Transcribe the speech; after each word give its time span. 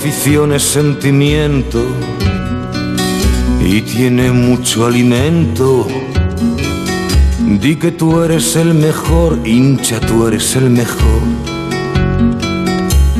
Afición 0.00 0.54
es 0.54 0.62
sentimiento 0.62 1.84
y 3.62 3.82
tiene 3.82 4.32
mucho 4.32 4.86
alimento. 4.86 5.86
Di 7.60 7.76
que 7.76 7.90
tú 7.90 8.22
eres 8.22 8.56
el 8.56 8.72
mejor, 8.72 9.38
hincha, 9.44 10.00
tú 10.00 10.26
eres 10.26 10.56
el 10.56 10.70
mejor. 10.70 11.20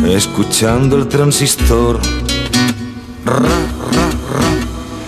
Escuchando 0.09 0.97
el 0.97 1.07
transistor. 1.07 2.01
Ra, 3.27 3.37
ra, 3.37 4.11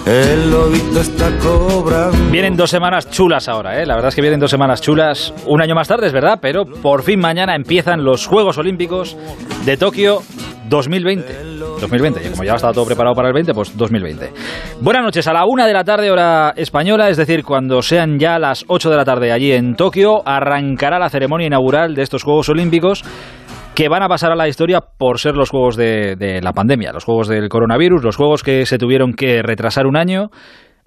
ra. 0.04 0.12
El 0.12 0.50
lobito 0.50 1.00
está 1.00 1.38
cobrando. 1.38 2.30
Vienen 2.30 2.54
dos 2.54 2.68
semanas 2.68 3.08
chulas 3.08 3.48
ahora, 3.48 3.80
¿eh? 3.80 3.86
La 3.86 3.94
verdad 3.94 4.10
es 4.10 4.14
que 4.14 4.20
vienen 4.20 4.40
dos 4.40 4.50
semanas 4.50 4.82
chulas. 4.82 5.32
Un 5.46 5.62
año 5.62 5.74
más 5.74 5.88
tarde, 5.88 6.06
es 6.06 6.12
verdad, 6.12 6.38
pero 6.38 6.66
por 6.66 7.02
fin 7.02 7.18
mañana 7.18 7.54
empiezan 7.54 8.04
los 8.04 8.26
Juegos 8.26 8.58
Olímpicos 8.58 9.16
de 9.64 9.78
Tokio 9.78 10.22
2020. 10.72 11.24
2020, 11.82 12.26
y 12.26 12.30
como 12.30 12.44
ya 12.44 12.54
estaba 12.54 12.72
todo 12.72 12.86
preparado 12.86 13.14
para 13.14 13.28
el 13.28 13.34
20, 13.34 13.52
pues 13.52 13.76
2020. 13.76 14.32
Buenas 14.80 15.02
noches, 15.02 15.26
a 15.28 15.34
la 15.34 15.44
una 15.44 15.66
de 15.66 15.74
la 15.74 15.84
tarde, 15.84 16.10
hora 16.10 16.54
española, 16.56 17.10
es 17.10 17.18
decir, 17.18 17.44
cuando 17.44 17.82
sean 17.82 18.18
ya 18.18 18.38
las 18.38 18.64
8 18.68 18.88
de 18.88 18.96
la 18.96 19.04
tarde 19.04 19.32
allí 19.32 19.52
en 19.52 19.74
Tokio, 19.74 20.26
arrancará 20.26 20.98
la 20.98 21.10
ceremonia 21.10 21.48
inaugural 21.48 21.94
de 21.94 22.00
estos 22.00 22.22
Juegos 22.22 22.48
Olímpicos 22.48 23.04
que 23.74 23.88
van 23.90 24.02
a 24.02 24.08
pasar 24.08 24.32
a 24.32 24.34
la 24.34 24.48
historia 24.48 24.80
por 24.80 25.18
ser 25.18 25.34
los 25.34 25.50
juegos 25.50 25.76
de, 25.76 26.40
la 26.42 26.52
pandemia, 26.54 26.92
los 26.92 27.04
juegos 27.04 27.28
del 27.28 27.50
coronavirus, 27.50 28.02
los 28.02 28.16
juegos 28.16 28.42
que 28.42 28.64
se 28.64 28.78
tuvieron 28.78 29.12
que 29.12 29.42
retrasar 29.42 29.86
un 29.86 29.98
año, 29.98 30.30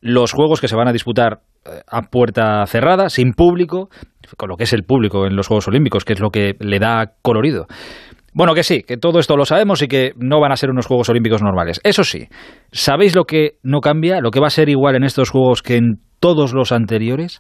los 0.01 0.31
juegos 0.31 0.61
que 0.61 0.67
se 0.67 0.75
van 0.75 0.87
a 0.87 0.93
disputar 0.93 1.41
eh, 1.65 1.81
a 1.87 2.01
puerta 2.03 2.65
cerrada, 2.65 3.09
sin 3.09 3.33
público, 3.33 3.89
con 4.35 4.49
lo 4.49 4.55
que 4.55 4.63
es 4.63 4.73
el 4.73 4.83
público 4.83 5.27
en 5.27 5.35
los 5.35 5.47
Juegos 5.47 5.67
Olímpicos, 5.67 6.05
que 6.05 6.13
es 6.13 6.19
lo 6.19 6.29
que 6.29 6.55
le 6.59 6.79
da 6.79 7.13
colorido. 7.21 7.67
Bueno, 8.35 8.53
que 8.53 8.63
sí, 8.63 8.81
que 8.81 8.97
todo 8.97 9.19
esto 9.19 9.37
lo 9.37 9.45
sabemos 9.45 9.81
y 9.81 9.87
que 9.87 10.11
no 10.17 10.41
van 10.41 10.51
a 10.51 10.57
ser 10.57 10.69
unos 10.69 10.87
Juegos 10.87 11.07
Olímpicos 11.07 11.41
normales. 11.41 11.79
Eso 11.85 12.03
sí, 12.03 12.27
¿sabéis 12.73 13.15
lo 13.15 13.23
que 13.23 13.53
no 13.63 13.79
cambia? 13.79 14.19
Lo 14.19 14.29
que 14.29 14.41
va 14.41 14.47
a 14.47 14.49
ser 14.49 14.67
igual 14.67 14.95
en 14.95 15.05
estos 15.05 15.29
Juegos 15.29 15.61
que 15.61 15.77
en 15.77 16.01
todos 16.19 16.53
los 16.53 16.73
anteriores. 16.73 17.39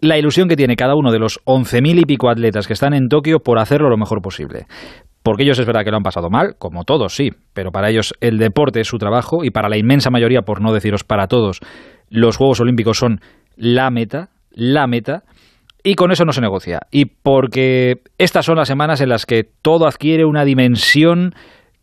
La 0.00 0.18
ilusión 0.18 0.46
que 0.46 0.54
tiene 0.54 0.76
cada 0.76 0.96
uno 0.96 1.12
de 1.12 1.18
los 1.18 1.40
11.000 1.46 2.02
y 2.02 2.04
pico 2.04 2.28
atletas 2.28 2.66
que 2.66 2.74
están 2.74 2.92
en 2.92 3.08
Tokio 3.08 3.38
por 3.38 3.58
hacerlo 3.58 3.88
lo 3.88 3.96
mejor 3.96 4.20
posible. 4.20 4.66
Porque 5.22 5.44
ellos 5.44 5.58
es 5.58 5.66
verdad 5.66 5.82
que 5.82 5.90
lo 5.90 5.96
han 5.96 6.02
pasado 6.02 6.28
mal, 6.28 6.56
como 6.58 6.84
todos, 6.84 7.16
sí, 7.16 7.30
pero 7.54 7.72
para 7.72 7.88
ellos 7.88 8.12
el 8.20 8.36
deporte 8.36 8.80
es 8.80 8.86
su 8.86 8.98
trabajo 8.98 9.44
y 9.44 9.50
para 9.50 9.70
la 9.70 9.78
inmensa 9.78 10.10
mayoría, 10.10 10.42
por 10.42 10.60
no 10.60 10.74
deciros 10.74 11.04
para 11.04 11.26
todos, 11.26 11.60
los 12.10 12.36
Juegos 12.36 12.60
Olímpicos 12.60 12.98
son 12.98 13.20
la 13.56 13.90
meta, 13.90 14.28
la 14.50 14.86
meta. 14.86 15.22
Y 15.82 15.94
con 15.94 16.10
eso 16.10 16.24
no 16.24 16.32
se 16.32 16.40
negocia. 16.40 16.80
Y 16.90 17.06
porque 17.06 18.02
estas 18.18 18.46
son 18.46 18.56
las 18.56 18.68
semanas 18.68 19.00
en 19.00 19.08
las 19.08 19.26
que 19.26 19.44
todo 19.62 19.86
adquiere 19.86 20.24
una 20.24 20.44
dimensión 20.44 21.34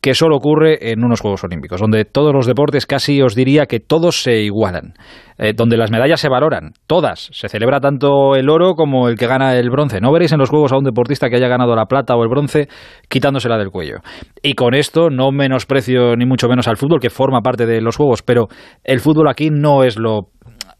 que 0.05 0.13
solo 0.13 0.35
ocurre 0.35 0.91
en 0.91 1.03
unos 1.03 1.19
Juegos 1.19 1.43
Olímpicos, 1.43 1.81
donde 1.81 2.05
todos 2.05 2.31
los 2.31 2.45
deportes 2.45 2.85
casi 2.85 3.23
os 3.23 3.33
diría 3.33 3.66
que 3.66 3.79
todos 3.79 4.21
se 4.21 4.41
igualan, 4.41 4.93
eh, 5.39 5.53
donde 5.55 5.77
las 5.77 5.89
medallas 5.89 6.21
se 6.21 6.29
valoran, 6.29 6.73
todas. 6.85 7.31
Se 7.33 7.49
celebra 7.49 7.79
tanto 7.79 8.35
el 8.35 8.47
oro 8.51 8.75
como 8.75 9.09
el 9.09 9.17
que 9.17 9.25
gana 9.25 9.55
el 9.55 9.71
bronce. 9.71 9.99
No 10.01 10.11
veréis 10.11 10.31
en 10.31 10.38
los 10.38 10.51
Juegos 10.51 10.73
a 10.73 10.77
un 10.77 10.83
deportista 10.83 11.27
que 11.27 11.38
haya 11.38 11.47
ganado 11.47 11.75
la 11.75 11.88
plata 11.88 12.16
o 12.16 12.21
el 12.21 12.29
bronce 12.29 12.67
quitándosela 13.09 13.57
del 13.57 13.71
cuello. 13.71 14.01
Y 14.43 14.53
con 14.53 14.75
esto 14.75 15.09
no 15.09 15.31
menosprecio 15.31 16.16
ni 16.16 16.27
mucho 16.27 16.47
menos 16.47 16.67
al 16.67 16.77
fútbol, 16.77 16.99
que 16.99 17.09
forma 17.09 17.41
parte 17.41 17.66
de 17.66 17.81
los 17.81 17.97
Juegos, 17.97 18.21
pero 18.21 18.45
el 18.83 18.99
fútbol 18.99 19.27
aquí 19.27 19.49
no 19.49 19.83
es 19.83 19.97
lo 19.97 20.27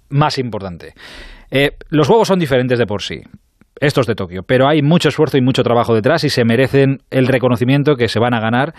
más 0.10 0.38
importante. 0.38 0.94
Eh, 1.58 1.78
los 1.88 2.08
juegos 2.08 2.28
son 2.28 2.38
diferentes 2.38 2.78
de 2.78 2.86
por 2.86 3.02
sí, 3.02 3.22
estos 3.80 4.06
de 4.08 4.16
Tokio, 4.16 4.44
pero 4.44 4.68
hay 4.68 4.82
mucho 4.82 5.08
esfuerzo 5.08 5.38
y 5.38 5.42
mucho 5.42 5.64
trabajo 5.64 5.96
detrás 5.96 6.26
y 6.26 6.30
se 6.30 6.44
merecen 6.44 7.02
el 7.12 7.28
reconocimiento 7.28 7.96
que 7.96 8.10
se 8.10 8.20
van 8.20 8.34
a 8.34 8.42
ganar 8.42 8.74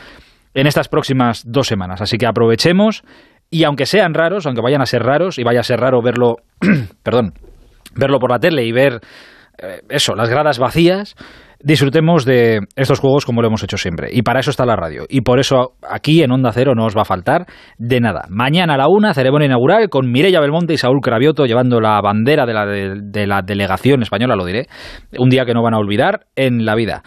en 0.53 0.67
estas 0.67 0.87
próximas 0.87 1.43
dos 1.47 1.67
semanas. 1.69 2.03
Así 2.03 2.19
que 2.19 2.27
aprovechemos 2.27 3.03
y 3.49 3.65
aunque 3.65 3.87
sean 3.87 4.13
raros, 4.13 4.45
aunque 4.45 4.61
vayan 4.61 4.83
a 4.83 4.87
ser 4.87 5.03
raros 5.05 5.39
y 5.39 5.43
vaya 5.43 5.61
a 5.61 5.63
ser 5.63 5.81
raro 5.81 6.03
verlo, 6.03 6.37
perdón, 7.03 7.33
verlo 7.95 8.19
por 8.19 8.31
la 8.31 8.41
tele 8.41 8.63
y 8.67 8.73
ver 8.73 9.01
eh, 9.57 9.81
eso, 9.89 10.15
las 10.15 10.29
gradas 10.29 10.59
vacías, 10.59 11.17
disfrutemos 11.61 12.25
de 12.25 12.61
estos 12.77 13.01
juegos 13.01 13.25
como 13.25 13.43
lo 13.43 13.49
hemos 13.49 13.63
hecho 13.63 13.77
siempre. 13.77 14.09
Y 14.13 14.23
para 14.23 14.41
eso 14.41 14.51
está 14.51 14.65
la 14.65 14.77
radio. 14.77 15.05
Y 15.09 15.23
por 15.23 15.39
eso 15.39 15.75
aquí 15.89 16.23
en 16.23 16.33
Onda 16.33 16.53
Cero 16.53 16.75
no 16.75 16.87
os 16.87 16.97
va 16.97 17.03
a 17.03 17.07
faltar 17.07 17.47
de 17.79 18.01
nada. 18.01 18.27
Mañana 18.29 18.75
a 18.75 18.77
la 18.77 18.89
una, 18.89 19.15
ceremonia 19.15 19.47
inaugural 19.47 19.89
con 19.89 20.11
Mireia 20.11 20.41
Belmonte 20.41 20.75
y 20.75 20.79
Saúl 20.79 21.01
Cravioto 21.03 21.47
llevando 21.47 21.81
la 21.81 22.01
bandera 22.01 22.47
de 22.47 22.55
la, 22.55 22.67
de, 22.67 22.95
de 23.03 23.27
la 23.27 23.43
delegación 23.43 24.03
española, 24.03 24.37
lo 24.37 24.45
diré. 24.45 24.67
Un 25.19 25.29
día 25.29 25.45
que 25.45 25.55
no 25.55 25.63
van 25.63 25.75
a 25.75 25.79
olvidar 25.79 26.27
en 26.37 26.65
la 26.65 26.75
vida. 26.75 27.03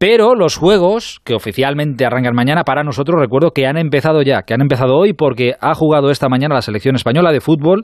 Pero 0.00 0.34
los 0.34 0.56
juegos 0.56 1.20
que 1.24 1.34
oficialmente 1.34 2.06
arrancan 2.06 2.34
mañana, 2.34 2.64
para 2.64 2.82
nosotros 2.82 3.20
recuerdo 3.20 3.50
que 3.50 3.66
han 3.66 3.76
empezado 3.76 4.22
ya, 4.22 4.44
que 4.44 4.54
han 4.54 4.62
empezado 4.62 4.96
hoy 4.96 5.12
porque 5.12 5.56
ha 5.60 5.74
jugado 5.74 6.10
esta 6.10 6.30
mañana 6.30 6.54
la 6.54 6.62
selección 6.62 6.96
española 6.96 7.32
de 7.32 7.42
fútbol. 7.42 7.82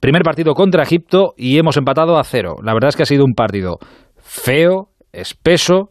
Primer 0.00 0.22
partido 0.22 0.54
contra 0.54 0.82
Egipto 0.82 1.32
y 1.36 1.56
hemos 1.56 1.76
empatado 1.76 2.18
a 2.18 2.24
cero. 2.24 2.56
La 2.60 2.74
verdad 2.74 2.88
es 2.88 2.96
que 2.96 3.04
ha 3.04 3.06
sido 3.06 3.24
un 3.24 3.34
partido 3.34 3.78
feo, 4.16 4.88
espeso, 5.14 5.88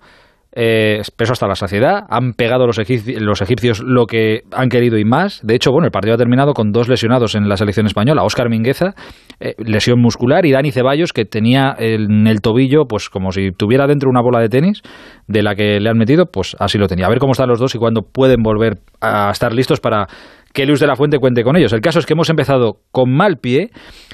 eh, 0.55 0.97
espeso 0.99 1.33
hasta 1.33 1.47
la 1.47 1.55
saciedad. 1.55 2.03
Han 2.09 2.33
pegado 2.33 2.67
los, 2.67 2.77
egipcios, 2.77 3.21
los 3.21 3.41
egipcios 3.41 3.81
lo 3.83 4.05
que 4.05 4.41
han 4.51 4.69
querido 4.69 4.99
y 4.99 5.03
más. 5.05 5.41
De 5.43 5.55
hecho, 5.55 5.71
bueno, 5.71 5.85
el 5.85 5.91
partido 5.91 6.13
ha 6.13 6.17
terminado 6.17 6.53
con 6.53 6.71
dos 6.71 6.87
lesionados 6.87 7.33
en 7.33 7.49
la 7.49 7.57
selección 7.57 7.87
española. 7.87 8.23
Óscar 8.23 8.49
Mingueza, 8.49 8.93
eh, 9.39 9.55
lesión 9.57 9.99
muscular, 9.99 10.45
y 10.45 10.51
Dani 10.51 10.71
Ceballos, 10.71 11.11
que 11.11 11.25
tenía 11.25 11.75
en 11.77 12.27
el 12.27 12.41
tobillo, 12.41 12.85
pues 12.87 13.09
como 13.09 13.31
si 13.31 13.51
tuviera 13.51 13.87
dentro 13.87 14.09
una 14.09 14.21
bola 14.21 14.39
de 14.39 14.49
tenis 14.49 14.81
de 15.27 15.41
la 15.41 15.55
que 15.55 15.79
le 15.79 15.89
han 15.89 15.97
metido, 15.97 16.27
pues 16.27 16.55
así 16.59 16.77
lo 16.77 16.87
tenía. 16.87 17.07
A 17.07 17.09
ver 17.09 17.19
cómo 17.19 17.31
están 17.31 17.49
los 17.49 17.59
dos 17.59 17.73
y 17.73 17.79
cuándo 17.79 18.01
pueden 18.03 18.43
volver 18.43 18.79
a 19.01 19.31
estar 19.31 19.53
listos 19.53 19.79
para 19.79 20.07
que 20.53 20.67
Luis 20.67 20.79
de 20.79 20.85
la 20.85 20.95
Fuente 20.95 21.17
cuente 21.17 21.43
con 21.43 21.57
ellos. 21.57 21.73
El 21.73 21.81
caso 21.81 21.97
es 21.97 22.05
que 22.05 22.13
hemos 22.13 22.29
empezado 22.29 22.77
con 22.91 23.11
mal 23.11 23.37
pie. 23.37 23.71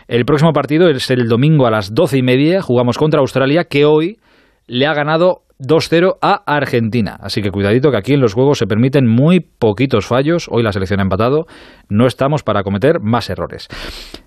El 0.08 0.24
próximo 0.24 0.54
partido 0.54 0.90
es 0.90 1.12
el 1.12 1.28
domingo 1.28 1.68
a 1.68 1.72
las 1.72 1.94
doce 1.94 2.18
y 2.18 2.24
media. 2.24 2.62
Jugamos 2.62 2.98
contra 2.98 3.20
Australia, 3.20 3.66
que 3.66 3.84
hoy 3.84 4.20
le 4.70 4.88
ha 4.88 4.94
ganado 4.94 5.42
2-0 5.60 6.18
a 6.22 6.42
Argentina. 6.46 7.18
Así 7.20 7.42
que 7.42 7.52
cuidadito 7.52 7.92
que 7.92 7.98
aquí 7.98 8.14
en 8.14 8.22
los 8.22 8.34
juegos 8.34 8.60
se 8.60 8.66
permiten 8.66 9.08
muy 9.08 9.42
poquitos 9.42 10.08
fallos. 10.08 10.48
Hoy 10.50 10.64
la 10.64 10.72
selección 10.72 11.02
ha 11.02 11.04
empatado. 11.04 11.48
No 11.90 12.08
estamos 12.08 12.44
para 12.44 12.64
cometer 12.64 13.02
más 13.02 13.30
errores. 13.30 13.68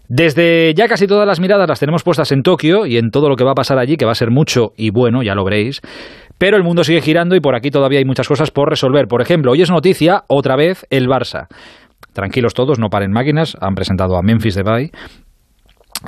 Desde 0.09 0.75
ya 0.75 0.89
casi 0.89 1.07
todas 1.07 1.27
las 1.27 1.41
miradas 1.41 1.67
las 1.69 1.81
tenemos 1.81 2.03
puestas 2.03 2.33
en 2.33 2.43
Tokio 2.43 2.85
y 2.85 2.99
en 2.99 3.11
todo 3.11 3.31
lo 3.31 3.37
que 3.37 3.45
va 3.45 3.53
a 3.53 3.55
pasar 3.55 3.79
allí, 3.79 3.97
que 3.97 4.05
va 4.05 4.13
a 4.13 4.17
ser 4.17 4.31
mucho 4.31 4.73
y 4.77 4.91
bueno, 4.91 5.23
ya 5.23 5.35
lo 5.35 5.45
veréis. 5.45 5.81
Pero 6.37 6.59
el 6.59 6.65
mundo 6.65 6.85
sigue 6.85 7.01
girando 7.01 7.35
y 7.35 7.41
por 7.41 7.55
aquí 7.55 7.71
todavía 7.71 7.99
hay 7.99 8.05
muchas 8.05 8.29
cosas 8.29 8.51
por 8.51 8.69
resolver. 8.69 9.07
Por 9.07 9.23
ejemplo, 9.23 9.53
hoy 9.53 9.63
es 9.63 9.71
noticia, 9.71 10.25
otra 10.29 10.57
vez, 10.57 10.87
el 10.91 11.07
Barça. 11.07 11.47
Tranquilos 12.13 12.53
todos, 12.53 12.79
no 12.79 12.89
paren 12.91 13.11
máquinas. 13.11 13.57
Han 13.61 13.75
presentado 13.75 14.19
a 14.19 14.23
Memphis 14.23 14.57
Depay. 14.57 14.91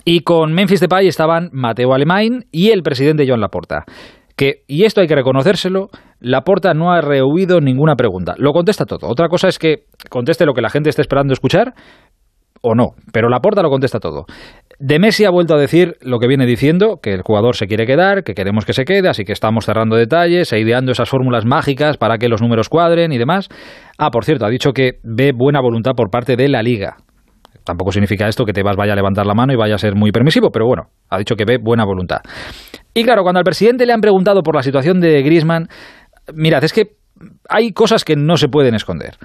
Y 0.04 0.20
con 0.20 0.52
Memphis 0.52 0.80
Depay 0.80 1.06
estaban 1.06 1.48
Mateo 1.52 1.94
Alemán 1.94 2.44
y 2.50 2.70
el 2.70 2.82
presidente 2.82 3.26
Joan 3.26 3.40
Laporta 3.40 3.86
que, 4.36 4.62
y 4.66 4.84
esto 4.84 5.00
hay 5.00 5.06
que 5.06 5.14
reconocérselo, 5.14 5.88
Laporta 6.20 6.74
no 6.74 6.92
ha 6.92 7.00
rehuido 7.00 7.60
ninguna 7.60 7.94
pregunta. 7.96 8.34
Lo 8.38 8.52
contesta 8.52 8.84
todo. 8.84 9.08
Otra 9.08 9.28
cosa 9.28 9.48
es 9.48 9.58
que 9.58 9.84
conteste 10.10 10.46
lo 10.46 10.54
que 10.54 10.62
la 10.62 10.70
gente 10.70 10.90
esté 10.90 11.02
esperando 11.02 11.32
escuchar 11.32 11.74
o 12.62 12.74
no, 12.74 12.94
pero 13.12 13.28
Laporta 13.28 13.62
lo 13.62 13.68
contesta 13.68 14.00
todo. 14.00 14.24
De 14.78 14.98
Messi 14.98 15.26
ha 15.26 15.30
vuelto 15.30 15.54
a 15.54 15.58
decir 15.58 15.96
lo 16.00 16.18
que 16.18 16.26
viene 16.26 16.46
diciendo, 16.46 16.98
que 17.02 17.12
el 17.12 17.20
jugador 17.22 17.56
se 17.56 17.66
quiere 17.66 17.86
quedar, 17.86 18.24
que 18.24 18.32
queremos 18.32 18.64
que 18.64 18.72
se 18.72 18.84
quede, 18.84 19.08
así 19.08 19.24
que 19.24 19.32
estamos 19.32 19.66
cerrando 19.66 19.96
detalles 19.96 20.50
e 20.52 20.58
ideando 20.58 20.92
esas 20.92 21.10
fórmulas 21.10 21.44
mágicas 21.44 21.98
para 21.98 22.16
que 22.16 22.28
los 22.28 22.40
números 22.40 22.70
cuadren 22.70 23.12
y 23.12 23.18
demás. 23.18 23.50
Ah, 23.98 24.10
por 24.10 24.24
cierto, 24.24 24.46
ha 24.46 24.48
dicho 24.48 24.72
que 24.72 24.98
ve 25.02 25.32
buena 25.36 25.60
voluntad 25.60 25.92
por 25.94 26.10
parte 26.10 26.36
de 26.36 26.48
la 26.48 26.62
liga. 26.62 26.96
Tampoco 27.64 27.92
significa 27.92 28.28
esto 28.28 28.44
que 28.44 28.52
te 28.52 28.62
vas 28.62 28.76
vaya 28.76 28.94
a 28.94 28.96
levantar 28.96 29.26
la 29.26 29.34
mano 29.34 29.52
y 29.52 29.56
vaya 29.56 29.74
a 29.74 29.78
ser 29.78 29.94
muy 29.94 30.10
permisivo, 30.10 30.50
pero 30.50 30.66
bueno, 30.66 30.84
ha 31.10 31.18
dicho 31.18 31.34
que 31.36 31.44
ve 31.44 31.58
buena 31.62 31.84
voluntad. 31.84 32.20
Y 32.94 33.02
claro, 33.02 33.22
cuando 33.22 33.40
al 33.40 33.44
presidente 33.44 33.86
le 33.86 33.92
han 33.92 34.00
preguntado 34.00 34.42
por 34.42 34.54
la 34.54 34.62
situación 34.62 35.00
de 35.00 35.20
Griezmann, 35.22 35.68
mirad, 36.32 36.62
es 36.62 36.72
que 36.72 36.96
hay 37.48 37.72
cosas 37.72 38.04
que 38.04 38.16
no 38.16 38.36
se 38.36 38.48
pueden 38.48 38.74
esconder. 38.74 39.16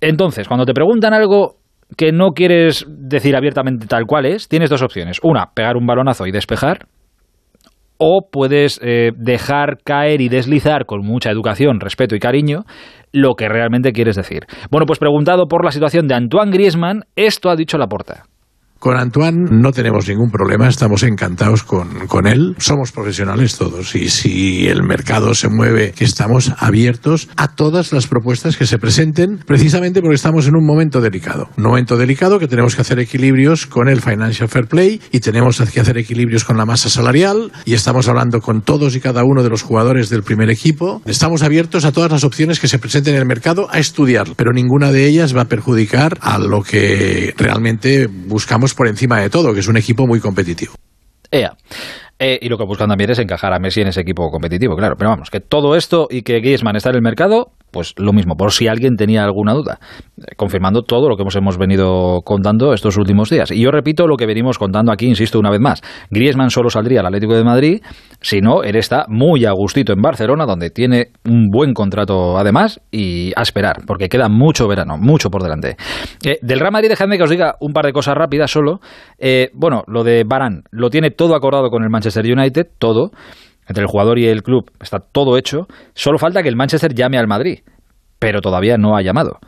Entonces, 0.00 0.46
cuando 0.46 0.66
te 0.66 0.74
preguntan 0.74 1.14
algo 1.14 1.56
que 1.96 2.12
no 2.12 2.30
quieres 2.32 2.84
decir 2.88 3.36
abiertamente 3.36 3.86
tal 3.86 4.04
cual 4.06 4.26
es, 4.26 4.48
tienes 4.48 4.70
dos 4.70 4.82
opciones. 4.82 5.18
Una, 5.22 5.52
pegar 5.54 5.76
un 5.76 5.86
balonazo 5.86 6.26
y 6.26 6.32
despejar. 6.32 6.86
O 7.98 8.28
puedes 8.30 8.78
eh, 8.82 9.12
dejar 9.16 9.78
caer 9.82 10.20
y 10.20 10.28
deslizar 10.28 10.84
con 10.84 11.00
mucha 11.00 11.30
educación, 11.30 11.80
respeto 11.80 12.14
y 12.14 12.18
cariño 12.18 12.64
lo 13.12 13.34
que 13.34 13.48
realmente 13.48 13.92
quieres 13.92 14.16
decir. 14.16 14.44
Bueno, 14.70 14.84
pues 14.84 14.98
preguntado 14.98 15.46
por 15.46 15.64
la 15.64 15.70
situación 15.70 16.06
de 16.06 16.14
Antoine 16.14 16.50
Griezmann, 16.50 17.04
esto 17.14 17.48
ha 17.48 17.56
dicho 17.56 17.78
Laporta. 17.78 18.24
Con 18.78 18.98
Antoine 18.98 19.48
no 19.50 19.72
tenemos 19.72 20.06
ningún 20.06 20.30
problema, 20.30 20.68
estamos 20.68 21.02
encantados 21.02 21.62
con, 21.62 22.06
con 22.06 22.26
él. 22.26 22.54
Somos 22.58 22.92
profesionales 22.92 23.56
todos 23.56 23.94
y 23.94 24.10
si 24.10 24.68
el 24.68 24.82
mercado 24.82 25.34
se 25.34 25.48
mueve, 25.48 25.94
estamos 25.98 26.52
abiertos 26.58 27.28
a 27.36 27.48
todas 27.48 27.92
las 27.92 28.06
propuestas 28.06 28.56
que 28.56 28.66
se 28.66 28.78
presenten, 28.78 29.38
precisamente 29.46 30.02
porque 30.02 30.16
estamos 30.16 30.46
en 30.46 30.56
un 30.56 30.66
momento 30.66 31.00
delicado. 31.00 31.48
Un 31.56 31.64
momento 31.64 31.96
delicado 31.96 32.38
que 32.38 32.48
tenemos 32.48 32.76
que 32.76 32.82
hacer 32.82 32.98
equilibrios 32.98 33.66
con 33.66 33.88
el 33.88 34.02
Financial 34.02 34.48
Fair 34.48 34.66
Play 34.66 35.00
y 35.10 35.20
tenemos 35.20 35.58
que 35.72 35.80
hacer 35.80 35.96
equilibrios 35.96 36.44
con 36.44 36.58
la 36.58 36.66
masa 36.66 36.90
salarial 36.90 37.52
y 37.64 37.72
estamos 37.72 38.08
hablando 38.08 38.40
con 38.40 38.60
todos 38.60 38.94
y 38.94 39.00
cada 39.00 39.24
uno 39.24 39.42
de 39.42 39.48
los 39.48 39.62
jugadores 39.62 40.10
del 40.10 40.22
primer 40.22 40.50
equipo. 40.50 41.00
Estamos 41.06 41.42
abiertos 41.42 41.86
a 41.86 41.92
todas 41.92 42.12
las 42.12 42.24
opciones 42.24 42.60
que 42.60 42.68
se 42.68 42.78
presenten 42.78 43.14
en 43.14 43.20
el 43.20 43.26
mercado 43.26 43.68
a 43.70 43.78
estudiar, 43.78 44.28
pero 44.36 44.52
ninguna 44.52 44.92
de 44.92 45.06
ellas 45.06 45.34
va 45.34 45.42
a 45.42 45.48
perjudicar 45.48 46.18
a 46.20 46.38
lo 46.38 46.62
que 46.62 47.34
realmente 47.38 48.06
buscamos 48.06 48.65
por 48.74 48.88
encima 48.88 49.20
de 49.20 49.30
todo, 49.30 49.52
que 49.54 49.60
es 49.60 49.68
un 49.68 49.76
equipo 49.76 50.06
muy 50.06 50.20
competitivo. 50.20 50.74
Eh, 52.18 52.38
y 52.40 52.48
lo 52.48 52.56
que 52.56 52.64
buscan 52.64 52.88
también 52.88 53.10
es 53.10 53.18
encajar 53.18 53.52
a 53.52 53.58
Messi 53.58 53.82
en 53.82 53.88
ese 53.88 54.00
equipo 54.00 54.30
competitivo, 54.30 54.74
claro. 54.74 54.96
Pero 54.96 55.10
vamos, 55.10 55.30
que 55.30 55.40
todo 55.40 55.76
esto 55.76 56.08
y 56.10 56.22
que 56.22 56.40
Griezmann 56.40 56.76
está 56.76 56.88
en 56.88 56.96
el 56.96 57.02
mercado, 57.02 57.52
pues 57.70 57.92
lo 57.98 58.14
mismo, 58.14 58.36
por 58.36 58.52
si 58.52 58.68
alguien 58.68 58.96
tenía 58.96 59.22
alguna 59.22 59.52
duda, 59.52 59.78
eh, 60.16 60.34
confirmando 60.36 60.82
todo 60.82 61.10
lo 61.10 61.16
que 61.16 61.22
hemos, 61.22 61.36
hemos 61.36 61.58
venido 61.58 62.22
contando 62.24 62.72
estos 62.72 62.96
últimos 62.96 63.28
días. 63.28 63.50
Y 63.50 63.60
yo 63.60 63.70
repito 63.70 64.06
lo 64.06 64.16
que 64.16 64.24
venimos 64.24 64.58
contando 64.58 64.92
aquí, 64.92 65.06
insisto 65.06 65.38
una 65.38 65.50
vez 65.50 65.60
más, 65.60 65.82
Griezmann 66.10 66.48
solo 66.48 66.70
saldría 66.70 67.00
al 67.00 67.06
Atlético 67.06 67.34
de 67.34 67.44
Madrid, 67.44 67.82
si 68.22 68.40
no, 68.40 68.62
él 68.62 68.76
está 68.76 69.04
muy 69.08 69.44
a 69.44 69.52
gustito 69.52 69.92
en 69.92 70.00
Barcelona, 70.00 70.46
donde 70.46 70.70
tiene 70.70 71.08
un 71.26 71.48
buen 71.50 71.74
contrato 71.74 72.38
además, 72.38 72.80
y 72.90 73.32
a 73.36 73.42
esperar, 73.42 73.82
porque 73.86 74.08
queda 74.08 74.30
mucho 74.30 74.66
verano, 74.68 74.96
mucho 74.96 75.28
por 75.28 75.42
delante. 75.42 75.76
Eh, 76.24 76.38
del 76.40 76.60
Real 76.60 76.72
Madrid, 76.72 76.88
dejadme 76.88 77.18
que 77.18 77.24
os 77.24 77.30
diga 77.30 77.56
un 77.60 77.74
par 77.74 77.84
de 77.84 77.92
cosas 77.92 78.14
rápidas 78.14 78.50
solo. 78.50 78.80
Eh, 79.18 79.50
bueno, 79.52 79.82
lo 79.86 80.02
de 80.02 80.24
Barán, 80.26 80.62
lo 80.70 80.88
tiene 80.88 81.10
todo 81.10 81.34
acordado 81.34 81.68
con 81.68 81.82
el 81.82 81.90
Manchester 81.90 82.05
United, 82.14 82.66
todo 82.78 83.10
entre 83.68 83.82
el 83.82 83.88
jugador 83.88 84.18
y 84.18 84.26
el 84.26 84.42
club 84.42 84.70
está 84.80 84.98
todo 85.00 85.36
hecho, 85.36 85.66
solo 85.94 86.18
falta 86.18 86.42
que 86.42 86.48
el 86.48 86.56
Manchester 86.56 86.94
llame 86.94 87.18
al 87.18 87.26
Madrid, 87.26 87.60
pero 88.18 88.40
todavía 88.40 88.76
no 88.76 88.96
ha 88.96 89.02
llamado. 89.02 89.38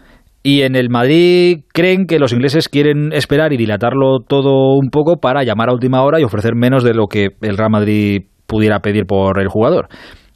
Y 0.43 0.63
en 0.63 0.77
el 0.77 0.89
Madrid 0.89 1.61
creen 1.73 2.07
que 2.07 2.19
los 2.19 2.33
ingleses 2.33 2.69
quieren 2.69 3.13
esperar 3.13 3.53
y 3.53 3.57
dilatarlo 3.57 4.21
todo 4.27 4.75
un 4.77 4.89
poco 4.91 5.17
para 5.17 5.43
llamar 5.43 5.69
a 5.69 5.73
última 5.73 6.03
hora 6.03 6.21
y 6.21 6.25
ofrecer 6.25 6.55
menos 6.55 6.85
de 6.85 6.95
lo 6.95 7.07
que 7.07 7.29
el 7.43 7.57
Real 7.57 7.71
Madrid 7.71 8.23
pudiera 8.47 8.81
pedir 8.81 9.05
por 9.05 9.41
el 9.41 9.49
jugador. 9.49 9.89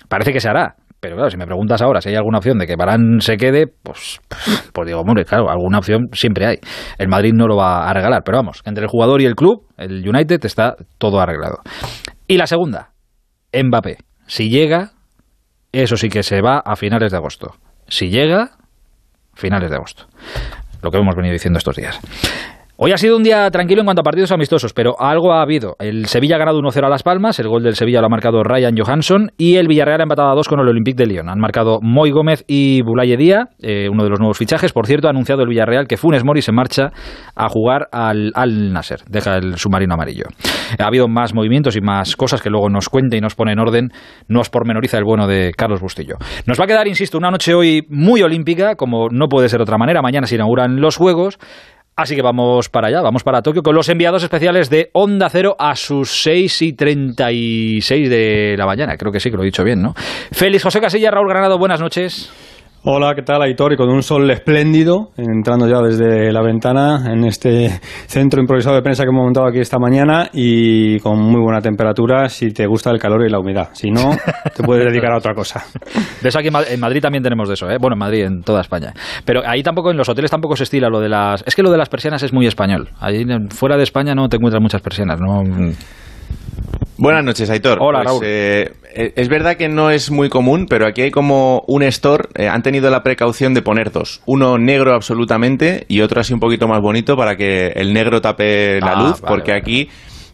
Parece 0.09 0.33
que 0.33 0.41
se 0.41 0.49
hará, 0.49 0.75
pero 1.03 1.17
claro, 1.17 1.31
si 1.31 1.37
me 1.37 1.47
preguntas 1.47 1.83
ahora 1.83 2.01
si 2.01 2.11
hay 2.11 2.15
alguna 2.15 2.39
opción 2.39 2.59
de 2.59 2.67
que 2.69 2.77
Barán 2.77 3.21
se 3.21 3.37
quede, 3.37 3.67
pues, 3.67 4.21
pues 4.73 4.87
digo, 4.87 5.01
hombre, 5.01 5.25
claro, 5.25 5.51
alguna 5.51 5.79
opción 5.79 6.07
siempre 6.13 6.47
hay. 6.47 6.59
El 6.97 7.09
Madrid 7.09 7.33
no 7.35 7.49
lo 7.49 7.57
va 7.57 7.91
a 7.91 7.93
regalar, 7.93 8.23
pero 8.25 8.39
vamos, 8.39 8.63
entre 8.65 8.85
el 8.85 8.89
jugador 8.89 9.21
y 9.21 9.25
el 9.25 9.35
club, 9.35 9.67
el 9.79 10.09
United 10.09 10.45
está 10.45 10.77
todo 10.99 11.21
arreglado. 11.21 11.59
Y 12.29 12.37
la 12.37 12.47
segunda, 12.47 12.93
Mbappé. 13.53 13.97
Si 14.29 14.49
llega, 14.49 14.93
eso 15.73 15.97
sí 15.97 16.09
que 16.09 16.23
se 16.23 16.41
va 16.41 16.63
a 16.65 16.77
finales 16.77 17.11
de 17.11 17.17
agosto. 17.17 17.57
Si 17.89 18.09
llega, 18.09 18.53
finales 19.35 19.71
de 19.71 19.77
agosto. 19.77 20.07
Lo 20.83 20.93
que 20.93 20.99
hemos 20.99 21.17
venido 21.17 21.33
diciendo 21.33 21.59
estos 21.59 21.75
días. 21.75 21.99
Hoy 22.79 22.91
ha 22.91 22.97
sido 22.97 23.19
un 23.19 23.23
día 23.23 23.51
tranquilo 23.51 23.83
en 23.83 23.85
cuanto 23.85 24.01
a 24.01 24.03
partidos 24.03 24.33
amistosos, 24.33 24.73
pero 24.73 24.99
algo 24.99 25.35
ha 25.35 25.43
habido. 25.43 25.77
El 25.79 26.07
Sevilla 26.07 26.37
ha 26.37 26.39
ganado 26.39 26.59
1-0 26.59 26.87
a 26.87 26.89
Las 26.89 27.03
Palmas, 27.03 27.39
el 27.39 27.47
gol 27.47 27.63
del 27.63 27.77
Sevilla 27.77 28.01
lo 28.01 28.07
ha 28.07 28.09
marcado 28.09 28.43
Ryan 28.43 28.75
Johansson 28.75 29.31
y 29.37 29.57
el 29.57 29.69
Villarreal 29.69 30.01
ha 30.01 30.05
empatado 30.05 30.31
a 30.31 30.35
2 30.35 30.49
con 30.49 30.59
el 30.59 30.69
Olympique 30.69 30.97
de 30.97 31.07
Lyon. 31.07 31.29
Han 31.29 31.39
marcado 31.39 31.81
Moy 31.83 32.11
Gómez 32.13 32.45
y 32.49 32.81
Bulaye 32.81 33.19
Díaz, 33.19 33.51
eh, 33.61 33.91
uno 33.91 34.05
de 34.05 34.11
los 34.11 34.19
nuevos 34.19 34.39
fichajes. 34.39 34.73
Por 34.73 34.87
cierto, 34.87 35.07
ha 35.07 35.11
anunciado 35.11 35.43
el 35.43 35.49
Villarreal 35.49 35.87
que 35.87 35.99
Funes 35.99 36.25
Mori 36.25 36.41
se 36.41 36.51
marcha 36.51 36.93
a 37.37 37.49
jugar 37.51 37.89
al, 37.93 38.33
al 38.35 38.73
Nasser, 38.73 39.01
deja 39.07 39.37
el 39.37 39.59
submarino 39.59 39.93
amarillo. 39.93 40.25
Ha 40.79 40.87
habido 40.87 41.09
más 41.09 41.35
movimientos 41.35 41.77
y 41.77 41.83
más 41.83 42.17
cosas 42.17 42.41
que 42.41 42.49
luego 42.49 42.71
nos 42.71 42.89
cuenta 42.89 43.19
y 43.19 43.21
nos 43.21 43.35
pone 43.35 43.53
en 43.53 43.59
orden, 43.59 43.91
nos 44.29 44.49
pormenoriza 44.49 44.97
el 44.97 45.05
bueno 45.05 45.27
de 45.27 45.53
Carlos 45.55 45.83
Bustillo. 45.83 46.17
Nos 46.47 46.59
va 46.59 46.65
a 46.65 46.67
quedar, 46.67 46.89
insisto, 46.89 47.19
una 47.19 47.31
noche 47.31 47.53
hoy 47.53 47.87
muy 47.91 48.23
olímpica, 48.23 48.77
como 48.77 49.09
no 49.11 49.29
puede 49.29 49.51
ser 49.51 49.59
de 49.59 49.65
otra 49.65 49.77
manera. 49.77 50.01
Mañana 50.01 50.27
se 50.27 50.37
inauguran 50.37 50.81
los 50.81 50.97
Juegos. 50.97 51.39
Así 51.95 52.17
que 52.17 52.23
vamos 52.23 52.71
para 52.71 52.89
allá, 52.89 53.03
vamos 53.03 53.23
para 53.23 53.43
Tokio 53.43 53.63
con 53.63 53.75
los 53.75 53.89
enviados 53.91 54.23
especiales 54.23 54.71
de 54.71 54.89
Onda 54.95 55.29
Cero 55.29 55.57
a 55.59 55.77
sus 55.77 56.23
6 56.23 56.63
y 56.63 56.73
36 56.73 58.09
de 58.09 58.55
la 58.57 58.65
mañana. 58.65 58.97
Creo 58.97 59.13
que 59.13 59.21
sí, 59.21 59.31
que 59.31 59.37
lo 59.37 59.43
he 59.43 59.47
dicho 59.47 59.63
bien, 59.63 59.83
¿no? 59.83 59.95
Félix 60.33 60.63
José 60.63 60.81
Casilla, 60.81 61.11
Raúl 61.11 61.29
Granado, 61.29 61.59
buenas 61.59 61.81
noches. 61.81 62.33
Hola, 62.85 63.15
¿qué 63.15 63.23
tal, 63.23 63.41
Aitor? 63.43 63.73
Y 63.73 63.77
con 63.77 63.89
un 63.89 64.03
sol 64.03 64.29
espléndido, 64.33 65.11
entrando 65.17 65.69
ya 65.69 65.81
desde 65.81 66.33
la 66.33 66.43
ventana 66.43 67.13
en 67.13 67.25
este 67.25 67.69
centro 68.09 68.41
improvisado 68.41 68.75
de 68.75 68.83
prensa 68.83 69.05
que 69.05 69.11
hemos 69.11 69.23
montado 69.23 69.47
aquí 69.47 69.61
esta 69.61 69.79
mañana 69.79 70.29
y 70.33 70.99
con 70.99 71.17
muy 71.17 71.41
buena 71.41 71.61
temperatura 71.61 72.29
si 72.29 72.51
te 72.51 72.67
gusta 72.67 72.91
el 72.91 72.99
calor 72.99 73.25
y 73.25 73.31
la 73.31 73.39
humedad. 73.39 73.69
Si 73.71 73.89
no, 73.89 74.11
te 74.53 74.65
puedes 74.65 74.85
dedicar 74.85 75.13
a 75.13 75.19
otra 75.19 75.33
cosa. 75.33 75.63
De 76.21 76.29
eso 76.29 76.41
aquí 76.41 76.49
en 76.49 76.81
Madrid 76.81 77.01
también 77.01 77.23
tenemos 77.23 77.47
de 77.47 77.55
eso, 77.55 77.71
¿eh? 77.71 77.77
Bueno, 77.81 77.95
en 77.95 78.01
Madrid, 78.01 78.25
en 78.25 78.43
toda 78.43 78.63
España. 78.63 78.93
Pero 79.25 79.43
ahí 79.47 79.63
tampoco, 79.63 79.93
en 79.93 79.97
los 79.97 80.09
hoteles 80.09 80.33
tampoco 80.33 80.57
se 80.57 80.65
estila 80.65 80.89
lo 80.89 80.99
de 80.99 81.09
las... 81.09 81.45
Es 81.47 81.55
que 81.55 81.63
lo 81.63 81.71
de 81.71 81.79
las 81.79 81.89
persianas 81.89 82.25
es 82.25 82.33
muy 82.33 82.49
español. 82.49 82.89
Ahí 82.99 83.25
fuera 83.51 83.77
de 83.77 83.85
España 83.85 84.17
no 84.17 84.29
te 84.29 84.39
encuentras 84.39 84.61
muchas 84.61 84.83
persianas, 84.83 85.21
¿no? 85.21 85.45
Buenas 87.03 87.25
noches, 87.25 87.51
Aitor. 87.51 87.79
Hola, 87.81 87.99
Pues, 88.05 88.07
Raúl. 88.13 88.23
eh, 88.25 88.71
eh, 88.95 89.13
es 89.17 89.29
verdad 89.29 89.57
que 89.57 89.69
no 89.69 89.91
es 89.91 90.13
muy 90.13 90.29
común, 90.29 90.67
pero 90.71 90.87
aquí 90.87 91.03
hay 91.03 91.11
como 91.11 91.65
un 91.67 91.83
store. 91.83 92.29
eh, 92.37 92.47
han 92.47 92.63
tenido 92.63 92.91
la 92.91 93.03
precaución 93.03 93.55
de 93.55 93.63
poner 93.63 93.91
dos. 93.91 94.23
Uno 94.25 94.57
negro 94.57 94.95
absolutamente 94.95 95.85
y 95.89 96.01
otro 96.03 96.21
así 96.21 96.33
un 96.33 96.39
poquito 96.39 96.69
más 96.69 96.81
bonito 96.81 97.17
para 97.17 97.35
que 97.35 97.73
el 97.75 97.93
negro 97.93 98.21
tape 98.21 98.81
la 98.81 98.93
Ah, 98.93 99.03
luz, 99.03 99.21
vale, 99.21 99.35
porque 99.35 99.51
vale. 99.51 99.61
aquí 99.63 99.89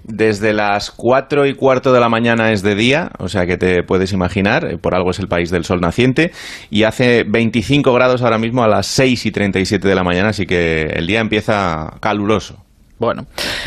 desde 0.05 0.53
las 0.53 0.91
cuatro 0.91 1.47
y 1.47 1.55
cuarto 1.55 1.91
de 1.95 2.01
la 2.01 2.11
mañana 2.11 2.53
es 2.53 2.63
de 2.63 2.75
día, 2.75 3.13
o 3.19 3.29
sea 3.29 3.47
que 3.47 3.57
te 3.57 3.83
puedes 3.83 4.13
imaginar, 4.13 4.67
eh, 4.67 4.77
por 4.77 4.95
algo 4.95 5.11
es 5.11 5.19
el 5.21 5.27
país 5.29 5.51
del 5.51 5.65
sol 5.65 5.81
naciente, 5.81 6.33
y 6.69 6.83
hace 6.83 7.25
25 7.27 7.95
grados 7.95 8.21
ahora 8.21 8.37
mismo 8.37 8.63
a 8.63 8.69
las 8.69 8.87
6 8.89 9.25
y 9.25 9.31
37 9.31 9.89
de 9.89 9.95
la 9.95 10.05
mañana, 10.05 10.29
así 10.31 10.45
que 10.45 10.83
el 10.95 11.07
día 11.07 11.21
empieza 11.21 11.95
caluroso. 12.01 12.63
Bueno, 12.99 13.23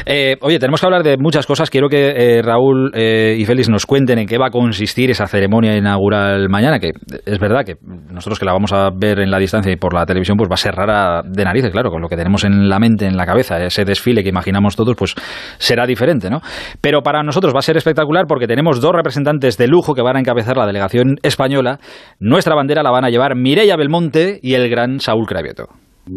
eh, 0.06 0.36
oye, 0.42 0.60
tenemos 0.60 0.82
que 0.82 0.86
hablar 0.86 1.04
de 1.04 1.18
muchas 1.18 1.46
cosas. 1.46 1.70
Quiero 1.70 1.88
que 1.88 2.10
eh, 2.10 2.42
Raúl 2.42 2.92
eh, 2.94 3.38
y 3.40 3.46
Félix 3.46 3.70
nos 3.70 3.86
cuenten 3.86 4.20
en 4.20 4.28
qué 4.28 4.38
va 4.38 4.48
a 4.48 4.52
consistir 4.52 5.10
esa 5.10 5.26
ceremonia 5.26 5.76
inaugural 5.78 6.50
mañana, 6.50 6.80
que 6.80 6.92
es 7.26 7.40
verdad 7.40 7.64
que 7.66 7.76
nosotros 8.12 8.40
que 8.40 8.46
la 8.46 8.52
vamos 8.52 8.74
a 8.74 8.90
ver 8.94 9.20
en 9.20 9.32
la 9.32 9.40
distancia 9.40 9.72
y 9.72 9.78
por 9.78 9.94
la 9.94 10.06
televisión, 10.06 10.38
pues 10.38 10.50
va 10.50 10.56
a 10.56 10.58
ser 10.58 10.76
rara 10.76 11.22
de 11.24 11.44
narices, 11.46 11.72
claro, 11.72 11.90
con 11.90 12.02
lo 12.02 12.10
que 12.10 12.18
tenemos 12.18 12.44
en 12.44 12.68
la 12.68 12.80
mente, 12.80 13.06
en 13.06 13.16
la 13.16 13.26
cabeza, 13.26 13.58
ese 13.64 13.86
desfile 13.86 14.22
que 14.22 14.30
imaginamos 14.30 14.76
todos, 14.76 14.96
pues 14.98 15.16
será 15.58 15.86
diferente, 15.86 16.30
¿no? 16.30 16.42
Pero 16.82 17.02
para 17.02 17.24
nosotros 17.24 17.54
va 17.56 17.60
a 17.60 17.64
ser 17.64 17.78
espectacular 17.78 18.26
porque 18.28 18.48
tenemos 18.48 18.82
dos 18.82 18.92
representantes 18.94 19.58
de 19.58 19.68
lujo 19.68 19.94
que 19.94 20.02
van 20.02 20.18
a 20.18 20.20
encabezar 20.20 20.58
la 20.58 20.66
delegación 20.66 21.16
española. 21.24 21.80
Nuestra 22.20 22.56
bandera 22.56 22.84
la 22.84 22.92
van 22.92 23.06
a 23.06 23.10
llevar 23.10 23.36
Mireia 23.36 23.78
Belmonte 23.78 24.40
y 24.42 24.56
el 24.56 24.70
gran 24.70 25.00
Saúl 25.00 25.26
Cravieto. 25.26 25.68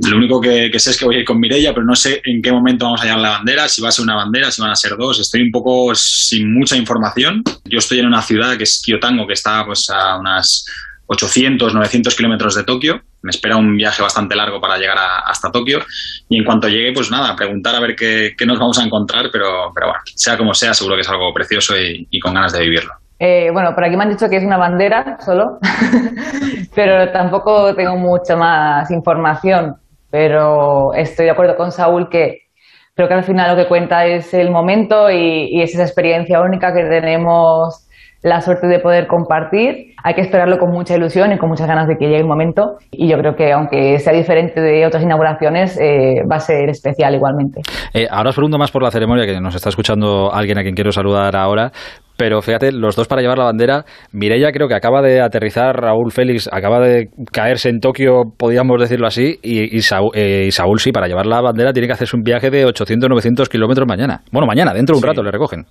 Lo 0.03 0.17
único 0.17 0.41
que, 0.41 0.71
sé 0.79 0.91
es 0.91 0.99
que 0.99 1.05
voy 1.05 1.17
a 1.17 1.19
ir 1.21 1.25
con 1.25 1.39
Mirella, 1.39 1.73
pero 1.73 1.87
no 1.87 1.95
sé 1.95 2.21
en 2.25 2.43
qué 2.43 2.51
momento 2.53 2.85
vamos 2.87 3.01
a 3.03 3.05
llevar 3.05 3.21
la 3.21 3.31
bandera, 3.31 3.69
si 3.69 3.81
va 3.83 3.89
a 3.89 3.93
ser 3.93 4.03
una 4.05 4.17
bandera, 4.17 4.51
si 4.51 4.61
van 4.61 4.71
a 4.71 4.77
ser 4.77 4.97
dos. 4.97 5.21
Estoy 5.21 5.43
un 5.43 5.51
poco 5.51 5.95
sin 5.95 6.53
mucha 6.53 6.77
información. 6.77 7.43
Yo 7.65 7.79
estoy 7.79 8.01
en 8.01 8.07
una 8.07 8.23
ciudad 8.23 8.57
que 8.57 8.65
es 8.65 8.83
Kyotango, 8.85 9.27
que 9.27 9.35
está 9.35 9.65
pues 9.65 9.89
a 9.95 10.17
unas 10.19 10.65
800, 11.07 11.75
900 11.75 12.15
kilómetros 12.15 12.55
de 12.55 12.65
Tokio. 12.65 13.03
Me 13.23 13.31
espera 13.31 13.57
un 13.57 13.77
viaje 13.77 14.03
bastante 14.03 14.35
largo 14.35 14.61
para 14.61 14.79
llegar 14.79 14.99
a- 14.99 15.21
hasta 15.21 15.51
Tokio. 15.53 15.81
Y 16.29 16.39
en 16.39 16.45
cuanto 16.45 16.69
llegue, 16.69 16.93
pues 16.93 17.11
nada, 17.11 17.37
preguntar 17.37 17.75
a 17.75 17.81
ver 17.81 17.95
qué, 17.95 18.33
qué 18.37 18.47
nos 18.47 18.59
vamos 18.59 18.79
a 18.79 18.85
encontrar, 18.85 19.27
pero, 19.33 19.71
pero 19.75 19.89
bueno, 19.89 20.01
sea 20.15 20.37
como 20.37 20.55
sea, 20.55 20.75
seguro 20.75 20.97
que 20.97 21.03
es 21.03 21.09
algo 21.09 21.33
precioso 21.33 21.77
y, 21.79 22.07
y 22.11 22.21
con 22.21 22.35
ganas 22.35 22.53
de 22.53 22.61
vivirlo. 22.61 22.93
Eh, 23.19 23.49
bueno, 23.53 23.75
por 23.75 23.85
aquí 23.85 23.97
me 23.97 24.03
han 24.03 24.11
dicho 24.11 24.29
que 24.29 24.37
es 24.39 24.45
una 24.45 24.57
bandera 24.57 25.19
solo, 25.25 25.59
pero 26.75 27.11
tampoco 27.13 27.75
tengo 27.75 27.97
mucha 27.97 28.37
más 28.37 28.91
información. 28.91 29.77
Pero 30.15 30.95
estoy 30.95 31.25
de 31.25 31.33
acuerdo 31.33 31.57
con 31.57 31.73
Saúl 31.73 32.09
que 32.09 32.43
creo 32.95 33.09
que 33.09 33.15
al 33.15 33.25
final 33.25 33.51
lo 33.51 33.61
que 33.61 33.67
cuenta 33.67 34.07
es 34.07 34.33
el 34.33 34.53
momento 34.53 35.11
y, 35.11 35.49
y 35.51 35.61
es 35.61 35.75
esa 35.75 35.83
experiencia 35.83 36.41
única 36.41 36.73
que 36.73 36.85
tenemos 36.85 37.89
la 38.23 38.41
suerte 38.41 38.69
de 38.69 38.79
poder 38.79 39.09
compartir. 39.09 39.95
Hay 40.05 40.15
que 40.15 40.21
esperarlo 40.21 40.59
con 40.59 40.71
mucha 40.71 40.95
ilusión 40.95 41.33
y 41.33 41.39
con 41.39 41.49
muchas 41.49 41.67
ganas 41.67 41.89
de 41.89 41.97
que 41.97 42.07
llegue 42.07 42.21
el 42.21 42.27
momento. 42.27 42.77
Y 42.93 43.09
yo 43.09 43.19
creo 43.19 43.35
que 43.35 43.53
aunque 43.53 43.99
sea 43.99 44.13
diferente 44.13 44.61
de 44.61 44.87
otras 44.87 45.03
inauguraciones, 45.03 45.79
eh, 45.81 46.23
va 46.31 46.37
a 46.37 46.41
ser 46.41 46.71
especial 46.71 47.15
igualmente. 47.17 47.63
Eh, 47.93 48.07
ahora 48.09 48.31
os 48.31 48.37
pregunto 48.37 48.57
más 48.57 48.71
por 48.71 48.85
la 48.85 48.93
ceremonia, 48.93 49.27
que 49.27 49.41
nos 49.41 49.57
está 49.57 49.69
escuchando 49.69 50.33
alguien 50.33 50.59
a 50.59 50.63
quien 50.63 50.77
quiero 50.77 50.93
saludar 50.93 51.35
ahora. 51.37 51.73
Pero 52.17 52.41
fíjate, 52.43 52.71
los 52.73 52.95
dos 52.97 53.09
para 53.09 53.23
llevar 53.23 53.39
la 53.39 53.45
bandera. 53.45 53.85
Mireia 54.13 54.53
creo 54.53 54.69
que 54.69 54.75
acaba 54.75 55.03
de 55.03 55.21
aterrizar, 55.21 55.75
Raúl 55.77 56.13
Félix 56.13 56.49
acaba 56.53 56.79
de 56.81 57.09
caerse 57.33 57.69
en 57.69 57.81
Tokio, 57.81 58.23
podríamos 58.37 58.81
decirlo 58.81 59.07
así, 59.07 59.39
y, 59.43 59.77
y 59.77 59.83
Saúl, 59.83 60.11
eh, 60.15 60.45
y 60.47 60.51
Saúl 60.53 60.79
sí, 60.79 60.93
para 60.93 61.09
llevar 61.09 61.27
la 61.27 61.41
bandera 61.41 61.73
tiene 61.73 61.89
que 61.89 61.95
hacerse 61.95 62.17
un 62.17 62.23
viaje 62.23 62.51
de 62.51 62.67
800-900 62.67 63.49
kilómetros 63.49 63.89
mañana. 63.89 64.21
Bueno, 64.31 64.47
mañana, 64.47 64.73
dentro 64.73 64.95
de 64.95 64.99
un 64.99 65.03
Sí. 65.03 65.09
rato 65.09 65.23
le 65.23 65.31
recogen. 65.33 65.65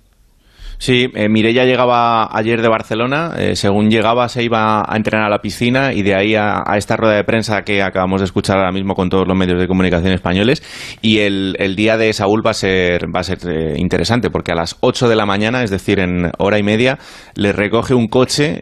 Sí, 0.78 1.08
eh, 1.14 1.28
Mirella 1.28 1.64
llegaba 1.64 2.28
ayer 2.36 2.60
de 2.60 2.68
Barcelona. 2.68 3.32
Eh, 3.38 3.56
según 3.56 3.90
llegaba, 3.90 4.28
se 4.28 4.42
iba 4.42 4.80
a 4.80 4.96
entrenar 4.96 5.26
a 5.26 5.30
la 5.30 5.38
piscina 5.38 5.92
y 5.92 6.02
de 6.02 6.14
ahí 6.14 6.34
a, 6.34 6.62
esta 6.76 6.96
rueda 6.96 7.14
de 7.14 7.24
prensa 7.24 7.62
que 7.62 7.82
acabamos 7.82 8.20
de 8.20 8.26
escuchar 8.26 8.58
ahora 8.58 8.72
mismo 8.72 8.94
con 8.94 9.08
todos 9.08 9.26
los 9.26 9.36
medios 9.36 9.60
de 9.60 9.68
comunicación 9.68 10.12
españoles. 10.12 10.62
Y 11.00 11.20
el, 11.20 11.54
día 11.76 11.96
de 11.96 12.12
Saúl 12.12 12.46
va 12.46 12.50
a 12.50 12.54
ser, 12.54 13.06
va 13.14 13.20
a 13.20 13.24
ser 13.24 13.38
eh, 13.48 13.74
interesante 13.78 14.30
porque 14.30 14.52
a 14.52 14.54
las 14.54 14.76
8 14.80 15.08
de 15.08 15.16
la 15.16 15.26
mañana, 15.26 15.62
es 15.62 15.70
decir, 15.70 15.98
en 15.98 16.30
hora 16.38 16.58
y 16.58 16.62
media, 16.62 16.98
le 17.34 17.52
recoge 17.52 17.94
un 17.94 18.06
coche 18.06 18.60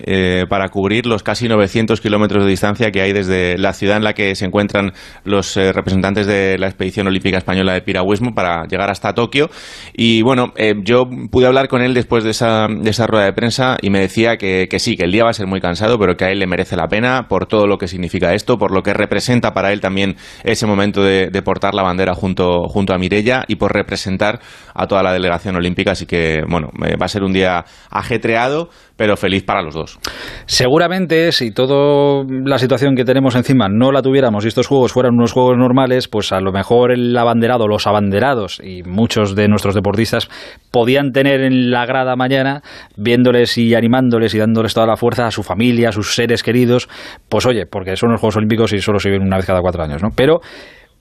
para 0.48 0.68
cubrir 0.68 1.06
los 1.06 1.22
casi 1.22 1.48
900 1.48 2.00
kilómetros 2.00 2.44
de 2.44 2.50
distancia 2.50 2.90
que 2.90 3.02
hay 3.02 3.12
desde 3.12 3.58
la 3.58 3.72
ciudad 3.72 3.96
en 3.96 4.04
la 4.04 4.14
que 4.14 4.34
se 4.34 4.46
encuentran 4.46 4.92
los 5.24 5.56
representantes 5.56 6.26
de 6.26 6.58
la 6.58 6.66
expedición 6.66 7.06
olímpica 7.06 7.38
española 7.38 7.74
de 7.74 7.82
piragüismo 7.82 8.34
para 8.34 8.66
llegar 8.66 8.90
hasta 8.90 9.12
Tokio. 9.12 9.50
Y 9.94 10.22
bueno, 10.22 10.52
yo 10.82 11.04
pude 11.30 11.46
hablar 11.46 11.68
con 11.68 11.82
él 11.82 11.94
después 12.02 12.24
de 12.24 12.30
esa, 12.30 12.66
de 12.68 12.90
esa 12.90 13.06
rueda 13.06 13.26
de 13.26 13.32
prensa 13.32 13.76
y 13.80 13.88
me 13.88 14.00
decía 14.00 14.36
que, 14.36 14.66
que, 14.68 14.80
sí, 14.80 14.96
que 14.96 15.04
el 15.04 15.12
día 15.12 15.22
va 15.22 15.30
a 15.30 15.34
ser 15.34 15.46
muy 15.46 15.60
cansado, 15.60 16.00
pero 16.00 16.16
que 16.16 16.24
a 16.24 16.30
él 16.30 16.40
le 16.40 16.48
merece 16.48 16.74
la 16.74 16.88
pena 16.88 17.28
por 17.28 17.46
todo 17.46 17.68
lo 17.68 17.78
que 17.78 17.86
significa 17.86 18.34
esto, 18.34 18.58
por 18.58 18.72
lo 18.72 18.82
que 18.82 18.92
representa 18.92 19.54
para 19.54 19.72
él 19.72 19.80
también 19.80 20.16
ese 20.42 20.66
momento 20.66 21.04
de, 21.04 21.28
de 21.30 21.42
portar 21.42 21.74
la 21.74 21.82
bandera 21.82 22.14
junto, 22.14 22.64
junto 22.64 22.92
a 22.92 22.98
Mirella 22.98 23.44
y 23.46 23.54
por 23.54 23.72
representar 23.72 24.40
a 24.74 24.86
toda 24.88 25.04
la 25.04 25.12
delegación 25.12 25.54
olímpica. 25.54 25.92
Así 25.92 26.06
que, 26.06 26.42
bueno, 26.48 26.70
eh, 26.84 26.96
va 26.96 27.06
a 27.06 27.08
ser 27.08 27.22
un 27.22 27.32
día 27.32 27.64
ajetreado, 27.88 28.68
pero 29.02 29.16
feliz 29.16 29.42
para 29.42 29.62
los 29.62 29.74
dos. 29.74 29.98
Seguramente, 30.46 31.32
si 31.32 31.50
toda 31.50 32.24
la 32.28 32.56
situación 32.58 32.94
que 32.94 33.04
tenemos 33.04 33.34
encima 33.34 33.68
no 33.68 33.90
la 33.90 34.00
tuviéramos 34.00 34.44
y 34.44 34.48
estos 34.48 34.68
juegos 34.68 34.92
fueran 34.92 35.14
unos 35.14 35.32
juegos 35.32 35.58
normales, 35.58 36.06
pues 36.06 36.30
a 36.30 36.40
lo 36.40 36.52
mejor 36.52 36.92
el 36.92 37.16
abanderado, 37.16 37.66
los 37.66 37.88
abanderados 37.88 38.60
y 38.62 38.84
muchos 38.84 39.34
de 39.34 39.48
nuestros 39.48 39.74
deportistas 39.74 40.30
podían 40.70 41.10
tener 41.10 41.40
en 41.40 41.72
la 41.72 41.84
grada 41.84 42.14
mañana, 42.14 42.62
viéndoles 42.96 43.58
y 43.58 43.74
animándoles 43.74 44.36
y 44.36 44.38
dándoles 44.38 44.72
toda 44.72 44.86
la 44.86 44.96
fuerza 44.96 45.26
a 45.26 45.32
su 45.32 45.42
familia, 45.42 45.88
a 45.88 45.92
sus 45.92 46.14
seres 46.14 46.44
queridos, 46.44 46.88
pues 47.28 47.44
oye, 47.44 47.66
porque 47.66 47.96
son 47.96 48.12
los 48.12 48.20
Juegos 48.20 48.36
Olímpicos 48.36 48.72
y 48.72 48.78
solo 48.78 49.00
se 49.00 49.10
ven 49.10 49.22
una 49.22 49.38
vez 49.38 49.46
cada 49.46 49.62
cuatro 49.62 49.82
años, 49.82 50.00
¿no? 50.00 50.10
Pero 50.14 50.42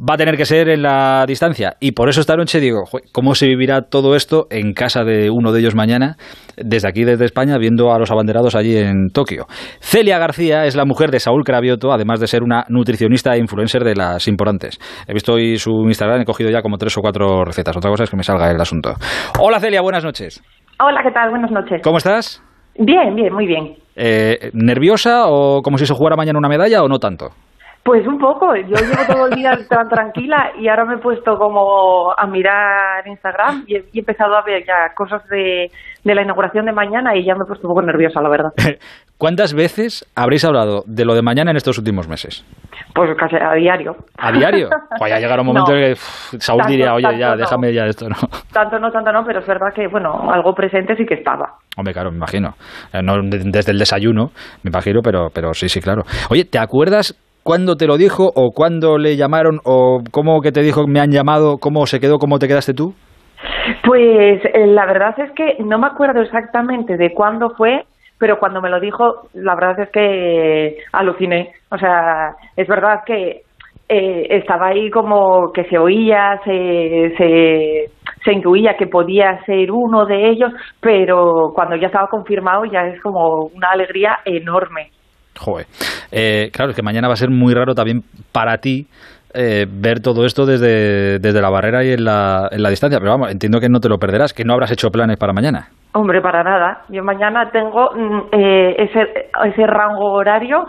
va 0.01 0.15
a 0.15 0.17
tener 0.17 0.35
que 0.35 0.45
ser 0.45 0.69
en 0.69 0.81
la 0.81 1.25
distancia. 1.27 1.73
Y 1.79 1.91
por 1.91 2.09
eso 2.09 2.21
esta 2.21 2.35
noche 2.35 2.59
digo, 2.59 2.83
¿cómo 3.11 3.35
se 3.35 3.47
vivirá 3.47 3.83
todo 3.83 4.15
esto 4.15 4.47
en 4.49 4.73
casa 4.73 5.03
de 5.03 5.29
uno 5.29 5.51
de 5.51 5.59
ellos 5.59 5.75
mañana, 5.75 6.15
desde 6.57 6.87
aquí, 6.87 7.03
desde 7.03 7.25
España, 7.25 7.57
viendo 7.57 7.93
a 7.93 7.99
los 7.99 8.09
abanderados 8.11 8.55
allí 8.55 8.77
en 8.77 9.09
Tokio? 9.13 9.45
Celia 9.79 10.17
García 10.17 10.65
es 10.65 10.75
la 10.75 10.85
mujer 10.85 11.11
de 11.11 11.19
Saúl 11.19 11.43
Cravioto, 11.43 11.91
además 11.91 12.19
de 12.19 12.27
ser 12.27 12.41
una 12.43 12.65
nutricionista 12.69 13.35
e 13.35 13.39
influencer 13.39 13.83
de 13.83 13.95
las 13.95 14.27
importantes. 14.27 14.79
He 15.07 15.13
visto 15.13 15.33
hoy 15.33 15.57
su 15.57 15.71
Instagram, 15.85 16.21
he 16.21 16.25
cogido 16.25 16.49
ya 16.49 16.61
como 16.61 16.77
tres 16.77 16.97
o 16.97 17.01
cuatro 17.01 17.43
recetas. 17.45 17.77
Otra 17.77 17.91
cosa 17.91 18.03
es 18.03 18.09
que 18.09 18.17
me 18.17 18.23
salga 18.23 18.49
el 18.49 18.59
asunto. 18.59 18.93
Hola 19.39 19.59
Celia, 19.59 19.81
buenas 19.81 20.03
noches. 20.03 20.41
Hola, 20.79 21.01
¿qué 21.03 21.11
tal? 21.11 21.29
Buenas 21.29 21.51
noches. 21.51 21.81
¿Cómo 21.83 21.97
estás? 21.97 22.41
Bien, 22.77 23.13
bien, 23.13 23.33
muy 23.33 23.45
bien. 23.45 23.75
Eh, 23.95 24.49
¿Nerviosa 24.53 25.27
o 25.27 25.61
como 25.61 25.77
si 25.77 25.85
se 25.85 25.93
jugara 25.93 26.15
mañana 26.15 26.39
una 26.39 26.49
medalla 26.49 26.81
o 26.81 26.87
no 26.87 26.97
tanto? 26.97 27.29
Pues 27.83 28.05
un 28.05 28.19
poco, 28.19 28.55
yo 28.55 28.75
llevo 28.75 29.05
todo 29.07 29.27
el 29.27 29.35
día 29.35 29.57
tan 29.67 29.89
tranquila 29.89 30.51
y 30.59 30.67
ahora 30.67 30.85
me 30.85 30.95
he 30.95 30.97
puesto 30.99 31.35
como 31.35 32.13
a 32.15 32.27
mirar 32.27 33.07
Instagram 33.07 33.63
y 33.65 33.75
he, 33.75 33.85
empezado 33.95 34.35
a 34.35 34.43
ver 34.43 34.63
ya 34.67 34.93
cosas 34.95 35.27
de, 35.29 35.71
de, 36.03 36.15
la 36.15 36.21
inauguración 36.21 36.65
de 36.65 36.73
mañana 36.73 37.15
y 37.15 37.25
ya 37.25 37.33
me 37.33 37.43
he 37.43 37.47
puesto 37.47 37.67
un 37.67 37.73
poco 37.73 37.81
nerviosa, 37.81 38.21
la 38.21 38.29
verdad. 38.29 38.51
¿Cuántas 39.17 39.55
veces 39.55 40.05
habréis 40.15 40.45
hablado 40.45 40.83
de 40.85 41.05
lo 41.05 41.15
de 41.15 41.23
mañana 41.23 41.51
en 41.51 41.57
estos 41.57 41.79
últimos 41.79 42.07
meses? 42.07 42.45
Pues 42.93 43.09
casi 43.17 43.35
a 43.35 43.53
diario. 43.53 43.95
¿A 44.17 44.31
diario? 44.31 44.69
Pues 44.97 45.11
ya 45.11 45.19
llegará 45.19 45.41
un 45.41 45.47
momento 45.47 45.73
en 45.73 45.93
que 45.93 45.95
Saúl 46.39 46.61
diría, 46.67 46.93
oye, 46.93 47.17
ya, 47.17 47.35
déjame 47.35 47.73
ya 47.73 47.85
esto, 47.85 48.07
¿no? 48.07 48.15
Tanto 48.53 48.77
no, 48.77 48.91
tanto 48.91 49.11
no, 49.11 49.23
pero 49.25 49.39
es 49.39 49.47
verdad 49.47 49.73
que, 49.73 49.87
bueno, 49.87 50.29
algo 50.31 50.53
presente 50.53 50.95
sí 50.95 51.05
que 51.05 51.15
estaba. 51.15 51.55
Hombre, 51.77 51.93
claro, 51.93 52.11
me 52.11 52.17
imagino. 52.17 52.53
Eh, 52.93 53.01
no 53.01 53.15
desde 53.23 53.71
el 53.71 53.79
desayuno, 53.79 54.31
me 54.63 54.69
imagino, 54.69 55.01
pero, 55.01 55.29
pero 55.33 55.53
sí, 55.53 55.69
sí, 55.69 55.79
claro. 55.81 56.03
Oye, 56.29 56.45
¿te 56.45 56.59
acuerdas 56.59 57.15
cuándo 57.43 57.75
te 57.75 57.87
lo 57.87 57.97
dijo 57.97 58.31
o 58.35 58.51
cuándo 58.51 58.97
le 58.97 59.15
llamaron 59.15 59.59
o 59.65 60.01
cómo 60.11 60.41
que 60.41 60.51
te 60.51 60.61
dijo 60.61 60.87
me 60.87 60.99
han 60.99 61.11
llamado, 61.11 61.57
cómo 61.57 61.85
se 61.85 61.99
quedó, 61.99 62.17
cómo 62.17 62.39
te 62.39 62.47
quedaste 62.47 62.73
tú? 62.73 62.93
Pues 63.83 64.43
eh, 64.45 64.67
la 64.67 64.85
verdad 64.85 65.19
es 65.19 65.31
que 65.31 65.63
no 65.63 65.77
me 65.79 65.87
acuerdo 65.87 66.21
exactamente 66.21 66.97
de 66.97 67.13
cuándo 67.13 67.51
fue, 67.51 67.85
pero 68.17 68.37
cuando 68.39 68.61
me 68.61 68.69
lo 68.69 68.79
dijo, 68.79 69.27
la 69.33 69.55
verdad 69.55 69.79
es 69.79 69.89
que 69.89 70.77
aluciné. 70.91 71.53
O 71.71 71.77
sea, 71.77 72.35
es 72.55 72.67
verdad 72.67 73.01
que 73.05 73.41
eh, 73.89 74.27
estaba 74.29 74.67
ahí 74.67 74.89
como 74.91 75.51
que 75.51 75.63
se 75.65 75.77
oía, 75.77 76.39
se, 76.45 77.13
se, 77.17 77.89
se 78.23 78.33
intuía 78.33 78.77
que 78.77 78.87
podía 78.87 79.43
ser 79.45 79.71
uno 79.71 80.05
de 80.05 80.29
ellos, 80.29 80.51
pero 80.79 81.51
cuando 81.53 81.75
ya 81.75 81.87
estaba 81.87 82.07
confirmado 82.07 82.65
ya 82.65 82.87
es 82.87 83.01
como 83.01 83.47
una 83.55 83.69
alegría 83.71 84.19
enorme. 84.25 84.91
Joder. 85.41 85.65
Eh, 86.11 86.49
claro, 86.53 86.69
es 86.69 86.75
que 86.75 86.83
mañana 86.83 87.07
va 87.07 87.13
a 87.13 87.17
ser 87.17 87.29
muy 87.29 87.53
raro 87.53 87.73
también 87.73 88.01
para 88.31 88.57
ti 88.57 88.85
eh, 89.33 89.65
ver 89.67 90.01
todo 90.01 90.25
esto 90.25 90.45
desde, 90.45 91.17
desde 91.17 91.41
la 91.41 91.49
barrera 91.49 91.83
y 91.83 91.93
en 91.93 92.05
la, 92.05 92.47
en 92.51 92.61
la 92.61 92.69
distancia. 92.69 92.99
Pero 92.99 93.11
vamos, 93.11 93.31
entiendo 93.31 93.59
que 93.59 93.67
no 93.67 93.79
te 93.79 93.89
lo 93.89 93.97
perderás, 93.97 94.33
que 94.33 94.43
no 94.43 94.53
habrás 94.53 94.71
hecho 94.71 94.89
planes 94.89 95.17
para 95.17 95.33
mañana. 95.33 95.69
Hombre, 95.93 96.21
para 96.21 96.43
nada. 96.43 96.83
Yo 96.89 97.03
mañana 97.03 97.49
tengo 97.51 97.89
mm, 97.95 98.19
eh, 98.31 98.75
ese, 98.77 99.29
ese 99.45 99.65
rango 99.65 100.13
horario 100.13 100.67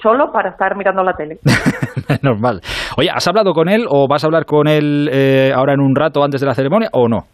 solo 0.00 0.30
para 0.32 0.50
estar 0.50 0.76
mirando 0.76 1.02
la 1.02 1.14
tele. 1.14 1.38
Normal. 2.22 2.60
Oye, 2.96 3.10
¿has 3.10 3.26
hablado 3.26 3.52
con 3.52 3.68
él 3.68 3.84
o 3.88 4.06
vas 4.08 4.22
a 4.22 4.28
hablar 4.28 4.44
con 4.44 4.68
él 4.68 5.10
ahora 5.52 5.74
en 5.74 5.80
un 5.80 5.96
rato 5.96 6.22
antes 6.22 6.40
de 6.40 6.46
la 6.46 6.54
ceremonia 6.54 6.88
o 6.92 7.08
no? 7.08 7.24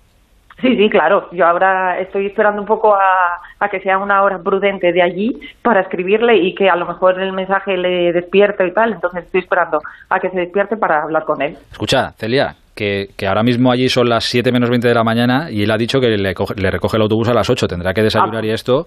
Sí, 0.63 0.77
sí, 0.77 0.89
claro. 0.89 1.29
Yo 1.33 1.45
ahora 1.45 1.99
estoy 1.99 2.27
esperando 2.27 2.63
un 2.63 2.69
poco 2.69 2.95
a, 2.95 3.69
que 3.69 3.81
sea 3.81 3.99
una 3.99 4.23
hora 4.23 4.39
prudente 4.39 4.93
de 4.93 5.03
allí 5.03 5.41
para 5.61 5.81
escribirle 5.81 6.37
y 6.37 6.55
que 6.55 6.71
a 6.71 6.77
lo 6.77 6.87
mejor 6.87 7.21
el 7.21 7.33
mensaje 7.33 7.77
le 7.77 8.13
despierte 8.13 8.67
y 8.67 8.73
tal. 8.73 8.93
Entonces 8.93 9.25
estoy 9.25 9.41
esperando 9.41 9.81
a 10.09 10.21
que 10.21 10.31
se 10.31 10.39
despierte 10.39 10.77
para 10.77 11.03
hablar 11.03 11.25
con 11.25 11.43
él. 11.43 11.57
Escucha, 11.73 12.13
Celia, 12.13 12.55
que, 12.77 13.09
que, 13.17 13.27
ahora 13.27 13.43
mismo 13.43 13.73
allí 13.73 13.89
son 13.89 14.09
las 14.09 14.25
7 14.25 14.53
menos 14.53 14.71
20 14.71 14.87
de 14.87 14.95
la 14.95 15.03
mañana 15.03 15.51
y 15.51 15.65
él 15.65 15.71
ha 15.73 15.77
dicho 15.77 15.99
que 15.99 16.09
le, 16.09 16.17
le 16.57 16.71
recoge 16.71 16.97
el 16.97 17.03
autobús 17.03 17.29
a 17.29 17.35
las 17.35 17.51
8. 17.51 17.67
Tendrá 17.67 17.93
que 17.93 18.03
desayunar 18.03 18.45
y 18.45 18.51
ah. 18.51 18.55
esto. 18.55 18.87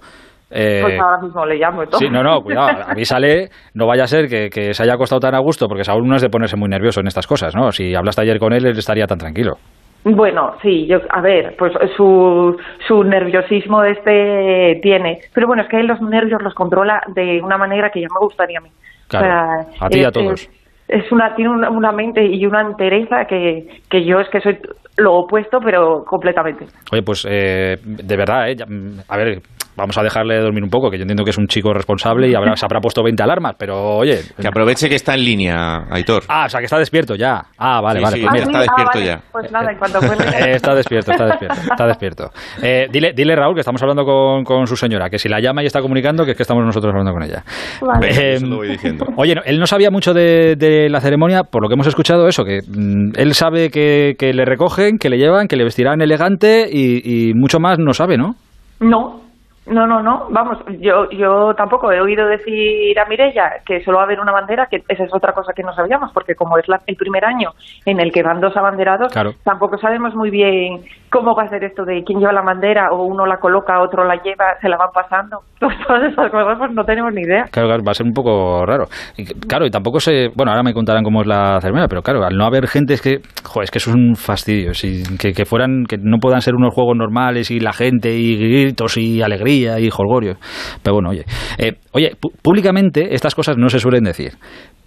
Eh, 0.50 0.79
pues 0.82 1.00
ahora 1.00 1.17
mismo 1.22 1.46
le 1.46 1.55
llamo 1.55 1.84
y 1.84 1.88
todo. 1.88 2.00
Sí, 2.00 2.08
no, 2.10 2.24
no, 2.24 2.41
cuidado, 2.41 2.84
avísale, 2.88 3.50
no 3.74 3.88
vaya 3.88 4.03
a 4.03 4.08
ser 4.08 4.29
que, 4.29 4.50
que, 4.50 4.74
se 4.74 4.84
haya 4.84 4.94
acostado 4.94 5.20
tan 5.20 5.34
a 5.34 5.39
gusto, 5.39 5.67
porque 5.67 5.84
Saúl 5.84 6.08
no 6.08 6.15
es 6.15 6.22
de 6.22 6.29
ponerse 6.29 6.55
muy 6.55 6.70
nervioso 6.70 7.01
en 7.01 7.08
estas 7.08 7.25
cosas, 7.25 7.55
¿no? 7.55 7.72
Si 7.72 7.96
hablaste 7.96 8.22
ayer 8.22 8.38
con 8.38 8.53
él, 8.53 8.65
él 8.65 8.77
estaría 8.77 9.08
tan 9.08 9.17
tranquilo. 9.17 9.58
Bueno, 10.05 10.53
sí, 10.62 10.85
yo, 10.85 11.00
a 11.09 11.19
ver, 11.19 11.55
pues 11.57 11.74
su, 11.97 12.55
su 12.88 13.03
nerviosismo 13.03 13.83
este 13.83 14.79
tiene, 14.83 15.21
pero 15.33 15.47
bueno, 15.47 15.63
es 15.63 15.67
que 15.67 15.79
él 15.79 15.88
los 15.88 16.00
nervios 16.00 16.43
los 16.43 16.53
controla 16.53 17.01
de 17.07 17.41
una 17.41 17.57
manera 17.57 17.89
que 17.89 18.01
ya 18.01 18.07
me 18.13 18.19
gustaría 18.19 18.59
a 18.59 18.62
mí. 18.62 18.69
Claro, 19.07 19.65
a 19.79 19.89
ti 19.89 20.01
y 20.01 20.03
a 20.03 20.12
todos. 20.12 20.47
Es, 20.88 21.12
una, 21.12 21.33
tiene 21.33 21.50
una, 21.50 21.91
mente 21.91 22.24
y 22.24 22.45
una 22.45 22.62
entereza 22.62 23.25
que, 23.25 23.81
que 23.89 24.05
yo 24.05 24.19
es 24.19 24.29
que 24.29 24.41
soy 24.41 24.59
lo 24.97 25.15
opuesto, 25.15 25.59
pero 25.59 26.05
completamente. 26.05 26.67
Oye, 26.91 27.01
pues 27.01 27.25
eh, 27.27 27.77
de 27.83 28.17
verdad, 28.17 28.50
eh, 28.50 28.57
a 29.07 29.17
ver, 29.17 29.41
vamos 29.75 29.98
a 29.98 30.03
dejarle 30.03 30.39
dormir 30.39 30.63
un 30.63 30.70
poco, 30.70 30.89
que 30.89 30.98
yo 30.98 31.03
entiendo 31.03 31.24
que 31.24 31.32
es 31.32 31.38
un 31.38 31.48
chico 31.48 31.74
responsable 31.74 32.29
y 32.29 32.36
habrá, 32.36 32.55
se 32.55 32.65
habrá 32.65 32.79
puesto 32.79 33.03
20 33.03 33.22
alarmas, 33.24 33.55
pero 33.58 33.98
oye... 33.98 34.22
Que 34.39 34.48
aproveche 34.48 34.89
que 34.89 34.96
está 34.96 35.13
en 35.15 35.24
línea, 35.24 35.86
Aitor. 35.89 36.24
Ah, 36.27 36.46
o 36.46 36.50
sea, 36.50 36.60
que 36.60 36.65
está 36.65 36.77
despierto 36.77 37.15
ya. 37.15 37.41
Ah, 37.58 37.82
vale, 37.82 38.01
vale. 38.01 38.22
pues 38.22 38.32
mira. 38.32 38.46
está 38.46 38.60
despierto 38.60 39.00
ya. 39.00 39.22
Pues 39.32 39.51
nada, 39.51 39.72
en 39.72 39.77
cuanto 39.77 40.00
eh, 40.00 40.51
está 40.55 40.75
despierto, 40.75 41.12
está 41.12 41.25
despierto, 41.25 41.62
está 41.62 41.88
despierto. 41.88 42.32
Eh, 42.62 42.88
dile, 42.91 43.13
dile, 43.15 43.36
Raúl, 43.36 43.53
que 43.53 43.62
estamos 43.62 43.82
hablando 43.82 44.05
con, 44.05 44.44
con, 44.44 44.67
su 44.67 44.75
señora, 44.75 45.10
que 45.10 45.17
si 45.17 45.29
la 45.29 45.39
llama 45.39 45.63
y 45.63 45.65
está 45.65 45.82
comunicando, 45.82 46.25
que 46.25 46.32
es 46.32 46.38
que 46.38 46.44
estamos 46.44 46.63
nosotros 46.65 46.91
hablando 46.91 47.13
con 47.13 47.24
ella. 47.24 47.44
Vale. 47.82 48.08
Eh, 48.08 48.34
eso 48.36 48.46
lo 48.48 48.58
voy 48.58 48.70
diciendo. 48.70 49.05
Oye, 49.17 49.36
él 49.46 49.60
no 49.60 49.67
sabía 49.67 49.91
mucho 49.91 50.13
de, 50.13 50.55
de, 50.55 50.89
la 50.89 51.01
ceremonia, 51.01 51.44
por 51.44 51.62
lo 51.62 51.67
que 51.67 51.74
hemos 51.74 51.88
escuchado 51.88 52.27
eso, 52.27 52.44
que 52.44 52.60
mm, 52.65 53.17
él 53.17 53.34
sabe 53.34 53.70
que, 53.70 54.13
que, 54.17 54.34
le 54.34 54.46
recogen, 54.46 54.98
que 54.98 55.10
le 55.10 55.17
llevan, 55.17 55.48
que 55.48 55.55
le 55.55 55.63
vestirán 55.63 56.01
elegante 56.01 56.67
y, 56.72 57.29
y 57.29 57.34
mucho 57.34 57.60
más 57.60 57.77
no 57.79 57.94
sabe, 57.94 58.17
¿no? 58.17 58.36
No, 58.79 59.25
no, 59.67 59.88
no, 59.88 60.01
no. 60.01 60.27
Vamos, 60.29 60.60
yo, 60.79 61.10
yo 61.10 61.53
tampoco 61.55 61.91
he 61.91 62.00
oído 62.00 62.27
decir 62.27 62.98
a 63.00 63.05
Mirella 63.05 63.63
que 63.65 63.84
solo 63.84 63.98
va 63.98 64.03
a 64.03 64.05
haber 64.05 64.19
una 64.19 64.31
bandera, 64.31 64.67
que 64.67 64.84
esa 64.88 65.03
es 65.03 65.13
otra 65.13 65.34
cosa 65.34 65.53
que 65.53 65.63
no 65.63 65.74
sabíamos, 65.74 66.12
porque 66.12 66.36
como 66.36 66.57
es 66.57 66.65
el 66.86 66.95
primer 66.95 67.25
año 67.25 67.53
en 67.86 68.00
el 68.00 68.12
que 68.12 68.22
van 68.22 68.41
dos 68.41 68.55
abanderados, 68.55 69.13
tampoco 69.43 69.77
sabemos 69.77 70.13
muy 70.13 70.29
bien 70.29 70.84
cómo 71.15 71.34
va 71.34 71.43
a 71.43 71.48
ser 71.48 71.63
esto 71.63 71.86
de 71.86 72.03
quién 72.03 72.19
lleva 72.19 72.34
la 72.34 72.41
bandera 72.41 72.89
o 72.91 73.05
uno 73.05 73.25
la 73.25 73.38
coloca, 73.38 73.81
otro 73.81 74.03
la 74.03 74.15
lleva, 74.22 74.60
se 74.62 74.67
la 74.67 74.75
van 74.75 74.89
pasando. 74.93 75.39
todas 75.60 76.12
esas 76.12 76.29
cosas 76.29 76.57
pues 76.57 76.72
no 76.74 76.84
tenemos 76.84 77.13
ni 77.13 77.22
idea. 77.22 77.45
Claro, 77.51 77.69
va 77.69 77.91
a 77.91 77.93
ser 77.93 78.05
un 78.05 78.13
poco 78.13 78.65
raro. 78.65 78.86
Y, 79.15 79.24
claro, 79.25 79.65
y 79.65 79.69
tampoco 79.69 80.00
sé, 80.01 80.29
bueno, 80.36 80.51
ahora 80.51 80.63
me 80.63 80.74
contarán 80.74 81.03
cómo 81.03 81.22
es 81.22 81.27
la 81.27 81.60
ceremonia, 81.62 81.88
pero 81.88 82.01
claro, 82.01 82.25
al 82.25 82.36
no 82.36 82.45
haber 82.45 82.67
gente 82.67 82.95
es 82.95 83.01
que, 83.01 83.19
joder, 83.43 83.63
es 83.63 83.72
que 83.72 83.77
es 83.77 83.88
un 83.88 84.15
fastidio. 84.15 84.74
Si, 84.74 85.03
que, 85.17 85.45
fueran, 85.45 85.86
que 85.88 85.98
no 85.98 86.17
puedan 86.17 86.41
ser 86.41 86.55
unos 86.55 86.74
juegos 86.74 86.98
normales 86.98 87.50
y 87.50 87.62
la 87.62 87.72
gente 87.72 88.13
y 88.13 88.36
gritos 88.36 88.98
y 88.98 89.22
alegría 89.22 89.79
y 89.79 89.89
Holgorio. 89.89 90.36
Pero 90.84 90.95
bueno, 90.95 91.12
oye, 91.12 91.24
eh, 91.57 91.77
oye, 91.93 92.12
públicamente 92.41 93.15
estas 93.15 93.36
cosas 93.36 93.57
no 93.57 93.69
se 93.69 93.79
suelen 93.79 94.03
decir. 94.03 94.34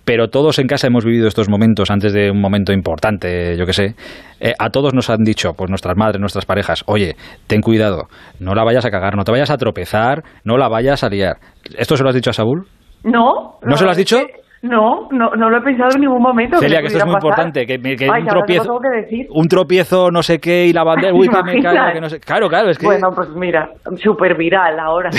Pero 0.09 0.29
todos 0.29 0.59
en 0.59 0.67
casa 0.67 0.87
hemos 0.87 1.05
vivido 1.05 1.29
estos 1.29 1.51
momentos 1.51 1.91
antes 1.91 2.15
de 2.15 2.31
un 2.31 2.41
momento 2.41 2.73
importante, 2.73 3.55
yo 3.59 3.67
que 3.67 3.75
sé. 3.75 3.95
Eh, 4.41 4.55
a 4.59 4.71
todos 4.71 4.95
nos 4.95 5.11
han 5.11 5.23
dicho, 5.23 5.53
pues 5.53 5.69
nuestras 5.69 5.99
madres, 5.99 6.19
nuestras 6.19 6.47
parejas, 6.47 6.83
oye, 6.87 7.15
ten 7.47 7.61
cuidado, 7.61 8.05
no 8.41 8.55
la 8.55 8.65
vayas 8.65 8.87
a 8.87 8.91
cagar, 8.91 9.17
no 9.19 9.25
te 9.25 9.33
vayas 9.33 9.51
a 9.51 9.59
tropezar, 9.59 10.23
no 10.45 10.57
la 10.57 10.71
vayas 10.71 11.05
a 11.05 11.11
liar. 11.11 11.37
¿Esto 11.77 11.95
se 11.95 12.05
lo 12.05 12.09
has 12.09 12.15
dicho 12.15 12.31
a 12.31 12.33
Saúl? 12.33 12.65
No. 13.05 13.59
¿No 13.63 13.77
se 13.77 13.85
lo 13.85 13.91
has 13.91 13.99
dicho? 13.99 14.17
No, 14.63 15.09
no, 15.13 15.29
no 15.37 15.51
lo 15.51 15.59
he 15.59 15.61
pensado 15.61 15.91
en 15.95 16.01
ningún 16.01 16.23
momento. 16.23 16.57
Celia, 16.57 16.81
que, 16.81 16.87
esto 16.87 17.01
es 17.01 17.05
muy 17.05 17.15
importante, 17.15 17.67
que, 17.67 17.79
que 17.79 18.09
Ay, 18.11 18.23
un 18.23 18.29
tropiezo, 18.29 18.79
que 18.81 19.01
decir. 19.03 19.27
un 19.31 19.47
tropiezo 19.47 20.11
no 20.11 20.23
sé 20.23 20.39
qué 20.39 20.67
y 20.67 20.73
la 20.73 20.85
bandera, 20.85 21.13
uy, 21.13 21.29
que 21.29 21.43
me 21.45 21.63
caigo, 21.63 21.93
que 21.93 22.01
no 22.01 22.09
sé. 22.09 22.19
Claro, 22.19 22.49
claro, 22.49 22.71
es 22.71 22.79
que 22.79 22.87
Bueno, 22.87 23.11
pues 23.15 23.29
mira, 23.37 23.69
súper 24.03 24.39
viral 24.39 24.81
ahora. 24.81 25.11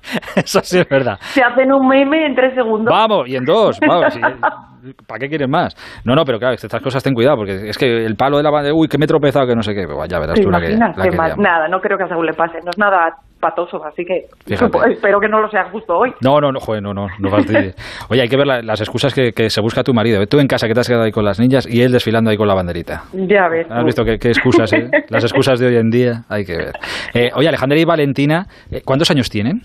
eso 0.44 0.60
sí 0.62 0.78
es 0.78 0.88
verdad. 0.88 1.18
Se 1.20 1.42
hacen 1.42 1.72
un 1.72 1.86
meme 1.88 2.26
en 2.26 2.34
tres 2.34 2.54
segundos. 2.54 2.92
Vamos, 2.92 3.28
y 3.28 3.36
en 3.36 3.44
dos, 3.44 3.78
vamos. 3.86 4.18
¿Para 5.06 5.18
qué 5.18 5.28
quieres 5.28 5.46
más? 5.48 5.76
No, 6.06 6.14
no, 6.14 6.24
pero 6.24 6.38
claro, 6.38 6.54
estas 6.54 6.80
cosas 6.80 7.02
ten 7.02 7.12
cuidado, 7.12 7.36
porque 7.36 7.68
es 7.68 7.76
que 7.76 8.02
el 8.06 8.16
palo 8.16 8.38
de 8.38 8.42
la 8.42 8.50
bandera, 8.50 8.74
uy, 8.74 8.88
que 8.88 8.96
me 8.96 9.04
he 9.04 9.08
tropezado, 9.08 9.46
que 9.46 9.54
no 9.54 9.62
sé 9.62 9.74
qué, 9.74 9.86
pues 9.86 10.08
ya 10.08 10.18
verás 10.18 10.36
¿Te 10.36 10.42
tú 10.42 10.50
la 10.50 10.58
que, 10.58 10.70
la 10.70 10.92
que. 10.94 11.36
Nada, 11.36 11.68
no 11.68 11.80
creo 11.80 11.98
que 11.98 12.04
a 12.04 12.08
Saúl 12.08 12.24
le 12.24 12.32
pase. 12.32 12.60
No 12.64 12.70
es 12.70 12.78
nada 12.78 13.14
patoso, 13.38 13.84
así 13.84 14.04
que 14.06 14.24
Fíjate. 14.46 14.78
espero 14.92 15.20
que 15.20 15.28
no 15.28 15.40
lo 15.40 15.50
sea 15.50 15.64
justo 15.70 15.94
hoy. 15.98 16.12
No, 16.22 16.40
no, 16.40 16.50
no, 16.50 16.60
joder, 16.60 16.82
no, 16.82 16.94
no, 16.94 17.08
no 17.18 17.30
fastidies. 17.30 17.74
Oye, 18.08 18.22
hay 18.22 18.28
que 18.28 18.36
ver 18.38 18.46
la- 18.46 18.62
las 18.62 18.80
excusas 18.80 19.12
que, 19.12 19.32
que 19.32 19.50
se 19.50 19.60
busca 19.60 19.82
tu 19.82 19.92
marido. 19.92 20.26
Tú 20.26 20.38
en 20.40 20.46
casa 20.46 20.66
que 20.66 20.72
te 20.72 20.80
has 20.80 20.88
quedado 20.88 21.04
ahí 21.04 21.12
con 21.12 21.26
las 21.26 21.38
niñas 21.38 21.66
y 21.70 21.82
él 21.82 21.92
desfilando 21.92 22.30
ahí 22.30 22.38
con 22.38 22.48
la 22.48 22.54
banderita. 22.54 23.02
Ya 23.12 23.48
ves. 23.48 23.66
¿Has 23.70 23.80
tú. 23.80 23.84
visto 23.86 24.04
qué, 24.04 24.18
qué 24.18 24.28
excusas, 24.28 24.72
eh? 24.72 24.88
Las 25.10 25.24
excusas 25.24 25.58
de 25.60 25.66
hoy 25.66 25.76
en 25.76 25.90
día, 25.90 26.22
hay 26.30 26.46
que 26.46 26.56
ver. 26.56 26.72
Eh, 27.12 27.30
oye, 27.34 27.48
Alejandra 27.48 27.78
y 27.78 27.84
Valentina, 27.84 28.46
eh, 28.70 28.80
¿cuántos 28.82 29.10
años 29.10 29.28
tienen? 29.28 29.60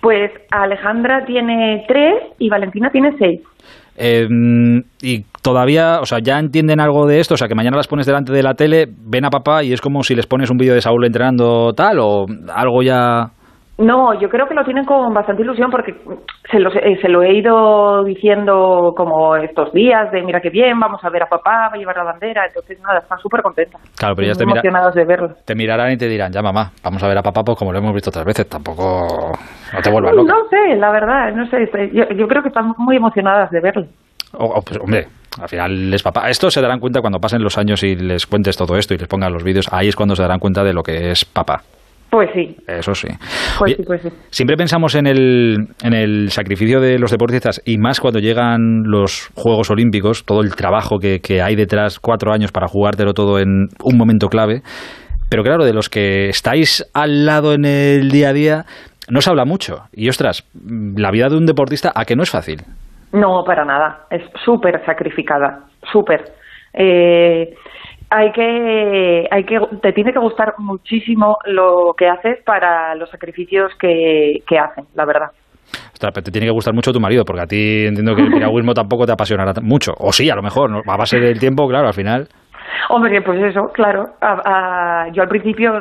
Pues 0.00 0.30
Alejandra 0.50 1.24
tiene 1.24 1.84
tres 1.88 2.14
y 2.38 2.48
Valentina 2.48 2.90
tiene 2.90 3.12
seis. 3.18 3.40
Eh, 3.96 4.26
y 5.02 5.24
todavía, 5.42 6.00
o 6.00 6.06
sea, 6.06 6.18
ya 6.22 6.38
entienden 6.38 6.80
algo 6.80 7.06
de 7.06 7.20
esto, 7.20 7.34
o 7.34 7.36
sea, 7.36 7.48
que 7.48 7.54
mañana 7.54 7.76
las 7.76 7.88
pones 7.88 8.06
delante 8.06 8.32
de 8.32 8.42
la 8.42 8.54
tele, 8.54 8.86
ven 8.88 9.24
a 9.24 9.30
papá 9.30 9.62
y 9.62 9.72
es 9.72 9.80
como 9.80 10.02
si 10.02 10.14
les 10.14 10.26
pones 10.26 10.50
un 10.50 10.56
vídeo 10.56 10.74
de 10.74 10.80
Saúl 10.80 11.04
entrenando 11.04 11.72
tal 11.74 11.98
o 12.00 12.26
algo 12.54 12.82
ya... 12.82 13.32
No, 13.82 14.14
yo 14.20 14.28
creo 14.28 14.46
que 14.46 14.54
lo 14.54 14.64
tienen 14.64 14.84
con 14.84 15.12
bastante 15.12 15.42
ilusión 15.42 15.70
porque 15.70 15.94
se 16.50 16.58
lo, 16.60 16.70
eh, 16.72 16.98
se 17.00 17.08
lo 17.08 17.22
he 17.22 17.34
ido 17.34 18.04
diciendo 18.04 18.92
como 18.96 19.36
estos 19.36 19.72
días 19.72 20.10
de 20.12 20.22
mira 20.22 20.40
qué 20.40 20.50
bien, 20.50 20.78
vamos 20.78 21.02
a 21.04 21.10
ver 21.10 21.24
a 21.24 21.26
papá, 21.26 21.68
va 21.68 21.74
a 21.74 21.76
llevar 21.76 21.96
la 21.96 22.04
bandera, 22.04 22.46
entonces 22.46 22.78
nada, 22.80 23.00
están 23.00 23.18
súper 23.18 23.42
contentas. 23.42 23.80
Claro, 23.96 24.14
pero 24.14 24.28
Muy 24.28 24.36
te, 24.36 24.46
mira- 24.46 24.90
de 24.94 25.04
verlo. 25.04 25.34
te 25.44 25.54
mirarán 25.54 25.92
y 25.92 25.96
te 25.96 26.06
dirán, 26.08 26.32
ya 26.32 26.42
mamá, 26.42 26.70
vamos 26.82 27.02
a 27.02 27.08
ver 27.08 27.18
a 27.18 27.22
papá, 27.22 27.42
pues 27.42 27.58
como 27.58 27.72
lo 27.72 27.78
hemos 27.78 27.92
visto 27.94 28.10
otras 28.10 28.24
veces, 28.24 28.48
tampoco... 28.48 29.32
No 29.74 29.80
te 29.82 29.90
vuelvas 29.90 30.14
loca. 30.14 30.32
No 30.32 30.48
sé, 30.48 30.76
la 30.76 30.90
verdad, 30.90 31.32
no 31.34 31.46
sé, 31.48 31.62
este, 31.64 31.90
yo, 31.92 32.04
yo 32.16 32.28
creo 32.28 32.42
que 32.42 32.48
están 32.48 32.72
muy 32.78 32.96
emocionadas 32.96 33.50
de 33.50 33.60
verlo. 33.60 33.86
O- 34.34 34.44
o, 34.46 34.62
pues, 34.62 34.78
hombre, 34.80 35.06
al 35.40 35.48
final 35.48 35.92
es 35.92 36.02
papá. 36.02 36.28
Esto 36.30 36.50
se 36.50 36.60
darán 36.60 36.78
cuenta 36.80 37.00
cuando 37.00 37.18
pasen 37.18 37.42
los 37.42 37.58
años 37.58 37.82
y 37.82 37.96
les 37.96 38.26
cuentes 38.26 38.56
todo 38.56 38.76
esto 38.76 38.94
y 38.94 38.98
les 38.98 39.08
pongan 39.08 39.32
los 39.32 39.42
vídeos. 39.44 39.68
Ahí 39.72 39.88
es 39.88 39.96
cuando 39.96 40.14
se 40.16 40.22
darán 40.22 40.38
cuenta 40.38 40.62
de 40.62 40.72
lo 40.72 40.82
que 40.82 41.10
es 41.10 41.24
papá. 41.24 41.62
Pues 42.12 42.28
sí, 42.34 42.54
Eso 42.68 42.94
sí. 42.94 43.08
pues 43.58 43.72
Oye, 43.72 43.76
sí, 43.76 43.82
pues 43.86 44.02
sí. 44.02 44.08
Siempre 44.28 44.54
pensamos 44.58 44.94
en 44.96 45.06
el, 45.06 45.56
en 45.82 45.94
el 45.94 46.28
sacrificio 46.28 46.78
de 46.78 46.98
los 46.98 47.10
deportistas 47.10 47.62
y 47.64 47.78
más 47.78 48.00
cuando 48.00 48.18
llegan 48.18 48.82
los 48.84 49.30
Juegos 49.34 49.70
Olímpicos, 49.70 50.26
todo 50.26 50.42
el 50.42 50.54
trabajo 50.54 50.98
que, 50.98 51.20
que 51.20 51.40
hay 51.40 51.56
detrás, 51.56 51.98
cuatro 51.98 52.30
años 52.30 52.52
para 52.52 52.68
jugártelo 52.68 53.14
todo 53.14 53.38
en 53.38 53.68
un 53.82 53.96
momento 53.96 54.28
clave. 54.28 54.60
Pero 55.30 55.42
claro, 55.42 55.64
de 55.64 55.72
los 55.72 55.88
que 55.88 56.28
estáis 56.28 56.84
al 56.92 57.24
lado 57.24 57.54
en 57.54 57.64
el 57.64 58.10
día 58.10 58.28
a 58.28 58.32
día, 58.34 58.64
no 59.08 59.22
se 59.22 59.30
habla 59.30 59.46
mucho. 59.46 59.84
Y 59.94 60.10
ostras, 60.10 60.46
la 60.94 61.10
vida 61.12 61.30
de 61.30 61.38
un 61.38 61.46
deportista, 61.46 61.92
¿a 61.94 62.04
que 62.04 62.14
no 62.14 62.24
es 62.24 62.30
fácil? 62.30 62.60
No, 63.14 63.42
para 63.46 63.64
nada. 63.64 64.04
Es 64.10 64.20
súper 64.44 64.84
sacrificada, 64.84 65.60
súper. 65.90 66.24
Eh, 66.74 67.54
hay 68.14 68.30
que, 68.32 69.26
hay 69.30 69.44
que, 69.44 69.58
te 69.80 69.92
tiene 69.92 70.12
que 70.12 70.18
gustar 70.18 70.54
muchísimo 70.58 71.38
lo 71.46 71.94
que 71.96 72.08
haces 72.08 72.38
para 72.44 72.94
los 72.94 73.08
sacrificios 73.10 73.72
que, 73.78 74.42
que 74.46 74.58
hacen, 74.58 74.84
la 74.94 75.04
verdad. 75.04 75.30
Ostras, 75.92 76.12
pero 76.14 76.24
te 76.24 76.30
tiene 76.30 76.46
que 76.46 76.52
gustar 76.52 76.74
mucho 76.74 76.92
tu 76.92 77.00
marido, 77.00 77.24
porque 77.24 77.42
a 77.42 77.46
ti 77.46 77.86
entiendo 77.86 78.14
que 78.14 78.22
el 78.22 78.32
piragüismo 78.32 78.74
tampoco 78.74 79.06
te 79.06 79.12
apasionará 79.12 79.52
mucho. 79.62 79.92
O 79.98 80.12
sí, 80.12 80.28
a 80.28 80.34
lo 80.34 80.42
mejor, 80.42 80.70
¿no? 80.70 80.82
a 80.86 80.96
base 80.96 81.18
del 81.18 81.38
tiempo, 81.40 81.66
claro, 81.68 81.86
al 81.88 81.94
final. 81.94 82.28
Hombre, 82.90 83.22
pues 83.22 83.40
eso, 83.42 83.70
claro. 83.72 84.10
A- 84.20 85.04
a- 85.04 85.08
yo 85.12 85.22
al 85.22 85.28
principio 85.28 85.72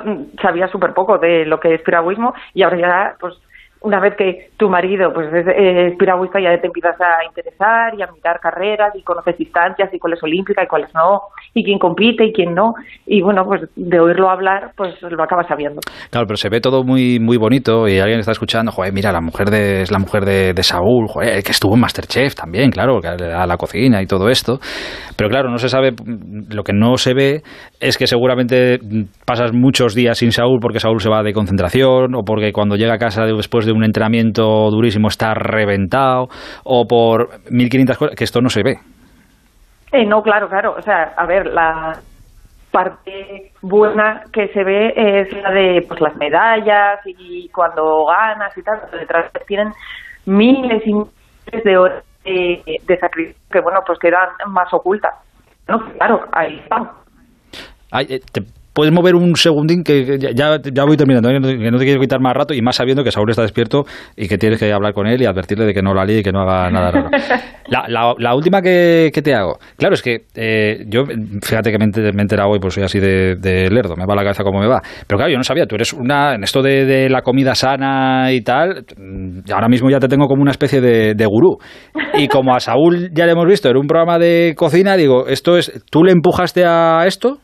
sabía 0.42 0.68
súper 0.68 0.94
poco 0.94 1.18
de 1.18 1.46
lo 1.46 1.60
que 1.60 1.74
es 1.74 1.82
piragüismo 1.82 2.34
y 2.54 2.64
ahora 2.64 2.78
ya, 2.80 3.16
pues, 3.20 3.34
una 3.82 4.00
vez 4.00 4.16
que 4.16 4.50
tu 4.58 4.70
marido 4.70 5.12
pues 5.14 5.34
es, 5.34 5.46
es 5.48 5.98
piragüista 5.98 6.40
ya 6.40 6.56
te 6.60 6.68
empiezas 6.68 7.00
a 7.02 7.26
interesar 7.26 7.94
y 7.98 8.02
a 8.02 8.12
mirar 8.12 8.40
carreras 8.40 8.96
y 8.96 9.02
conoces 9.02 9.38
distancias 9.38 9.92
y 9.94 10.00
cuál 10.00 10.14
es 10.14 10.24
olímpica 10.24 10.64
y 10.64 10.68
cuáles 10.68 10.94
no 10.94 11.22
y 11.54 11.64
quién 11.64 11.80
compite 11.80 12.26
y 12.26 12.34
quién 12.34 12.54
no 12.54 12.74
y 13.06 13.22
bueno 13.22 13.44
pues 13.46 13.62
de 13.76 14.00
oírlo 14.00 14.30
hablar 14.30 14.72
pues 14.76 15.02
lo 15.02 15.24
acabas 15.24 15.48
sabiendo. 15.48 15.82
Claro, 16.10 16.28
pero 16.28 16.38
se 16.38 16.50
ve 16.50 16.62
todo 16.62 16.84
muy 16.84 17.20
muy 17.20 17.38
bonito 17.38 17.88
y 17.88 18.00
alguien 18.00 18.20
está 18.20 18.32
escuchando, 18.32 18.72
joder, 18.72 18.94
mira, 18.94 19.12
la 19.12 19.22
mujer 19.22 19.50
de, 19.50 19.82
es 19.82 19.92
la 19.92 20.00
mujer 20.00 20.26
de, 20.26 20.54
de 20.54 20.64
Saúl, 20.64 21.08
joder, 21.08 21.44
que 21.44 21.52
estuvo 21.52 21.74
en 21.76 21.82
Masterchef 21.82 22.36
también, 22.36 22.72
claro, 22.72 23.00
a 23.04 23.48
la 23.48 23.58
cocina 23.58 24.02
y 24.02 24.06
todo 24.06 24.30
esto. 24.30 24.60
Pero 25.18 25.30
claro, 25.30 25.50
no 25.50 25.58
se 25.58 25.70
sabe, 25.70 25.92
lo 26.50 26.64
que 26.64 26.74
no 26.74 26.98
se 26.98 27.14
ve 27.14 27.42
es 27.82 27.98
que 27.98 28.08
seguramente 28.08 28.80
pasas 29.26 29.54
muchos 29.54 29.96
días 29.96 30.18
sin 30.18 30.32
Saúl 30.32 30.60
porque 30.62 30.80
Saúl 30.80 31.02
se 31.02 31.10
va 31.10 31.24
de 31.24 31.34
concentración 31.34 32.16
o 32.16 32.24
porque 32.24 32.54
cuando 32.54 32.76
llega 32.76 32.94
a 32.94 32.98
casa 32.98 33.26
después 33.26 33.66
de 33.66 33.72
un 33.72 33.84
entrenamiento 33.84 34.70
durísimo 34.70 35.08
está 35.08 35.34
reventado 35.34 36.28
o 36.64 36.86
por 36.88 37.30
1500 37.50 37.98
cosas, 37.98 38.16
que 38.16 38.24
esto 38.24 38.42
no 38.42 38.50
se 38.50 38.64
ve. 38.64 38.76
Eh, 39.92 40.06
no, 40.06 40.22
claro, 40.22 40.48
claro. 40.48 40.76
O 40.78 40.82
sea, 40.82 41.14
a 41.18 41.26
ver, 41.26 41.48
la 41.48 42.00
parte 42.72 43.52
buena 43.62 44.24
que 44.32 44.48
se 44.50 44.64
ve 44.64 44.94
es 44.96 45.34
la 45.34 45.52
de 45.52 45.84
pues 45.88 46.00
las 46.00 46.16
medallas 46.16 47.00
y 47.06 47.50
cuando 47.50 48.06
ganas 48.06 48.58
y 48.58 48.62
tal. 48.62 48.80
Detrás 48.92 49.32
tienen 49.48 49.74
miles 50.26 50.82
y 50.86 50.94
miles 50.94 51.64
de 51.66 51.78
horas 51.78 52.06
de, 52.24 52.98
sacrificio 53.00 53.42
que, 53.52 53.60
bueno, 53.60 53.80
pues 53.86 54.00
quedan 54.00 54.30
más 54.48 54.72
ocultas. 54.74 55.14
No, 55.68 55.80
claro, 55.98 56.22
ahí 56.32 56.60
están. 56.60 57.01
Eh, 58.00 58.20
¿Te 58.32 58.42
puedes 58.74 58.94
mover 58.94 59.16
un 59.16 59.36
segundín? 59.36 59.84
Que 59.84 60.18
ya, 60.18 60.32
ya, 60.34 60.84
voy 60.86 60.96
terminando, 60.96 61.30
¿eh? 61.30 61.40
que 61.42 61.72
no 61.72 61.78
te 61.78 61.84
quiero 61.86 62.00
quitar 62.00 62.22
más 62.22 62.34
rato 62.34 62.54
y 62.54 62.62
más 62.62 62.78
sabiendo 62.78 63.04
que 63.04 63.12
Saúl 63.12 63.30
está 63.30 63.42
despierto 63.42 63.84
y 64.16 64.28
que 64.30 64.38
tienes 64.38 64.60
que 64.60 64.72
hablar 64.72 64.94
con 64.94 65.08
él 65.08 65.22
y 65.22 65.26
advertirle 65.26 65.66
de 65.66 65.74
que 65.74 65.82
no 65.82 65.94
la 65.94 66.06
líe 66.06 66.20
y 66.20 66.24
que 66.24 66.32
no 66.32 66.42
haga 66.42 66.70
nada 66.72 66.92
raro. 66.92 67.10
La, 67.68 67.86
la- 67.88 68.14
la 68.18 68.36
última 68.36 68.62
que, 68.62 69.12
que 69.14 69.22
te 69.22 69.34
hago. 69.34 69.58
Claro, 69.78 69.94
es 69.94 70.02
que 70.02 70.26
eh, 70.36 70.84
yo, 70.90 71.04
fíjate 71.42 71.72
que 71.72 71.78
me 71.78 71.86
he 71.86 71.88
enter- 71.88 72.14
me 72.14 72.20
he 72.20 72.24
enterado 72.24 72.50
hoy, 72.50 72.60
pues 72.60 72.74
soy 72.74 72.84
así 72.84 73.00
de, 73.00 73.36
de 73.38 73.70
lerdo, 73.70 73.96
me 73.96 74.06
va 74.06 74.14
la 74.14 74.24
cabeza 74.24 74.44
como 74.44 74.60
me 74.60 74.68
va. 74.68 74.82
Pero 75.08 75.18
claro, 75.18 75.32
yo 75.32 75.38
no 75.38 75.44
sabía, 75.46 75.66
tú 75.68 75.76
eres 75.76 75.94
una, 75.94 76.36
en 76.36 76.44
esto 76.44 76.62
de, 76.62 76.84
de 76.86 77.10
la 77.10 77.22
comida 77.22 77.56
sana 77.56 78.34
y 78.34 78.42
tal, 78.42 78.84
mm, 78.98 79.52
ahora 79.54 79.70
mismo 79.70 79.90
ya 79.90 80.00
te 80.00 80.10
tengo 80.10 80.28
como 80.28 80.42
una 80.42 80.52
especie 80.52 80.82
de, 80.82 81.14
de 81.16 81.26
gurú. 81.26 81.60
Y 82.18 82.28
como 82.28 82.54
a 82.54 82.60
Saúl 82.60 83.10
ya 83.14 83.26
le 83.26 83.32
hemos 83.32 83.46
visto 83.48 83.70
en 83.70 83.78
un 83.78 83.88
programa 83.88 84.20
de 84.20 84.54
cocina, 84.58 84.98
digo, 84.98 85.28
esto 85.28 85.56
es, 85.58 85.72
¿tú 85.90 86.04
le 86.04 86.12
empujaste 86.12 86.66
a 86.66 87.06
esto? 87.08 87.38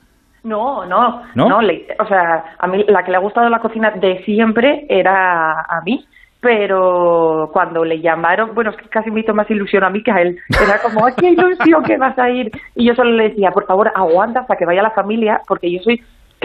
No, 0.48 0.86
no, 0.86 1.24
¿No? 1.36 1.50
no. 1.50 1.62
le- 1.62 1.86
o 2.00 2.06
sea, 2.08 2.44
a 2.58 2.68
mí 2.68 2.84
la 2.88 3.04
que 3.04 3.12
le 3.12 3.18
ha 3.18 3.22
gustado 3.22 3.50
la 3.50 3.60
cocina 3.60 3.92
de 3.92 4.24
siempre 4.24 4.86
era 4.90 5.52
a 5.62 5.82
mí, 5.86 6.06
pero 6.40 7.50
cuando 7.52 7.84
le 7.84 8.00
llamaron, 8.00 8.54
bueno, 8.56 8.72
es 8.72 8.78
que 8.78 8.88
casi 8.90 9.12
me 9.12 9.20
hizo 9.22 9.34
más 9.34 9.50
ilusión 9.52 9.84
a 9.84 9.90
mí 9.90 10.02
que 10.04 10.12
a 10.12 10.22
él. 10.22 10.38
Era 10.50 10.80
como, 10.82 11.06
¡ay, 11.06 11.14
qué 11.18 11.30
ilusión 11.32 11.84
que 11.84 11.98
vas 11.98 12.18
a 12.18 12.30
ir! 12.30 12.52
Y 12.76 12.86
yo 12.88 12.96
solo 12.96 13.12
le 13.12 13.30
decía, 13.30 13.52
por 13.52 13.66
favor, 13.66 13.92
aguanta 13.94 14.42
hasta 14.42 14.56
que 14.56 14.66
vaya 14.66 14.82
la 14.82 14.92
familia, 14.92 15.42
porque 15.48 15.72
yo 15.72 15.80
soy 15.82 16.02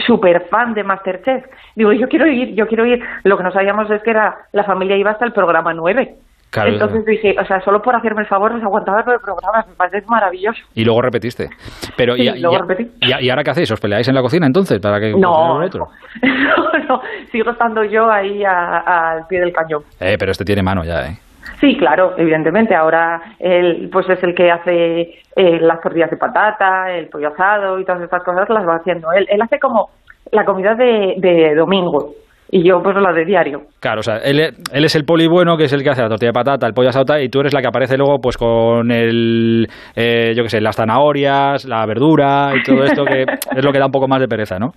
súper 0.06 0.48
fan 0.48 0.74
de 0.74 0.82
Masterchef. 0.84 1.44
Digo, 1.76 1.92
yo 1.92 2.08
quiero 2.08 2.26
ir, 2.26 2.54
yo 2.54 2.66
quiero 2.66 2.84
ir. 2.86 3.02
Lo 3.24 3.36
que 3.36 3.44
no 3.44 3.52
sabíamos 3.52 3.90
es 3.90 4.02
que 4.02 4.10
era 4.10 4.36
la 4.52 4.64
familia 4.64 4.96
iba 4.96 5.10
hasta 5.10 5.26
el 5.26 5.32
programa 5.32 5.72
9. 5.74 6.14
Claro, 6.52 6.70
Entonces 6.72 7.06
dije, 7.06 7.34
o 7.40 7.44
sea, 7.46 7.62
solo 7.62 7.80
por 7.80 7.96
hacerme 7.96 8.20
el 8.20 8.26
favor 8.26 8.54
les 8.54 8.62
aguantaba 8.62 9.02
todo 9.02 9.14
el 9.14 9.20
programa, 9.22 9.64
me 9.66 9.74
parece 9.74 10.04
maravilloso. 10.06 10.60
Y 10.74 10.84
luego 10.84 11.00
repetiste. 11.00 11.48
Pero, 11.96 12.14
Sí, 12.14 12.28
y, 12.28 12.38
luego 12.40 12.56
y- 12.56 12.60
repetí. 12.60 12.90
y- 13.00 13.24
y 13.24 13.30
ahora 13.30 13.42
qué 13.42 13.50
hacéis? 13.52 13.70
¿Os 13.70 13.80
peleáis 13.80 14.06
en 14.08 14.14
la 14.14 14.20
cocina 14.20 14.46
entonces? 14.46 14.78
¿Para 14.78 15.00
que 15.00 15.12
No, 15.16 15.32
cocine 15.32 15.56
el 15.58 15.64
otro? 15.64 15.88
no, 16.22 16.78
no, 16.88 17.02
sigo 17.30 17.50
estando 17.52 17.82
yo 17.84 18.10
ahí 18.10 18.44
a- 18.44 19.12
al 19.12 19.26
pie 19.28 19.40
del 19.40 19.52
cañón. 19.52 19.82
Eh, 19.98 20.16
pero 20.18 20.30
este 20.32 20.44
tiene 20.44 20.62
mano 20.62 20.84
ya, 20.84 21.06
¿eh? 21.06 21.16
Sí, 21.58 21.76
claro, 21.78 22.14
evidentemente. 22.18 22.74
Ahora 22.74 23.22
él 23.38 23.88
pues 23.90 24.06
es 24.10 24.22
el 24.22 24.34
que 24.34 24.50
hace 24.50 25.00
eh, 25.34 25.58
las 25.60 25.80
tortillas 25.80 26.10
de 26.10 26.16
patata, 26.18 26.90
el 26.92 27.06
pollo 27.08 27.28
asado 27.28 27.78
y 27.78 27.84
todas 27.86 28.02
estas 28.02 28.22
cosas 28.24 28.48
las 28.50 28.68
va 28.68 28.76
haciendo 28.76 29.10
él. 29.12 29.26
Él 29.30 29.40
hace 29.40 29.58
como 29.58 29.88
la 30.32 30.44
comida 30.44 30.74
de, 30.74 31.14
de 31.16 31.54
domingo 31.54 32.14
y 32.54 32.62
yo 32.62 32.82
pues 32.82 32.94
la 32.94 33.12
de 33.14 33.24
diario. 33.24 33.62
Claro, 33.80 34.00
o 34.00 34.02
sea, 34.02 34.18
él, 34.18 34.38
él 34.38 34.84
es 34.84 34.94
el 34.94 35.04
poli 35.04 35.26
bueno, 35.26 35.56
que 35.56 35.64
es 35.64 35.72
el 35.72 35.82
que 35.82 35.88
hace 35.88 36.02
la 36.02 36.10
tortilla 36.10 36.28
de 36.28 36.34
patata, 36.34 36.66
el 36.66 36.74
pollo 36.74 36.90
asado, 36.90 37.18
y 37.18 37.30
tú 37.30 37.40
eres 37.40 37.54
la 37.54 37.62
que 37.62 37.68
aparece 37.68 37.96
luego 37.96 38.20
pues 38.20 38.36
con 38.36 38.90
el, 38.90 39.66
eh, 39.96 40.34
yo 40.36 40.42
qué 40.42 40.50
sé, 40.50 40.60
las 40.60 40.76
zanahorias, 40.76 41.64
la 41.64 41.86
verdura 41.86 42.52
y 42.54 42.62
todo 42.62 42.84
esto, 42.84 43.06
que 43.06 43.22
es 43.56 43.64
lo 43.64 43.72
que 43.72 43.78
da 43.78 43.86
un 43.86 43.92
poco 43.92 44.06
más 44.06 44.20
de 44.20 44.28
pereza, 44.28 44.58
¿no? 44.58 44.74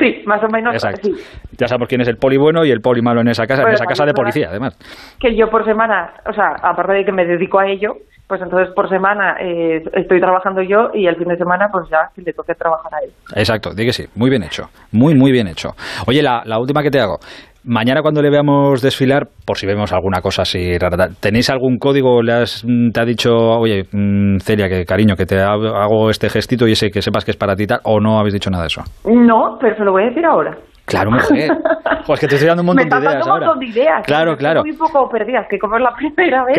Sí, 0.00 0.22
más 0.26 0.42
o 0.42 0.48
menos. 0.48 0.72
Exacto. 0.74 1.10
Sí. 1.12 1.12
Ya 1.58 1.68
sabemos 1.68 1.88
quién 1.88 2.00
es 2.00 2.08
el 2.08 2.16
poli 2.16 2.38
bueno 2.38 2.64
y 2.64 2.70
el 2.70 2.80
poli 2.80 3.02
malo 3.02 3.20
en 3.20 3.28
esa 3.28 3.46
casa, 3.46 3.62
en 3.62 3.74
esa 3.74 3.84
casa 3.84 4.06
de 4.06 4.14
policía, 4.14 4.48
además. 4.48 4.76
Que 5.20 5.36
yo 5.36 5.48
por 5.50 5.64
semana, 5.64 6.14
o 6.26 6.32
sea, 6.32 6.56
aparte 6.62 6.94
de 6.94 7.04
que 7.04 7.12
me 7.12 7.26
dedico 7.26 7.60
a 7.60 7.66
ello, 7.66 7.96
pues 8.26 8.40
entonces 8.40 8.72
por 8.74 8.88
semana 8.88 9.36
eh, 9.40 9.82
estoy 9.92 10.20
trabajando 10.20 10.62
yo 10.62 10.90
y 10.94 11.06
el 11.06 11.16
fin 11.16 11.28
de 11.28 11.36
semana 11.36 11.68
pues 11.70 11.88
ya 11.90 12.10
que 12.14 12.22
le 12.22 12.32
toque 12.32 12.54
trabajar 12.54 12.94
a 12.94 13.04
él. 13.04 13.10
Exacto, 13.34 13.74
di 13.74 13.84
que 13.84 13.92
sí, 13.92 14.06
muy 14.14 14.30
bien 14.30 14.42
hecho, 14.44 14.70
muy, 14.92 15.14
muy 15.14 15.32
bien 15.32 15.48
hecho. 15.48 15.70
Oye, 16.06 16.22
la, 16.22 16.42
la 16.44 16.58
última 16.58 16.82
que 16.82 16.90
te 16.90 17.00
hago. 17.00 17.18
Mañana 17.64 18.00
cuando 18.00 18.22
le 18.22 18.30
veamos 18.30 18.80
desfilar, 18.80 19.28
por 19.44 19.58
si 19.58 19.66
vemos 19.66 19.92
alguna 19.92 20.20
cosa 20.22 20.42
así 20.42 20.78
rara, 20.78 21.08
¿tenéis 21.20 21.50
algún 21.50 21.76
código? 21.78 22.22
¿Le 22.22 22.32
has, 22.32 22.64
mm, 22.66 22.90
¿Te 22.90 23.00
ha 23.00 23.04
dicho, 23.04 23.30
oye, 23.36 23.84
mm, 23.92 24.38
Celia, 24.38 24.68
que 24.68 24.84
cariño, 24.86 25.14
que 25.14 25.26
te 25.26 25.38
hago 25.40 26.08
este 26.08 26.30
gestito 26.30 26.66
y 26.66 26.72
ese 26.72 26.90
que 26.90 27.02
sepas 27.02 27.24
que 27.24 27.32
es 27.32 27.36
para 27.36 27.54
ti 27.54 27.66
tal? 27.66 27.80
¿O 27.84 28.00
no 28.00 28.18
habéis 28.18 28.32
dicho 28.34 28.48
nada 28.50 28.62
de 28.64 28.68
eso? 28.68 28.82
No, 29.04 29.58
pero 29.60 29.76
se 29.76 29.84
lo 29.84 29.92
voy 29.92 30.04
a 30.04 30.06
decir 30.06 30.24
ahora. 30.24 30.56
Claro, 30.86 31.10
mujer. 31.10 31.50
Jo, 32.06 32.14
es 32.14 32.20
que 32.20 32.26
te 32.28 32.34
estoy 32.36 32.48
dando 32.48 32.62
un 32.62 32.66
montón 32.68 32.88
me 32.88 32.94
de 32.94 33.00
ideas 33.00 33.12
dando 33.12 33.26
un 33.26 33.30
ahora. 33.32 33.46
montón 33.48 33.60
de 33.60 33.66
ideas. 33.66 34.02
Claro, 34.06 34.30
Estoy 34.32 34.40
claro. 34.42 34.62
Muy 34.62 34.72
poco 34.72 35.08
perdidas, 35.10 35.46
que 35.50 35.58
como 35.58 35.76
es 35.76 35.82
la 35.82 35.92
primera 35.94 36.44
vez. 36.46 36.56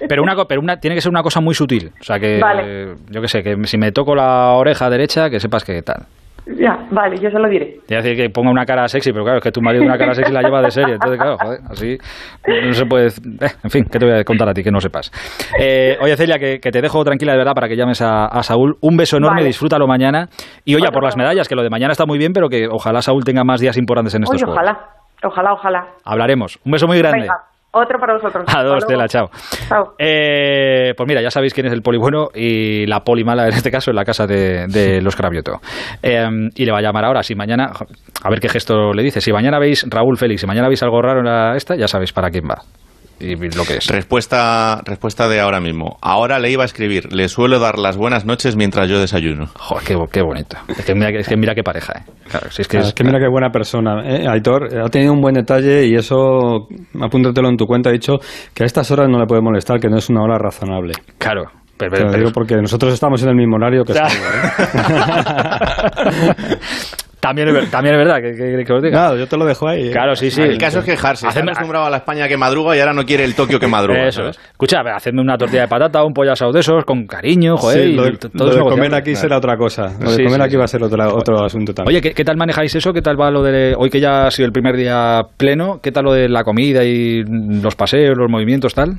Pero 0.08 0.22
una, 0.22 0.34
pero 0.48 0.60
una 0.60 0.78
tiene 0.78 0.96
que 0.96 1.02
ser 1.02 1.10
una 1.10 1.22
cosa 1.22 1.40
muy 1.40 1.54
sutil. 1.54 1.90
O 2.00 2.02
sea 2.02 2.18
que, 2.18 2.40
Vale. 2.40 2.94
yo 3.10 3.20
que 3.20 3.28
sé, 3.28 3.42
que 3.42 3.56
si 3.64 3.76
me 3.78 3.92
toco 3.92 4.14
la 4.14 4.52
oreja 4.54 4.88
derecha, 4.88 5.28
que 5.30 5.38
sepas 5.38 5.64
que 5.64 5.82
tal. 5.82 6.06
Ya, 6.46 6.86
vale, 6.90 7.18
yo 7.18 7.30
se 7.30 7.38
lo 7.38 7.48
diré. 7.48 7.78
Te 7.86 7.94
decir 7.96 8.16
que 8.16 8.30
ponga 8.30 8.50
una 8.50 8.64
cara 8.66 8.88
sexy, 8.88 9.12
pero 9.12 9.24
claro, 9.24 9.38
es 9.38 9.44
que 9.44 9.52
tu 9.52 9.60
marido 9.60 9.84
una 9.84 9.96
cara 9.96 10.14
sexy 10.14 10.32
la 10.32 10.42
lleva 10.42 10.60
de 10.62 10.70
serie. 10.70 10.94
Entonces, 10.94 11.18
claro, 11.20 11.36
joder, 11.38 11.60
así 11.70 11.98
no 12.66 12.72
se 12.72 12.86
puede. 12.86 13.06
eh, 13.08 13.50
en 13.64 13.70
fin, 13.70 13.84
¿qué 13.90 13.98
te 13.98 14.04
voy 14.06 14.14
a 14.18 14.24
contar 14.24 14.48
a 14.48 14.54
ti 14.54 14.62
que 14.64 14.70
no 14.70 14.80
sepas? 14.80 15.10
Eh, 15.58 15.96
oye, 16.00 16.16
Celia, 16.16 16.38
que, 16.38 16.58
que 16.60 16.70
te 16.70 16.80
dejo 16.80 17.04
tranquila 17.04 17.32
de 17.32 17.38
verdad 17.38 17.52
para 17.54 17.68
que 17.68 17.76
llames 17.76 18.02
a, 18.02 18.26
a 18.26 18.42
Saúl. 18.42 18.76
Un 18.80 18.96
beso 18.96 19.16
enorme, 19.16 19.36
Vale. 19.36 19.46
disfrútalo 19.48 19.86
mañana. 19.86 20.28
Y 20.64 20.74
oye, 20.74 20.90
por 20.92 21.04
las 21.04 21.16
medallas, 21.16 21.48
que 21.48 21.54
lo 21.54 21.62
de 21.62 21.70
mañana 21.70 21.92
está 21.92 22.06
muy 22.06 22.18
bien, 22.18 22.32
pero 22.32 22.48
que 22.48 22.66
ojalá 22.68 23.02
Saúl 23.02 23.24
tenga 23.24 23.44
más 23.44 23.60
días 23.60 23.76
importantes 23.76 24.14
en 24.14 24.24
estos 24.24 24.42
Oye, 24.42 24.44
juegos. 24.52 24.58
ojalá, 24.62 24.88
ojalá, 25.24 25.52
ojalá. 25.52 25.86
Hablaremos. 26.04 26.58
Un 26.64 26.72
beso 26.72 26.86
muy 26.86 26.98
grande. 26.98 27.20
Venga, 27.22 27.34
otro 27.72 27.98
para 27.98 28.14
vosotros. 28.14 28.44
Adiós, 28.54 28.76
Hasta 28.76 28.86
Tela, 28.86 29.08
chao. 29.08 29.30
Chao. 29.68 29.94
Eh, 29.98 30.92
pues 30.96 31.06
mira, 31.08 31.22
ya 31.22 31.30
sabéis 31.30 31.54
quién 31.54 31.66
es 31.66 31.72
el 31.72 31.82
poli 31.82 31.98
bueno 31.98 32.28
y 32.34 32.86
la 32.86 33.00
poli 33.00 33.24
mala 33.24 33.48
en 33.48 33.54
este 33.54 33.70
caso 33.70 33.90
en 33.90 33.96
la 33.96 34.04
casa 34.04 34.26
de, 34.26 34.66
de 34.68 35.00
los 35.02 35.16
Cravioto. 35.16 35.60
Eh, 36.02 36.26
y 36.54 36.64
le 36.64 36.72
va 36.72 36.78
a 36.78 36.82
llamar 36.82 37.04
ahora. 37.04 37.22
Si 37.22 37.34
mañana, 37.34 37.70
a 38.22 38.30
ver 38.30 38.40
qué 38.40 38.48
gesto 38.48 38.92
le 38.92 39.02
dice. 39.02 39.20
Si 39.20 39.32
mañana 39.32 39.58
veis 39.58 39.86
Raúl 39.88 40.16
Félix, 40.16 40.42
si 40.42 40.46
mañana 40.46 40.68
veis 40.68 40.82
algo 40.82 41.00
raro 41.00 41.20
en 41.20 41.26
la 41.26 41.56
esta, 41.56 41.76
ya 41.76 41.88
sabéis 41.88 42.12
para 42.12 42.30
quién 42.30 42.44
va 42.44 42.62
y 43.22 43.36
lo 43.36 43.64
que 43.64 43.76
es. 43.76 43.86
Respuesta, 43.86 44.80
respuesta 44.84 45.28
de 45.28 45.40
ahora 45.40 45.60
mismo. 45.60 45.96
Ahora 46.02 46.38
le 46.38 46.50
iba 46.50 46.62
a 46.64 46.66
escribir. 46.66 47.12
Le 47.12 47.28
suelo 47.28 47.58
dar 47.60 47.78
las 47.78 47.96
buenas 47.96 48.24
noches 48.26 48.56
mientras 48.56 48.88
yo 48.88 48.98
desayuno. 49.00 49.46
Joder, 49.58 49.84
qué, 49.84 49.96
qué 50.12 50.22
bonito. 50.22 50.56
Es 50.68 50.84
que, 50.84 50.94
mira, 50.94 51.10
es 51.10 51.28
que 51.28 51.36
mira 51.36 51.54
qué 51.54 51.62
pareja, 51.62 51.92
¿eh? 52.00 52.02
Claro, 52.28 52.50
si 52.50 52.62
es 52.62 52.68
que 52.68 52.72
Claro, 52.72 52.82
es- 52.84 52.88
es 52.88 52.94
que 52.94 53.04
mira 53.04 53.18
qué 53.18 53.28
buena 53.28 53.50
persona. 53.50 54.02
¿eh? 54.04 54.26
Aitor 54.28 54.68
ha 54.84 54.88
tenido 54.88 55.12
un 55.12 55.20
buen 55.20 55.34
detalle 55.34 55.86
y 55.86 55.94
eso, 55.94 56.66
apúntatelo 57.00 57.48
en 57.48 57.56
tu 57.56 57.66
cuenta, 57.66 57.90
ha 57.90 57.92
dicho 57.92 58.14
que 58.52 58.64
a 58.64 58.66
estas 58.66 58.90
horas 58.90 59.08
no 59.08 59.18
le 59.18 59.26
puede 59.26 59.40
molestar, 59.42 59.78
que 59.78 59.88
no 59.88 59.96
es 59.98 60.08
una 60.10 60.22
hora 60.22 60.38
razonable. 60.38 60.94
Claro. 61.18 61.44
Pero, 61.76 61.96
Te 61.96 62.00
lo 62.04 62.06
pero- 62.10 62.18
digo 62.18 62.32
porque 62.32 62.54
nosotros 62.56 62.92
estamos 62.94 63.22
en 63.22 63.30
el 63.30 63.34
mismo 63.34 63.56
horario 63.56 63.84
que 63.84 63.92
Ya. 63.94 64.08
Salva, 64.08 64.28
¿eh? 66.10 66.56
también, 67.22 67.48
es, 67.48 67.54
ver- 67.54 67.70
también 67.70 67.94
es 67.94 67.98
verdad 68.04 68.16
que, 68.20 68.32
que- 68.34 68.64
que 68.64 68.72
os 68.72 68.82
diga. 68.82 68.98
Claro, 68.98 69.16
yo 69.16 69.28
te 69.28 69.36
lo 69.36 69.44
dejo 69.44 69.68
ahí. 69.68 69.90
Claro, 69.92 70.16
sí, 70.16 70.28
sí. 70.30 70.42
el 70.42 70.58
caso 70.58 70.80
es 70.80 70.84
quejarse. 70.84 71.28
Está 71.28 71.40
Hacedme- 71.40 71.52
acostumbrado 71.52 71.86
a 71.86 71.90
la 71.90 71.98
España 71.98 72.26
que 72.26 72.36
madruga 72.36 72.76
y 72.76 72.80
ahora 72.80 72.92
no 72.92 73.04
quiere 73.06 73.22
el 73.24 73.34
Tokio 73.36 73.60
que 73.60 73.68
madruga. 73.68 74.08
Eso 74.08 74.22
¿sabes? 74.22 74.36
es. 74.38 74.44
Escucha, 74.50 74.80
a 74.80 74.82
ver, 74.82 74.92
hacedme 74.94 75.20
una 75.22 75.38
tortilla 75.38 75.62
de 75.62 75.68
patata, 75.68 76.02
un 76.04 76.12
pollo 76.12 76.32
asado 76.32 76.50
de 76.52 76.60
esos, 76.60 76.84
con 76.84 77.06
cariño, 77.06 77.56
joder. 77.56 77.84
Sí, 77.84 77.90
y 77.90 77.94
lo 77.94 78.02
de, 78.04 78.10
t- 78.12 78.28
lo 78.34 78.46
de 78.54 78.60
comer 78.60 78.94
aquí 78.94 79.14
será 79.14 79.36
otra 79.38 79.56
cosa. 79.56 79.84
Lo 80.00 80.10
de 80.10 80.16
Sí, 80.16 80.24
comer 80.24 80.40
sí, 80.40 80.42
aquí 80.42 80.50
sí. 80.50 80.56
va 80.56 80.64
a 80.64 80.68
ser 80.68 80.82
otro, 80.82 81.14
otro 81.16 81.44
asunto 81.44 81.72
también. 81.72 81.94
Oye, 81.96 82.00
¿qué, 82.02 82.12
qué 82.14 82.24
tal 82.24 82.36
manejáis 82.36 82.74
eso? 82.74 82.92
¿Qué 82.92 83.02
tal 83.02 83.20
va 83.20 83.30
lo 83.30 83.42
de 83.42 83.74
hoy 83.78 83.88
que 83.88 84.00
ya 84.00 84.26
ha 84.26 84.30
sido 84.32 84.46
el 84.46 84.52
primer 84.52 84.76
día 84.76 85.20
pleno? 85.36 85.80
¿Qué 85.80 85.92
tal 85.92 86.04
lo 86.04 86.12
de 86.12 86.28
la 86.28 86.42
comida 86.42 86.82
y 86.84 87.22
los 87.24 87.76
paseos, 87.76 88.18
los 88.18 88.28
movimientos, 88.28 88.74
tal? 88.74 88.96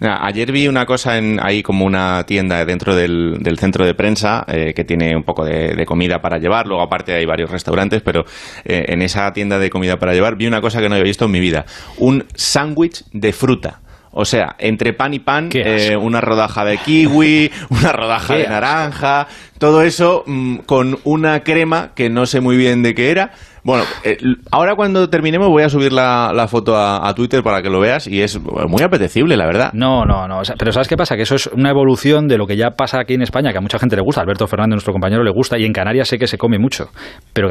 Ayer 0.00 0.52
vi 0.52 0.68
una 0.68 0.86
cosa 0.86 1.18
en, 1.18 1.40
ahí 1.42 1.62
como 1.62 1.84
una 1.84 2.24
tienda 2.24 2.64
dentro 2.64 2.94
del, 2.94 3.38
del 3.40 3.58
centro 3.58 3.84
de 3.84 3.94
prensa 3.94 4.44
eh, 4.46 4.72
que 4.74 4.84
tiene 4.84 5.16
un 5.16 5.24
poco 5.24 5.44
de, 5.44 5.74
de 5.74 5.86
comida 5.86 6.20
para 6.20 6.38
llevar. 6.38 6.68
Luego 6.68 6.82
aparte 6.82 7.14
hay 7.14 7.26
varios 7.26 7.50
restaurantes, 7.50 8.00
pero 8.02 8.24
eh, 8.64 8.84
en 8.88 9.02
esa 9.02 9.32
tienda 9.32 9.58
de 9.58 9.70
comida 9.70 9.98
para 9.98 10.14
llevar 10.14 10.36
vi 10.36 10.46
una 10.46 10.60
cosa 10.60 10.80
que 10.80 10.88
no 10.88 10.94
había 10.94 11.04
visto 11.04 11.24
en 11.24 11.32
mi 11.32 11.40
vida. 11.40 11.66
Un 11.96 12.24
sándwich 12.34 13.04
de 13.12 13.32
fruta. 13.32 13.80
O 14.10 14.24
sea, 14.24 14.56
entre 14.58 14.94
pan 14.94 15.14
y 15.14 15.18
pan, 15.18 15.50
eh, 15.52 15.96
una 15.96 16.20
rodaja 16.20 16.64
de 16.64 16.78
kiwi, 16.78 17.50
una 17.68 17.92
rodaja 17.92 18.36
de 18.36 18.48
naranja, 18.48 19.28
todo 19.58 19.82
eso 19.82 20.24
mm, 20.26 20.58
con 20.58 20.98
una 21.04 21.40
crema 21.44 21.92
que 21.94 22.08
no 22.08 22.26
sé 22.26 22.40
muy 22.40 22.56
bien 22.56 22.82
de 22.82 22.94
qué 22.94 23.10
era. 23.10 23.32
Bueno, 23.68 23.84
eh, 24.02 24.16
ahora 24.50 24.76
cuando 24.76 25.10
terminemos 25.10 25.48
voy 25.48 25.62
a 25.62 25.68
subir 25.68 25.92
la, 25.92 26.32
la 26.34 26.48
foto 26.48 26.74
a, 26.74 27.12
Twitter 27.12 27.42
para 27.42 27.60
que 27.60 27.68
lo 27.68 27.80
veas 27.80 28.06
y 28.06 28.22
es 28.22 28.40
muy 28.40 28.82
apetecible, 28.82 29.36
la 29.36 29.44
verdad. 29.44 29.74
No, 29.74 30.06
no, 30.06 30.26
no. 30.26 30.40
pero 30.58 30.72
¿sabes 30.72 30.88
qué 30.88 30.96
pasa? 30.96 31.16
Que 31.16 31.22
eso 31.24 31.34
es 31.34 31.48
una 31.48 31.68
evolución 31.68 32.28
de 32.28 32.38
lo 32.38 32.46
que 32.46 32.56
ya 32.56 32.70
pasa 32.70 32.98
aquí 32.98 33.12
en 33.12 33.20
España, 33.20 33.52
que 33.52 33.58
a 33.58 33.60
mucha 33.60 33.78
gente 33.78 33.94
le 33.94 34.00
gusta. 34.00 34.22
Alberto 34.22 34.46
Fernández, 34.46 34.76
nuestro 34.76 34.94
compañero, 34.94 35.22
le 35.22 35.30
gusta. 35.30 35.58
Y 35.58 35.66
en 35.66 35.74
Canarias 35.74 36.08
sé 36.08 36.16
que 36.16 36.26
se 36.26 36.38
come 36.38 36.58
mucho. 36.58 36.88
Pero 37.34 37.50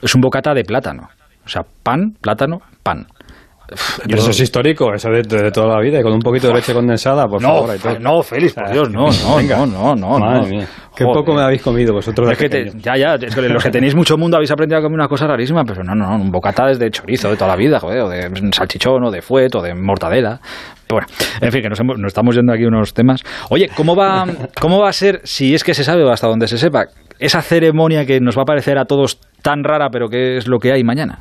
es 0.00 0.14
un 0.14 0.20
bocata 0.20 0.54
de 0.54 0.62
plátano. 0.62 1.08
O 1.44 1.48
sea, 1.48 1.62
pan, 1.82 2.12
plátano, 2.20 2.60
pan. 2.84 3.08
Yo- 4.06 4.16
eso 4.16 4.30
es 4.30 4.40
histórico, 4.40 4.92
eso 4.94 5.08
de, 5.10 5.22
de 5.22 5.50
toda 5.50 5.74
la 5.76 5.80
vida, 5.80 6.00
y 6.00 6.02
con 6.02 6.12
un 6.12 6.20
poquito 6.20 6.48
de 6.48 6.54
leche 6.54 6.72
condensada, 6.72 7.26
por 7.28 7.40
no, 7.40 7.48
favor. 7.48 7.78
Fe- 7.78 7.98
no, 8.00 8.22
Félix, 8.22 8.54
por 8.54 8.70
Dios, 8.70 8.90
no, 8.90 9.06
no, 9.10 9.36
Venga. 9.36 9.56
no, 9.58 9.66
no, 9.66 9.94
no. 9.96 10.18
Madre 10.18 10.40
no. 10.42 10.46
mía. 10.46 10.66
Qué 10.94 11.04
Joder. 11.04 11.18
poco 11.20 11.34
me 11.34 11.42
habéis 11.42 11.62
comido 11.62 11.94
vosotros 11.94 12.26
de 12.26 12.32
Es 12.32 12.38
que 12.38 12.48
te- 12.48 12.72
ya, 12.80 12.96
ya, 12.96 13.16
los 13.16 13.62
que 13.64 13.70
tenéis 13.70 13.94
mucho 13.94 14.18
mundo 14.18 14.36
habéis 14.36 14.50
aprendido 14.50 14.78
a 14.78 14.82
comer 14.82 14.98
una 14.98 15.08
cosa 15.08 15.26
rarísima, 15.26 15.64
pero 15.64 15.82
no, 15.84 15.94
no, 15.94 16.06
no, 16.18 16.22
un 16.22 16.30
bocata 16.30 16.70
es 16.70 16.78
de 16.78 16.90
chorizo 16.90 17.30
de 17.30 17.36
toda 17.36 17.48
la 17.48 17.56
vida, 17.56 17.78
joder, 17.80 18.00
o 18.00 18.08
de 18.08 18.28
salchichón, 18.52 19.04
o 19.04 19.10
de 19.10 19.22
fuet, 19.22 19.54
o 19.54 19.62
de 19.62 19.74
mortadela. 19.74 20.40
Pero 20.86 21.00
bueno, 21.00 21.06
en 21.40 21.52
fin, 21.52 21.62
que 21.62 21.68
nos, 21.68 21.78
hemos- 21.80 21.96
nos 21.98 22.08
estamos 22.08 22.34
yendo 22.34 22.52
aquí 22.52 22.64
unos 22.64 22.92
temas. 22.92 23.22
Oye, 23.50 23.70
¿cómo 23.74 23.94
va, 23.94 24.26
¿cómo 24.60 24.80
va 24.80 24.88
a 24.90 24.92
ser, 24.92 25.20
si 25.24 25.54
es 25.54 25.62
que 25.62 25.72
se 25.74 25.84
sabe 25.84 26.02
o 26.02 26.10
hasta 26.10 26.26
donde 26.26 26.48
se 26.48 26.58
sepa, 26.58 26.86
esa 27.20 27.40
ceremonia 27.40 28.04
que 28.04 28.20
nos 28.20 28.36
va 28.36 28.42
a 28.42 28.46
parecer 28.46 28.76
a 28.76 28.84
todos 28.86 29.20
tan 29.42 29.62
rara, 29.62 29.90
pero 29.90 30.08
que 30.08 30.36
es 30.38 30.48
lo 30.48 30.58
que 30.58 30.72
hay 30.72 30.82
mañana? 30.82 31.20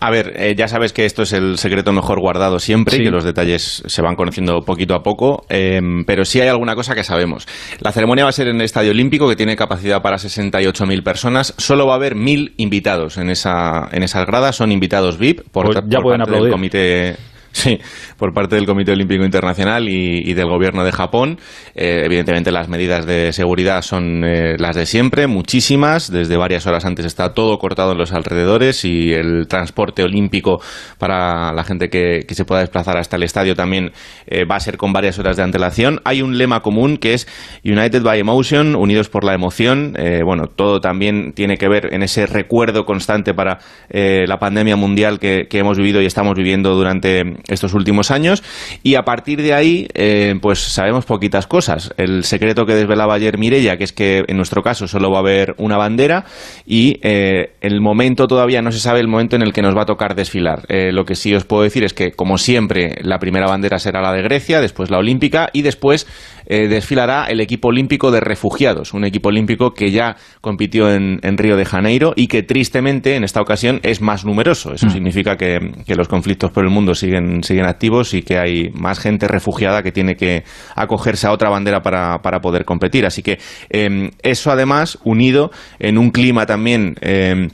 A 0.00 0.10
ver, 0.10 0.32
eh, 0.36 0.54
ya 0.56 0.68
sabes 0.68 0.92
que 0.92 1.04
esto 1.04 1.22
es 1.22 1.32
el 1.32 1.58
secreto 1.58 1.92
mejor 1.92 2.20
guardado 2.20 2.60
siempre 2.60 2.94
Sí. 2.94 3.02
y 3.02 3.04
que 3.06 3.10
los 3.10 3.24
detalles 3.24 3.82
se 3.84 4.00
van 4.02 4.14
conociendo 4.14 4.62
poquito 4.62 4.94
a 4.94 5.02
poco, 5.02 5.44
eh, 5.48 5.80
pero 6.06 6.24
sí 6.24 6.40
hay 6.40 6.46
alguna 6.48 6.76
cosa 6.76 6.94
que 6.94 7.02
sabemos. 7.02 7.48
La 7.80 7.90
ceremonia 7.90 8.22
va 8.24 8.30
a 8.30 8.32
ser 8.32 8.46
en 8.46 8.56
el 8.56 8.62
Estadio 8.62 8.92
Olímpico, 8.92 9.28
que 9.28 9.34
tiene 9.34 9.56
capacidad 9.56 10.00
para 10.00 10.16
68.000 10.18 11.02
personas. 11.02 11.52
Solo 11.58 11.86
va 11.86 11.94
a 11.94 11.96
haber 11.96 12.14
1.000 12.14 12.52
invitados 12.58 13.18
en, 13.18 13.28
esa, 13.30 13.88
en 13.90 14.04
esas 14.04 14.24
gradas, 14.24 14.54
son 14.54 14.70
invitados 14.70 15.18
VIP 15.18 15.40
por, 15.50 15.66
Pues 15.66 15.76
ya 15.88 15.96
por 15.98 16.02
pueden 16.04 16.18
parte 16.20 16.30
del 16.32 16.38
aplaudir. 16.38 16.52
comité 16.52 17.16
Sí, 17.52 17.78
por 18.18 18.32
parte 18.34 18.56
del 18.56 18.66
Comité 18.66 18.92
Olímpico 18.92 19.24
Internacional 19.24 19.88
y, 19.88 20.32
del 20.34 20.46
Gobierno 20.46 20.84
de 20.84 20.92
Japón. 20.92 21.38
Eh, 21.74 22.02
evidentemente 22.04 22.52
las 22.52 22.68
medidas 22.68 23.06
de 23.06 23.32
seguridad 23.32 23.82
son 23.82 24.22
eh, 24.24 24.56
las 24.58 24.76
de 24.76 24.86
siempre, 24.86 25.26
muchísimas. 25.26 26.12
Desde 26.12 26.36
varias 26.36 26.66
horas 26.66 26.84
antes 26.84 27.06
está 27.06 27.32
todo 27.32 27.58
cortado 27.58 27.92
en 27.92 27.98
los 27.98 28.12
alrededores 28.12 28.84
y 28.84 29.12
el 29.12 29.48
transporte 29.48 30.02
olímpico 30.02 30.60
para 30.98 31.52
la 31.52 31.64
gente 31.64 31.88
que, 31.88 32.24
se 32.28 32.44
pueda 32.44 32.60
desplazar 32.60 32.96
hasta 32.96 33.16
el 33.16 33.24
estadio 33.24 33.56
también 33.56 33.90
eh, 34.28 34.44
va 34.44 34.54
a 34.54 34.60
ser 34.60 34.76
con 34.76 34.92
varias 34.92 35.18
horas 35.18 35.36
de 35.36 35.42
antelación. 35.42 36.00
Hay 36.04 36.22
un 36.22 36.38
lema 36.38 36.60
común 36.60 36.98
que 36.98 37.14
es 37.14 37.26
United 37.64 38.02
by 38.02 38.20
Emotion, 38.20 38.76
unidos 38.76 39.08
por 39.08 39.24
la 39.24 39.34
emoción. 39.34 39.96
Eh, 39.98 40.22
bueno, 40.24 40.46
todo 40.46 40.80
también 40.80 41.32
tiene 41.32 41.56
que 41.56 41.68
ver 41.68 41.92
en 41.92 42.04
ese 42.04 42.26
recuerdo 42.26 42.84
constante 42.84 43.34
para 43.34 43.58
la 43.90 44.38
pandemia 44.38 44.76
mundial 44.76 45.18
que 45.18 45.48
hemos 45.50 45.78
vivido 45.78 46.00
y 46.00 46.06
estamos 46.06 46.34
viviendo 46.36 46.74
durante 46.74 47.37
estos 47.48 47.74
últimos 47.74 48.10
años. 48.10 48.42
Y 48.82 48.94
a 48.94 49.02
partir 49.02 49.42
de 49.42 49.54
ahí, 49.54 49.88
eh, 49.94 50.34
pues 50.40 50.58
sabemos 50.58 51.04
poquitas 51.04 51.46
cosas. 51.46 51.92
El 51.96 52.24
secreto 52.24 52.66
que 52.66 52.74
desvelaba 52.74 53.14
ayer 53.14 53.38
Mirella, 53.38 53.76
que 53.76 53.84
es 53.84 53.92
que 53.92 54.24
en 54.26 54.36
nuestro 54.36 54.62
caso 54.62 54.88
solo 54.88 55.10
va 55.10 55.18
a 55.18 55.20
haber 55.20 55.54
una 55.58 55.76
bandera 55.76 56.24
y 56.66 56.98
eh, 57.02 57.52
el 57.60 57.80
momento 57.80 58.26
todavía 58.26 58.62
no 58.62 58.72
se 58.72 58.80
sabe 58.80 59.00
el 59.00 59.08
momento 59.08 59.36
en 59.36 59.42
el 59.42 59.52
que 59.52 59.62
nos 59.62 59.76
va 59.76 59.82
a 59.82 59.86
tocar 59.86 60.14
desfilar. 60.14 60.64
Eh, 60.68 60.92
lo 60.92 61.04
que 61.04 61.14
sí 61.14 61.34
os 61.34 61.44
puedo 61.44 61.62
decir 61.62 61.84
es 61.84 61.94
que, 61.94 62.12
como 62.12 62.38
siempre, 62.38 62.96
la 63.02 63.18
primera 63.18 63.46
bandera 63.46 63.78
será 63.78 64.00
la 64.00 64.12
de 64.12 64.22
Grecia, 64.22 64.60
después 64.60 64.90
la 64.90 64.98
olímpica 64.98 65.48
y 65.52 65.62
después 65.62 66.06
desfilará 66.48 67.26
el 67.26 67.42
equipo 67.42 67.68
olímpico 67.68 68.10
de 68.10 68.20
refugiados, 68.20 68.94
un 68.94 69.04
equipo 69.04 69.28
olímpico 69.28 69.74
que 69.74 69.90
ya 69.90 70.16
compitió 70.40 70.90
en, 70.90 71.20
en 71.22 71.36
Río 71.36 71.58
de 71.58 71.66
Janeiro 71.66 72.14
y 72.16 72.26
que 72.28 72.42
tristemente 72.42 73.16
en 73.16 73.24
esta 73.24 73.42
ocasión 73.42 73.80
es 73.82 74.00
más 74.00 74.24
numeroso. 74.24 74.72
Eso 74.72 74.88
significa 74.88 75.36
que, 75.36 75.58
que 75.86 75.94
los 75.94 76.08
conflictos 76.08 76.50
por 76.50 76.64
el 76.64 76.70
mundo 76.70 76.94
siguen, 76.94 77.27
siguen 77.42 77.66
activos 77.66 78.14
y 78.14 78.22
que 78.22 78.38
hay 78.38 78.70
más 78.72 78.98
gente 78.98 79.28
refugiada 79.28 79.82
que 79.82 79.92
tiene 79.92 80.16
que 80.16 80.44
acogerse 80.74 81.26
a 81.26 81.32
otra 81.32 81.50
bandera 81.50 81.80
para, 81.80 82.18
para 82.18 82.40
poder 82.40 82.64
competir. 82.64 83.06
Así 83.06 83.22
que 83.22 83.38
eh, 83.70 84.10
eso 84.22 84.50
además 84.50 84.98
unido 85.04 85.50
en 85.78 85.98
un 85.98 86.10
clima 86.10 86.46
también... 86.46 86.94
eh, 87.00 87.48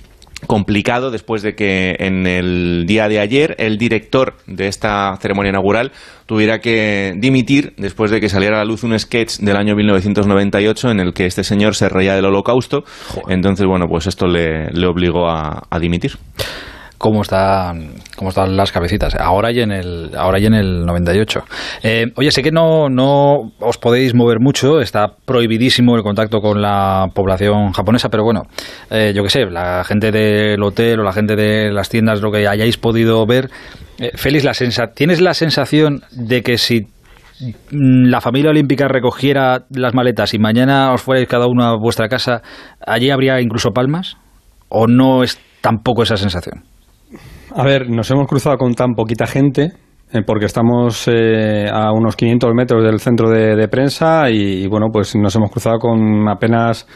complicado 0.46 1.10
después 1.10 1.42
de 1.42 1.54
que 1.54 1.96
en 1.98 2.26
el 2.26 2.84
día 2.87 3.08
de 3.08 3.20
ayer 3.20 3.54
el 3.58 3.78
director 3.78 4.37
de 4.46 4.68
esta 4.68 5.16
ceremonia 5.20 5.50
inaugural 5.50 5.92
tuviera 6.26 6.60
que 6.60 7.14
dimitir 7.16 7.74
después 7.76 8.10
de 8.10 8.20
que 8.20 8.28
saliera 8.28 8.56
a 8.56 8.58
la 8.60 8.64
luz 8.64 8.84
un 8.84 8.98
sketch 8.98 9.38
del 9.38 9.56
año 9.56 9.74
1998 9.74 10.90
en 10.90 11.00
el 11.00 11.12
que 11.12 11.26
este 11.26 11.44
señor 11.44 11.74
se 11.74 11.88
reía 11.88 12.14
del 12.14 12.26
holocausto. 12.26 12.84
Entonces, 13.28 13.66
bueno, 13.66 13.87
pues 13.88 14.06
esto 14.06 14.26
le, 14.26 14.68
obligó 14.87 15.28
a 15.28 15.78
dimitir 15.80 16.12
cómo 17.04 17.20
están 17.20 17.96
cómo 18.16 18.30
están 18.30 18.56
las 18.56 18.72
cabecitas. 18.72 19.14
Ahora 19.14 19.52
y 19.52 19.60
en 19.60 19.72
el 19.72 20.12
ahora 20.16 20.38
y 20.38 20.46
en 20.46 20.54
el 20.54 20.86
98 20.86 21.40
eh, 21.82 22.06
oye 22.16 22.30
sé 22.30 22.42
que 22.42 22.50
no 22.50 22.88
no 22.88 23.52
os 23.60 23.76
podéis 23.76 24.14
mover 24.14 24.40
mucho. 24.40 24.80
Está 24.80 25.08
prohibidísimo 25.26 25.96
el 25.96 26.02
contacto 26.02 26.40
con 26.40 26.62
la 26.62 27.08
población 27.14 27.72
japonesa 27.72 28.08
pero 28.08 28.24
bueno 28.24 28.44
eh, 28.90 29.12
yo 29.14 29.22
qué 29.22 29.28
sé 29.28 29.44
la 29.44 29.84
gente 29.84 30.10
del 30.10 30.62
hotel 30.62 31.00
o 31.00 31.02
la 31.02 31.12
gente 31.12 31.36
de 31.36 31.70
las 31.70 31.90
tiendas 31.90 32.22
lo 32.22 32.32
que 32.32 32.48
hayáis 32.48 32.78
podido 32.78 33.26
ver. 33.26 33.50
Eh, 33.98 34.12
Félix 34.14 34.44
la 34.44 34.54
sensa 34.54 34.86
tienes 34.94 35.20
la 35.20 35.34
sensación 35.34 36.04
de 36.10 36.40
que 36.40 36.56
si 36.56 36.86
la 37.70 38.22
familia 38.22 38.48
olímpica 38.48 38.88
recogiera 38.88 39.66
las 39.68 39.92
maletas 39.92 40.32
y 40.32 40.38
mañana 40.38 40.90
os 40.94 41.02
fuerais 41.02 41.28
cada 41.28 41.48
uno 41.48 41.64
a 41.64 41.76
vuestra 41.76 42.08
casa 42.08 42.40
allí 42.80 43.10
habría 43.10 43.42
incluso 43.42 43.72
palmas 43.72 44.16
o 44.70 44.86
no 44.86 45.22
es 45.22 45.38
tampoco 45.60 46.04
esa 46.04 46.16
sensación 46.16 46.64
a 47.56 47.62
ver, 47.64 47.88
nos 47.88 48.10
hemos 48.10 48.26
cruzado 48.26 48.56
con 48.56 48.74
tan 48.74 48.94
poquita 48.94 49.26
gente, 49.26 49.72
eh, 50.12 50.22
porque 50.26 50.46
estamos 50.46 51.06
eh, 51.06 51.68
a 51.72 51.92
unos 51.92 52.16
500 52.16 52.52
metros 52.52 52.82
del 52.82 52.98
centro 52.98 53.30
de, 53.30 53.68
prensa 53.68 54.28
y, 54.28 54.66
bueno, 54.66 54.88
pues 54.92 55.14
nos 55.14 55.34
hemos 55.36 55.50
cruzado 55.50 55.78
con 55.78 56.28
apenas 56.28 56.86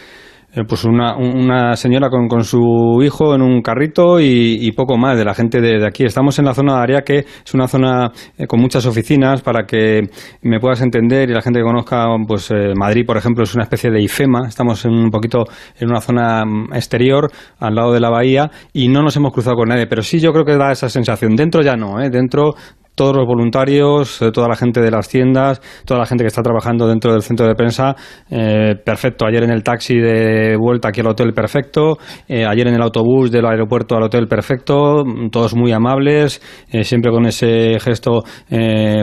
eh, 0.50 0.64
pues 0.66 0.84
una, 0.84 1.14
una 1.16 1.76
señora 1.76 2.08
con, 2.08 2.26
con, 2.26 2.42
su 2.42 3.00
hijo 3.04 3.34
en 3.34 3.42
un 3.42 3.60
carrito 3.60 4.18
y, 4.18 4.72
poco 4.72 4.96
más 4.96 5.18
de 5.18 5.24
la 5.24 5.34
gente 5.34 5.60
de, 5.60 5.86
aquí. 5.86 6.04
Estamos 6.04 6.38
en 6.38 6.46
la 6.46 6.54
zona 6.54 6.76
de 6.76 6.82
Aria, 6.82 7.02
que 7.02 7.18
es 7.18 7.54
una 7.54 7.68
zona 7.68 8.10
eh, 8.38 8.46
con 8.46 8.58
muchas 8.58 8.86
oficinas 8.86 9.42
para 9.42 9.66
que 9.66 10.08
me 10.42 10.58
puedas 10.58 10.80
entender 10.80 11.28
y 11.28 11.34
la 11.34 11.42
gente 11.42 11.60
que 11.60 11.64
conozca, 11.64 12.06
pues 12.26 12.50
eh, 12.50 12.72
Madrid, 12.74 13.04
por 13.04 13.18
ejemplo, 13.18 13.44
es 13.44 13.54
una 13.54 13.64
especie 13.64 13.90
de 13.90 14.00
IFEMA. 14.00 14.48
Estamos 14.48 14.82
en 14.86 14.92
un 14.92 15.10
poquito 15.10 15.44
en 15.78 15.90
una 15.90 16.00
zona 16.00 16.44
mm, 16.46 16.72
exterior, 16.72 17.30
al 17.58 17.74
lado 17.74 17.92
de 17.92 18.00
la 18.00 18.08
bahía, 18.08 18.50
y 18.72 18.88
no 18.88 19.02
nos 19.02 19.14
hemos 19.16 19.32
cruzado 19.32 19.56
con 19.56 19.68
nadie. 19.68 19.86
Pero 19.86 20.02
sí 20.02 20.18
yo 20.18 20.32
creo 20.32 20.46
que 20.46 20.56
da 20.56 20.72
esa 20.72 20.88
sensación. 20.88 21.36
Dentro 21.36 21.60
ya 21.60 21.76
no, 21.76 22.00
¿eh? 22.00 22.08
Dentro 22.08 22.54
todos 22.98 23.16
los 23.16 23.26
voluntarios, 23.26 24.20
eh, 24.20 24.32
toda 24.32 24.48
la 24.48 24.56
gente 24.56 24.80
de 24.80 24.90
las 24.90 25.08
tiendas, 25.08 25.60
toda 25.86 26.00
la 26.00 26.06
gente 26.06 26.24
que 26.24 26.28
está 26.28 26.42
trabajando 26.42 26.88
dentro 26.88 27.12
del 27.12 27.22
centro 27.22 27.46
de 27.46 27.54
prensa, 27.54 27.94
eh, 28.28 28.74
perfecto. 28.84 29.24
Ayer 29.24 29.44
en 29.44 29.50
el 29.50 29.62
taxi 29.62 29.96
de 29.96 30.56
vuelta 30.56 30.88
aquí 30.88 31.00
al 31.00 31.06
hotel, 31.06 31.32
perfecto. 31.32 31.96
Eh, 32.26 32.44
ayer 32.44 32.66
en 32.66 32.74
el 32.74 32.82
autobús 32.82 33.30
del 33.30 33.46
aeropuerto 33.46 33.94
al 33.94 34.02
hotel, 34.02 34.26
perfecto. 34.26 35.04
Todos 35.30 35.54
muy 35.54 35.70
amables, 35.70 36.42
siempre 36.82 37.12
con 37.12 37.24
ese 37.26 37.78
gesto 37.78 38.24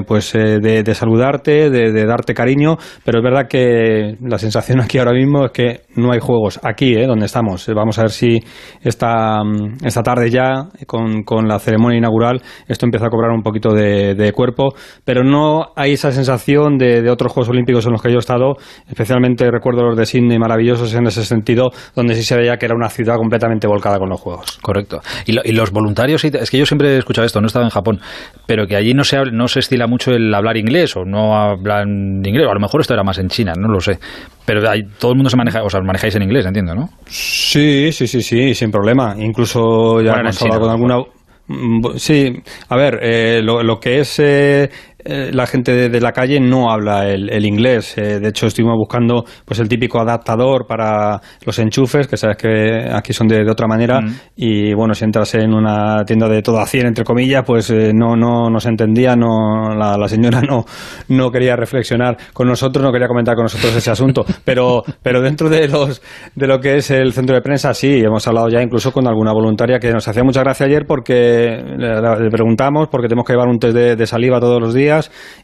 pues 0.06 0.34
de, 0.34 0.94
saludarte, 0.94 1.70
de, 1.70 2.06
darte 2.06 2.34
cariño. 2.34 2.76
Pero 3.06 3.20
es 3.20 3.24
verdad 3.24 3.48
que 3.48 4.18
la 4.22 4.38
sensación 4.38 4.82
aquí 4.84 4.98
ahora 4.98 5.14
mismo 5.14 5.46
es 5.46 5.52
que 5.52 5.82
no 5.96 6.12
hay 6.12 6.20
juegos. 6.20 6.60
Aquí, 6.64 6.94
donde 6.96 7.28
estamos. 7.28 7.66
vamos 7.74 7.98
a 7.98 8.02
ver 8.02 8.12
si 8.12 8.40
esta, 8.84 9.40
esta 9.84 10.04
tarde 10.04 10.30
ya, 10.30 10.68
con, 10.86 11.24
con 11.24 11.48
la 11.48 11.60
ceremonia 11.60 12.00
inaugural, 12.00 12.42
esto 12.68 12.86
empieza 12.86 13.08
a 13.08 13.10
cobrar 13.10 13.32
un 13.32 13.42
poquito 13.42 13.74
de 13.74 13.85
de, 13.86 14.32
cuerpo, 14.34 14.74
pero 15.04 15.24
no 15.24 15.68
hay 15.76 15.94
esa 15.94 16.12
sensación 16.12 16.78
de, 16.78 17.10
otros 17.10 17.32
Juegos 17.32 17.50
Olímpicos 17.50 17.86
en 17.86 17.94
los 17.94 18.02
que 18.02 18.10
yo 18.10 18.18
he 18.18 18.20
estado, 18.20 18.56
especialmente 18.88 19.50
recuerdo 19.50 19.84
los 19.84 19.98
de 19.98 20.06
Sydney 20.06 20.38
maravillosos 20.40 20.94
en 20.94 21.08
ese 21.08 21.24
sentido, 21.24 21.72
donde 21.96 22.16
sí 22.16 22.24
se 22.24 22.36
veía 22.36 22.58
que 22.58 22.66
era 22.66 22.76
una 22.76 22.90
ciudad 22.90 23.16
completamente 23.18 23.68
volcada 23.68 24.00
con 24.00 24.10
los 24.10 24.20
Juegos. 24.20 24.58
Correcto. 24.62 25.02
Y, 25.26 25.34
los 25.56 25.72
voluntarios, 25.72 26.24
es 26.24 26.52
que 26.52 26.58
yo 26.58 26.66
siempre 26.66 26.96
he 26.96 26.98
escuchado 26.98 27.26
esto, 27.26 27.40
no 27.40 27.46
he 27.46 27.48
estado 27.48 27.66
en 27.66 27.72
Japón, 27.72 28.00
pero 28.46 28.68
que 28.68 28.76
allí 28.76 28.94
no 28.94 29.04
se, 29.04 29.18
no 29.32 29.48
se 29.48 29.60
estila 29.60 29.88
mucho 29.88 30.12
el 30.12 30.34
hablar 30.34 30.58
inglés 30.58 30.96
o 30.98 31.06
no 31.06 31.36
hablan 31.36 32.22
inglés, 32.26 32.48
o 32.48 32.52
a 32.52 32.54
lo 32.54 32.60
mejor 32.60 32.82
esto 32.82 32.94
era 32.94 33.04
más 33.04 33.18
en 33.20 33.30
China, 33.30 33.54
no 33.58 33.70
lo 33.70 33.80
sé. 33.80 34.00
Pero 34.46 34.62
todo 35.00 35.12
el 35.12 35.18
mundo 35.18 35.30
se 35.30 35.38
maneja, 35.38 35.64
o 35.64 35.70
sea, 35.70 35.82
manejáis 35.82 36.16
en 36.16 36.24
inglés, 36.24 36.46
entiendo, 36.46 36.76
¿no? 36.76 36.90
Sí, 37.06 37.92
sí, 37.92 38.08
sí, 38.08 38.22
sí, 38.22 38.54
sin 38.54 38.70
problema. 38.70 39.16
Incluso 39.18 40.02
ya 40.02 40.14
hemos 40.14 40.42
hablado 40.42 40.62
con 40.62 40.70
alguna... 40.70 41.15
Mm, 41.48 41.98
sí, 41.98 42.42
a 42.70 42.76
ver, 42.76 43.00
eh, 43.04 43.42
lo, 43.44 43.62
lo, 43.62 43.80
que 43.80 44.00
es 44.00 44.20
eh, 44.20 44.70
eh, 45.08 45.30
la 45.32 45.46
gente 45.46 45.88
de, 45.88 46.02
la 46.02 46.12
calle 46.12 46.40
no 46.40 46.72
habla 46.72 47.08
el, 47.08 47.46
inglés. 47.46 47.96
Eh, 47.96 48.20
de 48.20 48.30
hecho, 48.30 48.48
estuvimos 48.48 48.76
buscando 48.76 49.24
pues 49.46 49.60
el 49.60 49.70
típico 49.70 50.00
adaptador 50.00 50.66
para 50.66 51.22
los 51.46 51.60
enchufes, 51.60 52.08
que 52.08 52.18
sabes 52.18 52.38
que 52.38 52.90
aquí 52.92 53.14
son 53.14 53.28
de, 53.28 53.48
otra 53.48 53.68
manera. 53.68 54.02
Mm. 54.02 54.16
Y 54.36 54.74
bueno, 54.74 54.96
si 54.96 55.06
entras 55.06 55.36
en 55.36 55.54
una 55.54 56.04
tienda 56.06 56.28
de 56.28 56.42
todo 56.42 56.60
a 56.60 56.66
100, 56.66 56.88
entre 56.88 57.04
comillas, 57.04 57.44
pues 57.46 57.70
eh, 57.70 57.92
no, 57.94 58.16
no, 58.16 58.50
no 58.50 58.60
se 58.60 58.70
entendía, 58.70 59.16
no, 59.16 59.76
la, 59.76 60.08
señora 60.08 60.42
no, 60.42 60.66
no 61.10 61.30
quería 61.30 61.56
reflexionar 61.56 62.18
con 62.34 62.48
nosotros, 62.48 62.84
no 62.84 62.92
quería 62.92 63.08
comentar 63.08 63.36
con 63.36 63.44
nosotros 63.44 63.76
ese 63.76 63.92
asunto. 63.92 64.26
Pero, 64.44 64.84
pero 65.04 65.22
dentro 65.22 65.50
de, 65.50 65.68
los, 65.68 66.02
de 66.34 66.48
lo 66.48 66.60
que 66.60 66.78
es 66.78 66.90
el 66.90 67.14
centro 67.14 67.36
de 67.36 67.44
prensa, 67.44 67.76
sí, 67.76 68.02
hemos 68.04 68.28
hablado 68.28 68.50
ya 68.50 68.60
incluso 68.60 68.92
con 68.92 69.08
alguna 69.08 69.34
voluntaria 69.34 69.78
que 69.78 69.92
nos 69.92 70.08
hacía 70.08 70.24
mucha 70.24 70.42
gracia 70.42 70.66
ayer 70.66 70.86
porque 70.88 71.64
le, 71.78 72.30
preguntamos, 72.32 72.88
porque 72.88 73.08
tenemos 73.08 73.28
que 73.28 73.34
llevar 73.34 73.50
un 73.50 73.60
test 73.60 73.76
de 73.76 74.08
saliva 74.08 74.40
todos 74.40 74.60
los 74.60 74.74
días 74.74 74.95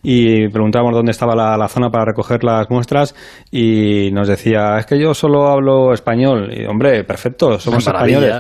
y 0.04 0.48
preguntábamos 0.50 0.94
dónde 0.94 1.12
estaba 1.12 1.36
la, 1.36 1.68
zona 1.68 1.90
para 1.90 2.06
recoger 2.06 2.44
las 2.44 2.70
muestras 2.70 3.16
y 3.52 4.10
nos 4.12 4.28
decía, 4.28 4.78
es 4.78 4.86
que 4.86 5.00
yo 5.00 5.14
solo 5.14 5.48
hablo 5.48 5.94
español. 5.94 6.50
Y 6.52 6.66
hombre, 6.66 7.04
perfecto, 7.04 7.60
somos 7.60 7.86
españoles. 7.86 8.34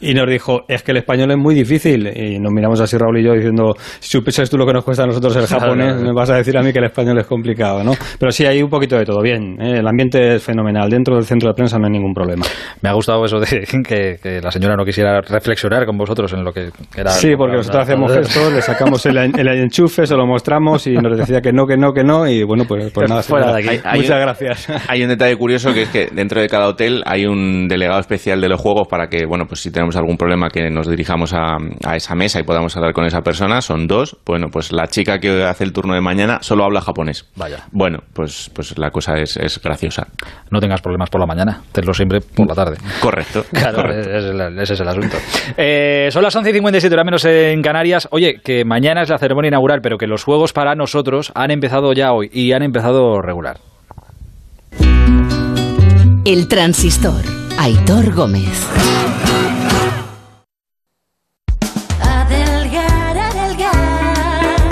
Y 0.00 0.14
nos 0.14 0.26
dijo, 0.28 0.62
es 0.68 0.82
que 0.82 0.92
el 0.92 0.98
español 0.98 1.30
es 1.30 1.38
muy 1.38 1.54
difícil. 1.54 2.06
Y 2.06 2.38
nos 2.38 2.52
miramos 2.52 2.80
así 2.80 2.96
Raúl 2.96 3.18
y 3.18 3.24
yo 3.24 3.32
diciendo, 3.32 3.74
si 3.98 4.10
supieses 4.10 4.48
tú 4.48 4.56
lo 4.56 4.66
que 4.66 4.72
nos 4.72 4.84
cuesta 4.84 5.04
a 5.04 5.06
nosotros 5.06 5.36
el 5.36 5.46
japonés, 5.46 6.00
me 6.00 6.12
vas 6.12 6.30
a 6.30 6.36
decir 6.36 6.56
a 6.56 6.62
mí 6.62 6.72
que 6.72 6.78
el 6.78 6.86
español 6.86 7.18
es 7.18 7.26
complicado, 7.26 7.82
¿no? 7.82 7.92
Pero 8.18 8.32
sí, 8.32 8.46
hay 8.46 8.62
un 8.62 8.70
poquito 8.70 8.96
de 8.96 9.04
todo. 9.04 9.22
Bien, 9.22 9.56
¿eh? 9.60 9.78
el 9.78 9.86
ambiente 9.86 10.36
es 10.36 10.42
fenomenal. 10.42 10.88
Dentro 10.88 11.14
del 11.16 11.24
centro 11.24 11.48
de 11.48 11.54
prensa 11.54 11.78
no 11.78 11.86
hay 11.86 11.92
ningún 11.92 12.14
problema. 12.14 12.46
Me 12.82 12.88
ha 12.88 12.92
gustado 12.92 13.24
eso 13.24 13.38
de 13.38 13.66
que, 14.22 14.40
la 14.42 14.50
señora 14.50 14.76
no 14.76 14.84
quisiera 14.84 15.20
reflexionar 15.20 15.86
con 15.86 15.96
vosotros 15.96 16.32
en 16.32 16.44
lo 16.44 16.52
que 16.52 16.70
era... 16.96 17.10
Sí, 17.10 17.34
porque 17.36 17.56
nosotros 17.56 17.82
hacemos 17.82 18.12
gestos, 18.12 18.52
le 18.52 18.62
sacamos 18.62 19.04
el, 19.06 19.16
el 19.16 19.48
enchufe, 19.48 20.06
se 20.06 20.14
lo 20.14 20.26
mostramos 20.26 20.49
y 20.86 20.94
nos 20.94 21.16
decía 21.16 21.40
que 21.40 21.52
no, 21.52 21.66
que 21.66 21.76
no, 21.76 21.92
que 21.92 22.02
no, 22.02 22.26
y 22.26 22.42
bueno, 22.42 22.64
pues, 22.66 22.90
pues 22.92 23.08
nada, 23.08 23.22
fuera 23.22 23.52
de 23.52 23.58
aquí. 23.58 23.80
muchas 23.96 24.20
gracias. 24.20 24.68
Hay 24.88 25.02
un 25.02 25.08
detalle 25.08 25.36
curioso 25.36 25.72
que 25.72 25.82
es 25.82 25.88
que 25.88 26.08
dentro 26.12 26.40
de 26.40 26.48
cada 26.48 26.68
hotel 26.68 27.02
hay 27.06 27.26
un 27.26 27.68
delegado 27.68 28.00
especial 28.00 28.40
de 28.40 28.48
los 28.48 28.60
juegos 28.60 28.88
para 28.88 29.08
que, 29.08 29.26
bueno, 29.26 29.46
pues 29.46 29.60
si 29.60 29.70
tenemos 29.70 29.96
algún 29.96 30.16
problema 30.16 30.48
que 30.48 30.70
nos 30.70 30.88
dirijamos 30.88 31.32
a, 31.34 31.56
esa 31.94 32.14
mesa 32.14 32.40
y 32.40 32.42
podamos 32.42 32.76
hablar 32.76 32.92
con 32.92 33.04
esa 33.04 33.20
persona, 33.20 33.60
son 33.60 33.86
dos. 33.86 34.16
Bueno, 34.26 34.48
pues 34.50 34.72
la 34.72 34.86
chica 34.86 35.18
que 35.18 35.44
hace 35.44 35.64
el 35.64 35.72
turno 35.72 35.94
de 35.94 36.00
mañana 36.00 36.38
solo 36.40 36.64
habla 36.64 36.80
japonés. 36.80 37.28
Vaya. 37.36 37.64
Bueno, 37.72 37.98
pues, 38.12 38.50
pues 38.54 38.76
la 38.78 38.90
cosa 38.90 39.18
es, 39.18 39.36
es 39.36 39.60
graciosa. 39.62 40.06
No 40.50 40.60
tengas 40.60 40.80
problemas 40.80 41.10
por 41.10 41.20
la 41.20 41.26
mañana, 41.26 41.60
tenlo 41.72 41.92
siempre 41.92 42.20
por 42.20 42.48
la 42.48 42.54
tarde. 42.54 42.76
Correcto. 43.00 43.44
Claro, 43.60 43.92
ese 43.92 44.72
es 44.72 44.80
el 44.80 44.88
asunto. 44.88 45.16
Eh, 45.56 46.08
son 46.10 46.22
las 46.22 46.34
11 46.34 46.48
y 46.48 46.52
57, 46.54 46.94
hora 46.94 47.04
menos 47.04 47.24
en 47.26 47.60
Canarias. 47.60 48.08
Oye, 48.10 48.40
que 48.42 48.64
mañana 48.64 49.02
es 49.02 49.10
la 49.10 49.18
ceremonia 49.18 49.48
inaugural, 49.48 49.80
pero 49.82 49.98
que 49.98 50.06
los 50.06 50.24
juegos 50.24 50.39
para 50.52 50.74
nosotros 50.74 51.30
han 51.34 51.50
empezado 51.50 51.92
ya 51.92 52.12
hoy 52.12 52.30
y 52.32 52.52
han 52.52 52.62
empezado 52.62 53.22
regular. 53.22 53.60
El 56.24 56.48
transistor. 56.48 57.22
Aitor 57.58 58.14
Gómez. 58.14 58.99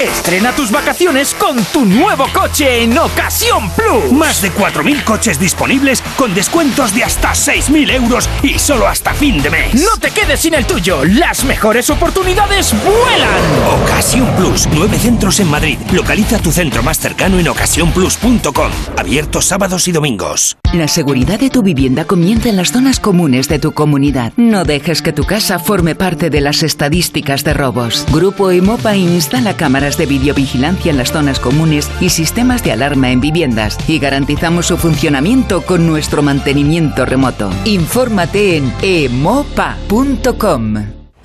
Estrena 0.00 0.54
tus 0.54 0.70
vacaciones 0.70 1.34
con 1.34 1.56
tu 1.72 1.84
nuevo 1.84 2.26
coche 2.32 2.84
en 2.84 2.96
Ocasión 2.96 3.68
Plus. 3.70 4.12
Más 4.12 4.40
de 4.40 4.52
4.000 4.52 5.02
coches 5.02 5.40
disponibles 5.40 6.02
con 6.16 6.34
descuentos 6.34 6.94
de 6.94 7.02
hasta 7.02 7.32
6.000 7.32 7.90
euros 7.94 8.28
y 8.44 8.60
solo 8.60 8.86
hasta 8.86 9.12
fin 9.12 9.42
de 9.42 9.50
mes. 9.50 9.74
No 9.74 9.96
te 10.00 10.12
quedes 10.12 10.38
sin 10.38 10.54
el 10.54 10.66
tuyo. 10.66 11.04
Las 11.04 11.44
mejores 11.44 11.90
oportunidades 11.90 12.72
vuelan. 12.84 13.82
Ocasión 13.82 14.28
Plus. 14.36 14.68
Nueve 14.72 14.98
centros 14.98 15.40
en 15.40 15.50
Madrid. 15.50 15.78
Localiza 15.92 16.38
tu 16.38 16.52
centro 16.52 16.84
más 16.84 17.00
cercano 17.00 17.40
en 17.40 17.48
ocasiónplus.com. 17.48 18.70
Abiertos 18.96 19.46
sábados 19.46 19.88
y 19.88 19.92
domingos. 19.92 20.58
La 20.74 20.86
seguridad 20.86 21.40
de 21.40 21.50
tu 21.50 21.62
vivienda 21.62 22.04
comienza 22.04 22.48
en 22.48 22.56
las 22.56 22.70
zonas 22.70 23.00
comunes 23.00 23.48
de 23.48 23.58
tu 23.58 23.72
comunidad. 23.72 24.32
No 24.36 24.64
dejes 24.64 25.02
que 25.02 25.12
tu 25.12 25.24
casa 25.24 25.58
forme 25.58 25.96
parte 25.96 26.30
de 26.30 26.40
las 26.40 26.62
estadísticas 26.62 27.42
de 27.42 27.54
robos. 27.54 28.06
Grupo 28.12 28.52
Emopa 28.52 28.94
instala 28.94 29.56
cámaras 29.56 29.87
de 29.96 30.06
videovigilancia 30.06 30.90
en 30.90 30.98
las 30.98 31.12
zonas 31.12 31.40
comunes 31.40 31.90
y 32.00 32.10
sistemas 32.10 32.62
de 32.62 32.72
alarma 32.72 33.10
en 33.10 33.20
viviendas 33.20 33.78
y 33.88 33.98
garantizamos 33.98 34.66
su 34.66 34.76
funcionamiento 34.76 35.62
con 35.62 35.86
nuestro 35.86 36.22
mantenimiento 36.22 37.06
remoto. 37.06 37.50
Infórmate 37.64 38.56
en 38.56 38.72
emopa.com. 38.82 39.38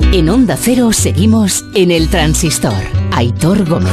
En 0.00 0.30
Onda 0.30 0.56
Cero 0.56 0.92
seguimos 0.92 1.64
en 1.74 1.90
el 1.90 2.08
transistor. 2.08 2.72
Aitor 3.12 3.68
Gómez. 3.68 3.92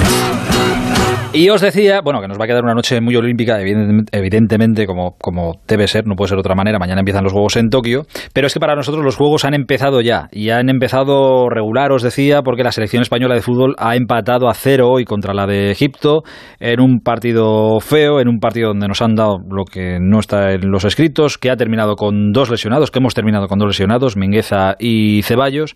Y 1.31 1.47
os 1.49 1.61
decía, 1.61 2.01
bueno, 2.03 2.21
que 2.21 2.27
nos 2.27 2.39
va 2.39 2.45
a 2.45 2.47
quedar 2.47 2.63
una 2.63 2.73
noche 2.73 2.99
muy 3.01 3.15
olímpica, 3.15 3.61
evidentemente, 3.61 4.87
como, 4.87 5.15
como 5.19 5.61
debe 5.67 5.87
ser, 5.87 6.07
no 6.07 6.15
puede 6.15 6.29
ser 6.29 6.37
de 6.37 6.39
otra 6.39 6.55
manera. 6.55 6.79
Mañana 6.79 7.01
empiezan 7.01 7.23
los 7.23 7.33
Juegos 7.33 7.55
en 7.55 7.69
Tokio, 7.69 8.07
pero 8.33 8.47
es 8.47 8.53
que 8.53 8.59
para 8.59 8.75
nosotros 8.75 9.05
los 9.05 9.15
Juegos 9.15 9.45
han 9.45 9.53
empezado 9.53 10.01
ya, 10.01 10.27
y 10.31 10.49
han 10.49 10.69
empezado 10.69 11.47
regular, 11.49 11.91
os 11.91 12.01
decía, 12.01 12.41
porque 12.41 12.63
la 12.63 12.71
selección 12.71 13.03
española 13.03 13.35
de 13.35 13.41
fútbol 13.41 13.75
ha 13.77 13.95
empatado 13.95 14.49
a 14.49 14.55
cero 14.55 14.89
hoy 14.89 15.05
contra 15.05 15.35
la 15.35 15.45
de 15.45 15.69
Egipto, 15.69 16.23
en 16.59 16.81
un 16.81 17.01
partido 17.01 17.79
feo, 17.79 18.19
en 18.19 18.27
un 18.27 18.39
partido 18.39 18.69
donde 18.69 18.87
nos 18.87 19.03
han 19.03 19.13
dado 19.13 19.37
lo 19.51 19.65
que 19.65 19.99
no 20.01 20.19
está 20.19 20.53
en 20.53 20.71
los 20.71 20.83
escritos, 20.83 21.37
que 21.37 21.51
ha 21.51 21.55
terminado 21.55 21.95
con 21.95 22.31
dos 22.31 22.49
lesionados, 22.49 22.89
que 22.89 22.97
hemos 22.97 23.13
terminado 23.13 23.47
con 23.47 23.59
dos 23.59 23.67
lesionados, 23.67 24.17
Mingueza 24.17 24.75
y 24.79 25.21
Ceballos. 25.21 25.75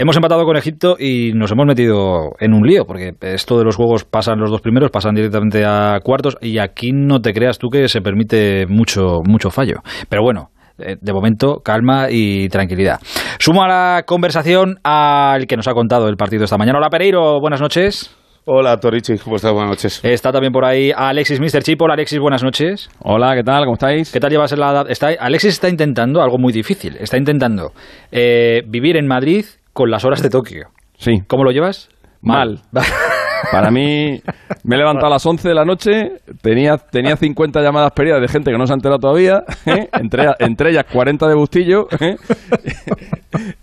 Hemos 0.00 0.14
empatado 0.14 0.44
con 0.44 0.56
Egipto 0.56 0.94
y 0.96 1.32
nos 1.32 1.50
hemos 1.50 1.66
metido 1.66 2.30
en 2.38 2.54
un 2.54 2.62
lío, 2.62 2.84
porque 2.86 3.14
esto 3.20 3.58
de 3.58 3.64
los 3.64 3.74
juegos 3.74 4.04
pasan 4.04 4.38
los 4.38 4.48
dos 4.48 4.60
primeros, 4.60 4.92
pasan 4.92 5.12
directamente 5.16 5.64
a 5.66 5.98
cuartos, 6.04 6.36
y 6.40 6.58
aquí 6.58 6.92
no 6.92 7.20
te 7.20 7.32
creas 7.32 7.58
tú 7.58 7.66
que 7.68 7.88
se 7.88 8.00
permite 8.00 8.66
mucho, 8.68 9.22
mucho 9.24 9.50
fallo. 9.50 9.80
Pero 10.08 10.22
bueno, 10.22 10.50
eh, 10.78 10.94
de 11.00 11.12
momento, 11.12 11.62
calma 11.64 12.12
y 12.12 12.48
tranquilidad. 12.48 13.00
Sumo 13.40 13.64
a 13.64 13.66
la 13.66 14.02
conversación 14.06 14.76
al 14.84 15.48
que 15.48 15.56
nos 15.56 15.66
ha 15.66 15.72
contado 15.72 16.06
el 16.06 16.16
partido 16.16 16.44
esta 16.44 16.58
mañana. 16.58 16.78
Hola 16.78 16.90
Pereiro, 16.90 17.40
buenas 17.40 17.60
noches. 17.60 18.16
Hola 18.44 18.76
Torichi, 18.76 19.18
¿cómo 19.18 19.34
estás? 19.34 19.52
Buenas 19.52 19.70
noches. 19.70 20.00
Está 20.04 20.30
también 20.30 20.52
por 20.52 20.64
ahí 20.64 20.92
Alexis 20.94 21.40
Mr. 21.40 21.64
Chip. 21.64 21.82
Hola 21.82 21.94
Alexis, 21.94 22.20
buenas 22.20 22.44
noches. 22.44 22.88
Hola, 23.00 23.34
¿qué 23.34 23.42
tal? 23.42 23.64
¿Cómo 23.64 23.74
estáis? 23.74 24.12
¿Qué 24.12 24.20
tal 24.20 24.30
llevas 24.30 24.52
en 24.52 24.60
la 24.60 24.86
está, 24.88 25.08
Alexis 25.18 25.54
está 25.54 25.68
intentando 25.68 26.22
algo 26.22 26.38
muy 26.38 26.52
difícil. 26.52 26.96
Está 27.00 27.18
intentando 27.18 27.72
eh, 28.12 28.62
vivir 28.64 28.96
en 28.96 29.08
Madrid 29.08 29.44
con 29.78 29.92
las 29.92 30.04
horas 30.04 30.20
de 30.20 30.28
Tokio. 30.28 30.70
Sí. 30.96 31.22
¿Cómo 31.28 31.44
lo 31.44 31.52
llevas? 31.52 31.88
Mal. 32.20 32.62
Para 33.52 33.70
mí, 33.70 34.20
me 34.64 34.74
he 34.74 34.78
levantado 34.78 35.06
a 35.06 35.10
las 35.10 35.24
11 35.24 35.48
de 35.48 35.54
la 35.54 35.64
noche, 35.64 36.14
tenía, 36.42 36.76
tenía 36.78 37.14
50 37.14 37.62
llamadas 37.62 37.92
perdidas 37.92 38.20
de 38.20 38.26
gente 38.26 38.50
que 38.50 38.58
no 38.58 38.66
se 38.66 38.72
ha 38.72 38.74
enterado 38.74 38.98
todavía, 38.98 39.44
¿eh? 39.66 39.88
entre, 39.92 40.26
entre, 40.40 40.70
ellas 40.70 40.84
40 40.92 41.28
de 41.28 41.34
Bustillo, 41.36 41.86
¿eh? 42.00 42.16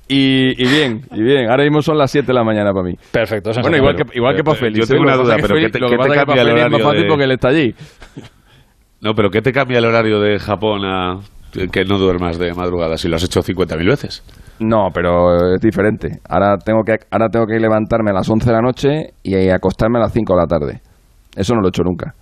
y, 0.08 0.56
bien, 0.56 1.02
y 1.12 1.22
bien, 1.22 1.50
ahora 1.50 1.64
mismo 1.66 1.82
son 1.82 1.98
las 1.98 2.10
7 2.10 2.26
de 2.26 2.34
la 2.34 2.46
mañana 2.46 2.72
para 2.72 2.86
mí. 2.86 2.94
Perfecto. 3.12 3.52
Bueno, 3.62 3.76
igual 3.76 3.96
que, 3.98 4.04
igual 4.18 4.36
que 4.38 4.44
para 4.46 4.58
Félix. 4.58 4.88
Yo 4.88 4.94
tengo 4.94 5.04
una 5.04 5.18
duda, 5.18 5.36
pero 5.42 5.56
¿qué 5.56 5.70
te, 5.70 5.80
lo 5.80 5.90
que 5.90 5.98
pasa 5.98 6.16
cambia 6.16 6.42
el 6.44 6.48
horario 6.48 6.66
es 6.68 6.72
más 6.72 6.82
fácil 6.82 7.02
de... 7.02 7.08
porque 7.10 7.24
él 7.26 7.32
está 7.32 7.50
allí. 7.50 7.76
No, 9.02 9.14
pero 9.14 9.30
¿qué 9.30 9.42
te 9.42 9.52
cambia 9.52 9.80
el 9.80 9.86
horario 9.86 10.22
de 10.22 10.40
Japón 10.40 10.86
a 10.86 11.20
que 11.74 11.84
no 11.84 11.98
duermas 11.98 12.40
de 12.40 12.54
madrugada 12.54 12.96
si 12.96 13.10
lo 13.10 13.18
has 13.18 13.24
hecho 13.26 13.42
50.000 13.42 13.86
veces? 13.86 14.24
No, 14.60 14.90
pero 14.94 15.56
es 15.56 15.62
diferente. 15.62 16.20
Ahora 16.30 16.58
tengo 16.58 16.84
que 16.84 16.96
ahora 17.12 17.28
tengo 17.30 17.46
que 17.46 17.60
levantarme 17.60 18.12
a 18.12 18.14
las 18.14 18.30
11 18.30 18.46
de 18.46 18.56
la 18.56 18.62
noche 18.62 19.14
y 19.24 19.50
acostarme 19.50 19.98
a 20.00 20.04
las 20.04 20.14
5 20.14 20.34
de 20.34 20.40
la 20.40 20.48
tarde. 20.48 20.82
Eso 21.36 21.54
no 21.54 21.62
lo 21.62 21.68
he 21.68 21.70
hecho 21.70 21.84
nunca. 21.84 22.14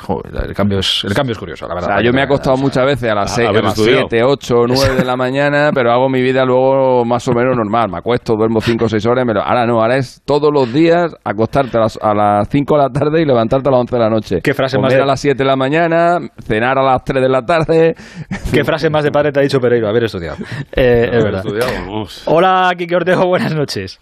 Joder, 0.00 0.48
el 0.48 0.54
cambio 0.54 0.80
es, 0.80 1.04
el 1.04 1.14
cambio 1.14 1.32
es 1.32 1.38
curioso, 1.38 1.68
la 1.68 1.74
verdad. 1.74 1.90
O 1.90 1.92
sea, 1.94 2.02
yo 2.04 2.12
me 2.12 2.20
he 2.20 2.24
acostado 2.24 2.56
muchas 2.56 2.84
veces 2.84 3.10
a 3.10 3.14
las 3.14 3.34
6, 3.34 3.48
a, 3.48 3.52
las 3.52 3.74
7, 3.74 4.24
8, 4.24 4.54
9 4.66 4.94
de 4.96 5.04
la 5.04 5.16
mañana, 5.16 5.70
pero 5.72 5.92
hago 5.92 6.08
mi 6.08 6.20
vida 6.20 6.44
luego 6.44 7.04
más 7.04 7.26
o 7.28 7.32
menos 7.32 7.56
normal. 7.56 7.90
Me 7.90 7.98
acuesto, 7.98 8.34
duermo 8.34 8.60
5 8.60 8.84
o 8.84 8.88
6 8.88 9.06
horas, 9.06 9.24
pero 9.26 9.42
ahora 9.42 9.66
no, 9.66 9.80
ahora 9.80 9.96
es 9.96 10.20
todos 10.24 10.52
los 10.52 10.72
días 10.72 11.14
acostarte 11.24 11.76
a 11.78 11.82
las, 11.82 11.98
a 12.02 12.12
las 12.12 12.48
5 12.48 12.76
de 12.76 12.82
la 12.82 12.88
tarde 12.88 13.22
y 13.22 13.24
levantarte 13.24 13.68
a 13.68 13.72
las 13.72 13.80
11 13.82 13.96
de 13.96 14.02
la 14.02 14.10
noche. 14.10 14.40
¿Qué 14.42 14.52
frase 14.52 14.76
Comer 14.76 14.90
más 14.90 14.96
de... 14.96 15.02
a 15.02 15.06
las 15.06 15.20
7 15.20 15.38
de 15.38 15.44
la 15.44 15.56
mañana, 15.56 16.18
cenar 16.42 16.76
a 16.78 16.82
las 16.82 17.04
3 17.04 17.22
de 17.22 17.28
la 17.28 17.42
tarde. 17.42 17.94
¿Qué 18.52 18.64
frase 18.64 18.90
más 18.90 19.04
de 19.04 19.12
padre 19.12 19.30
te 19.30 19.40
ha 19.40 19.42
dicho 19.42 19.60
Pereiro? 19.60 19.88
Haber 19.88 20.04
estudiado. 20.04 20.36
Eh, 20.76 21.08
es 21.12 21.24
verdad. 21.24 21.44
Estudiado. 21.44 22.06
Hola, 22.26 22.72
Kike 22.76 22.96
Ortego, 22.96 23.26
buenas 23.26 23.54
noches. 23.54 24.00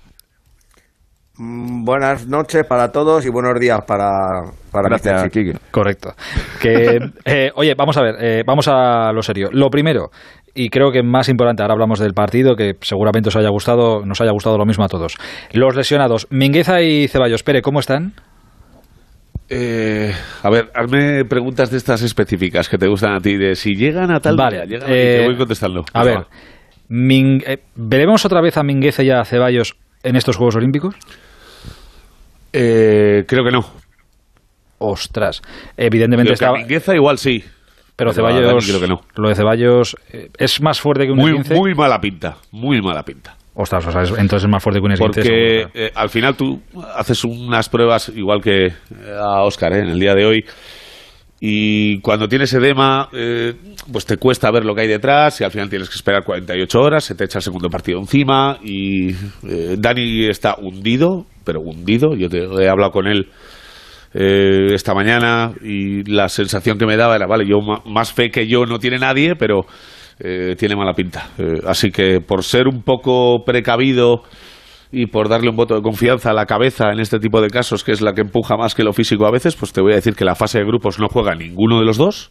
Mm, 1.44 1.84
Buenas 1.84 2.28
noches 2.28 2.64
para 2.68 2.92
todos 2.92 3.26
y 3.26 3.28
buenos 3.28 3.58
días 3.58 3.80
para, 3.84 4.42
para 4.70 4.88
Gracias. 4.88 5.24
Quique. 5.30 5.54
Correcto. 5.72 6.10
Que, 6.60 7.00
eh, 7.24 7.50
oye, 7.56 7.74
vamos 7.76 7.96
a 7.96 8.02
ver, 8.02 8.14
eh, 8.20 8.42
vamos 8.46 8.68
a 8.68 9.10
lo 9.12 9.22
serio. 9.22 9.48
Lo 9.50 9.68
primero, 9.68 10.10
y 10.54 10.68
creo 10.68 10.92
que 10.92 11.02
más 11.02 11.28
importante, 11.28 11.62
ahora 11.62 11.72
hablamos 11.74 11.98
del 11.98 12.12
partido, 12.14 12.54
que 12.54 12.74
seguramente 12.80 13.28
os 13.30 13.36
haya 13.36 13.48
gustado, 13.48 14.06
nos 14.06 14.20
haya 14.20 14.30
gustado 14.30 14.56
lo 14.56 14.64
mismo 14.64 14.84
a 14.84 14.88
todos. 14.88 15.16
Los 15.52 15.74
lesionados, 15.74 16.28
Mingueza 16.30 16.80
y 16.80 17.08
Ceballos, 17.08 17.42
Pere, 17.42 17.60
¿cómo 17.60 17.80
están? 17.80 18.12
Eh, 19.48 20.12
a 20.44 20.48
ver, 20.50 20.70
hazme 20.76 21.24
preguntas 21.24 21.72
de 21.72 21.76
estas 21.78 22.02
específicas 22.02 22.68
que 22.68 22.78
te 22.78 22.86
gustan 22.86 23.14
a 23.14 23.18
ti, 23.20 23.36
de 23.36 23.56
si 23.56 23.74
llegan 23.74 24.12
a 24.12 24.20
tal 24.20 24.36
Vale, 24.36 24.58
día, 24.58 24.64
llegan 24.66 24.88
y 24.90 24.94
eh, 24.94 25.16
te 25.18 25.26
voy 25.26 25.36
contestando. 25.36 25.84
A 25.92 26.04
ver, 26.04 26.26
Min- 26.88 27.42
eh, 27.46 27.58
¿veremos 27.74 28.24
otra 28.24 28.40
vez 28.40 28.56
a 28.56 28.62
Mingueza 28.62 29.02
y 29.02 29.10
a 29.10 29.24
Ceballos 29.24 29.74
en 30.04 30.14
estos 30.14 30.36
Juegos 30.36 30.54
Olímpicos? 30.54 30.94
Eh, 32.52 33.24
creo 33.26 33.44
que 33.44 33.50
no. 33.50 33.64
Ostras, 34.78 35.42
evidentemente 35.76 36.44
a 36.44 36.52
Mingueza 36.52 36.94
igual 36.94 37.18
sí. 37.18 37.44
Pero 37.94 38.12
Ceballos, 38.12 38.66
creo 38.66 38.80
que 38.80 38.88
no. 38.88 39.02
lo 39.14 39.28
de 39.28 39.34
Ceballos 39.34 39.96
eh, 40.12 40.30
es 40.38 40.60
más 40.60 40.80
fuerte 40.80 41.04
que 41.06 41.12
un 41.12 41.18
Muy, 41.18 41.34
muy 41.50 41.74
mala 41.74 42.00
pinta, 42.00 42.36
muy 42.50 42.80
mala 42.82 43.04
pinta. 43.04 43.36
Ostras, 43.54 43.86
o 43.86 43.92
sea, 43.92 44.02
es- 44.02 44.10
entonces 44.10 44.44
es 44.44 44.48
más 44.48 44.62
fuerte 44.62 44.80
que 44.80 44.86
un 44.86 44.92
esguince. 44.92 45.20
Porque 45.20 45.68
eh, 45.74 45.92
al 45.94 46.08
final 46.08 46.34
tú 46.34 46.60
haces 46.96 47.22
unas 47.22 47.68
pruebas 47.68 48.08
igual 48.08 48.40
que 48.40 48.66
eh, 48.66 48.72
a 49.20 49.42
Oscar 49.42 49.74
en 49.74 49.88
el 49.90 50.00
día 50.00 50.14
de 50.14 50.24
hoy 50.24 50.44
y 51.44 51.98
cuando 52.02 52.28
tienes 52.28 52.54
edema 52.54 53.08
eh, 53.12 53.54
pues 53.90 54.06
te 54.06 54.16
cuesta 54.16 54.48
ver 54.52 54.64
lo 54.64 54.76
que 54.76 54.82
hay 54.82 54.86
detrás 54.86 55.40
y 55.40 55.44
al 55.44 55.50
final 55.50 55.68
tienes 55.68 55.88
que 55.88 55.96
esperar 55.96 56.22
48 56.22 56.80
horas, 56.80 57.02
se 57.02 57.16
te 57.16 57.24
echa 57.24 57.40
el 57.40 57.42
segundo 57.42 57.68
partido 57.68 57.98
encima 57.98 58.58
y 58.62 59.10
eh, 59.10 59.74
Dani 59.76 60.26
está 60.26 60.54
hundido, 60.56 61.26
pero 61.42 61.60
hundido, 61.60 62.14
yo 62.14 62.28
te, 62.28 62.44
he 62.44 62.68
hablado 62.68 62.92
con 62.92 63.08
él 63.08 63.28
eh, 64.14 64.72
esta 64.72 64.94
mañana 64.94 65.52
y 65.60 66.04
la 66.04 66.28
sensación 66.28 66.78
que 66.78 66.86
me 66.86 66.96
daba 66.96 67.16
era, 67.16 67.26
vale, 67.26 67.44
yo 67.44 67.58
más 67.58 68.12
fe 68.12 68.30
que 68.30 68.46
yo 68.46 68.64
no 68.64 68.78
tiene 68.78 68.98
nadie, 68.98 69.34
pero 69.34 69.66
eh, 70.20 70.54
tiene 70.56 70.76
mala 70.76 70.92
pinta. 70.92 71.30
Así 71.66 71.90
que 71.90 72.20
por 72.20 72.44
ser 72.44 72.68
un 72.68 72.82
poco 72.84 73.42
precavido 73.44 74.22
y 74.92 75.06
por 75.06 75.30
darle 75.30 75.48
un 75.48 75.56
voto 75.56 75.74
de 75.74 75.80
confianza 75.80 76.30
a 76.30 76.34
la 76.34 76.44
cabeza 76.44 76.92
en 76.92 77.00
este 77.00 77.18
tipo 77.18 77.40
de 77.40 77.48
casos, 77.48 77.82
que 77.82 77.92
es 77.92 78.02
la 78.02 78.12
que 78.12 78.20
empuja 78.20 78.56
más 78.56 78.74
que 78.74 78.84
lo 78.84 78.92
físico 78.92 79.26
a 79.26 79.30
veces, 79.30 79.56
pues 79.56 79.72
te 79.72 79.80
voy 79.80 79.92
a 79.92 79.96
decir 79.96 80.14
que 80.14 80.26
la 80.26 80.34
fase 80.34 80.58
de 80.58 80.64
grupos 80.66 81.00
no 81.00 81.08
juega 81.08 81.34
ninguno 81.34 81.78
de 81.78 81.86
los 81.86 81.96
dos 81.96 82.30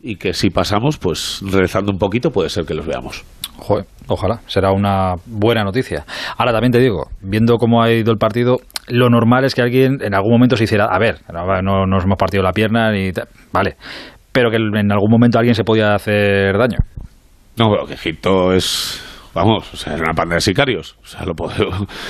y 0.00 0.16
que 0.16 0.32
si 0.32 0.48
pasamos, 0.48 0.96
pues 0.96 1.42
rezando 1.42 1.92
un 1.92 1.98
poquito 1.98 2.30
puede 2.30 2.48
ser 2.48 2.64
que 2.64 2.72
los 2.72 2.86
veamos. 2.86 3.24
Joder, 3.58 3.84
ojalá, 4.06 4.40
será 4.46 4.72
una 4.72 5.14
buena 5.26 5.62
noticia. 5.62 6.04
Ahora 6.38 6.52
también 6.52 6.72
te 6.72 6.78
digo, 6.78 7.08
viendo 7.20 7.56
cómo 7.58 7.82
ha 7.82 7.90
ido 7.90 8.12
el 8.12 8.18
partido, 8.18 8.58
lo 8.86 9.10
normal 9.10 9.44
es 9.44 9.54
que 9.54 9.60
alguien 9.60 9.98
en 10.00 10.14
algún 10.14 10.32
momento 10.32 10.56
se 10.56 10.64
hiciera, 10.64 10.86
a 10.86 10.98
ver, 10.98 11.18
no, 11.32 11.44
no 11.60 11.86
nos 11.86 12.04
hemos 12.04 12.16
partido 12.16 12.42
la 12.42 12.52
pierna 12.52 12.92
ni 12.92 13.12
tal, 13.12 13.28
vale, 13.52 13.76
pero 14.32 14.50
que 14.50 14.56
en 14.56 14.92
algún 14.92 15.10
momento 15.10 15.38
alguien 15.38 15.54
se 15.54 15.64
podía 15.64 15.94
hacer 15.94 16.56
daño. 16.56 16.78
No, 17.58 17.68
pero 17.70 17.86
que 17.86 17.94
Egipto 17.94 18.52
es 18.52 19.04
vamos, 19.34 19.72
o 19.72 19.76
sea, 19.76 19.94
era 19.94 20.02
una 20.04 20.14
panda 20.14 20.34
de 20.36 20.40
sicarios. 20.40 20.96
O 21.02 21.06
sea, 21.06 21.24
lo 21.24 21.34
puedo, 21.34 21.54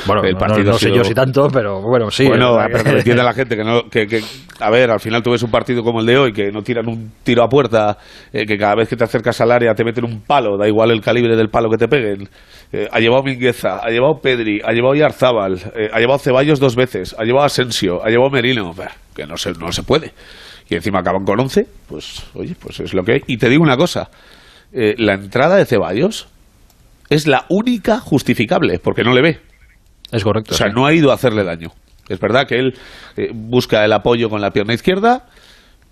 Bueno, 0.06 0.22
el 0.24 0.32
no- 0.34 0.38
partido 0.38 0.72
no, 0.72 0.78
sé 0.78 0.86
sido- 0.86 0.96
yo 0.96 1.04
si 1.04 1.14
tanto, 1.14 1.48
pero 1.48 1.80
bueno, 1.82 2.10
sí. 2.10 2.26
bueno, 2.26 2.58
pero 2.70 2.84
que 2.84 2.90
entienda 2.98 3.22
la 3.24 3.32
gente 3.34 3.56
que 3.56 3.64
no, 3.64 3.88
que, 3.90 4.06
que- 4.06 4.22
a 4.60 4.70
ver, 4.70 4.90
al 4.90 5.00
final 5.00 5.22
tú 5.22 5.30
ves 5.30 5.42
un 5.42 5.50
partido 5.50 5.82
como 5.82 6.00
el 6.00 6.06
de 6.06 6.18
hoy, 6.18 6.32
que 6.32 6.50
no 6.50 6.62
tiran 6.62 6.88
un 6.88 7.12
tiro 7.22 7.42
a 7.44 7.48
puerta, 7.48 7.98
eh, 8.32 8.44
que 8.46 8.56
cada 8.58 8.74
vez 8.74 8.88
que 8.88 8.96
te 8.96 9.04
acercas 9.04 9.40
al 9.40 9.52
área 9.52 9.74
te 9.74 9.84
meten 9.84 10.04
un 10.04 10.20
palo, 10.22 10.56
da 10.56 10.66
igual 10.66 10.90
el 10.90 11.00
calibre 11.00 11.36
del 11.36 11.48
palo 11.48 11.68
que 11.70 11.76
te 11.78 11.88
peguen. 11.88 12.28
Eh, 12.72 12.88
ha 12.90 12.98
llevado 13.00 13.22
Mingueza, 13.22 13.78
ha 13.82 13.88
llevado 13.90 14.20
Pedri, 14.20 14.60
ha 14.64 14.72
llevado 14.72 14.94
Yarzábal, 14.94 15.54
eh, 15.76 15.88
ha 15.92 15.98
llevado 16.00 16.18
Ceballos 16.18 16.58
dos 16.60 16.76
veces, 16.76 17.14
ha 17.18 17.24
llevado 17.24 17.46
Asensio, 17.46 18.04
ha 18.04 18.08
llevado 18.10 18.30
Merino, 18.30 18.74
que 19.14 19.26
no 19.26 19.36
se, 19.36 19.52
no 19.52 19.70
se 19.72 19.82
puede. 19.82 20.12
Y 20.68 20.74
encima 20.74 20.98
acaban 20.98 21.24
con 21.24 21.40
11, 21.40 21.66
pues 21.88 22.24
oye, 22.34 22.54
pues 22.60 22.78
es 22.80 22.92
lo 22.92 23.02
que 23.02 23.12
hay. 23.12 23.20
Y 23.26 23.38
te 23.38 23.48
digo 23.48 23.62
una 23.62 23.76
cosa, 23.78 24.10
la 24.72 25.14
entrada 25.14 25.56
de 25.56 25.64
Ceballos 25.64 26.28
es 27.10 27.26
la 27.26 27.46
única 27.48 27.98
justificable, 27.98 28.78
porque 28.78 29.02
no 29.02 29.14
le 29.14 29.22
ve. 29.22 29.40
Es 30.12 30.24
correcto. 30.24 30.54
O 30.54 30.56
sea, 30.56 30.68
sí. 30.68 30.72
no 30.74 30.86
ha 30.86 30.94
ido 30.94 31.10
a 31.10 31.14
hacerle 31.14 31.44
daño. 31.44 31.68
Es 32.08 32.18
verdad 32.20 32.46
que 32.46 32.56
él 32.56 32.74
eh, 33.16 33.30
busca 33.34 33.84
el 33.84 33.92
apoyo 33.92 34.30
con 34.30 34.40
la 34.40 34.50
pierna 34.50 34.74
izquierda 34.74 35.26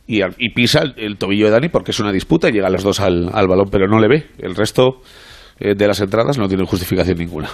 y, 0.07 0.23
pisa 0.51 0.81
el, 0.81 0.95
el 0.97 1.19
tobillo 1.19 1.47
de 1.47 1.53
Dani 1.53 1.69
porque 1.69 1.91
es 1.91 2.01
una 2.01 2.13
disputa 2.13 2.49
y 2.49 2.53
llegan 2.53 2.73
los 2.73 2.83
dos 2.83 3.01
al, 3.01 3.29
al 3.33 3.49
balón, 3.49 3.69
pero 3.71 3.87
no 3.87 3.99
le 3.99 4.09
ve. 4.09 4.27
El 4.39 4.55
resto 4.55 5.01
eh, 5.59 5.75
de 5.75 5.87
las 5.87 6.01
entradas 6.01 6.39
no 6.39 6.49
tienen 6.49 6.67
justificación 6.67 7.19
ninguna. 7.19 7.49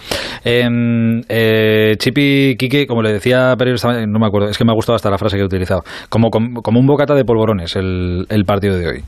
Em, 0.44 1.22
eh, 1.28 1.94
Chipi 1.98 2.56
Quique, 2.58 2.86
como 2.86 3.02
le 3.02 3.12
decía 3.12 3.54
mañana, 3.56 4.06
no 4.06 4.18
me 4.18 4.26
acuerdo, 4.26 4.48
es 4.48 4.58
que 4.58 4.64
me 4.64 4.72
ha 4.72 4.74
gustado 4.74 4.96
hasta 4.96 5.10
la 5.10 5.18
frase 5.18 5.36
que 5.36 5.42
he 5.42 5.46
utilizado. 5.46 5.82
Como, 6.08 6.30
como, 6.30 6.62
como 6.62 6.80
un 6.80 6.86
bocata 6.86 7.14
de 7.14 7.24
polvorones 7.24 7.76
el, 7.76 8.26
el 8.28 8.44
partido 8.44 8.76
de 8.76 8.88
hoy. 8.88 9.04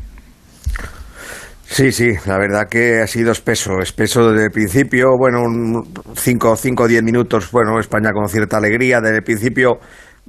Sí, 1.74 1.90
sí, 1.90 2.12
la 2.26 2.38
verdad 2.38 2.68
que 2.70 3.00
ha 3.02 3.06
sido 3.08 3.32
espeso, 3.32 3.80
espeso 3.80 4.30
desde 4.30 4.44
el 4.44 4.52
principio, 4.52 5.18
bueno, 5.18 5.40
5 6.14 6.54
o 6.78 6.86
10 6.86 7.02
minutos, 7.02 7.50
bueno, 7.50 7.80
España 7.80 8.12
con 8.12 8.28
cierta 8.28 8.58
alegría, 8.58 9.00
desde 9.00 9.16
el 9.16 9.24
principio 9.24 9.80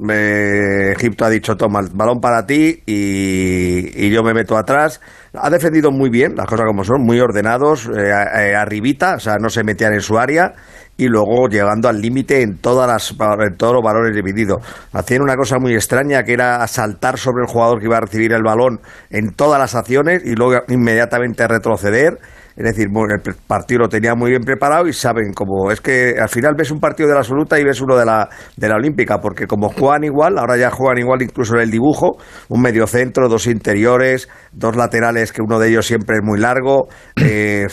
eh, 0.09 0.93
Egipto 0.95 1.23
ha 1.23 1.29
dicho, 1.29 1.55
toma, 1.55 1.81
el 1.81 1.89
balón 1.93 2.19
para 2.19 2.47
ti 2.47 2.81
y, 2.87 4.09
yo 4.09 4.23
me 4.23 4.33
meto 4.33 4.57
atrás. 4.57 4.99
Ha 5.35 5.51
defendido 5.51 5.91
muy 5.91 6.09
bien, 6.09 6.33
las 6.35 6.47
cosas 6.47 6.65
como 6.65 6.83
son, 6.83 7.03
muy 7.03 7.19
ordenados, 7.19 7.85
eh, 7.95 8.09
eh, 8.09 8.55
arribita, 8.55 9.13
o 9.13 9.19
sea, 9.19 9.35
no 9.37 9.49
se 9.49 9.63
metían 9.63 9.93
en 9.93 10.01
su 10.01 10.17
área 10.17 10.51
y 10.97 11.07
luego 11.07 11.47
llegando 11.47 11.89
al 11.89 12.01
límite 12.01 12.41
en 12.41 12.57
todas 12.57 12.87
las 12.87 13.11
en 13.11 13.57
todos 13.57 13.73
los 13.73 13.83
valores 13.83 14.15
divididos. 14.15 14.57
Hacían 14.93 15.21
una 15.21 15.35
cosa 15.35 15.57
muy 15.59 15.73
extraña 15.73 16.23
que 16.23 16.33
era 16.33 16.65
saltar 16.67 17.17
sobre 17.17 17.43
el 17.43 17.47
jugador 17.47 17.79
que 17.79 17.85
iba 17.85 17.97
a 17.97 18.01
recibir 18.01 18.31
el 18.33 18.43
balón 18.43 18.79
en 19.09 19.33
todas 19.33 19.59
las 19.59 19.75
acciones 19.75 20.23
y 20.25 20.35
luego 20.35 20.63
inmediatamente 20.69 21.47
retroceder. 21.47 22.19
Es 22.55 22.63
decir, 22.63 22.87
el 22.87 23.35
partido 23.47 23.81
lo 23.81 23.89
tenía 23.89 24.15
muy 24.15 24.29
bien 24.31 24.43
preparado 24.43 24.87
y 24.87 24.93
saben 24.93 25.33
cómo. 25.33 25.71
Es 25.71 25.81
que 25.81 26.15
al 26.19 26.29
final 26.29 26.53
ves 26.57 26.71
un 26.71 26.79
partido 26.79 27.09
de 27.09 27.13
la 27.15 27.19
absoluta 27.19 27.59
y 27.59 27.63
ves 27.65 27.81
uno 27.81 27.97
de 27.97 28.05
la, 28.05 28.29
de 28.55 28.69
la 28.69 28.75
olímpica, 28.75 29.19
porque 29.19 29.45
como 29.45 29.69
juegan 29.69 30.05
igual, 30.05 30.37
ahora 30.37 30.55
ya 30.55 30.71
juegan 30.71 30.99
igual 30.99 31.21
incluso 31.21 31.55
en 31.55 31.61
el 31.61 31.71
dibujo, 31.71 32.17
un 32.47 32.61
medio 32.61 32.87
centro, 32.87 33.27
dos 33.27 33.47
interiores, 33.47 34.29
dos 34.53 34.75
laterales, 34.77 35.33
que 35.33 35.41
uno 35.41 35.59
de 35.59 35.67
ellos 35.69 35.85
siempre 35.85 36.15
es 36.17 36.23
muy 36.23 36.39
largo, 36.39 36.87
eh, 37.17 37.67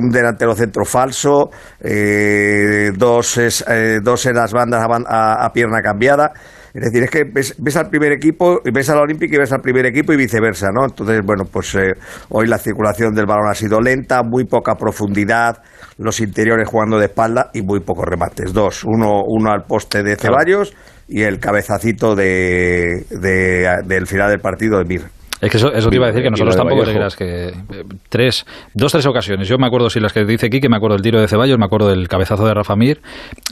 un 0.00 0.10
delantero 0.10 0.54
centro 0.54 0.84
falso, 0.84 1.50
eh, 1.80 2.90
dos, 2.96 3.38
es- 3.38 3.64
eh, 3.68 3.98
dos 4.02 4.24
en 4.26 4.36
las 4.36 4.52
bandas 4.52 4.82
a, 4.84 4.86
a- 5.08 5.46
a 5.46 5.52
pierna 5.52 5.80
cambiada. 5.82 6.32
Es 6.74 6.82
decir, 6.82 7.02
es 7.04 7.10
que 7.10 7.24
ves, 7.24 7.54
ves 7.58 7.76
al 7.76 7.88
primer 7.88 8.12
equipo, 8.12 8.60
y 8.64 8.70
ves 8.70 8.88
a 8.90 8.94
la 8.94 9.02
Olímpica 9.02 9.34
y 9.34 9.38
ves 9.38 9.52
al 9.52 9.60
primer 9.60 9.86
equipo 9.86 10.12
y 10.12 10.16
viceversa, 10.16 10.68
¿no? 10.72 10.84
Entonces, 10.84 11.20
bueno, 11.24 11.44
pues 11.50 11.74
eh, 11.74 11.92
hoy 12.30 12.46
la 12.46 12.58
circulación 12.58 13.14
del 13.14 13.26
balón 13.26 13.50
ha 13.50 13.54
sido 13.54 13.80
lenta, 13.80 14.22
muy 14.22 14.44
poca 14.44 14.74
profundidad, 14.74 15.62
los 15.98 16.20
interiores 16.20 16.68
jugando 16.68 16.98
de 16.98 17.06
espalda 17.06 17.50
y 17.54 17.62
muy 17.62 17.80
pocos 17.80 18.04
remates. 18.06 18.52
Dos, 18.52 18.84
uno, 18.84 19.22
uno 19.26 19.50
al 19.50 19.64
poste 19.64 20.02
de 20.02 20.16
Ceballos 20.16 20.74
y 21.08 21.22
el 21.22 21.38
cabezacito 21.40 22.14
de, 22.14 23.04
de- 23.10 23.68
del 23.86 24.06
final 24.06 24.30
del 24.30 24.40
partido 24.40 24.78
de 24.78 24.84
Mir. 24.84 25.02
Es 25.40 25.50
que 25.50 25.56
eso, 25.56 25.72
eso 25.72 25.88
te 25.88 25.96
iba 25.96 26.06
a 26.06 26.08
decir 26.08 26.22
que 26.24 26.30
nosotros 26.30 26.56
tampoco 26.56 26.82
te 26.82 26.92
Vallejo. 26.94 26.98
creas 26.98 27.16
que 27.16 27.48
eh, 27.78 27.84
tres, 28.08 28.44
dos, 28.74 28.90
tres 28.90 29.06
ocasiones. 29.06 29.46
Yo 29.48 29.56
me 29.58 29.66
acuerdo 29.66 29.88
si 29.88 30.00
las 30.00 30.12
que 30.12 30.24
dice 30.24 30.50
Quique, 30.50 30.68
me 30.68 30.76
acuerdo 30.76 30.96
del 30.96 31.02
tiro 31.02 31.20
de 31.20 31.28
Ceballos, 31.28 31.58
me 31.58 31.64
acuerdo 31.66 31.88
del 31.88 32.08
cabezazo 32.08 32.44
de 32.46 32.54
Rafa 32.54 32.74
Mir, 32.74 33.00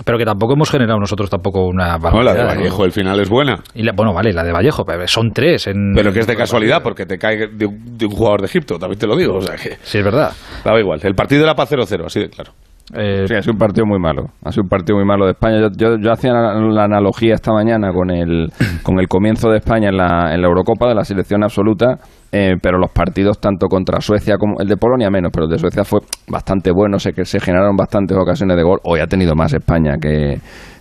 pero 0.05 0.18
que 0.18 0.24
tampoco 0.24 0.55
hemos 0.55 0.70
generado 0.70 0.99
nosotros 0.99 1.30
tampoco 1.30 1.64
una 1.66 1.97
No, 1.99 2.22
la 2.22 2.32
de 2.32 2.39
barbaridad, 2.39 2.43
¿no? 2.55 2.61
Vallejo, 2.61 2.84
el 2.84 2.93
final 2.93 3.20
es 3.20 3.28
buena. 3.28 3.61
Y 3.74 3.82
la- 3.84 3.93
bueno, 3.93 4.12
vale, 4.12 4.32
la 4.32 4.43
de 4.43 4.53
Vallejo, 4.53 4.84
son 5.07 5.30
tres. 5.32 5.66
En, 5.68 5.93
Pero 5.95 6.12
que 6.12 6.20
es 6.20 6.26
de 6.26 6.37
casualidad, 6.37 6.82
porque 6.82 7.07
te 7.07 7.18
cae 7.18 7.47
de 7.49 7.66
un, 7.66 7.97
de 7.97 8.07
un 8.07 8.12
jugador 8.12 8.41
de 8.41 8.47
Egipto, 8.47 8.78
también 8.78 8.99
te 8.99 9.07
lo 9.07 9.16
digo. 9.16 9.37
O 9.37 9.41
sea 9.43 9.55
que 9.57 9.76
Sí, 9.82 9.99
es 9.99 10.05
verdad. 10.05 10.32
daba 10.64 10.80
igual. 10.80 11.01
El 11.03 11.14
partido 11.14 11.45
era 11.45 11.55
para 11.55 11.68
0-0, 11.68 12.07
así 12.07 12.20
de 12.20 12.28
claro. 12.30 12.53
Eh, 12.95 13.24
Sí, 13.26 13.34
ha 13.34 13.43
sido 13.43 13.55
un 13.55 13.59
partido 13.59 13.84
muy 13.84 13.99
malo. 13.99 14.26
Ha 14.45 14.53
sido 14.53 14.62
un 14.62 14.68
partido 14.68 14.97
muy 14.97 15.05
malo 15.05 15.24
de 15.24 15.32
España. 15.32 15.61
Yo, 15.61 15.68
yo, 15.76 15.97
yo 15.99 16.12
hacía 16.12 16.32
la, 16.32 16.55
la 16.55 16.84
analogía 16.84 17.34
esta 17.34 17.53
mañana 17.53 17.93
con 17.93 18.11
el, 18.11 18.51
con 18.82 19.01
el 19.01 19.09
comienzo 19.09 19.51
de 19.51 19.59
España 19.59 19.89
en 19.89 19.97
la, 19.97 20.32
en 20.32 20.41
la 20.41 20.47
Eurocopa, 20.47 20.89
de 20.89 20.95
la 20.95 21.05
selección 21.05 21.43
absoluta, 21.43 21.99
eh, 22.30 22.55
pero 22.62 22.78
los 22.78 22.91
partidos 22.93 23.41
tanto 23.41 23.66
contra 23.66 24.01
Suecia 24.01 24.37
como 24.39 24.61
el 24.61 24.68
de 24.68 24.76
Polonia 24.76 25.11
menos, 25.11 25.32
pero 25.32 25.47
el 25.47 25.51
de 25.51 25.59
Suecia 25.59 25.84
fue 25.84 26.01
bastante 26.28 26.70
bueno, 26.70 26.99
sé 26.99 27.12
que 27.12 27.24
se 27.24 27.41
generaron 27.41 27.76
bastantes 27.76 28.16
ocasiones 28.16 28.57
de 28.57 28.62
gol. 28.62 28.78
Hoy 28.84 29.01
ha 29.01 29.07
tenido 29.07 29.34
más 29.34 29.53
España 29.53 29.97
que, 30.01 30.39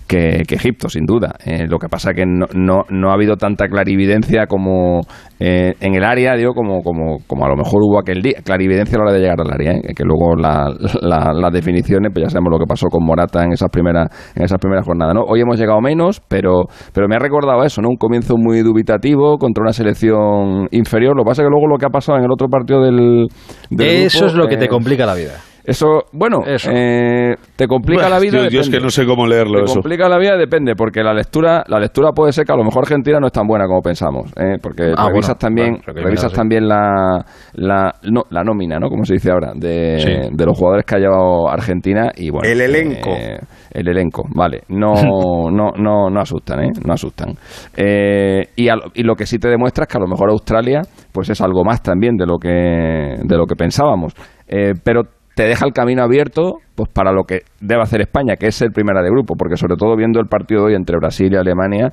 que, 0.08 0.44
que 0.48 0.56
Egipto, 0.56 0.90
sin 0.90 1.06
duda. 1.06 1.34
Eh, 1.46 1.66
lo 1.68 1.78
que 1.80 1.88
pasa 1.90 2.14
que 2.14 2.26
no, 2.26 2.46
no, 2.54 2.84
no 2.90 3.10
ha 3.10 3.14
habido 3.14 3.36
tanta 3.36 3.68
clarividencia 3.68 4.46
como 4.48 5.02
eh, 5.40 5.74
en 5.82 5.96
el 5.96 6.04
área, 6.04 6.36
digo, 6.36 6.54
como, 6.54 6.82
como, 6.82 7.18
como 7.28 7.46
a 7.46 7.50
lo 7.50 7.56
mejor 7.56 7.82
hubo 7.84 8.00
aquel 8.00 8.22
día. 8.22 8.36
Clarividencia 8.44 8.96
a 8.96 9.00
la 9.00 9.04
hora 9.06 9.14
de 9.14 9.20
llegar 9.20 9.40
al 9.42 9.52
área, 9.52 9.72
¿eh? 9.74 9.94
que 9.96 10.04
luego 10.04 10.36
la- 10.36 10.70
la- 11.02 11.34
las 11.34 11.52
definiciones, 11.54 12.12
pues 12.14 12.26
ya 12.26 12.30
sabemos 12.30 12.52
lo 12.52 12.60
que 12.60 12.66
pasó 12.68 12.88
con 12.88 13.04
Morata 13.06 13.44
en 13.44 13.54
esas 13.54 13.70
primeras, 13.70 14.08
en 14.36 14.44
esas 14.44 14.60
primeras 14.60 14.86
jornadas. 14.86 15.16
¿no? 15.16 15.22
Hoy 15.24 15.42
hemos 15.42 15.60
llegado 15.60 15.82
menos, 15.82 16.22
pero, 16.28 16.64
pero 16.94 17.08
me 17.08 17.16
ha 17.16 17.20
recordado 17.20 17.64
eso, 17.64 17.82
¿no? 17.82 17.90
Un 17.90 17.98
comienzo 17.98 18.36
muy 18.38 18.62
dubitativo 18.62 19.38
contra 19.38 19.62
una 19.64 19.74
selección 19.74 20.68
inferior. 20.72 21.16
Lo 21.16 21.24
que 21.24 21.30
pasa 21.30 21.42
es 21.42 21.48
que 21.48 21.52
luego 21.52 21.68
lo 21.68 21.78
que 21.78 21.86
ha 21.86 21.90
pasado 21.90 22.18
en 22.18 22.26
el 22.26 22.32
otro 22.32 22.48
partido 22.48 22.82
del, 22.84 23.28
del 23.70 24.06
eso 24.06 24.20
grupo, 24.20 24.32
es 24.32 24.38
lo 24.38 24.48
que 24.48 24.58
te 24.58 24.68
complica 24.68 25.06
la 25.06 25.16
vida. 25.16 25.34
Eso, 25.66 26.04
bueno, 26.14 26.42
eh, 26.46 27.36
te 27.56 27.68
complica 27.68 28.04
Bueno, 28.04 28.16
la 28.16 28.20
vida. 28.22 28.44
yo- 28.44 28.50
yo 28.50 28.60
es 28.62 28.70
que 28.70 28.80
no 28.80 28.90
sé 28.90 29.06
cómo 29.06 29.26
leerlo 29.28 29.60
Te 29.60 29.66
eso. 29.66 29.74
complica 29.76 30.08
la 30.08 30.18
vida 30.18 30.38
depende, 30.38 30.76
porque 30.76 31.02
la 31.04 31.14
lectura, 31.14 31.64
la 31.68 31.80
lectura 31.80 32.12
puede 32.12 32.32
ser 32.32 32.46
que 32.46 32.54
a 32.54 32.56
lo 32.56 32.64
mejor 32.64 32.84
Argentina 32.84 33.20
no 33.20 33.28
es 33.28 33.34
tan 33.34 33.48
buena 33.48 33.66
como 33.66 33.82
pensamos, 33.82 34.32
¿eh? 34.38 34.58
porque 34.62 34.94
Ah, 34.96 35.08
revisas 35.10 35.12
bueno, 35.12 35.36
también, 35.40 35.82
bueno, 35.86 36.02
revisas 36.04 36.32
sí. 36.32 36.36
también 36.38 36.68
la, 36.68 37.26
la, 37.54 37.94
no, 38.12 38.24
la 38.30 38.44
nómina, 38.44 38.78
¿no? 38.80 38.90
Como 38.90 39.04
se 39.06 39.14
dice 39.16 39.32
ahora, 39.32 39.54
de, 39.56 39.98
Sí. 40.00 40.12
de 40.32 40.46
los 40.46 40.58
jugadores 40.58 40.86
que 40.86 40.96
ha 40.96 41.00
llevado 41.00 41.50
Argentina 41.50 42.12
y 42.16 42.30
bueno. 42.30 42.48
El 42.50 42.62
elenco. 42.62 43.10
eh, 43.10 43.40
el 43.72 43.88
elenco, 43.90 44.24
vale. 44.34 44.62
No, 44.70 44.94
no, 45.52 45.72
no, 45.78 46.10
no 46.10 46.20
asustan, 46.22 46.64
¿eh? 46.64 46.70
No 46.86 46.94
asustan. 46.94 47.34
Eh, 47.76 48.44
y, 48.56 48.70
a 48.70 48.76
lo- 48.76 48.92
y 48.94 49.04
lo 49.04 49.16
que 49.16 49.26
sí 49.26 49.38
te 49.40 49.50
demuestra 49.50 49.84
es 49.84 49.88
que 49.92 49.98
a 49.98 50.02
lo 50.02 50.08
mejor 50.08 50.30
Australia, 50.30 50.82
pues 51.12 51.30
es 51.30 51.42
algo 51.42 51.64
más 51.64 51.82
también 51.82 52.16
de 52.16 52.26
lo 52.26 52.38
que, 52.38 52.50
de 52.50 53.38
lo 53.38 53.46
que 53.46 53.56
pensábamos. 53.56 54.14
Eh, 54.48 54.74
pero 54.84 55.02
te 55.36 55.44
deja 55.44 55.66
el 55.66 55.74
camino 55.74 56.02
abierto 56.04 56.60
pues 56.76 56.90
para 56.94 57.12
lo 57.12 57.24
que 57.24 57.40
debe 57.60 57.82
hacer 57.82 58.02
España, 58.02 58.36
que 58.38 58.48
es 58.48 58.56
ser 58.56 58.70
primera 58.74 59.02
de 59.02 59.10
grupo, 59.10 59.36
porque 59.38 59.56
sobre 59.58 59.76
todo 59.78 59.96
viendo 59.96 60.20
el 60.20 60.28
partido 60.28 60.62
de 60.62 60.68
hoy 60.68 60.76
entre 60.76 60.98
Brasil 60.98 61.30
y 61.32 61.36
Alemania, 61.38 61.90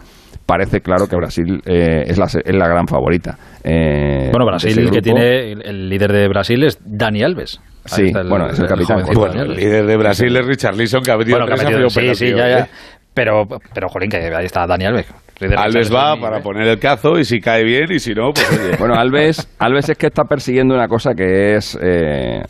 parece 0.47 0.81
claro 0.81 1.07
que 1.09 1.17
Brasil 1.17 1.61
eh, 1.67 2.05
es, 2.07 2.19
la, 2.19 2.27
se- 2.29 2.41
es 2.45 2.55
la 2.55 2.67
gran 2.69 2.87
favorita. 2.87 3.37
Eh, 3.65 4.29
Bueno, 4.31 4.47
Brasil, 4.47 4.79
el 4.79 4.91
que 4.91 5.01
tiene 5.03 5.53
el, 5.53 5.63
el 5.67 5.89
líder 5.89 6.13
de 6.13 6.29
Brasil 6.29 6.63
es 6.65 6.79
Dani 6.85 7.23
Alves. 7.23 7.61
Ahí 7.91 8.09
Sí, 8.09 8.13
bueno, 8.29 8.47
es 8.49 8.59
el 8.59 8.67
capitán. 8.67 9.01
jovencito 9.03 9.19
Bueno, 9.21 9.43
el 9.43 9.55
líder 9.57 9.87
de 9.87 9.97
Brasil 9.97 10.37
es 10.37 10.47
Richarlison, 10.47 11.03
que 11.03 11.11
ha 11.11 11.17
metido 11.17 11.39
Bueno, 11.39 11.47
que 11.55 11.63
ha 11.85 11.89
sí, 11.91 12.15
sí, 12.15 12.31
ya, 12.31 12.49
ya. 12.49 12.59
¿eh? 12.61 12.67
Pero, 13.15 13.45
pero, 13.75 13.89
jolín, 13.89 14.09
que 14.09 14.17
ahí 14.19 14.45
está 14.47 14.67
Dani 14.67 14.85
Alves. 14.87 15.13
Alves 15.57 15.93
va 15.93 16.17
para 16.21 16.41
poner 16.41 16.67
el 16.69 16.79
cazo 16.79 17.19
y 17.19 17.25
si 17.25 17.41
cae 17.41 17.65
bien 17.65 17.91
y 17.91 17.99
si 17.99 18.15
no, 18.15 18.31
pues 18.33 18.49
oye. 18.53 18.77
Bueno, 18.79 18.95
Alves, 18.95 19.49
Alves 19.59 19.89
es 19.89 19.99
que 19.99 20.07
está 20.07 20.25
persiguiendo 20.25 20.75
una 20.75 20.87
cosa 20.87 21.13
que 21.15 21.57
es 21.57 21.77
eh, 21.83 22.41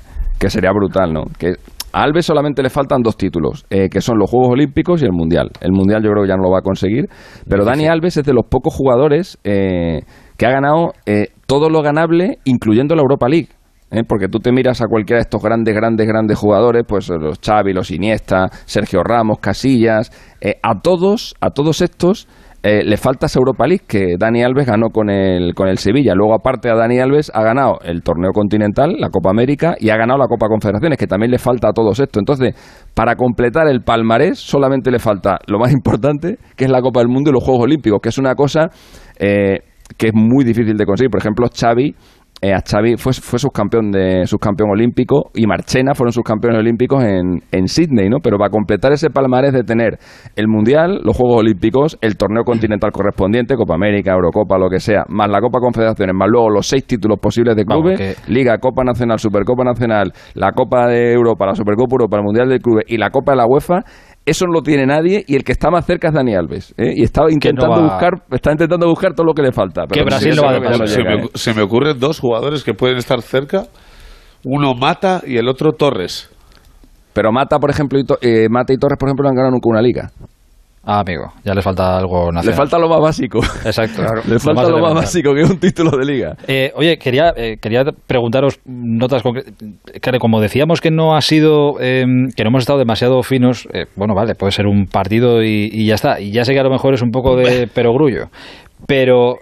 que 0.42 0.50
sería 0.50 0.72
brutal, 0.72 1.12
¿no? 1.12 1.22
Que 1.38 1.52
a 1.92 2.02
Alves 2.02 2.26
solamente 2.26 2.64
le 2.64 2.68
faltan 2.68 3.00
dos 3.00 3.16
títulos, 3.16 3.64
eh, 3.70 3.88
que 3.88 4.00
son 4.00 4.18
los 4.18 4.28
Juegos 4.28 4.50
Olímpicos 4.50 5.00
y 5.00 5.04
el 5.04 5.12
Mundial. 5.12 5.50
El 5.60 5.70
Mundial 5.70 6.02
yo 6.02 6.10
creo 6.10 6.24
que 6.24 6.30
ya 6.30 6.36
no 6.36 6.42
lo 6.42 6.50
va 6.50 6.58
a 6.58 6.62
conseguir, 6.62 7.04
pero 7.48 7.64
Dani 7.64 7.86
Alves 7.86 8.16
es 8.16 8.24
de 8.24 8.32
los 8.32 8.46
pocos 8.50 8.74
jugadores 8.74 9.38
eh, 9.44 10.00
que 10.36 10.46
ha 10.46 10.50
ganado 10.50 10.94
eh, 11.06 11.28
todo 11.46 11.70
lo 11.70 11.80
ganable, 11.80 12.38
incluyendo 12.42 12.96
la 12.96 13.02
Europa 13.02 13.28
League. 13.28 13.50
¿eh? 13.92 14.02
Porque 14.08 14.26
tú 14.26 14.40
te 14.40 14.50
miras 14.50 14.82
a 14.82 14.86
cualquiera 14.86 15.18
de 15.18 15.22
estos 15.22 15.40
grandes, 15.40 15.74
grandes, 15.74 16.08
grandes 16.08 16.36
jugadores, 16.36 16.82
pues 16.88 17.08
los 17.08 17.38
Xavi, 17.38 17.72
los 17.72 17.92
Iniesta, 17.92 18.48
Sergio 18.64 19.04
Ramos, 19.04 19.38
Casillas, 19.38 20.10
eh, 20.40 20.56
a 20.60 20.80
todos, 20.80 21.36
a 21.40 21.50
todos 21.50 21.82
estos 21.82 22.26
eh, 22.64 22.84
le 22.84 22.96
falta 22.96 23.26
esa 23.26 23.40
Europa 23.40 23.66
League 23.66 23.84
que 23.88 24.14
Dani 24.16 24.44
Alves 24.44 24.66
ganó 24.66 24.90
con 24.90 25.10
el, 25.10 25.52
con 25.54 25.66
el 25.66 25.78
Sevilla. 25.78 26.14
Luego, 26.14 26.34
aparte 26.34 26.70
a 26.70 26.76
Dani 26.76 27.00
Alves, 27.00 27.32
ha 27.34 27.42
ganado 27.42 27.80
el 27.82 28.02
torneo 28.02 28.30
continental, 28.32 28.94
la 28.98 29.08
Copa 29.10 29.30
América, 29.30 29.74
y 29.80 29.90
ha 29.90 29.96
ganado 29.96 30.20
la 30.20 30.28
Copa 30.28 30.46
Confederaciones, 30.46 30.96
que 30.96 31.08
también 31.08 31.32
le 31.32 31.38
falta 31.38 31.70
a 31.70 31.72
todos 31.72 31.98
esto. 31.98 32.20
Entonces, 32.20 32.54
para 32.94 33.16
completar 33.16 33.66
el 33.66 33.82
palmarés, 33.82 34.38
solamente 34.38 34.92
le 34.92 35.00
falta 35.00 35.38
lo 35.48 35.58
más 35.58 35.72
importante, 35.72 36.36
que 36.56 36.64
es 36.64 36.70
la 36.70 36.80
Copa 36.80 37.00
del 37.00 37.08
Mundo 37.08 37.30
y 37.30 37.32
los 37.32 37.42
Juegos 37.42 37.64
Olímpicos, 37.64 37.98
que 38.00 38.10
es 38.10 38.18
una 38.18 38.36
cosa 38.36 38.68
eh, 39.18 39.58
que 39.98 40.08
es 40.08 40.14
muy 40.14 40.44
difícil 40.44 40.76
de 40.76 40.86
conseguir. 40.86 41.10
Por 41.10 41.20
ejemplo, 41.20 41.48
Xavi 41.52 41.94
eh, 42.44 42.52
a 42.52 42.60
Xavi 42.60 42.96
fue, 42.96 43.12
fue 43.12 43.38
subcampeón, 43.38 43.92
de, 43.92 44.26
subcampeón 44.26 44.70
olímpico 44.70 45.30
y 45.32 45.46
Marchena 45.46 45.94
fueron 45.94 46.10
subcampeones 46.12 46.58
olímpicos 46.58 47.04
en, 47.04 47.40
en 47.52 47.68
Sydney, 47.68 48.08
¿no? 48.08 48.16
Pero 48.20 48.36
para 48.36 48.50
completar 48.50 48.90
ese 48.90 49.10
palmarés 49.10 49.52
de 49.52 49.62
tener 49.62 49.96
el 50.34 50.48
Mundial, 50.48 51.02
los 51.04 51.16
Juegos 51.16 51.38
Olímpicos, 51.38 51.96
el 52.00 52.16
torneo 52.16 52.42
continental 52.42 52.90
correspondiente, 52.90 53.54
Copa 53.54 53.76
América, 53.76 54.12
Eurocopa, 54.12 54.58
lo 54.58 54.68
que 54.68 54.80
sea, 54.80 55.04
más 55.08 55.30
la 55.30 55.40
Copa 55.40 55.60
Confederaciones, 55.60 56.16
más 56.16 56.28
luego 56.28 56.50
los 56.50 56.66
seis 56.66 56.84
títulos 56.84 57.20
posibles 57.20 57.54
de 57.54 57.62
Vamos, 57.64 57.92
clubes, 57.94 58.28
Liga, 58.28 58.58
Copa 58.58 58.82
Nacional, 58.82 59.20
Supercopa 59.20 59.62
Nacional, 59.62 60.12
la 60.34 60.50
Copa 60.50 60.88
de 60.88 61.12
Europa, 61.12 61.46
la 61.46 61.54
Supercopa 61.54 61.94
Europa, 61.94 62.16
el 62.16 62.24
Mundial 62.24 62.48
del 62.48 62.58
Club 62.58 62.80
y 62.88 62.96
la 62.96 63.10
Copa 63.10 63.32
de 63.32 63.36
la 63.36 63.46
UEFA, 63.46 63.84
eso 64.24 64.46
no 64.46 64.52
lo 64.52 64.62
tiene 64.62 64.86
nadie 64.86 65.24
y 65.26 65.34
el 65.36 65.44
que 65.44 65.52
está 65.52 65.70
más 65.70 65.84
cerca 65.84 66.08
es 66.08 66.14
Dani 66.14 66.34
Alves. 66.34 66.74
¿eh? 66.78 66.92
Y 66.96 67.02
estaba 67.02 67.30
intentando 67.32 67.76
va- 67.76 67.82
buscar, 67.92 68.22
está 68.30 68.52
intentando 68.52 68.86
buscar 68.88 69.14
todo 69.14 69.26
lo 69.26 69.34
que 69.34 69.42
le 69.42 69.52
falta. 69.52 69.82
pero 69.88 70.04
se, 70.20 70.30
que 70.60 70.70
ya 70.70 70.78
no 70.78 70.86
se 70.86 70.96
llega, 71.02 71.16
me- 71.16 71.22
¿eh? 71.24 71.30
se 71.34 71.54
me 71.54 71.62
ocurren 71.62 71.98
dos 71.98 72.20
jugadores 72.20 72.62
que 72.64 72.74
pueden 72.74 72.96
estar 72.98 73.20
cerca. 73.22 73.64
Uno 74.44 74.74
Mata 74.74 75.22
y 75.26 75.36
el 75.36 75.48
otro 75.48 75.72
Torres. 75.72 76.28
Pero 77.12 77.30
Mata, 77.32 77.58
por 77.58 77.70
ejemplo, 77.70 77.98
y 77.98 78.04
To- 78.04 78.18
eh, 78.20 78.48
Mata 78.48 78.72
y 78.72 78.76
Torres, 78.76 78.96
por 78.98 79.08
ejemplo, 79.08 79.24
no 79.24 79.28
han 79.30 79.34
ganado 79.36 79.52
nunca 79.52 79.68
una 79.68 79.82
liga. 79.82 80.10
Ah, 80.84 80.98
amigo, 81.00 81.32
ya 81.44 81.54
le 81.54 81.62
falta 81.62 81.96
algo 81.96 82.26
Le 82.26 82.32
nacional. 82.32 82.56
falta 82.56 82.78
lo 82.78 82.88
más 82.88 83.00
básico. 83.00 83.38
Exacto. 83.64 84.02
Le 84.28 84.38
falta 84.40 84.68
lo 84.68 84.80
más 84.80 84.94
básico, 84.94 85.32
que 85.32 85.42
es 85.42 85.50
un 85.50 85.58
título 85.60 85.96
de 85.96 86.04
liga. 86.04 86.34
Eh, 86.48 86.72
oye, 86.74 86.98
quería, 86.98 87.32
eh, 87.36 87.56
quería 87.60 87.84
preguntaros 88.06 88.58
notas 88.66 89.22
concretas. 89.22 89.54
Claro, 90.00 90.18
como 90.18 90.40
decíamos 90.40 90.80
que 90.80 90.90
no 90.90 91.14
ha 91.14 91.20
sido, 91.20 91.80
eh, 91.80 92.04
que 92.36 92.42
no 92.42 92.48
hemos 92.48 92.62
estado 92.62 92.80
demasiado 92.80 93.22
finos, 93.22 93.68
eh, 93.72 93.86
bueno, 93.94 94.14
vale, 94.14 94.34
puede 94.34 94.50
ser 94.50 94.66
un 94.66 94.86
partido 94.86 95.42
y, 95.44 95.68
y 95.72 95.86
ya 95.86 95.94
está. 95.94 96.20
Y 96.20 96.32
ya 96.32 96.44
sé 96.44 96.52
que 96.52 96.60
a 96.60 96.64
lo 96.64 96.70
mejor 96.70 96.94
es 96.94 97.02
un 97.02 97.10
poco 97.12 97.36
de 97.36 97.68
perogrullo, 97.68 98.26
pero 98.88 99.36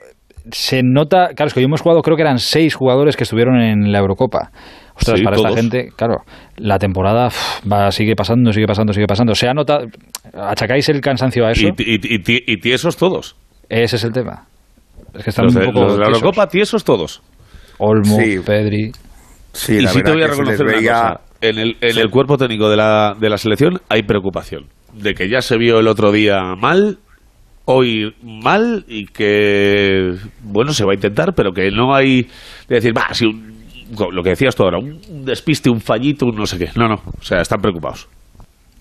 se 0.50 0.82
nota, 0.82 1.28
claro, 1.34 1.48
es 1.48 1.54
que 1.54 1.60
hoy 1.60 1.64
hemos 1.64 1.80
jugado, 1.80 2.02
creo 2.02 2.16
que 2.16 2.22
eran 2.22 2.38
seis 2.38 2.74
jugadores 2.74 3.16
que 3.16 3.24
estuvieron 3.24 3.60
en 3.60 3.92
la 3.92 3.98
Eurocopa. 3.98 4.50
Ostras, 5.00 5.18
Sí, 5.18 5.24
para 5.24 5.36
todos. 5.36 5.48
esta 5.50 5.60
gente, 5.60 5.88
claro, 5.96 6.16
la 6.58 6.78
temporada 6.78 7.28
va, 7.70 7.90
sigue 7.90 8.14
pasando, 8.14 8.52
sigue 8.52 8.66
pasando, 8.66 8.92
sigue 8.92 9.06
pasando. 9.06 9.34
Se 9.34 9.48
ha 9.48 9.54
notado, 9.54 9.86
¿achacáis 10.34 10.88
el 10.90 11.00
cansancio 11.00 11.46
a 11.46 11.52
eso? 11.52 11.68
Y, 11.78 11.94
y- 11.94 12.42
y- 12.46 12.56
tiesos 12.58 12.96
todos. 12.96 13.34
Ese 13.68 13.96
es 13.96 14.04
el 14.04 14.12
tema. 14.12 14.46
Es 15.14 15.24
que 15.24 15.30
están 15.30 15.46
Los 15.46 15.54
un 15.54 15.60
de, 15.62 15.66
poco 15.68 15.80
los 15.84 15.92
de 15.94 15.98
la 15.98 16.04
tiesos. 16.06 16.22
Eurocopa, 16.22 16.46
tiesos 16.48 16.84
todos. 16.84 17.22
Olmo, 17.78 18.16
Sí. 18.20 18.38
Pedri. 18.44 18.92
Sí, 19.52 19.74
y 19.76 19.80
la 19.80 19.88
sí 19.90 20.02
te 20.02 20.10
verdad 20.10 20.14
voy 20.14 20.22
a 20.22 20.26
reconocer 20.28 20.66
una 20.66 20.76
veía- 20.76 20.92
cosa. 20.92 21.20
En 21.40 21.58
el, 21.58 21.76
en 21.80 21.98
el 21.98 22.10
cuerpo 22.10 22.36
técnico 22.36 22.68
de 22.68 22.76
la, 22.76 23.16
de 23.18 23.30
la 23.30 23.38
selección 23.38 23.80
hay 23.88 24.02
preocupación. 24.02 24.66
De 24.92 25.14
que 25.14 25.28
ya 25.30 25.40
se 25.40 25.56
vio 25.56 25.78
el 25.80 25.88
otro 25.88 26.12
día 26.12 26.54
mal, 26.58 26.98
hoy 27.64 28.14
mal, 28.22 28.84
y 28.86 29.06
que, 29.06 30.12
bueno, 30.42 30.72
se 30.74 30.84
va 30.84 30.92
a 30.92 30.94
intentar, 30.96 31.32
pero 31.34 31.52
que 31.52 31.70
no 31.70 31.94
hay 31.94 32.24
de 32.68 32.74
decir, 32.76 32.92
va, 32.94 33.14
si 33.14 33.24
un- 33.24 33.59
lo 33.90 34.22
que 34.22 34.30
decías 34.30 34.54
tú 34.54 34.62
ahora, 34.62 34.78
un 34.78 35.00
un 35.10 35.24
despiste, 35.24 35.70
un 35.70 35.80
fallito, 35.80 36.26
un 36.26 36.36
no 36.36 36.46
sé 36.46 36.58
qué. 36.58 36.70
No, 36.76 36.88
no, 36.88 36.96
o 36.96 37.22
sea, 37.22 37.40
están 37.40 37.60
preocupados. 37.60 38.08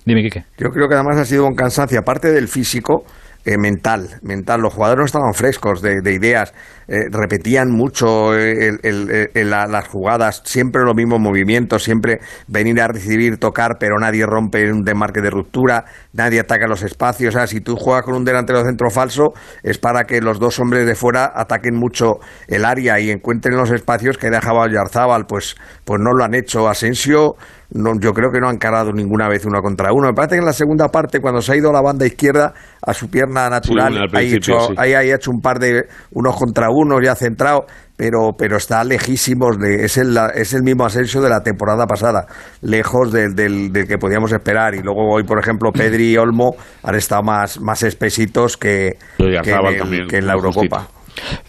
Dime, 0.05 0.23
Quique. 0.23 0.45
Yo 0.57 0.69
creo 0.69 0.87
que 0.87 0.95
además 0.95 1.17
ha 1.17 1.25
sido 1.25 1.45
un 1.45 1.55
cansancio, 1.55 1.99
aparte 1.99 2.31
del 2.31 2.47
físico, 2.47 3.03
eh, 3.45 3.57
mental, 3.57 4.19
mental. 4.21 4.61
Los 4.61 4.73
jugadores 4.73 4.99
no 4.99 5.05
estaban 5.05 5.33
frescos 5.33 5.81
de, 5.81 6.01
de 6.01 6.13
ideas, 6.13 6.53
eh, 6.87 7.05
repetían 7.11 7.71
mucho 7.71 8.35
eh, 8.35 8.67
el- 8.67 8.79
el- 8.83 9.29
el- 9.33 9.49
la- 9.49 9.67
las 9.67 9.87
jugadas, 9.87 10.41
siempre 10.45 10.83
los 10.83 10.95
mismos 10.95 11.19
movimientos, 11.19 11.83
siempre 11.83 12.19
venir 12.47 12.81
a 12.81 12.87
recibir, 12.87 13.37
tocar, 13.37 13.77
pero 13.79 13.97
nadie 13.99 14.25
rompe 14.25 14.71
un 14.71 14.83
desmarque 14.83 15.21
de 15.21 15.29
ruptura, 15.29 15.85
nadie 16.13 16.39
ataca 16.39 16.67
los 16.67 16.83
espacios. 16.83 17.35
O 17.35 17.37
sea, 17.37 17.47
si 17.47 17.61
tú 17.61 17.75
juegas 17.75 18.03
con 18.03 18.15
un 18.15 18.25
delantero 18.25 18.63
centro 18.63 18.89
falso, 18.89 19.33
es 19.63 19.77
para 19.77 20.03
que 20.03 20.21
los 20.21 20.39
dos 20.39 20.59
hombres 20.59 20.85
de 20.85 20.95
fuera 20.95 21.31
ataquen 21.33 21.75
mucho 21.75 22.15
el 22.47 22.65
área 22.65 22.99
y 22.99 23.09
encuentren 23.11 23.55
los 23.55 23.71
espacios 23.71 24.17
que 24.17 24.29
dejaba 24.29 24.67
Yarzábal. 24.71 25.25
Pues, 25.27 25.55
pues 25.85 25.99
no 26.01 26.11
lo 26.13 26.23
han 26.23 26.33
hecho. 26.33 26.67
Asensio, 26.67 27.35
no, 27.71 27.91
yo 27.99 28.13
creo 28.13 28.31
que 28.31 28.39
no 28.39 28.49
han 28.49 28.57
carado 28.57 28.91
ninguna 28.91 29.27
vez 29.29 29.45
uno 29.45 29.61
contra 29.61 29.91
uno. 29.93 30.07
Me 30.07 30.13
parece 30.13 30.35
que 30.35 30.39
en 30.39 30.45
la 30.45 30.53
segunda 30.53 30.89
parte, 30.89 31.19
cuando 31.19 31.41
se 31.41 31.53
ha 31.53 31.55
ido 31.55 31.69
a 31.69 31.73
la 31.73 31.81
banda 31.81 32.05
izquierda, 32.05 32.53
a 32.89 32.93
su 32.93 33.09
pierna 33.09 33.49
natural, 33.49 33.93
Sí, 33.93 34.17
ahí, 34.17 34.33
hecho, 34.33 34.59
sí. 34.67 34.73
ahí 34.77 34.93
ha 34.93 35.01
hecho 35.03 35.31
un 35.31 35.41
par 35.41 35.59
de 35.59 35.83
unos 36.11 36.35
contra 36.35 36.67
unos 36.69 36.99
ya 37.03 37.15
centrado, 37.15 37.65
pero, 37.95 38.31
pero 38.37 38.57
está 38.57 38.83
lejísimos 38.83 39.57
de, 39.59 39.83
es 39.85 39.97
el, 39.97 40.17
es 40.33 40.53
el 40.53 40.63
mismo 40.63 40.85
Asensio 40.85 41.21
de 41.21 41.29
la 41.29 41.41
temporada 41.41 41.85
pasada, 41.85 42.25
lejos 42.61 43.11
del, 43.11 43.33
del, 43.35 43.71
del 43.71 43.87
que 43.87 43.97
podíamos 43.97 44.31
esperar. 44.31 44.73
Y 44.75 44.81
luego 44.81 45.13
hoy, 45.13 45.23
por 45.23 45.39
ejemplo, 45.39 45.71
Pedri 45.71 46.13
y 46.13 46.17
Olmo 46.17 46.51
han 46.83 46.95
estado 46.95 47.23
más, 47.23 47.59
más 47.61 47.83
espesitos 47.83 48.57
que, 48.57 48.93
que, 49.17 49.23
en, 49.25 49.37
Arzabal 49.37 49.73
el- 49.73 49.79
también, 49.79 50.07
que 50.07 50.17
en 50.17 50.27
la 50.27 50.33
Eurocopa. 50.33 50.87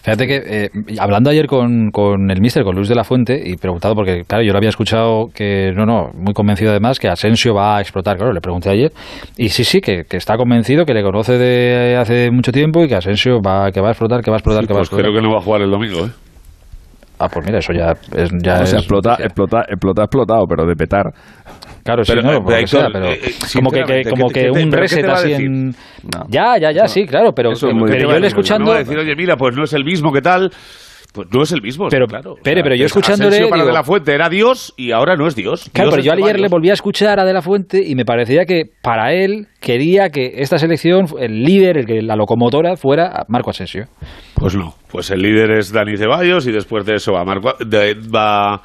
Fíjate 0.01 0.27
que 0.27 0.41
eh, 0.45 0.69
hablando 0.99 1.29
ayer 1.29 1.47
con, 1.47 1.91
con 1.91 2.29
el 2.31 2.41
míster, 2.41 2.63
con 2.63 2.75
Luis 2.75 2.87
de 2.89 2.95
la 2.95 3.03
Fuente, 3.03 3.41
y 3.43 3.55
preguntado, 3.57 3.95
porque 3.95 4.23
claro, 4.25 4.43
yo 4.43 4.51
lo 4.51 4.57
había 4.57 4.69
escuchado 4.69 5.27
que, 5.33 5.71
no, 5.75 5.85
no, 5.85 6.09
muy 6.13 6.33
convencido 6.33 6.71
además 6.71 6.99
que 6.99 7.07
Asensio 7.07 7.53
va 7.53 7.77
a 7.77 7.81
explotar, 7.81 8.17
claro, 8.17 8.33
le 8.33 8.41
pregunté 8.41 8.69
ayer, 8.69 8.91
y 9.37 9.49
sí, 9.49 9.63
sí, 9.63 9.81
que, 9.81 10.03
que 10.09 10.17
está 10.17 10.37
convencido, 10.37 10.85
que 10.85 10.93
le 10.93 11.03
conoce 11.03 11.37
de 11.37 11.95
hace 11.97 12.31
mucho 12.31 12.51
tiempo 12.51 12.83
y 12.83 12.87
que 12.87 12.95
Asensio 12.95 13.41
va, 13.41 13.71
que 13.71 13.81
va 13.81 13.89
a 13.89 13.91
explotar, 13.91 14.21
que 14.21 14.31
va 14.31 14.37
a 14.37 14.39
explotar, 14.39 14.65
que 14.67 14.73
va 14.73 14.79
a 14.79 14.81
Pues 14.81 14.87
explotar. 14.87 15.05
creo 15.11 15.15
que 15.15 15.27
no 15.27 15.33
va 15.33 15.39
a 15.39 15.43
jugar 15.43 15.61
el 15.61 15.71
domingo, 15.71 16.05
¿eh? 16.05 16.09
Ah, 17.23 17.29
pues 17.31 17.45
mira, 17.45 17.59
eso 17.59 17.71
ya 17.71 17.91
es... 18.15 18.31
Ya 18.41 18.53
o 18.53 18.55
sea, 18.55 18.63
es- 18.63 18.73
explota, 18.73 19.15
explota, 19.19 19.61
explota, 19.67 20.01
explotado, 20.03 20.45
pero 20.49 20.65
de 20.65 20.75
petar. 20.75 21.05
Claro, 21.83 22.03
sí, 22.03 22.13
Pero, 22.13 22.21
no, 22.23 22.33
lo 22.33 22.45
que 22.45 22.53
Héctor, 22.55 22.67
sea, 22.67 22.89
pero 22.91 23.05
eh, 23.07 23.19
eh, 23.23 23.33
como 23.55 23.69
que, 23.71 24.03
como 24.09 24.27
¿qué- 24.29 24.41
que 24.41 24.49
un 24.51 24.69
pero 24.69 24.81
reset 24.81 25.05
así 25.07 25.33
en... 25.33 25.71
Ya, 26.29 26.57
ya, 26.59 26.71
ya, 26.71 26.87
sí, 26.87 27.05
claro, 27.05 27.31
pero, 27.33 27.51
es 27.51 27.61
pero 27.61 27.73
yo 27.99 28.11
le 28.11 28.19
No 28.19 28.27
escuchando... 28.27 28.71
a 28.71 28.79
decir, 28.79 28.97
oye, 28.97 29.15
mira, 29.15 29.35
pues 29.35 29.55
no 29.55 29.63
es 29.63 29.73
el 29.73 29.83
mismo, 29.83 30.11
¿qué 30.11 30.21
tal? 30.21 30.49
Pues 31.13 31.27
no 31.33 31.43
es 31.43 31.51
el 31.51 31.61
mismo, 31.61 31.89
Pero, 31.89 32.07
claro. 32.07 32.35
Pere, 32.41 32.63
pero 32.63 32.73
yo 32.73 32.85
es- 32.85 32.91
escuchándole, 32.91 33.27
Asensio 33.35 33.49
para 33.49 33.63
digo- 33.63 33.67
De 33.73 33.77
La 33.77 33.83
Fuente 33.83 34.13
era 34.13 34.29
Dios 34.29 34.73
y 34.77 34.91
ahora 34.91 35.17
no 35.17 35.27
es 35.27 35.35
Dios. 35.35 35.69
Claro, 35.73 35.89
Dios 35.89 36.05
pero 36.05 36.17
yo 36.17 36.23
ayer 36.25 36.39
le 36.39 36.47
volví 36.47 36.69
a 36.69 36.73
escuchar 36.73 37.19
a 37.19 37.25
De 37.25 37.33
La 37.33 37.41
Fuente 37.41 37.83
y 37.85 37.95
me 37.95 38.05
parecía 38.05 38.45
que 38.45 38.71
para 38.81 39.11
él 39.13 39.47
quería 39.59 40.09
que 40.09 40.35
esta 40.37 40.57
selección, 40.57 41.07
el 41.19 41.43
líder, 41.43 41.79
el 41.79 41.85
que 41.85 42.01
la 42.01 42.15
locomotora, 42.15 42.77
fuera 42.77 43.25
Marco 43.27 43.49
Asensio. 43.49 43.87
Pues 44.35 44.55
no, 44.55 44.73
pues 44.89 45.09
el 45.11 45.21
líder 45.21 45.51
es 45.51 45.73
Dani 45.73 45.97
Ceballos 45.97 46.47
y 46.47 46.53
después 46.53 46.85
de 46.85 46.95
eso 46.95 47.11
va 47.11 47.25
Marco, 47.25 47.55
de- 47.59 47.93
va, 47.95 48.61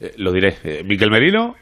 eh, 0.00 0.14
lo 0.16 0.32
diré, 0.32 0.56
eh, 0.64 0.82
Miquel 0.84 1.12
Merino 1.12 1.54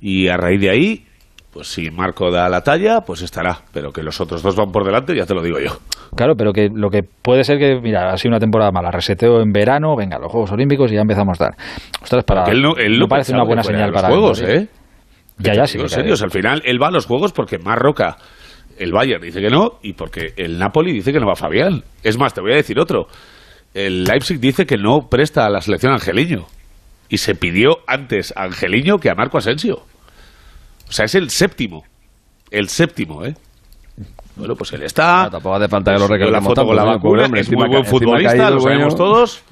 y 0.00 0.28
a 0.28 0.38
raíz 0.38 0.58
de 0.60 0.70
ahí, 0.70 1.06
pues 1.52 1.68
si 1.68 1.90
Marco 1.90 2.30
da 2.30 2.48
la 2.48 2.62
talla, 2.62 3.02
pues 3.02 3.20
estará, 3.20 3.58
pero 3.72 3.92
que 3.92 4.02
los 4.02 4.18
otros 4.20 4.42
dos 4.42 4.56
van 4.56 4.72
por 4.72 4.84
delante, 4.84 5.14
ya 5.14 5.26
te 5.26 5.34
lo 5.34 5.42
digo 5.42 5.58
yo. 5.60 5.70
Claro, 6.16 6.34
pero 6.34 6.52
que 6.52 6.70
lo 6.72 6.88
que 6.88 7.02
puede 7.02 7.44
ser 7.44 7.58
que, 7.58 7.78
mira, 7.80 8.10
ha 8.10 8.16
sido 8.16 8.30
una 8.30 8.40
temporada 8.40 8.70
mala, 8.72 8.90
reseteo 8.90 9.42
en 9.42 9.52
verano, 9.52 9.94
venga, 9.94 10.18
los 10.18 10.32
Juegos 10.32 10.50
Olímpicos 10.52 10.90
y 10.90 10.94
ya 10.94 11.02
empezamos 11.02 11.38
a 11.40 11.44
dar. 11.44 11.54
Ostras, 12.02 12.24
para, 12.24 12.44
él 12.50 12.62
no, 12.62 12.76
él 12.76 12.98
no 12.98 13.06
parece 13.06 13.34
una 13.34 13.44
buena 13.44 13.62
señal 13.62 13.90
los 13.90 14.00
para 14.00 14.08
juegos, 14.08 14.40
Madrid. 14.40 14.56
¿eh? 14.56 14.68
Ya, 15.38 15.54
ya, 15.54 15.66
sí. 15.66 15.78
En 15.78 15.88
serio, 15.88 16.14
al 16.22 16.30
final 16.30 16.62
él 16.64 16.82
va 16.82 16.88
a 16.88 16.90
los 16.90 17.04
juegos 17.04 17.32
porque 17.32 17.58
Marroca, 17.58 18.16
el 18.78 18.92
Bayern 18.92 19.22
dice 19.22 19.40
que 19.40 19.50
no 19.50 19.78
y 19.82 19.92
porque 19.92 20.32
el 20.36 20.58
Napoli 20.58 20.92
dice 20.92 21.12
que 21.12 21.20
no 21.20 21.26
va 21.26 21.34
Fabián. 21.34 21.82
Es 22.02 22.18
más, 22.18 22.32
te 22.32 22.40
voy 22.40 22.52
a 22.52 22.56
decir 22.56 22.78
otro. 22.78 23.06
El 23.74 24.04
Leipzig 24.04 24.38
dice 24.38 24.64
que 24.64 24.76
no 24.76 25.08
presta 25.10 25.44
a 25.44 25.50
la 25.50 25.60
selección 25.60 25.92
a 25.92 25.96
Angeliño. 25.96 26.46
Y 27.08 27.18
se 27.18 27.34
pidió 27.34 27.78
antes 27.86 28.32
a 28.36 28.44
Angeliño 28.44 28.96
que 28.98 29.10
a 29.10 29.14
Marco 29.14 29.36
Asensio. 29.36 29.82
O 30.92 30.94
sea, 30.94 31.06
es 31.06 31.14
el 31.14 31.30
séptimo. 31.30 31.84
El 32.50 32.68
séptimo, 32.68 33.24
¿eh? 33.24 33.34
Bueno, 34.36 34.54
pues 34.56 34.70
él 34.74 34.82
está. 34.82 35.30
tampoco 35.32 35.54
hace 35.54 35.66
falta 35.68 35.90
que 35.94 35.98
lo 35.98 36.06
la 36.06 36.12
recalquemos 36.14 36.44
foto 36.44 36.54
tanto, 36.54 36.66
con 36.66 36.76
la 36.76 36.82
¿no? 36.84 36.88
vacuna, 36.90 37.24
hombre, 37.24 37.40
es 37.40 37.50
muy 37.50 37.66
buen 37.66 37.84
futbolista, 37.86 38.36
caído 38.36 38.50
lo 38.56 38.60
sabemos 38.60 38.94
bueno. 38.94 38.96
todos. 38.96 39.42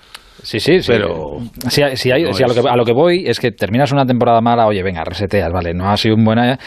Sí, 0.43 0.61
sí, 0.61 0.82
sí. 0.82 0.93
Pero- 0.93 1.38
Si, 1.70 1.82
si 1.97 2.11
hay- 2.11 2.24
no 2.24 2.34
si 2.34 2.43
a, 2.43 2.47
lo 2.47 2.53
que, 2.55 2.61
a 2.68 2.76
lo 2.76 2.84
que 2.84 2.93
voy 2.93 3.24
es 3.26 3.41
que 3.41 3.53
terminas 3.53 3.91
una 3.91 4.05
temporada 4.05 4.43
mala, 4.43 4.66
oye, 4.66 4.82
venga, 4.82 5.03
reseteas, 5.03 5.51
vale, 5.51 5.72
no 5.72 5.91
ha 5.91 5.97
sido 5.97 6.14
un 6.14 6.24
buena... 6.26 6.59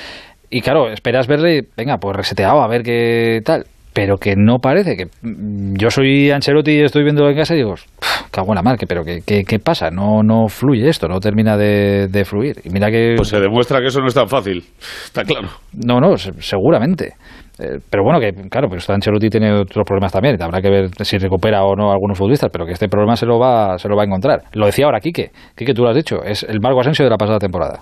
Y 0.50 0.62
claro, 0.62 0.92
esperas 0.92 1.28
verle, 1.28 1.68
venga, 1.78 2.00
pues 2.00 2.16
reseteado, 2.18 2.64
a 2.64 2.68
ver 2.68 2.82
qué 2.82 3.44
tal. 3.46 3.68
Pero 3.94 4.18
que 4.18 4.36
no 4.36 4.58
parece, 4.58 4.96
que 4.96 5.06
mm, 5.22 5.76
yo 5.78 5.90
soy 5.92 6.32
Ancelotti 6.32 6.72
y 6.72 6.82
estoy 6.82 7.04
viendo 7.04 7.28
en 7.30 7.36
casa 7.36 7.54
y 7.54 7.58
digo, 7.58 7.74
"Pff, 7.76 8.32
qué 8.32 8.42
buena 8.42 8.62
mal, 8.64 8.78
que, 8.78 8.88
pero 8.88 9.04
¿qué, 9.04 9.20
qué, 9.26 9.44
qué 9.44 9.60
pasa? 9.60 9.90
No, 9.92 10.24
no 10.24 10.48
fluye 10.48 10.90
esto, 10.90 11.08
no 11.08 11.20
termina 11.20 11.56
de, 11.58 12.08
de 12.08 12.26
fluir. 12.26 12.56
Y 12.64 12.70
mira 12.72 12.90
que... 12.90 13.14
Pues 13.16 13.30
se 13.30 13.40
demuestra 13.40 13.80
que 13.80 13.88
eso 13.88 14.00
no 14.02 14.08
es 14.08 14.14
tan 14.16 14.28
fácil. 14.28 14.64
Está 15.06 15.24
claro. 15.24 15.50
No, 15.74 16.00
no, 16.00 16.18
se- 16.18 16.34
seguramente. 16.42 17.14
Eh, 17.60 17.78
pero 17.88 18.04
bueno, 18.04 18.20
que 18.20 18.34
claro, 18.50 18.68
pues 18.68 18.90
Ancelotti 18.90 19.30
tiene 19.30 19.54
otros 19.54 19.86
problemas 19.86 20.12
también. 20.12 20.42
Habrá 20.42 20.60
que 20.60 20.70
ver 20.72 20.90
si 21.06 21.20
recupera 21.20 21.64
o 21.64 21.76
no 21.76 21.92
a 21.92 21.94
algunos 21.94 22.18
futbolistas, 22.18 22.50
pero 22.52 22.66
que 22.66 22.72
este 22.72 22.88
problema 22.90 23.16
se 23.16 23.28
lo 23.28 23.38
va, 23.38 23.78
se 23.78 23.88
lo 23.88 23.96
va 23.96 24.02
a 24.02 24.06
encontrar. 24.08 24.42
Lo 24.54 24.66
decía 24.66 24.86
ahora 24.86 25.00
Quique. 25.00 25.30
Quique, 25.56 25.76
tú 25.76 25.84
lo 25.84 25.90
has 25.90 25.96
dicho. 25.96 26.24
Es 26.24 26.42
el 26.42 26.60
Marco 26.60 26.80
Asensio 26.82 27.06
de 27.06 27.12
la 27.12 27.18
pasada 27.18 27.38
temporada. 27.38 27.82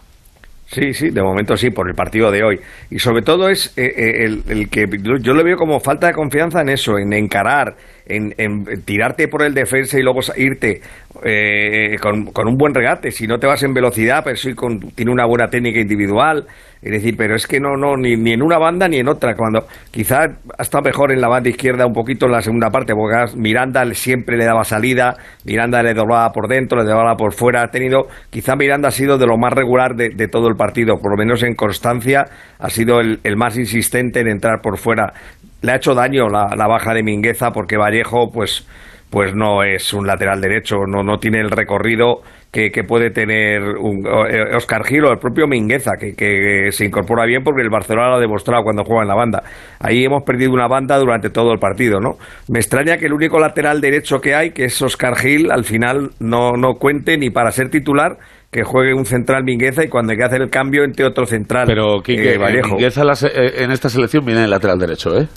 Sí, 0.72 0.94
sí, 0.94 1.10
de 1.10 1.22
momento 1.22 1.58
sí, 1.58 1.70
por 1.70 1.90
el 1.90 1.96
partido 1.96 2.32
de 2.32 2.44
hoy. 2.44 2.60
Y 2.90 2.98
sobre 3.00 3.24
todo 3.24 3.50
es 3.50 3.78
eh, 3.78 3.94
eh, 3.94 4.24
el, 4.24 4.44
el 4.48 4.70
que 4.70 4.88
yo, 5.02 5.18
yo 5.18 5.34
le 5.34 5.44
veo 5.44 5.58
como 5.58 5.82
falta 5.82 6.08
de 6.08 6.14
confianza 6.14 6.62
en 6.62 6.70
eso, 6.70 6.98
en 6.98 7.12
encarar, 7.12 7.76
en, 8.16 8.34
en 8.38 8.82
tirarte 8.84 9.28
por 9.28 9.44
el 9.44 9.54
defensa 9.54 9.98
y 9.98 10.04
luego 10.04 10.20
irte 10.36 10.82
eh, 11.24 11.98
con, 12.02 12.26
con 12.28 12.48
un 12.48 12.58
buen 12.58 12.74
regate. 12.74 13.12
Si 13.12 13.28
no 13.28 13.38
te 13.38 13.48
vas 13.48 13.64
en 13.64 13.74
velocidad, 13.74 14.22
pero 14.24 14.36
sí 14.36 14.54
con, 14.54 14.80
tiene 14.80 15.12
una 15.12 15.26
buena 15.26 15.48
técnica 15.50 15.80
individual. 15.80 16.46
Es 16.82 16.92
decir, 16.92 17.16
pero 17.16 17.36
es 17.36 17.46
que 17.46 17.60
no, 17.60 17.78
no, 17.78 17.96
ni, 17.96 18.14
en 18.14 18.42
una 18.42 18.58
banda 18.58 18.88
ni 18.88 18.98
en 18.98 19.08
otra. 19.08 19.36
Cuando 19.36 19.68
quizá 19.92 20.24
ha 20.58 20.64
estado 20.64 20.84
mejor 20.84 21.12
en 21.12 21.22
la 21.22 21.28
banda 21.28 21.48
izquierda 21.48 21.86
un 21.86 21.94
poquito 21.94 22.26
en 22.26 22.32
la 22.32 22.42
segunda 22.42 22.72
parte, 22.72 22.94
porque 22.96 23.38
Miranda 23.38 23.86
siempre 23.94 24.36
le 24.36 24.46
daba 24.46 24.64
salida, 24.64 25.16
Miranda 25.46 25.84
le 25.84 25.94
doblaba 25.94 26.32
por 26.32 26.48
dentro, 26.48 26.82
le 26.82 26.90
doblaba 26.90 27.16
por 27.16 27.34
fuera. 27.34 27.62
Ha 27.62 27.68
tenido, 27.68 28.08
quizá 28.32 28.56
Miranda 28.56 28.88
ha 28.88 28.92
sido 28.92 29.20
de 29.20 29.28
lo 29.28 29.38
más 29.38 29.54
regular 29.54 29.96
de, 29.96 30.10
de 30.10 30.28
todo 30.28 30.48
el 30.48 30.56
partido, 30.56 30.98
por 31.00 31.12
lo 31.12 31.18
menos 31.18 31.44
en 31.44 31.54
constancia, 31.54 32.26
ha 32.58 32.70
sido 32.72 33.00
el, 33.00 33.20
el 33.24 33.38
más 33.38 33.58
insistente 33.58 34.22
en 34.22 34.28
entrar 34.28 34.62
por 34.64 34.80
fuera. 34.80 35.14
Le 35.62 35.72
ha 35.72 35.76
hecho 35.76 35.94
daño 35.94 36.28
la, 36.28 36.56
la 36.56 36.68
baja 36.68 36.94
de 36.94 37.04
Mingueza 37.04 37.52
porque 37.52 37.78
Vallejo, 37.78 38.30
pues 38.32 38.66
pues 39.12 39.36
no 39.36 39.62
es 39.62 39.94
un 39.94 40.08
lateral 40.08 40.40
derecho, 40.40 40.86
no, 40.88 41.04
no 41.04 41.18
tiene 41.18 41.42
el 41.42 41.52
recorrido 41.52 42.22
que, 42.50 42.72
que 42.72 42.84
puede 42.86 43.12
tener 43.12 43.62
un, 43.62 44.06
eh, 44.08 44.56
Oscar 44.56 44.86
Giro, 44.86 45.12
el 45.12 45.20
propio 45.20 45.48
Mingueza, 45.48 45.92
que, 46.00 46.14
que 46.16 46.72
se 46.72 46.86
incorpora 46.86 47.26
bien 47.26 47.44
porque 47.44 47.62
el 47.62 47.70
Barcelona 47.70 48.08
lo 48.08 48.16
ha 48.16 48.20
demostrado 48.20 48.64
cuando 48.64 48.86
juega 48.86 49.02
en 49.04 49.08
la 49.10 49.16
banda. 49.16 49.44
Ahí 49.82 50.06
hemos 50.06 50.24
perdido 50.24 50.52
una 50.54 50.68
banda 50.68 50.98
durante 50.98 51.30
todo 51.30 51.52
el 51.52 51.60
partido, 51.60 52.00
¿no? 52.00 52.12
Me 52.48 52.60
extraña 52.60 52.98
que 52.98 53.08
el 53.08 53.14
único 53.14 53.38
lateral 53.38 53.82
derecho 53.82 54.20
que 54.22 54.34
hay, 54.34 54.52
que 54.52 54.66
es 54.66 54.82
Oscar 54.82 55.18
Gil, 55.18 55.52
al 55.52 55.66
final 55.66 56.12
no, 56.22 56.54
no 56.54 56.76
cuente 56.76 57.18
ni 57.18 57.30
para 57.30 57.52
ser 57.52 57.70
titular, 57.70 58.18
que 58.50 58.64
juegue 58.64 58.94
un 58.94 59.06
central 59.06 59.44
Mingueza 59.44 59.84
y 59.84 59.90
cuando 59.90 60.14
hay 60.14 60.18
que 60.18 60.24
hacer 60.24 60.42
el 60.42 60.50
cambio 60.50 60.86
entre 60.86 61.06
otro 61.06 61.26
central 61.26 61.66
Pero 61.68 62.02
Quique, 62.02 62.36
eh, 62.36 62.38
Vallejo. 62.38 62.76
Mingueza 62.76 63.04
eh, 63.28 63.64
en 63.64 63.72
esta 63.72 63.90
selección 63.90 64.24
viene 64.24 64.40
en 64.40 64.46
el 64.46 64.52
lateral 64.52 64.80
derecho, 64.80 65.18
¿eh? 65.18 65.28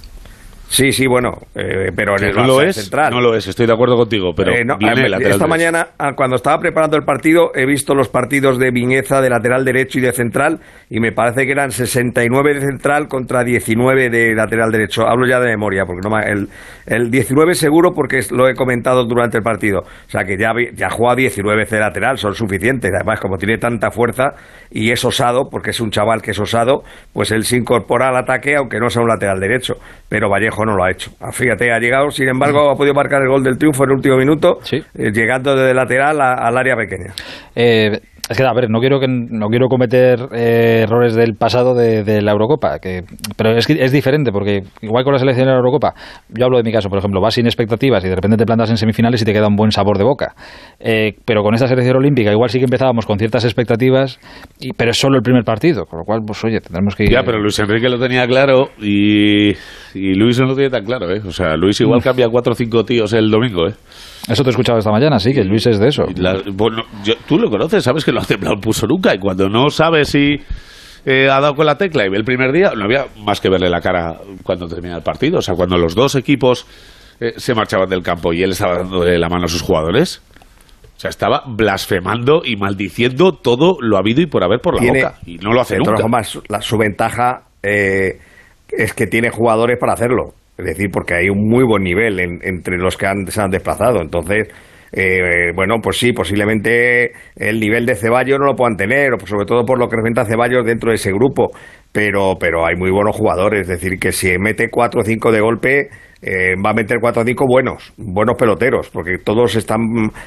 Sí, 0.69 0.93
sí, 0.93 1.07
bueno, 1.07 1.33
eh, 1.55 1.91
pero 1.95 2.17
en 2.19 2.25
el 2.25 2.35
no 2.35 2.47
lo 2.47 2.63
es, 2.63 2.77
central. 2.77 3.13
no 3.13 3.21
lo 3.21 3.35
es, 3.37 3.47
estoy 3.47 3.67
de 3.67 3.73
acuerdo 3.73 3.97
contigo, 3.97 4.33
pero 4.35 4.53
Eh, 4.53 4.65
no, 4.65 4.77
viene 4.77 5.07
esta 5.29 5.47
mañana, 5.47 5.89
ah, 5.99 6.13
cuando 6.17 6.37
estaba 6.37 6.59
preparando 6.59 6.97
el 6.97 7.05
partido, 7.05 7.53
he 7.55 7.65
visto 7.67 7.95
los 7.95 8.09
partidos 8.09 8.59
de 8.59 8.71
Viñeza 8.71 9.21
de 9.21 9.31
lateral 9.31 9.65
derecho 9.65 9.99
y 9.99 10.03
de 10.03 10.13
central, 10.13 10.61
y 10.91 11.01
me 11.01 11.13
parece 11.13 11.47
que 11.47 11.53
eran 11.53 11.71
69 11.71 12.55
de 12.55 12.61
central 12.61 13.09
contra 13.09 13.45
19 13.45 14.11
de 14.11 14.35
lateral 14.35 14.71
derecho. 14.71 15.07
Hablo 15.07 15.27
ya 15.29 15.39
de 15.39 15.49
memoria, 15.49 15.85
porque 15.85 16.09
no 16.09 16.19
el, 16.19 16.49
el 16.87 17.11
19 17.11 17.55
seguro 17.55 17.93
porque 17.95 18.21
lo 18.31 18.49
he 18.49 18.55
comentado 18.55 19.05
durante 19.05 19.39
el 19.39 19.43
partido. 19.43 19.81
O 19.81 20.11
sea 20.11 20.25
que 20.25 20.37
ya, 20.37 20.53
ya 20.75 20.91
juega 20.91 21.17
19 21.17 21.65
de 21.65 21.79
lateral, 21.79 22.19
son 22.19 22.35
suficientes. 22.35 22.91
Además, 22.95 23.21
como 23.21 23.37
tiene 23.37 23.59
tanta 23.59 23.91
fuerza 23.91 24.35
y 24.71 24.91
es 24.91 25.05
osado, 25.05 25.49
porque 25.51 25.71
es 25.71 25.81
un 25.81 25.91
chaval 25.91 26.23
que 26.23 26.33
es 26.33 26.39
osado, 26.39 26.83
pues 27.13 27.31
él 27.31 27.45
se 27.45 27.57
incorpora 27.57 28.09
al 28.09 28.17
ataque, 28.17 28.57
aunque 28.57 28.79
no 28.79 28.89
sea 28.91 29.03
un 29.03 29.09
lateral 29.09 29.41
derecho. 29.41 29.75
Pero 30.09 30.29
Vallejo 30.29 30.54
no 30.65 30.77
lo 30.77 30.85
ha 30.85 30.91
hecho. 30.91 31.11
Ah, 31.21 31.33
Fíjate, 31.33 31.73
ha 31.73 31.79
llegado, 31.79 32.11
sin 32.11 32.29
embargo, 32.29 32.71
ha 32.71 32.77
podido 32.77 32.95
marcar 32.95 33.23
el 33.23 33.29
gol 33.29 33.43
del 33.43 33.57
triunfo 33.59 33.85
en 33.85 33.91
el 33.91 33.97
último 33.97 34.17
minuto, 34.17 34.59
eh, 34.95 35.11
llegando 35.13 35.57
desde 35.57 35.73
lateral 35.75 36.21
a- 36.21 36.35
al 36.35 36.57
área 36.59 36.77
pequeña. 36.77 37.15
Eh, 37.57 37.99
es 38.31 38.37
que, 38.39 38.43
a 38.43 38.53
ver, 38.55 38.71
no 38.71 38.81
quiero, 38.81 39.01
que, 39.01 39.07
no 39.09 39.49
quiero 39.49 39.69
cometer 39.69 40.19
eh, 40.33 40.85
errores 40.85 41.15
del 41.15 41.35
pasado 41.35 41.75
de, 41.75 42.05
de 42.05 42.23
la 42.23 42.33
Eurocopa, 42.33 42.79
que, 42.79 43.03
pero 43.37 43.51
es, 43.57 43.67
que 43.67 43.75
es 43.85 43.93
diferente, 43.93 44.33
porque 44.33 44.63
igual 44.81 45.05
con 45.05 45.13
la 45.13 45.19
selección 45.19 45.47
de 45.47 45.53
la 45.53 45.59
Eurocopa, 45.59 45.93
yo 46.31 46.47
hablo 46.47 46.57
de 46.57 46.63
mi 46.63 46.73
caso, 46.73 46.89
por 46.89 46.99
ejemplo, 46.99 47.21
vas 47.21 47.35
sin 47.35 47.45
expectativas 47.47 48.03
y 48.05 48.09
de 48.09 48.15
repente 48.15 48.37
te 48.39 48.47
plantas 48.47 48.71
en 48.71 48.79
semifinales 48.79 49.21
y 49.21 49.25
te 49.27 49.33
queda 49.35 49.47
un 49.49 49.57
buen 49.57 49.73
sabor 49.73 49.99
de 49.99 50.05
boca. 50.05 50.35
Eh, 50.81 51.13
pero 51.27 51.43
con 51.43 51.55
esta 51.55 51.67
selección 51.69 51.97
olímpica, 51.97 52.33
igual 52.33 52.49
sí 52.49 52.59
que 52.59 52.65
empezábamos 52.65 53.05
con 53.05 53.19
ciertas 53.19 53.45
expectativas, 53.45 54.19
y, 54.59 54.73
pero 54.73 54.93
es 54.93 54.97
solo 54.99 55.17
el 55.17 55.23
primer 55.23 55.45
partido, 55.45 55.85
con 55.85 55.99
lo 55.99 56.05
cual, 56.05 56.21
pues 56.27 56.43
oye, 56.45 56.61
tendremos 56.61 56.97
que 56.97 57.05
ir. 57.05 57.11
Ya, 57.11 57.23
pero 57.25 57.39
Luis 57.41 57.59
Enrique 57.59 57.89
lo 57.91 57.99
tenía 57.99 58.27
claro 58.27 58.71
y, 58.81 59.51
y 59.95 60.15
Luis 60.15 60.41
no 60.41 60.47
lo 60.47 60.55
tiene 60.55 60.71
tan 60.71 60.85
claro, 60.85 61.11
¿eh? 61.11 61.21
O 61.27 61.31
sea, 61.31 61.57
Luis 61.57 61.81
igual 61.81 62.01
Mm. 62.01 62.05
cambia 62.05 62.29
cuatro 62.31 62.53
o 62.53 62.57
cinco 62.57 62.85
tíos 62.85 63.13
el 63.13 63.31
domingo, 63.31 63.69
¿eh? 63.69 63.75
Eso 64.29 64.43
te 64.43 64.49
he 64.49 64.53
escuchado 64.53 64.79
esta 64.79 64.91
mañana, 64.91 65.19
sí, 65.19 65.33
que 65.35 65.45
Luis 65.45 65.67
es 65.67 65.79
de 65.79 65.89
eso. 65.89 66.05
La- 66.17 66.41
bueno, 66.53 66.83
yo- 67.05 67.15
tú 67.29 67.39
lo 67.39 67.51
conoces, 67.51 67.85
sabes 67.85 68.05
que 68.05 68.13
lo 68.13 68.21
hace 68.21 68.39
puso 68.61 68.87
nunca 68.87 69.15
y 69.15 69.19
cuando 69.19 69.49
no 69.49 69.69
sabes 69.71 70.09
si 70.09 70.37
eh, 71.07 71.29
ha 71.31 71.39
dado 71.41 71.55
con 71.55 71.67
la 71.67 71.77
tecla 71.77 72.07
y 72.07 72.09
ve 72.09 72.17
el 72.17 72.25
primer 72.25 72.51
día, 72.53 72.73
no 72.75 72.85
había 72.85 73.05
más 73.23 73.39
que 73.41 73.51
verle 73.51 73.69
la 73.69 73.81
cara 73.83 74.19
cuando 74.43 74.67
termina 74.67 74.97
el 74.97 75.03
partido. 75.03 75.39
O 75.39 75.43
sea, 75.43 75.55
cuando 75.55 75.77
los 75.77 75.95
dos 75.95 76.15
equipos 76.15 76.67
eh, 77.21 77.35
se 77.37 77.55
marchaban 77.55 77.89
del 77.91 78.03
campo 78.03 78.33
y 78.33 78.43
él 78.43 78.53
estaba 78.53 78.79
dando 78.79 79.05
la 79.05 79.29
mano 79.29 79.45
a 79.45 79.49
sus 79.49 79.61
jugadores. 79.61 80.23
O 80.97 81.01
sea, 81.01 81.11
estaba 81.11 81.43
blasfemando 81.47 82.41
y 82.45 82.57
maldiciendo 82.57 83.33
todo 83.33 83.77
lo 83.81 83.99
habido 83.99 84.23
y 84.23 84.27
por 84.27 84.43
haber 84.45 84.61
por 84.61 84.77
la 84.77 84.81
Tiene- 84.81 85.03
boca. 85.05 85.19
Y 85.27 85.37
no 85.37 85.53
lo 85.53 85.61
hace 85.61 85.77
nunca. 85.77 85.97
formas, 86.01 86.29
su- 86.29 86.43
la, 86.49 86.63
su 86.63 86.79
ventaja 86.79 87.43
eh, 87.63 88.19
es 88.71 88.95
que 88.95 89.07
tiene 89.07 89.29
jugadores 89.29 89.77
para 89.79 89.93
hacerlo. 89.93 90.33
Es 90.57 90.65
decir, 90.65 90.89
porque 90.93 91.15
hay 91.15 91.29
un 91.29 91.49
muy 91.49 91.65
buen 91.65 91.83
nivel 91.83 92.21
en- 92.21 92.39
entre 92.43 92.77
los 92.79 92.97
que 92.97 93.07
han, 93.07 93.27
se 93.27 93.41
han 93.41 93.51
desplazado. 93.51 94.01
Entonces, 94.01 94.49
eh, 94.93 95.51
bueno, 95.55 95.77
pues 95.83 95.99
sí, 95.99 96.13
posiblemente 96.13 97.13
el 97.37 97.59
nivel 97.59 97.85
de 97.87 97.97
Ceballos 97.97 98.39
no 98.39 98.47
lo 98.47 98.55
puedan 98.55 98.77
tener, 98.77 99.11
sobre 99.27 99.47
todo 99.47 99.65
por 99.65 99.79
lo 99.79 99.89
que 99.89 99.97
representa 99.97 100.25
Ceballos 100.25 100.65
dentro 100.65 100.91
de 100.91 100.97
ese 100.97 101.11
grupo. 101.13 101.51
Pero, 101.93 102.35
pero 102.39 102.67
hay 102.67 102.77
muy 102.77 102.91
buenos 102.91 103.17
jugadores. 103.17 103.63
Es 103.63 103.69
decir, 103.69 103.99
que 103.99 104.13
si 104.13 104.37
mete 104.39 104.69
4 104.71 105.01
o 105.01 105.05
5 105.05 105.33
de 105.33 105.41
golpe, 105.41 105.89
eh, 106.25 106.55
va 106.65 106.71
a 106.71 106.75
meter 106.75 106.99
4 107.01 107.23
o 107.23 107.25
5 107.25 107.45
buenos, 107.49 107.93
buenos 107.99 108.37
peloteros, 108.39 108.89
porque 108.91 109.19
todos 109.25 109.55
están 109.57 109.81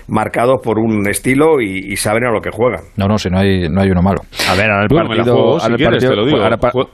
marcados 0.08 0.60
por 0.64 0.80
un 0.80 1.08
estilo 1.10 1.60
y, 1.62 1.91
y 1.91 1.95
saben 1.95 2.26
a 2.26 2.32
lo 2.32 2.41
que 2.41 2.50
juegan. 2.52 2.82
No, 2.95 3.08
no, 3.08 3.18
si 3.18 3.30
no 3.30 3.39
hay, 3.39 3.68
no 3.70 3.82
hay 3.82 3.89
uno 3.89 4.02
malo. 4.02 4.22
A 4.50 4.56
ver, 4.56 4.70
ahora 4.72 4.84
el 4.84 4.88
partido, 5.08 5.36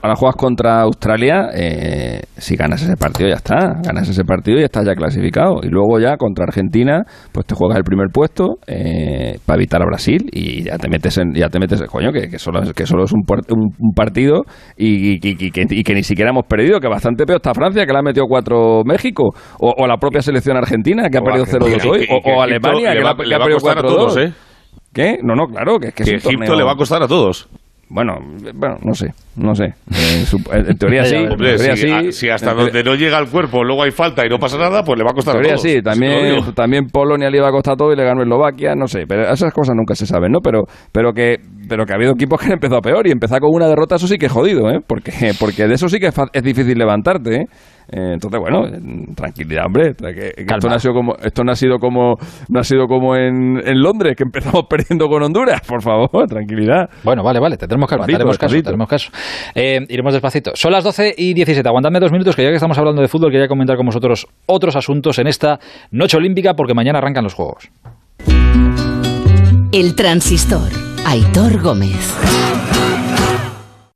ahora 0.02 0.14
juegas 0.16 0.36
contra 0.36 0.80
Australia, 0.82 1.48
eh, 1.54 2.20
si 2.36 2.56
ganas 2.56 2.82
ese 2.82 2.96
partido 2.96 3.28
ya 3.28 3.36
está, 3.36 3.74
ganas 3.82 4.08
ese 4.08 4.24
partido 4.24 4.58
y 4.58 4.64
estás 4.64 4.84
ya 4.86 4.94
clasificado. 4.94 5.60
Y 5.62 5.68
luego 5.68 5.98
ya 6.00 6.16
contra 6.16 6.44
Argentina, 6.44 7.02
pues 7.32 7.46
te 7.46 7.54
juegas 7.54 7.78
el 7.78 7.84
primer 7.84 8.08
puesto 8.12 8.56
eh, 8.66 9.38
para 9.46 9.56
evitar 9.58 9.82
a 9.82 9.86
Brasil 9.86 10.28
y 10.32 10.64
ya 10.64 10.78
te 10.78 10.88
metes 10.88 11.18
en, 11.18 11.34
ya 11.34 11.48
te 11.48 11.58
metes, 11.58 11.82
coño, 11.82 12.12
que, 12.12 12.28
que 12.28 12.38
solo, 12.38 12.62
es- 12.62 12.72
que 12.72 12.86
solo 12.86 13.04
es 13.04 13.12
un, 13.12 13.22
un- 13.50 13.74
un 13.78 13.94
partido 13.94 14.42
y, 14.76 15.14
y- 15.14 15.18
y- 15.22 15.36
y 15.46 15.50
que, 15.50 15.66
y 15.68 15.82
que 15.82 15.94
ni 15.94 16.02
siquiera 16.02 16.30
hemos 16.30 16.44
perdido, 16.46 16.80
que 16.80 16.88
bastante 16.88 17.24
peor 17.26 17.36
está 17.38 17.52
Francia, 17.54 17.84
que 17.86 17.92
le 17.92 17.98
ha 17.98 18.02
metido 18.02 18.26
cuatro 18.28 18.82
México, 18.94 19.30
o, 19.60 19.74
o 19.76 19.86
la 19.86 19.96
propia 19.96 20.22
selección 20.22 20.56
argentina, 20.56 21.08
que 21.10 21.18
ha 21.18 21.20
perdido 21.20 21.44
Argentina, 21.44 21.76
0-2 21.82 21.90
hoy, 21.90 22.06
que- 22.06 22.14
o, 22.14 22.20
que 22.22 22.30
Alemania, 22.32 22.90
le 22.94 22.98
que, 23.00 23.04
va- 23.04 23.16
que 23.16 23.26
le 23.26 23.34
ha 23.34 23.38
va 23.38 23.44
a 23.44 23.46
perdido 23.48 23.60
costar 23.60 23.78
a 23.78 23.88
4-2. 23.88 23.94
todos, 23.96 24.16
¿eh? 24.18 24.32
¿Qué? 24.92 25.18
No, 25.22 25.34
no, 25.34 25.46
claro, 25.46 25.78
que 25.78 25.88
es 25.88 25.94
que, 25.94 26.04
Que 26.04 26.14
es 26.16 26.24
un 26.24 26.30
Egipto 26.32 26.52
torneo- 26.52 26.58
le 26.58 26.64
va 26.64 26.72
a 26.72 26.76
costar 26.76 27.02
a 27.02 27.08
todos. 27.08 27.48
Bueno, 27.90 28.14
bueno, 28.54 28.76
no 28.82 28.94
sé, 28.94 29.08
no 29.36 29.54
sé. 29.54 29.66
Eh, 29.66 30.24
sup- 30.24 30.48
en 30.52 30.76
teoría 30.78 31.04
sí, 31.04 31.16
en 31.16 31.28
teoría 31.36 31.58
si, 31.76 31.76
sí. 31.76 31.90
a- 31.90 32.12
si 32.12 32.28
hasta 32.30 32.52
En 32.52 32.56
donde 32.56 32.82
no 32.82 32.94
llega 32.94 33.18
el 33.18 33.28
cuerpo 33.28 33.62
luego 33.62 33.82
hay 33.82 33.90
falta 33.90 34.24
y 34.24 34.28
no 34.30 34.38
pasa 34.38 34.56
nada, 34.56 34.82
pues 34.82 34.98
le 34.98 35.04
va 35.04 35.10
a 35.10 35.14
costar 35.14 35.34
en 35.36 35.40
a 35.40 35.42
teoría 35.42 35.56
todos. 35.56 35.70
sí, 35.70 35.82
también, 35.82 36.34
digo. 36.40 36.52
también 36.54 36.86
Polonia 36.86 37.28
le 37.28 37.36
iba 37.38 37.48
a 37.48 37.52
costar 37.52 37.76
todo 37.76 37.92
y 37.92 37.96
le 37.96 38.02
ganó 38.04 38.22
Eslovaquia, 38.22 38.74
no 38.74 38.86
sé, 38.88 39.04
pero 39.06 39.30
esas 39.30 39.52
cosas 39.52 39.74
nunca 39.76 39.94
se 39.94 40.06
saben, 40.06 40.32
¿no? 40.32 40.38
Pero, 40.40 40.62
pero 40.92 41.12
que, 41.12 41.36
pero 41.68 41.84
que 41.84 41.92
ha 41.92 41.96
habido 41.96 42.12
equipos 42.12 42.40
que 42.40 42.46
han 42.46 42.52
empezado 42.52 42.80
peor 42.80 43.06
y 43.06 43.10
empezar 43.12 43.38
con 43.40 43.50
una 43.52 43.68
derrota, 43.68 43.96
eso 43.96 44.08
sí 44.08 44.16
que 44.16 44.26
es 44.26 44.32
jodido, 44.32 44.70
¿eh? 44.70 44.80
Porque, 44.86 45.12
porque 45.38 45.66
de 45.68 45.74
eso 45.74 45.88
sí 45.88 45.98
que 45.98 46.06
es, 46.06 46.14
fa- 46.14 46.30
es 46.32 46.42
difícil 46.42 46.78
levantarte, 46.78 47.34
¿eh? 47.42 47.44
Eh, 47.92 48.14
Entonces, 48.14 48.40
bueno, 48.40 48.62
tranquilidad, 49.14 49.66
hombre. 49.66 49.94
que- 49.94 50.32
que 50.34 50.42
esto, 50.48 50.68
no 50.68 50.74
ha 50.74 50.78
sido 50.78 50.94
como, 50.94 51.14
esto 51.22 51.44
no 51.44 51.52
ha 51.52 51.54
sido 51.56 51.78
como, 51.78 52.16
no 52.48 52.60
ha 52.60 52.64
sido 52.64 52.86
como 52.86 53.14
en, 53.16 53.60
en 53.64 53.80
Londres, 53.82 54.14
que 54.16 54.22
empezamos 54.24 54.64
perdiendo 54.70 55.08
con 55.08 55.22
Honduras. 55.22 55.60
Por 55.66 55.82
favor, 55.82 56.26
tranquilidad. 56.28 56.88
Bueno, 57.02 57.22
vale, 57.22 57.40
vale, 57.40 57.56
te 57.56 57.66
tenemos 57.68 57.88
calma, 57.88 58.06
Despacito, 58.06 58.18
tenemos 58.18 58.38
caso, 58.38 58.54
despacito. 58.54 58.70
tenemos 58.70 58.88
caso. 58.88 59.10
Eh, 59.54 59.86
iremos 59.88 60.12
despacito. 60.12 60.50
Son 60.54 60.72
las 60.72 60.82
12 60.84 61.14
y 61.16 61.34
17, 61.34 61.68
aguantadme 61.68 62.00
dos 62.00 62.10
minutos, 62.12 62.34
que 62.34 62.42
ya 62.42 62.48
que 62.48 62.54
estamos 62.56 62.78
hablando 62.78 63.02
de 63.02 63.08
fútbol, 63.08 63.30
quería 63.30 63.48
comentar 63.48 63.76
con 63.76 63.86
vosotros 63.86 64.26
otros 64.46 64.76
asuntos 64.76 65.18
en 65.18 65.26
esta 65.26 65.58
noche 65.90 66.16
olímpica, 66.16 66.54
porque 66.54 66.74
mañana 66.74 66.98
arrancan 66.98 67.24
los 67.24 67.34
Juegos. 67.34 67.68
El 69.72 69.94
transistor. 69.96 70.70
Aitor 71.06 71.60
Gómez. 71.60 72.73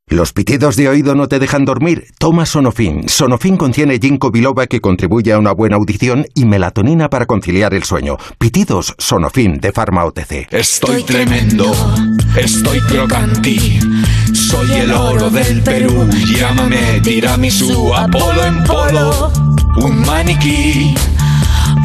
¿Los 0.08 0.32
pitidos 0.32 0.76
de 0.76 0.88
oído 0.88 1.14
no 1.14 1.28
te 1.28 1.38
dejan 1.38 1.66
dormir? 1.66 2.08
Toma 2.18 2.46
Sonofin. 2.46 3.10
Sonofin 3.10 3.58
contiene 3.58 3.98
ginkgo 3.98 4.30
biloba 4.30 4.66
que 4.66 4.80
contribuye 4.80 5.34
a 5.34 5.38
una 5.38 5.52
buena 5.52 5.76
audición 5.76 6.26
y 6.34 6.46
melatonina 6.46 7.10
para 7.10 7.26
conciliar 7.26 7.74
el 7.74 7.84
sueño. 7.84 8.16
Pitidos 8.38 8.94
Sonofin 8.96 9.60
de 9.60 9.70
Pharma 9.70 10.06
OTC. 10.06 10.48
Estoy 10.50 11.02
tremendo, 11.02 11.70
estoy 12.40 12.80
crocanti. 12.80 13.80
Soy 14.32 14.70
el 14.72 14.92
oro 14.92 15.28
del 15.28 15.60
Perú. 15.62 16.08
Llámame 16.34 17.00
tiramisú, 17.02 17.94
Apolo 17.94 18.46
en 18.46 18.64
polo. 18.64 19.30
Un 19.76 20.06
maniquí 20.06 20.94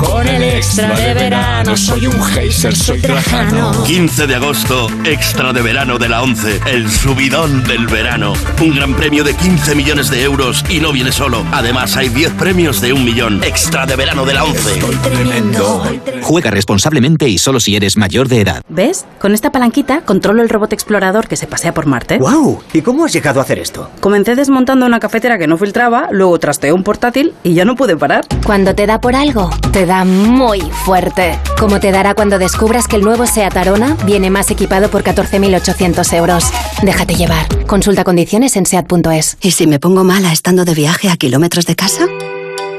Con 0.03 0.27
el 0.27 0.43
extra 0.43 0.95
de 0.95 1.13
verano 1.13 1.77
soy 1.77 2.07
un 2.07 2.21
geyser, 2.21 2.75
soy 2.75 3.01
trajano. 3.01 3.83
15 3.83 4.27
de 4.27 4.35
agosto, 4.35 4.87
extra 5.05 5.53
de 5.53 5.61
verano 5.61 5.97
de 5.97 6.09
la 6.09 6.21
11, 6.21 6.61
el 6.67 6.89
subidón 6.91 7.63
del 7.63 7.87
verano. 7.87 8.33
Un 8.61 8.75
gran 8.75 8.93
premio 8.95 9.23
de 9.23 9.33
15 9.33 9.75
millones 9.75 10.09
de 10.09 10.23
euros 10.23 10.63
y 10.69 10.79
no 10.79 10.91
viene 10.91 11.11
solo. 11.11 11.43
Además, 11.51 11.95
hay 11.95 12.09
10 12.09 12.33
premios 12.33 12.81
de 12.81 12.93
un 12.93 13.05
millón. 13.05 13.43
Extra 13.43 13.85
de 13.85 13.95
verano 13.95 14.25
de 14.25 14.33
la 14.33 14.43
11. 14.43 14.81
Tremendo. 15.03 15.83
Juega 16.21 16.51
responsablemente 16.51 17.27
y 17.29 17.37
solo 17.37 17.59
si 17.59 17.75
eres 17.75 17.97
mayor 17.97 18.27
de 18.27 18.41
edad. 18.41 18.61
¿Ves? 18.69 19.05
Con 19.19 19.33
esta 19.33 19.51
palanquita 19.51 20.01
controlo 20.01 20.41
el 20.41 20.49
robot 20.49 20.73
explorador 20.73 21.27
que 21.27 21.37
se 21.37 21.47
pasea 21.47 21.73
por 21.73 21.85
Marte. 21.85 22.17
¡Wow! 22.17 22.61
¿Y 22.73 22.81
cómo 22.81 23.05
has 23.05 23.13
llegado 23.13 23.39
a 23.39 23.43
hacer 23.43 23.59
esto? 23.59 23.89
Comencé 23.99 24.35
desmontando 24.35 24.85
una 24.85 24.99
cafetera 24.99 25.37
que 25.37 25.47
no 25.47 25.57
filtraba, 25.57 26.09
luego 26.11 26.37
trasteé 26.39 26.73
un 26.73 26.83
portátil 26.83 27.33
y 27.43 27.53
ya 27.53 27.65
no 27.65 27.75
pude 27.75 27.95
parar. 27.95 28.25
Cuando 28.45 28.75
te 28.75 28.85
da 28.85 28.99
por 28.99 29.15
algo, 29.15 29.49
te 29.71 29.85
da 29.85 29.92
muy 30.03 30.61
fuerte. 30.61 31.39
Como 31.59 31.79
te 31.79 31.91
dará 31.91 32.15
cuando 32.15 32.39
descubras 32.39 32.87
que 32.87 32.95
el 32.95 33.03
nuevo 33.03 33.27
SEAT 33.27 33.55
Arona 33.55 33.95
viene 34.05 34.31
más 34.31 34.49
equipado 34.49 34.89
por 34.89 35.03
14.800 35.03 36.13
euros. 36.17 36.45
Déjate 36.81 37.15
llevar. 37.15 37.47
Consulta 37.67 38.03
condiciones 38.03 38.55
en 38.55 38.65
SEAT.es. 38.65 39.37
¿Y 39.41 39.51
si 39.51 39.67
me 39.67 39.79
pongo 39.79 40.03
mala 40.03 40.31
estando 40.31 40.65
de 40.65 40.73
viaje 40.73 41.09
a 41.09 41.17
kilómetros 41.17 41.65
de 41.67 41.75
casa? 41.75 42.07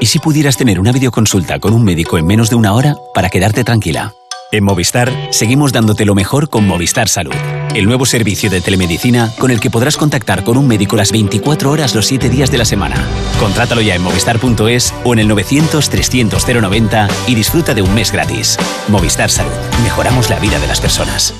¿Y 0.01 0.07
si 0.07 0.19
pudieras 0.19 0.57
tener 0.57 0.79
una 0.79 0.91
videoconsulta 0.91 1.59
con 1.59 1.73
un 1.73 1.83
médico 1.83 2.17
en 2.17 2.27
menos 2.27 2.49
de 2.49 2.57
una 2.57 2.73
hora 2.73 2.95
para 3.13 3.29
quedarte 3.29 3.63
tranquila? 3.63 4.13
En 4.55 4.63
Movistar 4.63 5.11
seguimos 5.31 5.73
dándote 5.73 6.05
lo 6.05 6.15
mejor 6.15 6.49
con 6.49 6.65
Movistar 6.65 7.09
Salud, 7.09 7.35
el 7.73 7.85
nuevo 7.85 8.05
servicio 8.05 8.49
de 8.49 8.61
telemedicina 8.61 9.33
con 9.37 9.51
el 9.51 9.59
que 9.59 9.69
podrás 9.69 9.97
contactar 9.97 10.45
con 10.45 10.55
un 10.55 10.65
médico 10.65 10.95
las 10.95 11.11
24 11.11 11.69
horas 11.69 11.93
los 11.93 12.05
7 12.05 12.29
días 12.29 12.51
de 12.51 12.59
la 12.59 12.63
semana. 12.63 12.95
Contrátalo 13.37 13.81
ya 13.81 13.95
en 13.95 14.01
movistar.es 14.01 14.93
o 15.03 15.11
en 15.11 15.19
el 15.19 15.27
900 15.27 15.89
300 15.89 16.47
090 16.47 17.07
y 17.27 17.35
disfruta 17.35 17.73
de 17.73 17.81
un 17.81 17.93
mes 17.93 18.13
gratis. 18.13 18.57
Movistar 18.87 19.29
Salud, 19.29 19.51
mejoramos 19.83 20.29
la 20.29 20.39
vida 20.39 20.57
de 20.57 20.67
las 20.67 20.79
personas. 20.79 21.33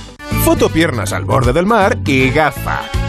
Foto 0.43 0.67
piernas 0.67 1.13
al 1.13 1.23
borde 1.23 1.53
del 1.53 1.65
mar 1.65 1.97
y 2.05 2.31
gafa. 2.31 2.81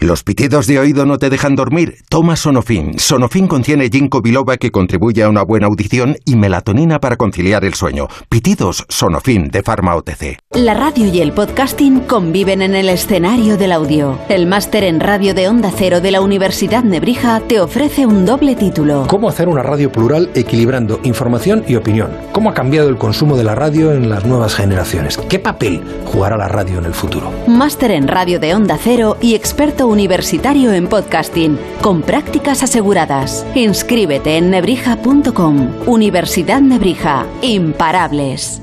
¿Los 0.00 0.22
pitidos 0.22 0.66
de 0.66 0.78
oído 0.78 1.04
no 1.04 1.18
te 1.18 1.28
dejan 1.28 1.54
dormir? 1.54 1.98
Toma 2.08 2.34
Sonofin. 2.34 2.98
Sonofin 2.98 3.46
contiene 3.46 3.90
ginkgo 3.90 4.22
biloba 4.22 4.56
que 4.56 4.70
contribuye 4.70 5.22
a 5.22 5.28
una 5.28 5.42
buena 5.42 5.66
audición 5.66 6.16
y 6.24 6.36
melatonina 6.36 7.00
para 7.00 7.18
conciliar 7.18 7.66
el 7.66 7.74
sueño. 7.74 8.08
Pitidos 8.30 8.86
Sonofin 8.88 9.48
de 9.48 9.62
Pharma 9.62 9.94
OTC. 9.96 10.38
La 10.52 10.72
radio 10.72 11.04
y 11.04 11.20
el 11.20 11.32
podcasting 11.32 12.00
conviven 12.00 12.62
en 12.62 12.74
el 12.74 12.88
escenario 12.88 13.58
del 13.58 13.72
audio. 13.72 14.18
El 14.30 14.46
máster 14.46 14.84
en 14.84 15.00
radio 15.00 15.34
de 15.34 15.48
Onda 15.48 15.70
Cero 15.76 16.00
de 16.00 16.12
la 16.12 16.22
Universidad 16.22 16.82
Nebrija 16.82 17.38
te 17.40 17.60
ofrece 17.60 18.06
un 18.06 18.24
doble 18.24 18.56
título. 18.56 19.04
¿Cómo 19.06 19.28
hacer 19.28 19.48
una 19.48 19.62
radio 19.62 19.92
plural 19.92 20.30
equilibrando 20.34 21.00
información 21.02 21.62
y 21.68 21.74
opinión? 21.76 22.10
¿Cómo 22.32 22.48
ha 22.48 22.54
cambiado 22.54 22.88
el 22.88 22.96
consumo 22.96 23.36
de 23.36 23.44
la 23.44 23.54
radio 23.54 23.92
en 23.92 24.08
las 24.08 24.24
nuevas 24.24 24.54
generaciones? 24.54 25.18
¿Qué 25.18 25.38
papel 25.38 25.82
jugará 26.06 26.38
la 26.38 26.48
radio 26.48 26.78
en 26.78 26.86
el 26.86 26.94
futuro? 26.94 27.30
Máster 27.46 27.90
en 27.90 28.08
radio 28.08 28.40
de 28.40 28.54
Onda 28.54 28.78
Cero 28.82 29.18
y 29.20 29.34
experto 29.34 29.89
universitario 29.90 30.72
en 30.72 30.88
podcasting, 30.88 31.58
con 31.82 32.02
prácticas 32.02 32.62
aseguradas. 32.62 33.46
Inscríbete 33.54 34.36
en 34.38 34.50
nebrija.com. 34.50 35.70
Universidad 35.86 36.60
Nebrija. 36.60 37.26
Imparables. 37.42 38.62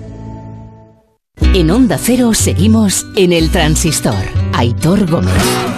En 1.54 1.72
Onda 1.72 1.98
Cero 1.98 2.34
seguimos 2.34 3.06
en 3.16 3.34
el 3.34 3.52
transistor. 3.52 4.16
Aitor 4.54 5.10
Gómez. 5.10 5.77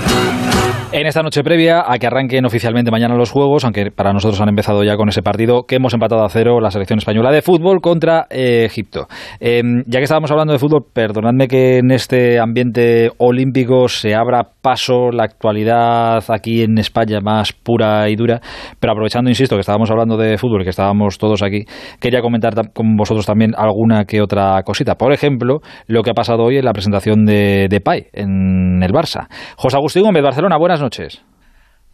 En 0.91 1.05
esta 1.05 1.21
noche 1.21 1.43
previa 1.43 1.83
a 1.85 1.99
que 1.99 2.07
arranquen 2.07 2.47
oficialmente 2.47 2.89
mañana 2.89 3.13
los 3.13 3.29
juegos, 3.29 3.63
aunque 3.63 3.91
para 3.91 4.11
nosotros 4.11 4.41
han 4.41 4.49
empezado 4.49 4.83
ya 4.83 4.97
con 4.97 5.07
ese 5.07 5.21
partido 5.21 5.65
que 5.67 5.75
hemos 5.75 5.93
empatado 5.93 6.23
a 6.23 6.29
cero 6.29 6.59
la 6.59 6.71
selección 6.71 6.97
española 6.97 7.31
de 7.31 7.43
fútbol 7.43 7.79
contra 7.79 8.25
eh, 8.31 8.65
Egipto. 8.65 9.07
Eh, 9.39 9.61
ya 9.85 9.99
que 9.99 10.05
estábamos 10.05 10.31
hablando 10.31 10.51
de 10.51 10.57
fútbol, 10.57 10.87
perdonadme 10.91 11.47
que 11.47 11.77
en 11.77 11.91
este 11.91 12.39
ambiente 12.39 13.11
olímpico 13.19 13.87
se 13.87 14.15
abra 14.15 14.41
paso 14.63 15.11
la 15.11 15.25
actualidad 15.25 16.23
aquí 16.27 16.63
en 16.63 16.79
España 16.79 17.19
más 17.21 17.53
pura 17.53 18.09
y 18.09 18.15
dura, 18.15 18.41
pero 18.79 18.93
aprovechando, 18.93 19.29
insisto, 19.29 19.57
que 19.57 19.61
estábamos 19.61 19.91
hablando 19.91 20.17
de 20.17 20.39
fútbol, 20.39 20.63
que 20.63 20.71
estábamos 20.71 21.19
todos 21.19 21.43
aquí, 21.43 21.65
quería 21.99 22.21
comentar 22.21 22.55
con 22.73 22.95
vosotros 22.95 23.27
también 23.27 23.51
alguna 23.55 24.05
que 24.05 24.23
otra 24.23 24.63
cosita. 24.63 24.95
Por 24.95 25.13
ejemplo, 25.13 25.59
lo 25.85 26.01
que 26.01 26.09
ha 26.09 26.15
pasado 26.15 26.45
hoy 26.45 26.57
en 26.57 26.65
la 26.65 26.73
presentación 26.73 27.25
de, 27.25 27.67
de 27.69 27.79
Pai 27.79 28.07
en 28.11 28.81
el 28.81 28.91
Barça. 28.91 29.27
José 29.55 29.77
Agustín 29.77 30.01
Gómez, 30.01 30.23
Barcelona, 30.23 30.57
buenas 30.57 30.78
noches. 30.81 31.21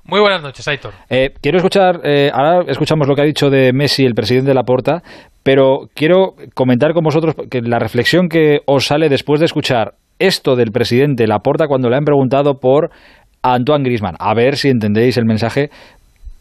Muy 0.03 0.19
buenas 0.19 0.43
noches, 0.43 0.67
Aitor. 0.67 0.93
Eh, 1.09 1.33
quiero 1.41 1.57
escuchar, 1.57 2.01
eh, 2.03 2.29
ahora 2.31 2.63
escuchamos 2.67 3.07
lo 3.07 3.15
que 3.15 3.21
ha 3.21 3.25
dicho 3.25 3.49
de 3.49 3.73
Messi, 3.73 4.05
el 4.05 4.13
presidente 4.13 4.49
de 4.49 4.53
la 4.53 4.63
Porta, 4.63 5.01
pero 5.41 5.89
quiero 5.95 6.36
comentar 6.53 6.93
con 6.93 7.03
vosotros 7.03 7.36
que 7.49 7.61
la 7.61 7.79
reflexión 7.79 8.29
que 8.29 8.59
os 8.67 8.86
sale 8.86 9.09
después 9.09 9.39
de 9.39 9.47
escuchar 9.47 9.93
esto 10.19 10.55
del 10.55 10.71
presidente 10.71 11.27
Laporta 11.27 11.67
cuando 11.67 11.89
le 11.89 11.97
han 11.97 12.05
preguntado 12.05 12.55
por 12.59 12.89
Antoine 13.41 13.83
Grisman. 13.83 14.15
A 14.19 14.33
ver 14.33 14.57
si 14.57 14.69
entendéis 14.69 15.17
el 15.17 15.25
mensaje 15.25 15.69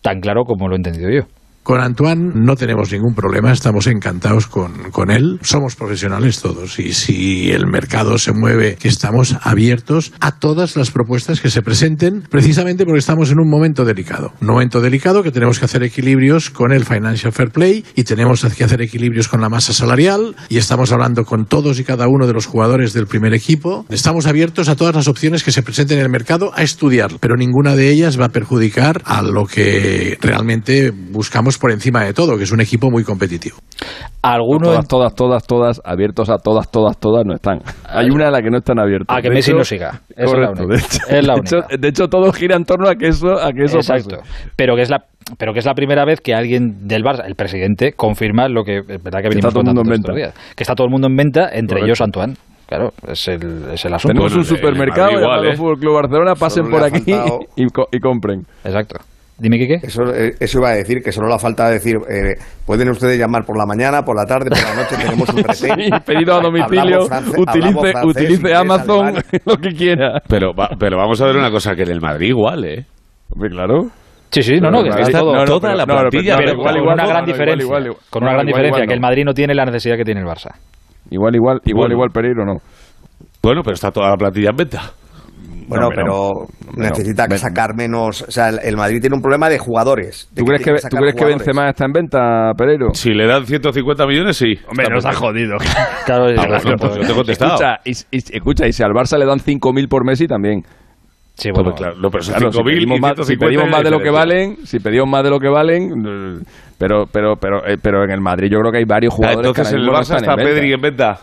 tan 0.03 0.21
claro 0.21 0.45
como 0.45 0.69
lo 0.69 0.75
he 0.75 0.77
entendido 0.77 1.11
yo. 1.11 1.23
Con 1.65 1.81
Antoine 1.81 2.33
no 2.35 2.57
tenemos 2.57 2.93
ningún 2.93 3.15
problema, 3.15 3.51
estamos 3.51 3.87
encantados 3.87 4.49
con, 4.49 4.91
con, 4.91 5.11
él. 5.11 5.39
Somos 5.41 5.77
profesionales 5.77 6.43
todos 6.43 6.79
y 6.79 6.93
si 6.93 7.53
el 7.53 7.67
mercado 7.67 8.19
se 8.19 8.35
mueve, 8.35 8.77
estamos 8.83 9.35
abiertos 9.41 10.13
a 10.21 10.39
todas 10.39 10.77
las 10.77 10.91
propuestas 10.91 11.41
que 11.41 11.49
se 11.49 11.63
presenten, 11.63 12.21
precisamente 12.29 12.85
porque 12.85 12.99
estamos 12.99 13.31
en 13.31 13.41
un 13.41 13.49
momento 13.49 13.87
delicado. 13.87 14.35
Un 14.43 14.49
momento 14.49 14.83
delicado 14.83 15.23
que 15.23 15.31
tenemos 15.31 15.59
que 15.59 15.65
hacer 15.65 15.83
equilibrios 15.83 16.51
con 16.51 16.71
el 16.71 16.85
Financial 16.85 17.33
Fair 17.33 17.51
Play 17.51 17.83
y 17.97 18.05
tenemos 18.05 18.45
que 18.45 18.65
hacer 18.65 18.83
equilibrios 18.83 19.29
con 19.29 19.41
la 19.41 19.49
masa 19.49 19.73
salarial 19.73 20.37
y 20.51 20.59
estamos 20.59 20.93
hablando 20.93 21.25
con 21.25 21.47
todos 21.47 21.81
y 21.81 21.85
cada 21.85 22.09
uno 22.09 22.27
de 22.27 22.35
los 22.35 22.45
jugadores 22.45 22.93
del 22.93 23.07
primer 23.07 23.33
equipo. 23.33 23.87
Estamos 23.89 24.27
abiertos 24.27 24.69
a 24.69 24.77
todas 24.77 24.95
las 24.95 25.09
opciones 25.09 25.43
que 25.43 25.51
se 25.51 25.63
presenten 25.63 25.97
en 25.97 26.05
el 26.05 26.11
mercado 26.11 26.53
a 26.55 26.63
estudiar, 26.63 27.13
pero 27.21 27.37
ninguna 27.37 27.75
de 27.75 27.89
ellas 27.89 28.21
va 28.21 28.27
a 28.27 28.33
perjudicar 28.33 29.01
a 29.07 29.23
lo 29.23 29.47
que 29.47 30.19
realmente 30.21 30.91
buscamos 30.91 31.54
por 31.59 31.71
encima 31.71 32.05
de 32.05 32.13
todo, 32.13 32.37
que 32.37 32.45
es 32.45 32.53
un 32.53 32.61
equipo 32.61 32.91
muy 32.91 33.05
competitivo. 33.05 33.57
¿Alguno 34.23 34.69
todas, 34.69 34.89
todas, 34.89 35.15
todas, 35.15 35.47
todas, 35.47 35.81
abiertos 35.85 36.31
a 36.31 36.39
todas, 36.39 36.71
todas, 36.71 36.99
todas, 36.99 37.25
no 37.27 37.35
están. 37.35 37.59
Hay 37.89 38.09
una 38.11 38.29
a 38.29 38.31
la 38.31 38.41
que 38.41 38.51
no 38.51 38.59
están 38.59 38.79
abiertas. 38.79 39.17
A 39.17 39.21
que 39.21 39.31
Messi 39.31 39.53
no 39.53 39.65
siga. 39.65 40.01
Es 40.17 40.31
correcto, 40.31 40.63
la 40.63 40.65
única. 40.65 40.67
De, 40.67 40.77
hecho, 40.81 40.99
es 41.09 41.27
la 41.27 41.35
de. 41.35 41.41
Hecho, 41.41 41.57
de 41.79 41.89
hecho, 41.89 42.09
todo 42.09 42.33
gira 42.33 42.57
en 42.57 42.65
torno 42.65 42.89
a 42.89 42.95
que 42.95 43.09
eso, 43.09 43.33
a 43.33 43.53
que 43.53 43.65
eso 43.65 43.77
Exacto. 43.79 44.19
pase. 44.19 44.31
Pero 44.57 44.77
que 44.77 44.83
es 44.83 44.91
la 44.91 45.05
pero 45.39 45.53
que 45.55 45.59
es 45.59 45.65
la 45.65 45.73
primera 45.75 46.05
vez 46.05 46.21
que 46.21 46.35
alguien 46.35 46.87
del 46.87 47.03
Barça, 47.03 47.25
el 47.27 47.35
presidente, 47.35 47.93
confirma 47.93 48.47
lo 48.49 48.63
que 48.63 48.79
es 48.81 48.87
verdad 49.03 49.21
que, 49.21 49.23
Que 49.23 49.29
venimos 49.31 49.45
está 49.47 49.51
todo 49.51 49.61
el 49.61 49.67
mundo 49.67 49.81
en 49.81 49.87
contando 49.87 50.13
venta. 50.13 50.33
días. 50.33 50.55
Que 50.55 50.63
está 50.63 50.75
todo 50.75 50.87
el 50.87 50.91
mundo 50.91 51.07
en 51.07 51.17
venta, 51.17 51.41
entre 51.53 51.81
Correcto. 51.81 51.85
ellos 51.87 52.01
Antoine. 52.03 52.35
Claro, 52.67 52.93
es 53.09 53.29
el, 53.29 53.65
es 53.73 53.85
el 53.85 53.95
asunto. 53.95 54.13
Tenemos 54.15 54.35
un 54.37 54.45
supermercado 54.45 55.13
Madrid 55.13 55.23
igual, 55.23 55.47
¿eh? 55.47 55.57
Fútbol 55.57 55.79
Club 55.79 55.95
Barcelona, 55.95 56.35
pasen 56.35 56.65
Solo 56.65 56.77
por 56.79 56.85
aquí 56.87 57.15
y, 57.57 57.67
co- 57.69 57.89
y 57.93 57.99
compren. 58.01 58.41
Exacto. 58.65 58.97
Dime, 59.37 59.59
Quique. 59.59 59.79
Eso, 59.83 60.03
eh, 60.15 60.35
eso 60.39 60.59
iba 60.61 60.69
a 60.71 60.75
decir, 60.75 61.03
que 61.03 61.11
solo 61.11 61.29
la 61.29 61.39
falta 61.41 61.67
de 61.67 61.73
decir, 61.75 61.97
eh, 62.09 62.35
pueden 62.65 62.89
ustedes 62.91 63.19
llamar 63.19 63.45
por 63.45 63.59
la 63.59 63.67
mañana, 63.67 64.03
por 64.03 64.15
la 64.17 64.25
tarde, 64.27 64.49
por 64.51 64.63
la 64.63 64.75
noche, 64.77 64.97
tenemos 64.97 65.29
un 65.29 65.43
retén. 65.43 65.55
Sí, 65.85 65.91
pedido 66.07 66.35
a 66.37 66.41
domicilio, 66.41 67.07
france- 67.07 67.41
utilice, 67.41 67.73
francés, 67.81 68.05
utilice 68.05 68.35
inglés, 68.35 68.55
Amazon, 68.57 69.07
alemán. 69.07 69.23
lo 69.45 69.57
que 69.57 69.69
quiera. 69.71 70.21
Pero, 70.29 70.53
va- 70.55 70.71
pero 70.79 70.97
vamos 70.99 71.21
a 71.21 71.27
ver 71.27 71.37
una 71.37 71.51
cosa, 71.51 71.75
que 71.75 71.83
en 71.83 71.91
el 71.91 72.01
Madrid 72.01 72.29
igual, 72.29 72.65
¿eh? 72.65 72.87
Hombre, 73.33 73.51
claro. 73.51 73.89
Sí, 74.31 74.43
sí, 74.43 74.55
no, 74.61 74.71
no, 74.71 74.83
que 74.85 74.89
está 74.91 75.03
esta- 75.03 75.19
todo, 75.21 75.33
no, 75.35 75.41
no, 75.41 75.47
toda 75.47 75.61
pero- 75.61 75.77
la 75.79 75.87
plantilla, 75.87 76.37
pero 76.37 76.47
pero 76.47 76.53
igual, 76.61 76.73
con 76.75 76.83
igual, 76.83 76.95
una 76.95 77.07
gran 77.07 77.25
diferencia. 77.25 77.65
igual, 77.65 77.83
igual. 77.87 78.01
con 78.11 78.23
una 78.23 78.33
gran 78.33 78.47
igual, 78.47 78.47
diferencia, 78.47 78.79
igual, 78.85 78.89
que 78.89 78.95
el. 78.95 79.01
Madrid 79.01 79.25
no 79.25 79.35
tiene 79.35 79.55
la 79.55 79.65
necesidad 79.65 79.97
que 79.97 80.05
tiene 80.05 80.21
el 80.21 80.27
Barça. 80.27 80.51
Igual, 81.11 81.35
igual, 81.35 81.61
igual, 81.65 81.75
Bueno. 81.89 81.95
igual 81.95 82.11
Pereiro 82.13 82.45
no. 82.45 82.59
Bueno, 83.43 83.63
pero 83.65 83.75
está 83.75 83.91
toda 83.91 84.11
la 84.11 84.17
plantilla 84.17 84.51
en 84.51 84.57
venta. 84.57 84.81
Bueno, 85.67 85.85
No, 85.85 85.89
pero 85.95 86.05
no. 86.77 86.83
necesita 86.83 87.27
sacar 87.39 87.75
menos. 87.75 88.23
O 88.23 88.31
sea, 88.31 88.49
el, 88.51 88.77
Madrid 88.77 89.01
tiene 89.01 89.17
un 89.17 89.23
problema 89.23 89.49
de 89.49 89.59
jugadores. 89.59 90.29
de 90.33 90.41
¿Tú 90.43 90.47
crees 90.47 90.63
que, 90.63 90.89
¿tú 90.89 90.97
crees 90.97 91.15
que. 91.15 91.25
Benzema 91.25 91.69
está 91.71 91.87
en 91.87 91.93
venta, 91.93 92.53
Pereiro? 92.57 92.89
Si 92.93 93.15
le 93.15 93.27
dan 93.27 93.47
150 93.47 94.07
millones, 94.07 94.37
sí. 94.37 94.55
Hombre, 94.69 94.87
nos 94.91 95.05
ha 95.07 95.13
jodido. 95.13 95.57
Claro, 96.07 96.27
Ah, 96.37 96.47
bueno, 96.63 96.77
pues 96.79 96.97
yo 96.97 97.01
te 97.07 97.13
he 97.13 97.15
contestado. 97.15 97.53
Escucha, 97.55 97.77
y, 97.85 97.91
y- 98.17 98.37
escucha, 98.37 98.67
y 98.67 98.73
si 98.73 98.83
al 98.83 98.91
Barça 98.93 99.17
le 99.19 99.25
dan 99.25 99.39
5.000 99.39 99.89
por 99.89 100.05
Messi 100.05 100.27
también. 100.27 100.63
Sí, 101.37 101.49
Pues, 101.51 101.65
bueno, 101.65 101.75
claro, 101.77 101.95
no, 101.97 102.11
pero 102.11 102.23
Claro, 102.25 102.53
si 102.53 102.59
5.000 102.59 102.61
y 102.61 102.75
pedimos, 102.77 103.01
más, 103.01 103.11
si 103.17 103.25
150 103.37 103.47
pedimos 103.47 103.71
más 103.71 103.83
de 103.85 103.91
lo 103.91 103.99
que 104.01 104.11
valen, 104.11 104.57
si 104.67 104.79
pedimos 104.79 105.09
más 105.09 105.25
de 105.25 105.31
lo 105.31 105.39
que 105.41 105.49
valen, 105.49 106.43
pero 106.79 107.07
pero 107.11 107.35
pero 107.37 107.67
eh, 107.67 107.77
pero 107.83 108.05
en 108.05 108.11
el 108.11 108.21
Madrid 108.21 108.49
yo 108.53 108.59
creo 108.61 108.71
que 108.71 108.79
hay 108.79 108.85
varios 108.85 109.15
Ah, 109.15 109.17
jugadores 109.17 109.49
Entonces 109.49 109.75
que 109.75 109.81
el 109.81 109.87
no 109.87 109.93
Barça 109.93 110.17
está 110.17 110.33
en 110.33 110.37
venta. 110.37 110.45
Pedri 110.45 110.73
en 110.73 110.81
venta. 110.81 111.19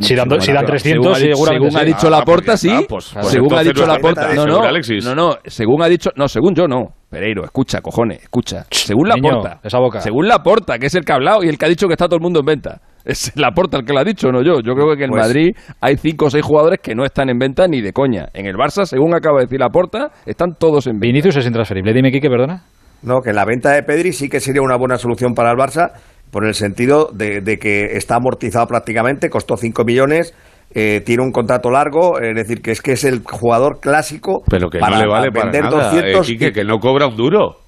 Si 0.00 0.14
dan, 0.14 0.28
si 0.40 0.52
dan 0.52 0.66
300, 0.66 1.18
según, 1.18 1.76
ha, 1.76 1.82
dicho 1.84 2.06
Ah, 2.08 2.10
Laporta, 2.10 2.52
pues, 2.52 2.60
sí. 2.60 2.70
ah, 2.70 2.80
pues, 2.88 3.10
pues 3.14 3.26
según 3.28 3.54
ha 3.54 3.62
dicho 3.62 3.86
no 3.86 3.92
Laporta, 3.92 4.26
bien, 4.26 4.36
no, 4.36 4.46
no, 4.46 4.62
Alexis. 4.62 5.04
no, 5.04 5.14
no, 5.14 5.36
según 5.44 5.82
ha 5.82 5.88
dicho, 5.88 6.10
no, 6.16 6.28
según 6.28 6.54
yo 6.54 6.66
no. 6.68 6.88
Pereiro, 7.08 7.44
escucha, 7.44 7.80
cojones, 7.80 8.22
escucha. 8.22 8.66
Según 8.70 9.08
Niño, 9.08 9.28
Laporta, 9.30 9.60
esa 9.62 9.78
boca. 9.78 10.00
según 10.00 10.28
Laporta, 10.28 10.78
que 10.78 10.86
es 10.86 10.94
el 10.94 11.04
que 11.04 11.12
ha 11.12 11.14
hablado 11.14 11.42
y 11.44 11.48
el 11.48 11.56
que 11.56 11.64
ha 11.64 11.68
dicho 11.68 11.86
que 11.86 11.94
está 11.94 12.06
todo 12.06 12.16
el 12.16 12.22
mundo 12.22 12.40
en 12.40 12.46
venta. 12.46 12.80
Es 13.04 13.32
Laporta 13.36 13.78
el 13.78 13.84
que 13.84 13.92
lo 13.92 14.00
ha 14.00 14.04
dicho, 14.04 14.30
no 14.32 14.42
yo. 14.42 14.60
Yo 14.60 14.74
creo 14.74 14.96
que 14.96 15.04
en 15.04 15.10
Pues- 15.10 15.22
Madrid 15.22 15.54
hay 15.80 15.96
cinco 15.96 16.26
o 16.26 16.30
seis 16.30 16.44
jugadores 16.44 16.80
que 16.82 16.94
no 16.94 17.04
están 17.04 17.30
en 17.30 17.38
venta 17.38 17.66
ni 17.68 17.80
de 17.80 17.92
coña. 17.92 18.26
En 18.34 18.46
el 18.46 18.56
Barça, 18.56 18.84
según 18.84 19.14
acaba 19.14 19.38
de 19.38 19.44
decir 19.46 19.60
Laporta, 19.60 20.10
están 20.26 20.54
todos 20.58 20.86
en 20.88 20.94
venta. 20.94 21.06
Vinicius 21.06 21.36
es 21.36 21.46
intransferible. 21.46 21.92
Dime, 21.94 22.10
Quique, 22.10 22.28
perdona. 22.28 22.64
No, 23.02 23.20
que 23.20 23.32
la 23.32 23.44
venta 23.44 23.70
de 23.70 23.82
Pedri 23.84 24.12
sí 24.12 24.28
que 24.28 24.40
sería 24.40 24.62
una 24.62 24.76
buena 24.76 24.96
solución 24.98 25.34
para 25.34 25.52
el 25.52 25.56
Barça, 25.56 25.92
por 26.30 26.46
el 26.46 26.54
sentido 26.54 27.10
de, 27.12 27.40
de 27.40 27.58
que 27.58 27.96
está 27.96 28.16
amortizado 28.16 28.66
prácticamente, 28.66 29.30
costó 29.30 29.56
5 29.56 29.84
millones, 29.84 30.34
eh, 30.74 31.00
tiene 31.06 31.22
un 31.22 31.30
contrato 31.30 31.70
largo, 31.70 32.20
es 32.20 32.34
decir, 32.34 32.60
que 32.60 32.72
es 32.72 32.82
que 32.82 32.92
es 32.92 33.04
el 33.04 33.22
jugador 33.24 33.78
clásico 33.80 34.42
Pero 34.50 34.68
que 34.68 34.78
para 34.78 34.96
no 34.96 35.02
le 35.02 35.08
vale 35.08 35.30
para 35.30 35.50
vender 35.50 35.64
nada, 35.64 35.90
200 35.92 36.28
eh, 36.28 36.32
Quique, 36.32 36.52
que 36.52 36.64
no 36.64 36.78
cobra 36.78 37.06
un 37.06 37.16
duro. 37.16 37.60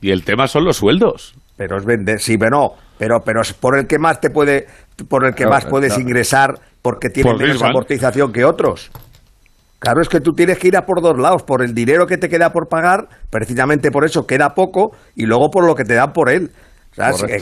Y 0.00 0.10
el 0.10 0.24
tema 0.24 0.46
son 0.46 0.64
los 0.64 0.78
sueldos. 0.78 1.34
Pero 1.56 1.76
es 1.76 1.84
vender, 1.84 2.20
sí, 2.20 2.38
pero 2.38 2.50
no, 2.50 2.68
pero, 2.98 3.20
pero 3.24 3.42
es 3.42 3.52
por 3.52 3.78
el 3.78 3.86
que 3.86 3.98
más 3.98 4.20
te 4.20 4.30
puede, 4.30 4.66
por 5.08 5.26
el 5.26 5.34
que 5.34 5.46
más 5.46 5.66
puedes 5.66 5.98
ingresar 5.98 6.54
porque 6.80 7.10
tiene 7.10 7.30
Por 7.30 7.38
menos 7.38 7.56
Griezmann. 7.56 7.70
amortización 7.70 8.32
que 8.32 8.44
otros. 8.44 8.90
Claro, 9.78 10.00
es 10.00 10.08
que 10.08 10.20
tú 10.20 10.32
tienes 10.32 10.58
que 10.58 10.68
ir 10.68 10.76
a 10.76 10.86
por 10.86 11.02
dos 11.02 11.18
lados, 11.18 11.42
por 11.42 11.62
el 11.62 11.74
dinero 11.74 12.06
que 12.06 12.18
te 12.18 12.28
queda 12.28 12.52
por 12.52 12.68
pagar, 12.68 13.08
precisamente 13.30 13.90
por 13.90 14.04
eso 14.04 14.26
queda 14.26 14.54
poco, 14.54 14.96
y 15.14 15.26
luego 15.26 15.50
por 15.50 15.66
lo 15.66 15.74
que 15.74 15.84
te 15.84 15.94
dan 15.94 16.12
por 16.12 16.30
él. 16.30 16.50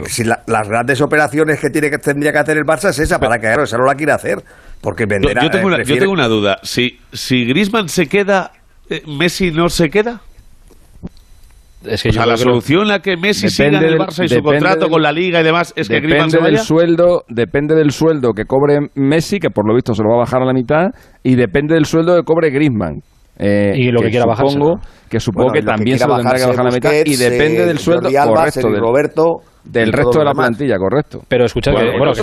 Si, 0.06 0.24
la- 0.24 0.42
las 0.46 0.68
grandes 0.68 1.00
operaciones 1.00 1.60
que, 1.60 1.70
tiene 1.70 1.90
que 1.90 1.98
tendría 1.98 2.32
que 2.32 2.38
hacer 2.38 2.56
el 2.56 2.64
Barça 2.64 2.90
es 2.90 2.98
esa, 2.98 3.18
para 3.18 3.36
que 3.36 3.46
claro, 3.46 3.64
esa 3.64 3.76
no 3.78 3.84
la 3.84 3.94
quiere 3.94 4.12
hacer, 4.12 4.38
porque 4.80 5.04
Yo, 5.04 5.08
venderá. 5.08 5.42
yo 5.42 5.50
tengo, 5.50 5.70
eh, 5.70 5.74
una, 5.74 5.82
yo 5.84 5.98
tengo 5.98 6.12
una 6.12 6.28
duda. 6.28 6.58
Si, 6.62 6.98
si 7.12 7.44
Griezmann 7.44 7.88
se 7.88 8.06
queda, 8.06 8.52
eh, 8.90 9.02
¿Messi 9.06 9.50
no 9.50 9.68
se 9.68 9.88
queda? 9.90 10.20
Es 11.84 12.02
que 12.02 12.08
O 12.08 12.12
sea, 12.12 12.26
la 12.26 12.34
que 12.34 12.38
solución 12.42 12.90
a 12.90 12.98
que 13.00 13.16
Messi 13.16 13.48
siga 13.48 13.68
en 13.68 13.74
el 13.76 13.80
del- 13.82 13.98
Barça 13.98 14.24
y 14.24 14.28
su 14.28 14.42
contrato 14.42 14.80
del- 14.80 14.90
con 14.90 15.00
la 15.02 15.12
Liga 15.12 15.40
y 15.40 15.44
demás 15.44 15.72
es 15.76 15.88
que 15.88 16.00
Griezmann 16.00 16.28
depende 16.28 16.50
se 16.50 16.56
del 16.56 16.58
sueldo 16.66 17.22
depende 17.28 17.74
del 17.76 17.92
sueldo 17.92 18.32
que 18.32 18.44
cobre 18.46 18.78
Messi 18.96 19.38
que 19.38 19.50
por 19.50 19.64
lo 19.66 19.74
visto 19.74 19.94
se 19.94 20.02
lo 20.02 20.08
va 20.08 20.16
a 20.16 20.18
bajar 20.20 20.42
a 20.42 20.44
la 20.44 20.52
mitad 20.52 20.86
y 21.22 21.36
depende 21.36 21.74
del 21.74 21.84
sueldo 21.84 22.16
que 22.16 22.24
cobre 22.24 22.50
Griezmann 22.50 23.00
Eh, 23.38 23.72
Y 23.76 23.90
lo 23.92 24.00
que 24.00 24.10
quiera 24.10 24.24
supongo, 24.24 24.74
bajárselo. 24.74 25.08
que 25.08 25.20
supongo 25.20 25.48
Bueno, 25.50 25.52
que 25.54 25.60
lo 25.60 25.64
que 25.66 25.76
también 25.76 25.98
se 25.98 26.06
lo 26.08 26.16
tendrá 26.16 26.36
que 26.38 26.46
bajar 26.46 26.60
a 26.60 26.64
la 26.64 26.70
mitad 26.74 26.92
y 27.04 27.16
depende 27.16 27.62
eh, 27.62 27.66
del 27.66 27.78
sueldo 27.78 28.02
Jordi 28.02 28.16
Alba, 28.16 28.34
correcto 28.34 28.68
del, 28.70 28.80
Roberto 28.80 29.36
del 29.64 29.92
resto 29.92 30.18
de 30.20 30.24
la 30.24 30.32
plantilla 30.32 30.76
correcto 30.78 31.20
Pero 31.28 31.44
escucha, 31.44 31.70
Bueno, 31.72 31.90
que, 31.92 31.98
bueno, 31.98 32.12
que 32.12 32.20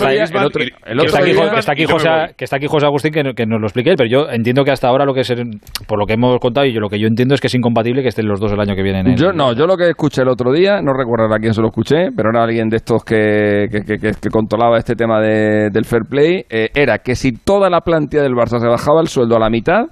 está, 1.60 1.72
aquí, 1.72 1.86
José, 1.86 2.10
que 2.36 2.44
está 2.46 2.58
aquí 2.58 2.66
José 2.68 2.86
Agustín 2.86 3.12
que, 3.14 3.22
que 3.36 3.46
nos 3.46 3.60
lo 3.62 3.68
explique 3.68 3.94
pero 3.98 4.10
yo 4.10 4.30
entiendo 4.30 4.64
que 4.64 4.72
hasta 4.72 4.88
ahora 4.88 5.06
lo 5.06 5.14
que 5.14 5.22
es 5.22 5.30
el- 5.30 5.60
por 5.88 6.00
lo 6.00 6.06
que 6.06 6.14
hemos 6.14 6.38
contado 6.40 6.66
y 6.66 6.74
yo, 6.74 6.80
lo 6.80 6.90
que 6.90 7.00
yo 7.00 7.08
entiendo 7.08 7.36
es 7.36 7.42
que 7.42 7.48
es 7.48 7.56
incompatible 7.56 8.02
que 8.02 8.10
estén 8.10 8.28
los 8.28 8.40
dos 8.40 8.52
el 8.52 8.60
año 8.60 8.76
que 8.76 8.84
viene. 8.84 9.00
en 9.02 9.08
el- 9.10 9.16
Yo 9.16 9.32
no, 9.32 9.54
yo 9.54 9.68
lo 9.68 9.78
que 9.78 9.90
escuché 9.90 10.22
el 10.24 10.30
otro 10.30 10.52
día, 10.52 10.82
no 10.82 10.94
recuerdo 10.94 11.34
a 11.34 11.38
quién 11.40 11.54
se 11.54 11.62
lo 11.62 11.68
escuché, 11.68 12.10
pero 12.16 12.30
era 12.34 12.44
alguien 12.44 12.70
de 12.70 12.78
estos 12.78 13.04
que, 13.04 13.68
que, 13.72 13.82
que- 13.82 13.98
que- 13.98 14.12
que 14.22 14.30
controlaba 14.30 14.78
este 14.78 14.96
tema 14.96 15.20
de- 15.22 15.70
del 15.72 15.86
fair 15.86 16.04
play, 16.10 16.44
eh, 16.50 16.70
era 16.74 16.98
que 17.00 17.16
si 17.16 17.32
toda 17.34 17.70
la 17.70 17.82
plantilla 17.82 18.24
del 18.24 18.34
Barça 18.34 18.60
se 18.60 18.68
bajaba 18.68 19.02
el 19.02 19.08
sueldo 19.08 19.36
a 19.36 19.40
la 19.40 19.50
mitad, 19.50 19.84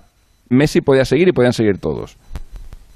Messi 0.50 0.82
podía 0.82 1.06
seguir 1.06 1.28
y 1.28 1.32
podían 1.32 1.54
seguir 1.54 1.78
todos. 1.80 2.18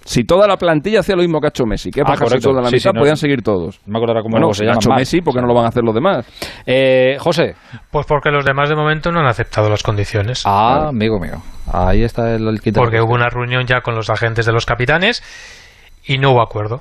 Si 0.06 0.24
toda 0.24 0.48
la 0.48 0.56
plantilla 0.56 1.02
hacía 1.02 1.18
lo 1.18 1.22
mismo 1.22 1.42
que 1.42 1.48
ha 1.48 1.50
hecho 1.50 1.66
Messi, 1.66 1.92
que 1.92 2.00
Ah, 2.00 2.04
bajarse 2.04 2.24
el 2.24 2.28
correcto. 2.30 2.44
sueldo 2.46 2.60
a 2.60 2.64
la 2.64 2.70
mitad, 2.72 2.92
sí, 2.92 2.96
no- 2.96 3.00
podían 3.02 3.18
seguir 3.18 3.42
todos. 3.42 3.82
No 3.86 3.92
me 3.92 3.98
acuerdo 4.00 4.12
ahora 4.14 4.22
cómo 4.24 4.32
Bueno, 4.32 4.54
se 4.54 4.60
si 4.60 4.64
lo 4.64 4.70
ha 4.72 4.74
llama. 4.76 4.80
hecho 4.82 4.90
Messi, 4.94 5.22
¿por 5.22 5.34
qué 5.34 5.42
no 5.42 5.48
lo 5.48 5.54
van 5.54 5.66
a 5.66 5.68
hacer 5.68 5.84
los 5.84 5.94
demás? 5.94 6.26
Eh, 6.66 7.18
José. 7.20 7.56
Pues 7.92 8.06
porque 8.06 8.30
los 8.32 8.46
demás 8.46 8.70
de 8.70 8.76
momento 8.78 9.12
no 9.12 9.20
han 9.20 9.26
aceptado 9.28 9.70
las 9.70 9.84
condiciones. 9.84 10.44
Ah, 10.46 10.88
amigo 10.90 11.20
mío. 11.20 11.42
Ahí 11.74 12.04
está 12.04 12.34
el, 12.36 12.48
el 12.48 12.74
Porque 12.74 13.02
hubo 13.02 13.14
una 13.16 13.28
reunión 13.28 13.66
ya 13.68 13.82
con 13.82 13.96
los 13.96 14.10
agentes 14.10 14.46
de 14.46 14.54
los 14.54 14.66
capitanes 14.66 15.22
y 16.06 16.18
no 16.20 16.32
hubo 16.32 16.42
acuerdo. 16.42 16.80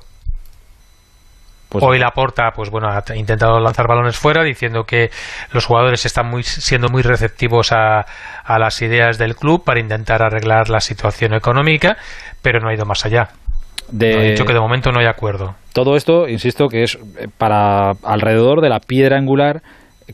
Pues- 1.69 1.83
Hoy 1.83 1.99
Laporta, 1.99 2.51
pues 2.55 2.69
bueno, 2.69 2.87
ha 2.89 3.03
intentado 3.15 3.59
lanzar 3.59 3.87
balones 3.87 4.17
fuera 4.17 4.43
diciendo 4.43 4.85
que 4.85 5.09
los 5.51 5.65
jugadores 5.65 6.05
están 6.05 6.27
muy, 6.27 6.43
siendo 6.43 6.87
muy 6.87 7.01
receptivos 7.01 7.71
a, 7.73 8.05
a 8.45 8.59
las 8.59 8.81
ideas 8.81 9.17
del 9.17 9.35
club 9.35 9.63
para 9.65 9.79
intentar 9.81 10.23
arreglar 10.23 10.69
la 10.69 10.79
situación 10.79 11.33
económica, 11.33 11.97
pero 12.41 12.59
no 12.61 12.69
ha 12.69 12.73
ido 12.73 12.85
más 12.85 13.05
allá. 13.05 13.29
de- 13.91 14.13
No, 14.13 14.19
ha 14.19 14.23
dicho 14.23 14.45
que 14.45 14.53
de 14.53 14.59
momento 14.61 14.91
no 14.91 14.99
hay 14.99 15.07
acuerdo. 15.07 15.55
Todo 15.73 15.95
esto, 15.97 16.27
insisto, 16.29 16.69
que 16.69 16.83
es 16.83 16.95
eh, 16.95 17.27
para 17.37 17.91
alrededor 18.03 18.61
de 18.61 18.69
la 18.69 18.79
piedra 18.79 19.17
angular 19.17 19.61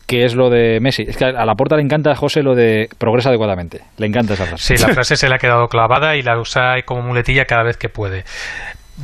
que 0.08 0.26
es 0.26 0.34
lo 0.34 0.50
de 0.50 0.80
Messi. 0.82 1.04
Es 1.08 1.18
que 1.18 1.26
a 1.26 1.46
la 1.46 1.54
puerta 1.54 1.76
le 1.76 1.84
encanta 1.84 2.10
a 2.12 2.16
José 2.16 2.42
lo 2.42 2.56
de 2.56 2.90
progresa 2.98 3.30
adecuadamente. 3.30 3.82
Le 3.98 4.08
encanta 4.08 4.34
esa 4.34 4.48
frase. 4.48 4.76
Sí, 4.76 4.84
la 4.84 4.92
frase 4.96 5.16
se 5.16 5.30
le 5.30 5.36
ha 5.36 5.38
quedado 5.38 5.68
clavada 5.68 6.16
y 6.16 6.24
la 6.24 6.40
usa 6.40 6.82
como 6.84 7.04
muletilla 7.04 7.46
cada 7.46 7.62
vez 7.62 7.78
que 7.78 7.90
puede. 7.90 8.24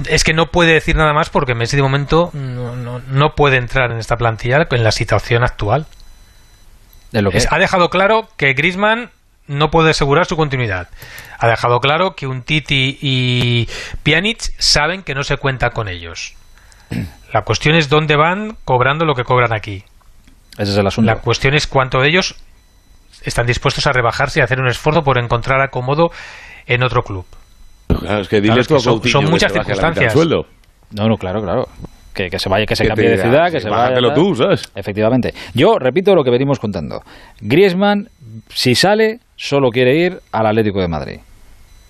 Es 0.07 0.23
que 0.23 0.33
no 0.33 0.51
puede 0.51 0.73
decir 0.73 0.95
nada 0.95 1.13
más 1.13 1.29
porque 1.29 1.55
Messi 1.55 1.75
de 1.75 1.81
momento 1.81 2.29
no, 2.33 2.75
no- 2.75 2.99
no 2.99 3.35
puede 3.35 3.57
entrar 3.57 3.91
en 3.91 3.97
esta 3.97 4.17
plantilla 4.17 4.67
en 4.69 4.83
la 4.83 4.91
situación 4.91 5.43
actual. 5.43 5.87
De 7.11 7.21
lo 7.23 7.31
que 7.31 7.39
ha 7.49 7.57
dejado 7.57 7.89
claro 7.89 8.29
que 8.37 8.53
Griezmann 8.53 9.09
no 9.47 9.71
puede 9.71 9.89
asegurar 9.89 10.27
su 10.27 10.35
continuidad. 10.37 10.89
Ha 11.39 11.47
dejado 11.47 11.79
claro 11.79 12.15
que 12.15 12.27
un 12.27 12.43
Titi 12.43 12.99
y 13.01 13.67
Pjanic 14.03 14.39
saben 14.59 15.01
que 15.01 15.15
no 15.15 15.23
se 15.23 15.37
cuenta 15.37 15.71
con 15.71 15.87
ellos. 15.87 16.35
La 17.33 17.41
cuestión 17.43 17.75
es 17.75 17.89
dónde 17.89 18.15
van 18.15 18.57
cobrando 18.65 19.05
lo 19.05 19.15
que 19.15 19.23
cobran 19.23 19.53
aquí. 19.53 19.83
Ese 20.57 20.71
es 20.71 20.77
el 20.77 20.85
asunto. 20.85 21.07
La 21.11 21.19
cuestión 21.19 21.55
es 21.55 21.65
cuánto 21.65 21.99
de 21.99 22.09
ellos 22.09 22.35
están 23.23 23.47
dispuestos 23.47 23.87
a 23.87 23.91
rebajarse 23.91 24.39
y 24.39 24.43
hacer 24.43 24.59
un 24.59 24.67
esfuerzo 24.67 25.03
por 25.03 25.17
encontrar 25.17 25.61
acomodo 25.61 26.11
en 26.67 26.83
otro 26.83 27.01
club. 27.03 27.25
Claro, 27.97 28.21
es 28.21 28.29
que 28.29 28.37
dile 28.37 28.47
Claro, 28.47 28.61
es 28.61 28.67
tú 28.67 28.75
que 28.75 28.79
son- 28.81 28.93
Coutinho 28.93 29.11
son 29.11 29.25
que 29.25 29.31
muchas 29.31 29.53
del 29.53 29.63
circunstancias. 29.63 30.13
sueldo. 30.13 30.45
No, 30.95 31.07
no, 31.07 31.15
claro, 31.17 31.41
claro. 31.41 31.65
Que, 32.13 32.29
que 32.29 32.39
se 32.39 32.49
vaya, 32.49 32.65
que 32.65 32.75
se 32.75 32.83
Que 32.83 32.89
cambie 32.89 33.09
de 33.09 33.17
ciudad, 33.17 33.47
sí, 33.47 33.53
que 33.53 33.59
se 33.61 33.69
vaya. 33.69 34.13
tú, 34.13 34.35
¿sabes? 34.35 34.71
Efectivamente. 34.75 35.33
Yo 35.53 35.77
repito 35.79 36.15
lo 36.15 36.23
que 36.23 36.31
venimos 36.31 36.59
contando. 36.59 37.01
Griezmann, 37.39 38.07
si 38.49 38.75
sale, 38.75 39.19
solo 39.35 39.69
quiere 39.69 39.95
ir 39.95 40.19
al 40.31 40.45
Atlético 40.47 40.81
de 40.81 40.87
Madrid. 40.87 41.19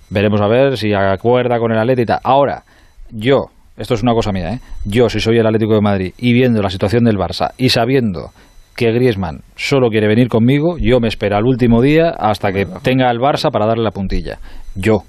Veremos 0.09 0.41
a 0.41 0.47
ver 0.47 0.77
si 0.77 0.93
acuerda 0.93 1.57
con 1.59 1.71
el 1.71 1.77
Atlético 1.79 2.01
y 2.03 2.05
tal. 2.07 2.19
Ahora, 2.23 2.63
yo, 3.11 3.45
esto 3.77 3.93
es 3.93 4.03
una 4.03 4.13
cosa 4.13 4.31
mía, 4.31 4.53
¿eh? 4.53 4.59
Yo, 4.85 5.09
si 5.09 5.19
soy 5.19 5.37
el 5.37 5.45
Atlético 5.45 5.73
de 5.75 5.81
Madrid 5.81 6.13
y 6.17 6.33
viendo 6.33 6.61
la 6.61 6.69
situación 6.69 7.03
del 7.05 7.17
Barça 7.17 7.51
y 7.57 7.69
sabiendo 7.69 8.31
que 8.75 8.91
Griezmann 8.91 9.41
solo 9.55 9.89
quiere 9.89 10.07
venir 10.07 10.27
conmigo, 10.27 10.77
yo 10.79 10.99
me 10.99 11.07
espero 11.07 11.37
al 11.37 11.45
último 11.45 11.81
día 11.81 12.09
hasta 12.17 12.51
que 12.51 12.65
tenga 12.83 13.09
el 13.09 13.19
Barça 13.19 13.51
para 13.51 13.65
darle 13.67 13.83
la 13.83 13.91
puntilla. 13.91 14.37
Yo. 14.75 15.03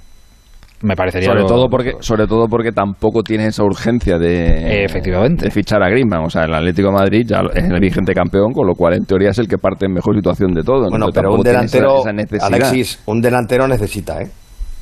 Me 0.83 0.97
parecería 0.97 1.29
Sobre 1.29 1.43
lo- 1.43 1.47
todo 1.47 1.69
porque 1.69 1.93
sobre 2.01 2.27
todo 2.27 2.47
porque 2.49 2.73
tampoco 2.73 3.23
tiene 3.23 3.47
esa 3.49 3.63
urgencia 3.65 4.19
de 4.19 4.85
Efectivamente. 4.85 5.45
de 5.45 5.51
fichar 5.51 5.83
a 5.83 5.91
Griezmann, 5.91 6.25
o 6.25 6.31
sea, 6.31 6.45
el 6.45 6.55
Atlético 6.55 6.89
de 6.89 6.95
Madrid 6.95 7.27
ya 7.27 7.43
es 7.55 7.65
el 7.65 7.79
vigente 7.81 8.15
campeón, 8.15 8.53
con 8.55 8.67
lo 8.67 8.75
cual 8.75 8.95
en 8.95 9.05
teoría 9.05 9.29
es 9.31 9.39
el 9.39 9.47
que 9.47 9.59
parte 9.59 9.85
en 9.85 9.93
mejor 9.93 10.15
situación 10.17 10.55
de 10.55 10.63
todo. 10.63 10.89
Bueno, 10.89 11.07
entonces 11.09 11.21
pero 11.21 11.35
un 11.35 11.41
esa- 11.41 11.49
delantero, 11.51 12.03
esa. 12.37 12.47
Alexis, 12.47 13.03
un 13.07 13.21
delantero 13.21 13.69
necesita, 13.69 14.23
¿eh? 14.23 14.31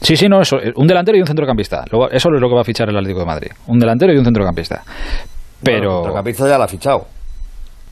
Sí, 0.00 0.16
sí, 0.16 0.28
no, 0.28 0.40
eso, 0.40 0.56
un 0.76 0.86
delantero 0.86 1.18
y 1.18 1.20
un 1.20 1.26
centrocampista. 1.26 1.84
Luego, 1.90 2.08
eso 2.10 2.28
es 2.32 2.40
lo 2.40 2.48
que 2.48 2.54
va 2.54 2.60
a 2.60 2.64
fichar 2.64 2.88
el 2.88 2.96
Atlético 2.96 3.18
de 3.18 3.26
Madrid. 3.26 3.48
Un 3.66 3.80
delantero 3.80 4.12
y 4.12 4.18
un 4.18 4.24
centrocampista. 4.24 4.84
Pero. 5.60 5.78
Bueno, 5.80 5.90
el 5.90 5.96
centrocampista 6.04 6.48
ya 6.48 6.58
lo 6.58 6.62
ha 6.62 6.68
fichado. 6.68 7.06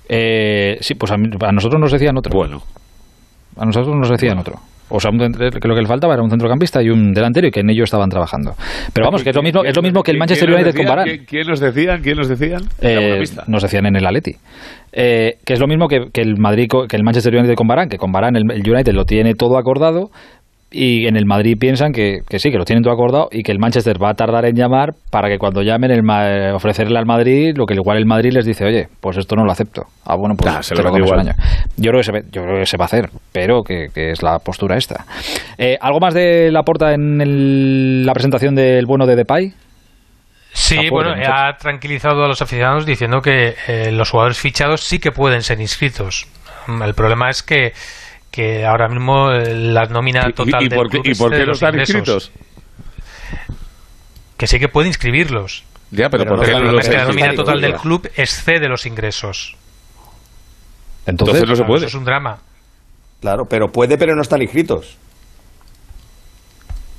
eh, 0.08 0.78
sí, 0.80 0.94
pues 0.94 1.10
a, 1.10 1.16
mí- 1.16 1.28
a 1.40 1.50
nosotros 1.50 1.80
nos 1.80 1.90
decían 1.90 2.16
otro. 2.16 2.32
Bueno. 2.32 2.62
A 3.56 3.64
nosotros 3.64 3.96
nos 3.96 4.08
decían 4.10 4.38
otro. 4.38 4.54
O 4.88 5.00
sea, 5.00 5.10
un 5.10 5.18
centro- 5.18 5.50
que 5.50 5.66
lo 5.68 5.74
que 5.74 5.80
le 5.80 5.86
faltaba 5.88 6.14
era 6.14 6.22
un 6.22 6.30
centrocampista 6.30 6.80
y 6.82 6.90
un 6.90 7.12
delantero 7.12 7.48
y 7.48 7.50
que 7.50 7.60
en 7.60 7.70
ellos 7.70 7.84
estaban 7.84 8.08
trabajando. 8.08 8.54
Pero 8.92 9.06
vamos, 9.06 9.22
que 9.24 9.30
es 9.30 9.36
lo 9.36 9.42
mismo, 9.42 9.64
es 9.64 9.74
lo 9.74 9.82
mismo 9.82 10.02
que 10.02 10.12
el 10.12 10.18
Manchester 10.18 10.46
¿Quién 10.48 10.60
nos 10.60 10.66
United 10.66 10.78
con? 10.78 10.86
Varane. 10.88 11.10
¿Quién- 11.12 11.24
¿Quién 11.26 11.46
nos 11.48 11.60
decían? 11.60 12.02
¿Quién 12.02 12.16
nos 12.16 12.28
decían? 12.28 12.62
Eh, 12.80 13.24
nos 13.48 13.62
decían 13.62 13.86
en 13.86 13.96
el 13.96 14.06
Atleti. 14.06 14.36
Eh, 14.92 15.34
que 15.44 15.52
es 15.52 15.60
lo 15.60 15.66
mismo 15.66 15.88
que, 15.88 16.06
que 16.12 16.22
el 16.22 16.36
Madrid, 16.38 16.68
que 16.88 16.96
el 16.96 17.02
Manchester 17.02 17.34
United 17.36 17.54
con 17.54 17.66
Varane, 17.66 17.88
que 17.88 17.98
con 17.98 18.12
Varane 18.12 18.38
el, 18.38 18.50
el 18.50 18.70
United 18.70 18.92
lo 18.94 19.04
tiene 19.04 19.34
todo 19.34 19.58
acordado 19.58 20.10
y 20.70 21.06
en 21.06 21.16
el 21.16 21.26
Madrid 21.26 21.56
piensan 21.58 21.92
que, 21.92 22.22
que 22.28 22.38
sí, 22.38 22.50
que 22.50 22.58
lo 22.58 22.64
tienen 22.64 22.82
todo 22.82 22.92
acordado 22.92 23.28
y 23.30 23.42
que 23.44 23.52
el 23.52 23.58
Manchester 23.58 24.02
va 24.02 24.10
a 24.10 24.14
tardar 24.14 24.44
en 24.46 24.56
llamar 24.56 24.94
para 25.10 25.28
que 25.28 25.38
cuando 25.38 25.62
llamen 25.62 25.90
el 25.92 26.02
Ma- 26.02 26.28
eh, 26.28 26.50
ofrecerle 26.52 26.98
al 26.98 27.06
Madrid 27.06 27.54
lo 27.56 27.66
que 27.66 27.74
igual 27.74 27.96
el 27.98 28.04
Madrid 28.06 28.32
les 28.32 28.44
dice, 28.44 28.64
oye, 28.64 28.88
pues 29.00 29.16
esto 29.16 29.36
no 29.36 29.44
lo 29.44 29.52
acepto. 29.52 29.86
Ah, 30.04 30.16
bueno, 30.16 30.34
pues 30.36 30.66
se 30.66 30.74
te 30.74 30.82
lo 30.82 30.88
lo 30.90 30.94
un 30.96 31.04
igual. 31.04 31.20
año. 31.20 31.32
Yo 31.76 31.92
creo 31.92 32.00
que 32.00 32.04
se, 32.04 32.12
yo 32.32 32.42
creo 32.42 32.58
que 32.58 32.66
se 32.66 32.76
va 32.76 32.84
a 32.84 32.86
hacer, 32.86 33.10
pero 33.32 33.62
que, 33.62 33.88
que 33.94 34.10
es 34.10 34.22
la 34.22 34.38
postura 34.40 34.76
esta. 34.76 35.06
Eh, 35.56 35.78
¿Algo 35.80 36.00
más 36.00 36.14
de 36.14 36.50
la 36.50 36.62
porta 36.64 36.92
en 36.94 37.20
el- 37.20 38.04
la 38.04 38.12
presentación 38.12 38.54
del 38.56 38.86
bueno 38.86 39.06
de 39.06 39.16
Depay? 39.16 39.54
Sí, 40.52 40.88
bueno, 40.90 41.14
ha 41.28 41.56
tranquilizado 41.58 42.24
a 42.24 42.28
los 42.28 42.40
aficionados 42.40 42.86
diciendo 42.86 43.20
que 43.20 43.54
eh, 43.68 43.92
los 43.92 44.10
jugadores 44.10 44.38
fichados 44.38 44.82
sí 44.82 44.98
que 44.98 45.12
pueden 45.12 45.42
ser 45.42 45.60
inscritos. 45.60 46.26
El 46.84 46.94
problema 46.94 47.28
es 47.30 47.42
que, 47.42 47.72
que 48.36 48.66
ahora 48.66 48.88
mismo 48.88 49.30
eh, 49.32 49.54
la 49.54 49.84
nómina 49.86 50.26
¿Y- 50.28 50.32
total 50.34 50.62
y 50.62 50.68
del 50.68 50.78
por 50.78 50.90
qué- 50.90 51.00
club 51.00 51.06
y 51.14 51.18
por 51.18 51.30
qué 51.30 51.36
de 51.38 51.42
no 51.42 51.48
los 51.48 51.56
están 51.56 51.70
ingresos. 51.74 51.94
inscritos? 51.96 52.32
Que 54.36 54.46
sí 54.46 54.58
que 54.58 54.68
puede 54.68 54.88
inscribirlos. 54.88 55.64
Ya, 55.90 56.10
pero, 56.10 56.24
Pero 56.24 56.36
¿por 56.36 56.38
no 56.38 56.44
el 56.44 56.50
no 56.52 56.58
problema 56.58 56.80
es 56.82 56.88
que 56.88 56.96
la 56.96 57.04
nómina 57.06 57.34
total 57.34 57.60
del 57.60 57.74
club 57.74 58.10
excede 58.16 58.68
los 58.68 58.84
ingresos. 58.86 59.56
Entonces, 61.06 61.36
Entonces 61.40 61.48
no 61.48 61.54
se 61.54 61.62
Claro, 61.62 61.66
puede. 61.68 61.78
Eso 61.86 61.86
es 61.86 61.94
un 61.94 62.04
drama. 62.04 62.38
Claro, 63.20 63.44
pero 63.48 63.68
puede, 63.68 63.96
pero 63.96 64.14
no 64.14 64.20
están 64.22 64.42
inscritos. 64.42 64.98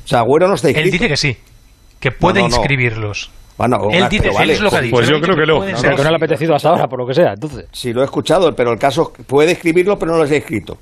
O 0.05 0.07
sea, 0.07 0.19
Agüero 0.21 0.47
no 0.47 0.55
está 0.55 0.69
inscrito. 0.69 0.85
Él 0.87 0.91
dice 0.91 1.07
que 1.09 1.17
sí, 1.17 1.37
que 1.99 2.11
puede 2.11 2.39
No, 2.41 2.47
no, 2.47 2.55
no. 2.55 2.61
inscribirlos. 2.61 3.29
Bueno, 3.57 3.77
Él 3.91 4.07
dice, 4.09 4.23
pero 4.23 4.31
él 4.33 4.37
vale. 4.37 4.53
es 4.53 4.61
lo 4.61 4.69
que 4.69 4.75
ha 4.77 4.81
dicho. 4.81 4.95
Pues 4.95 5.07
él 5.09 5.15
yo 5.15 5.21
creo 5.21 5.35
que 5.35 5.45
no. 5.45 5.57
pueden 5.57 5.75
O 5.75 5.77
ser. 5.77 5.87
sea, 5.89 5.95
que 5.97 6.03
no 6.03 6.09
le 6.09 6.15
ha 6.15 6.17
apetecido 6.17 6.55
hasta 6.55 6.69
ahora, 6.69 6.87
por 6.87 6.99
lo 6.99 7.07
que 7.07 7.13
sea. 7.13 7.33
Entonces, 7.33 7.65
Sí, 7.71 7.91
lo 7.91 8.01
he 8.01 8.05
escuchado, 8.05 8.51
pero 8.55 8.71
el 8.71 8.79
caso 8.79 9.11
puede 9.27 9.51
escribirlo, 9.51 9.97
pero 9.97 10.11
no 10.13 10.19
lo 10.19 10.25
he 10.25 10.37
escrito. 10.37 10.77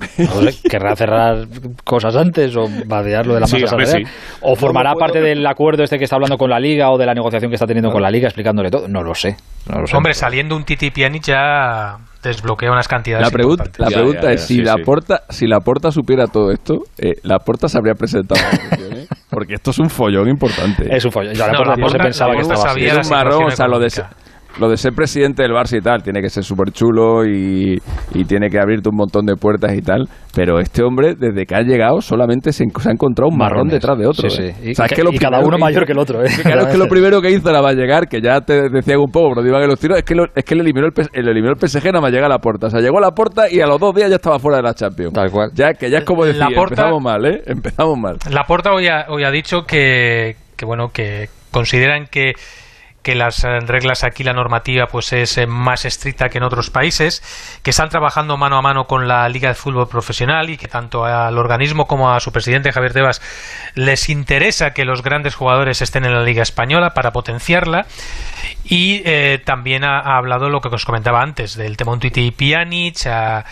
no 0.18 0.50
sé, 0.50 0.68
querrá 0.68 0.96
cerrar 0.96 1.46
cosas 1.84 2.16
antes 2.16 2.56
o 2.56 2.66
vadearlo 2.86 3.34
de 3.34 3.40
la 3.40 3.46
Sí, 3.46 3.60
masa 3.62 3.74
hombre, 3.74 3.86
salarial. 3.86 4.12
sí. 4.12 4.38
O 4.42 4.56
formará 4.56 4.92
puedo, 4.92 5.00
parte 5.06 5.20
del 5.20 5.46
acuerdo 5.46 5.82
este 5.84 5.98
que 5.98 6.04
está 6.04 6.16
hablando 6.16 6.36
con 6.38 6.50
la 6.50 6.58
Liga 6.58 6.90
o 6.90 6.98
de 6.98 7.06
la 7.06 7.14
negociación 7.14 7.50
que 7.50 7.54
está 7.56 7.66
teniendo 7.66 7.90
con 7.90 8.02
la 8.02 8.10
Liga, 8.10 8.26
explicándole 8.28 8.70
todo. 8.70 8.88
No 8.88 9.02
lo 9.02 9.14
sé. 9.14 9.36
No 9.68 9.80
lo 9.80 9.86
sé. 9.86 9.96
Hombre, 9.96 10.14
saliendo 10.14 10.56
un 10.56 10.64
Titi 10.64 10.90
Pjanic 10.90 11.22
ya 11.24 11.96
desbloquea 12.22 12.70
unas 12.70 12.86
cantidades 12.88 13.26
La 13.26 13.30
pregunta, 13.30 13.64
importantes. 13.64 13.80
la 13.80 13.90
Ya, 13.90 13.96
pregunta 13.96 14.22
ya, 14.28 14.30
es 14.32 14.46
si 14.46 14.54
sí, 14.56 14.62
la 14.62 14.74
sí. 14.74 14.82
porta, 14.84 15.22
si 15.30 15.46
la 15.46 15.60
porta 15.60 15.90
supiera 15.90 16.26
todo 16.26 16.50
esto, 16.50 16.80
eh, 16.98 17.14
la 17.22 17.38
porta 17.38 17.68
se 17.68 17.78
habría 17.78 17.94
presentado. 17.94 18.40
Porque 19.30 19.54
esto 19.54 19.70
es 19.70 19.78
un 19.78 19.88
follón 19.90 20.28
importante. 20.28 20.94
Es 20.94 21.04
un 21.04 21.12
follón. 21.12 21.34
Ya 21.34 21.46
la 21.46 21.52
No, 21.52 21.64
la 21.64 21.76
no 21.76 21.88
se 21.88 21.92
Porta- 21.92 22.04
pensaba 22.04 22.32
la 22.32 22.36
que 22.40 22.42
Porta 22.42 22.54
estaba 22.54 22.72
así. 22.72 22.80
sabía 22.80 23.00
es 23.00 23.08
la 23.10 23.16
un 23.16 23.24
marrón, 23.24 23.44
o 23.44 23.50
sea, 23.50 23.66
lo 23.68 23.78
de, 23.78 23.88
lo 24.58 24.68
de 24.68 24.76
ser 24.76 24.92
presidente 24.92 25.42
del 25.42 25.52
Barça 25.52 25.78
y 25.78 25.80
tal, 25.80 26.02
tiene 26.02 26.20
que 26.20 26.28
ser 26.28 26.42
súper 26.44 26.72
chulo 26.72 27.24
y, 27.24 27.80
y 28.14 28.24
tiene 28.24 28.48
que 28.50 28.58
abrirte 28.58 28.88
un 28.90 28.96
montón 28.96 29.24
de 29.24 29.36
puertas 29.36 29.72
y 29.74 29.80
tal, 29.80 30.08
pero 30.34 30.58
este 30.58 30.82
hombre, 30.82 31.14
desde 31.14 31.46
que 31.46 31.54
ha 31.54 31.62
llegado, 31.62 32.00
solamente 32.00 32.52
se, 32.52 32.64
se 32.78 32.88
ha 32.88 32.92
encontrado 32.92 33.28
un 33.30 33.38
marrón 33.38 33.68
Marrones. 33.68 33.72
detrás 33.74 33.98
de 33.98 34.06
otro. 34.06 34.28
Sí, 34.28 34.42
¿eh? 34.42 34.54
sí. 34.60 34.68
Y 34.68 34.72
O 34.72 34.74
sea, 34.74 34.86
es 34.86 34.90
ca- 34.90 34.96
que 34.96 35.04
lo 35.04 35.12
y 35.12 35.18
cada 35.18 35.38
uno 35.40 35.56
mayor 35.56 35.82
hizo- 35.82 35.86
que 35.86 35.92
el 35.92 35.98
otro, 35.98 36.24
¿eh? 36.24 36.28
que 36.34 36.42
claro, 36.42 36.62
es 36.62 36.66
que 36.68 36.78
lo 36.78 36.88
primero 36.88 37.22
que 37.22 37.30
hizo 37.30 37.48
era 37.48 37.60
va 37.60 37.70
a 37.70 37.74
llegar, 37.74 38.08
que 38.08 38.20
ya 38.20 38.40
te 38.40 38.68
decía 38.68 38.98
un 38.98 39.10
poco, 39.10 39.34
pero 39.36 39.46
iban 39.46 39.62
en 39.62 39.68
los 39.68 39.78
tiros, 39.78 39.96
es 39.98 40.04
que, 40.04 40.14
lo- 40.14 40.26
es 40.34 40.44
que 40.44 40.54
le 40.54 40.62
eliminó 40.62 40.86
el, 40.88 40.92
le 41.24 41.30
eliminó 41.30 41.52
el 41.52 41.68
PSG 41.68 41.84
nada 41.86 42.00
más 42.00 42.10
llega 42.12 42.26
a 42.26 42.30
la 42.30 42.38
puerta. 42.38 42.66
O 42.66 42.70
sea, 42.70 42.80
llegó 42.80 42.98
a 42.98 43.02
la 43.02 43.12
puerta 43.12 43.48
y 43.50 43.60
a 43.60 43.66
los 43.66 43.78
dos 43.78 43.94
días 43.94 44.10
ya 44.10 44.16
estaba 44.16 44.38
fuera 44.38 44.56
de 44.58 44.64
la 44.64 44.74
Champions. 44.74 45.12
Tal 45.14 45.30
cual. 45.30 45.50
Ya, 45.54 45.74
que 45.74 45.88
ya 45.90 45.98
es 45.98 46.04
como 46.04 46.24
decir, 46.24 46.40
Laporta- 46.42 46.74
empezamos 46.82 47.02
mal, 47.02 47.24
¿eh? 47.26 47.42
Empezamos 47.46 47.98
mal. 47.98 48.16
Laporta 48.30 48.72
hoy 48.72 48.88
ha, 48.88 49.06
hoy 49.08 49.22
ha 49.24 49.30
dicho 49.30 49.62
que, 49.62 50.34
que, 50.56 50.64
bueno 50.66 50.88
que 50.92 51.28
consideran 51.50 52.06
que 52.10 52.32
que 53.02 53.14
las 53.14 53.44
eh, 53.44 53.60
reglas 53.60 54.04
aquí 54.04 54.24
la 54.24 54.32
normativa 54.32 54.86
pues 54.86 55.12
es 55.12 55.38
eh, 55.38 55.46
más 55.46 55.84
estricta 55.84 56.28
que 56.28 56.38
en 56.38 56.44
otros 56.44 56.70
países 56.70 57.22
que 57.62 57.70
están 57.70 57.88
trabajando 57.88 58.36
mano 58.36 58.56
a 58.56 58.62
mano 58.62 58.86
con 58.86 59.08
la 59.08 59.28
Liga 59.28 59.48
de 59.48 59.54
Fútbol 59.54 59.88
Profesional 59.88 60.50
y 60.50 60.56
que 60.56 60.68
tanto 60.68 61.04
al 61.04 61.38
organismo 61.38 61.86
como 61.86 62.12
a 62.12 62.20
su 62.20 62.32
presidente 62.32 62.72
Javier 62.72 62.92
Tebas 62.92 63.22
les 63.74 64.08
interesa 64.08 64.72
que 64.72 64.84
los 64.84 65.02
grandes 65.02 65.34
jugadores 65.34 65.82
estén 65.82 66.04
en 66.04 66.14
la 66.14 66.22
Liga 66.22 66.42
Española 66.42 66.90
para 66.94 67.12
potenciarla. 67.12 67.86
Y 68.64 69.02
eh, 69.04 69.40
también 69.44 69.84
ha, 69.84 69.98
ha 69.98 70.16
hablado 70.16 70.48
lo 70.48 70.60
que 70.60 70.68
os 70.68 70.84
comentaba 70.84 71.22
antes 71.22 71.56
del 71.56 71.76
tema 71.76 71.98
Titi 71.98 72.30
Pjanic 72.30 73.06
ha, 73.06 73.44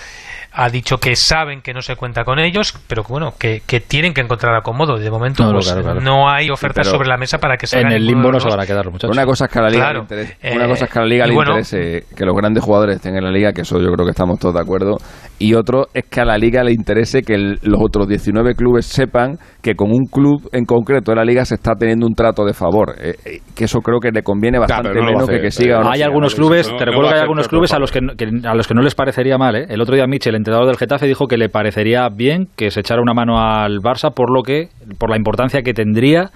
ha 0.53 0.69
dicho 0.71 0.99
que 0.99 1.15
saben 1.15 1.61
que 1.61 1.73
no 1.75 1.83
se 1.83 1.95
cuenta 1.97 2.25
con 2.25 2.39
ellos 2.39 2.75
pero 2.89 3.03
que, 3.05 3.13
bueno 3.13 3.33
que, 3.39 3.63
que 3.67 3.81
tienen 3.81 4.15
que 4.15 4.21
encontrar 4.23 4.55
acomodo 4.57 4.97
de 4.99 5.11
momento 5.11 5.45
No, 5.45 5.53
pues, 5.53 5.67
claro, 5.67 5.83
claro. 5.83 6.01
no 6.01 6.29
hay 6.29 6.51
ofertas 6.51 6.87
sobre 6.89 7.09
la 7.09 7.17
mesa 7.17 7.39
para 7.39 7.57
que 7.57 7.67
se 7.67 7.81
En 7.81 7.93
el 7.93 8.07
limbo 8.07 8.33
no 8.33 8.41
se 8.41 8.49
van 8.49 8.61
a 8.61 8.67
quedar 8.67 8.85
los 8.85 8.93
muchachos. 8.93 9.15
Una 9.17 9.25
cosa 9.27 9.45
es 9.47 9.53
que 9.53 9.59
a 9.59 9.63
la 9.63 9.69
liga 9.69 9.85
Claro. 9.85 9.99
le 9.99 10.03
interese, 10.03 10.37
Eh, 10.43 10.57
una 10.57 10.67
cosa 10.69 10.85
es 10.87 10.91
que 10.93 10.99
a 10.99 11.03
la 11.03 11.09
liga 11.09 11.25
y 11.27 11.29
le 11.29 11.35
bueno- 11.35 11.51
interese 11.59 12.05
que 12.17 12.25
los 12.25 12.35
grandes 12.37 12.65
jugadores 12.65 12.97
estén 12.97 13.17
en 13.17 13.25
la 13.25 13.31
liga, 13.31 13.53
que 13.53 13.61
eso 13.63 13.79
yo 13.79 13.91
creo 13.93 14.05
que 14.07 14.11
estamos 14.11 14.39
todos 14.39 14.55
de 14.55 14.61
acuerdo, 14.61 14.97
y 15.39 15.55
otro 15.55 15.87
es 15.95 16.05
que 16.07 16.21
a 16.21 16.25
la 16.25 16.37
liga 16.39 16.65
le 16.65 16.73
interese 16.73 17.23
que 17.23 17.35
el- 17.35 17.59
los 17.63 17.81
otros 17.83 18.09
19 18.09 18.55
clubes 18.55 18.87
sepan 18.87 19.37
que 19.63 19.75
con 19.75 19.91
un 19.91 20.07
club 20.07 20.49
en 20.53 20.65
concreto 20.65 21.13
de 21.13 21.17
la 21.17 21.25
liga 21.25 21.45
se 21.45 21.55
está 21.57 21.75
teniendo 21.75 22.07
un 22.07 22.15
trato 22.15 22.45
de 22.45 22.55
favor, 22.55 22.95
eh, 22.99 23.15
eh, 23.25 23.39
que 23.55 23.65
eso 23.65 23.81
creo 23.81 24.01
que 24.01 24.11
le 24.11 24.23
conviene 24.23 24.59
bastante 24.59 24.95
no 24.95 25.05
menos 25.05 25.29
que 25.29 25.51
siga 25.51 25.81
o 25.81 25.85
no 25.85 25.91
hay 25.91 26.03
algunos 26.03 26.33
¿no? 26.33 26.37
clubes, 26.45 26.67
te 26.77 26.85
recuerdo 26.85 27.11
que 27.11 27.15
hay 27.17 27.21
algunos 27.23 27.49
clubes 27.49 27.73
a 27.73 27.79
los 27.79 27.93
que, 27.93 28.01
a 28.45 28.55
los 28.55 28.67
que 28.67 28.75
no 28.75 28.83
les 28.83 28.95
parecería 28.95 29.37
mal. 29.39 29.55
¿eh? 29.57 29.67
El 29.69 29.81
otro 29.81 29.95
día 29.95 30.07
Michel, 30.07 30.35
entrenador 30.39 30.67
del 30.67 30.77
Getafe, 30.77 31.07
dijo 31.07 31.27
que 31.27 31.37
le 31.37 31.49
parecería 31.49 32.09
bien 32.09 32.49
que 32.57 32.71
se 32.71 32.81
echara 32.81 33.01
una 33.03 33.13
mano 33.15 33.39
al 33.39 33.79
Barça 33.81 34.13
por 34.15 34.31
lo 34.33 34.43
que, 34.43 34.69
por 34.99 35.11
la 35.11 35.17
importancia 35.17 35.63
que 35.63 35.75
tendría 35.75 36.31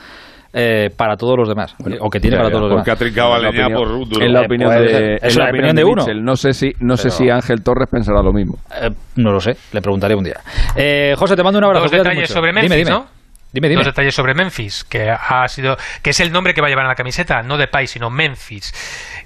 eh, 0.55 0.91
para 0.95 1.17
todos 1.17 1.39
los 1.39 1.49
demás, 1.49 1.75
o 2.01 2.11
que 2.11 2.21
tiene 2.21 2.37
ya, 2.37 2.43
para 2.43 2.51
ya, 2.51 2.57
todos 2.59 2.69
los 2.71 2.77
Porque 2.79 2.91
ha 2.91 2.95
demás. 2.95 2.99
trincado 2.99 3.33
a 3.33 3.37
En 3.39 3.43
la 3.43 3.51
leña 3.51 3.67
opinión- 3.69 4.09
por 4.11 4.23
en 4.23 4.33
la 4.35 4.41
Eh, 4.43 4.45
opinión 4.45 4.71
puede 4.71 4.93
de, 4.93 5.19
Es 5.23 5.37
la 5.37 5.49
opinión 5.49 5.77
de 5.77 5.85
uno. 5.85 6.05
No 6.21 6.37
sé 6.37 6.53
si, 6.53 6.73
no 6.81 6.97
sé 6.99 7.09
si 7.09 7.31
Ángel 7.31 7.63
Torres 7.63 7.89
pensará 7.91 8.21
lo 8.23 8.33
mismo. 8.35 8.59
Eh, 8.79 8.91
no 9.17 9.33
lo 9.33 9.41
sé, 9.41 9.57
le 9.73 9.81
preguntaré 9.81 10.15
un 10.15 10.25
día. 10.25 10.41
Eh, 10.77 11.15
José, 11.17 11.37
te 11.37 11.43
mando 11.43 11.59
un 11.59 11.65
abrazo. 11.65 11.85
Dos 11.85 11.93
detalles 11.93 12.21
mucho. 12.29 12.35
sobre 12.35 12.51
Dime, 12.51 12.61
Memphis, 12.69 12.87
dime. 12.87 12.91
¿no? 12.91 13.07
Dime, 13.51 13.69
dime. 13.71 13.79
Dos 13.81 13.87
detalles 13.95 14.15
sobre 14.15 14.35
Memphis, 14.35 14.85
que 14.85 15.09
ha 15.11 15.49
sido, 15.49 15.77
que 16.03 16.11
es 16.11 16.21
el 16.21 16.33
nombre 16.33 16.53
que 16.53 16.61
va 16.61 16.67
a 16.67 16.71
llevar 16.71 16.85
en 16.85 16.89
la 16.91 16.95
camiseta, 16.97 17.43
no 17.43 17.57
de 17.57 17.69
Pay, 17.69 17.87
sino 17.87 18.11
Memphis. 18.11 18.75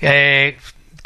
Eh, 0.01 0.57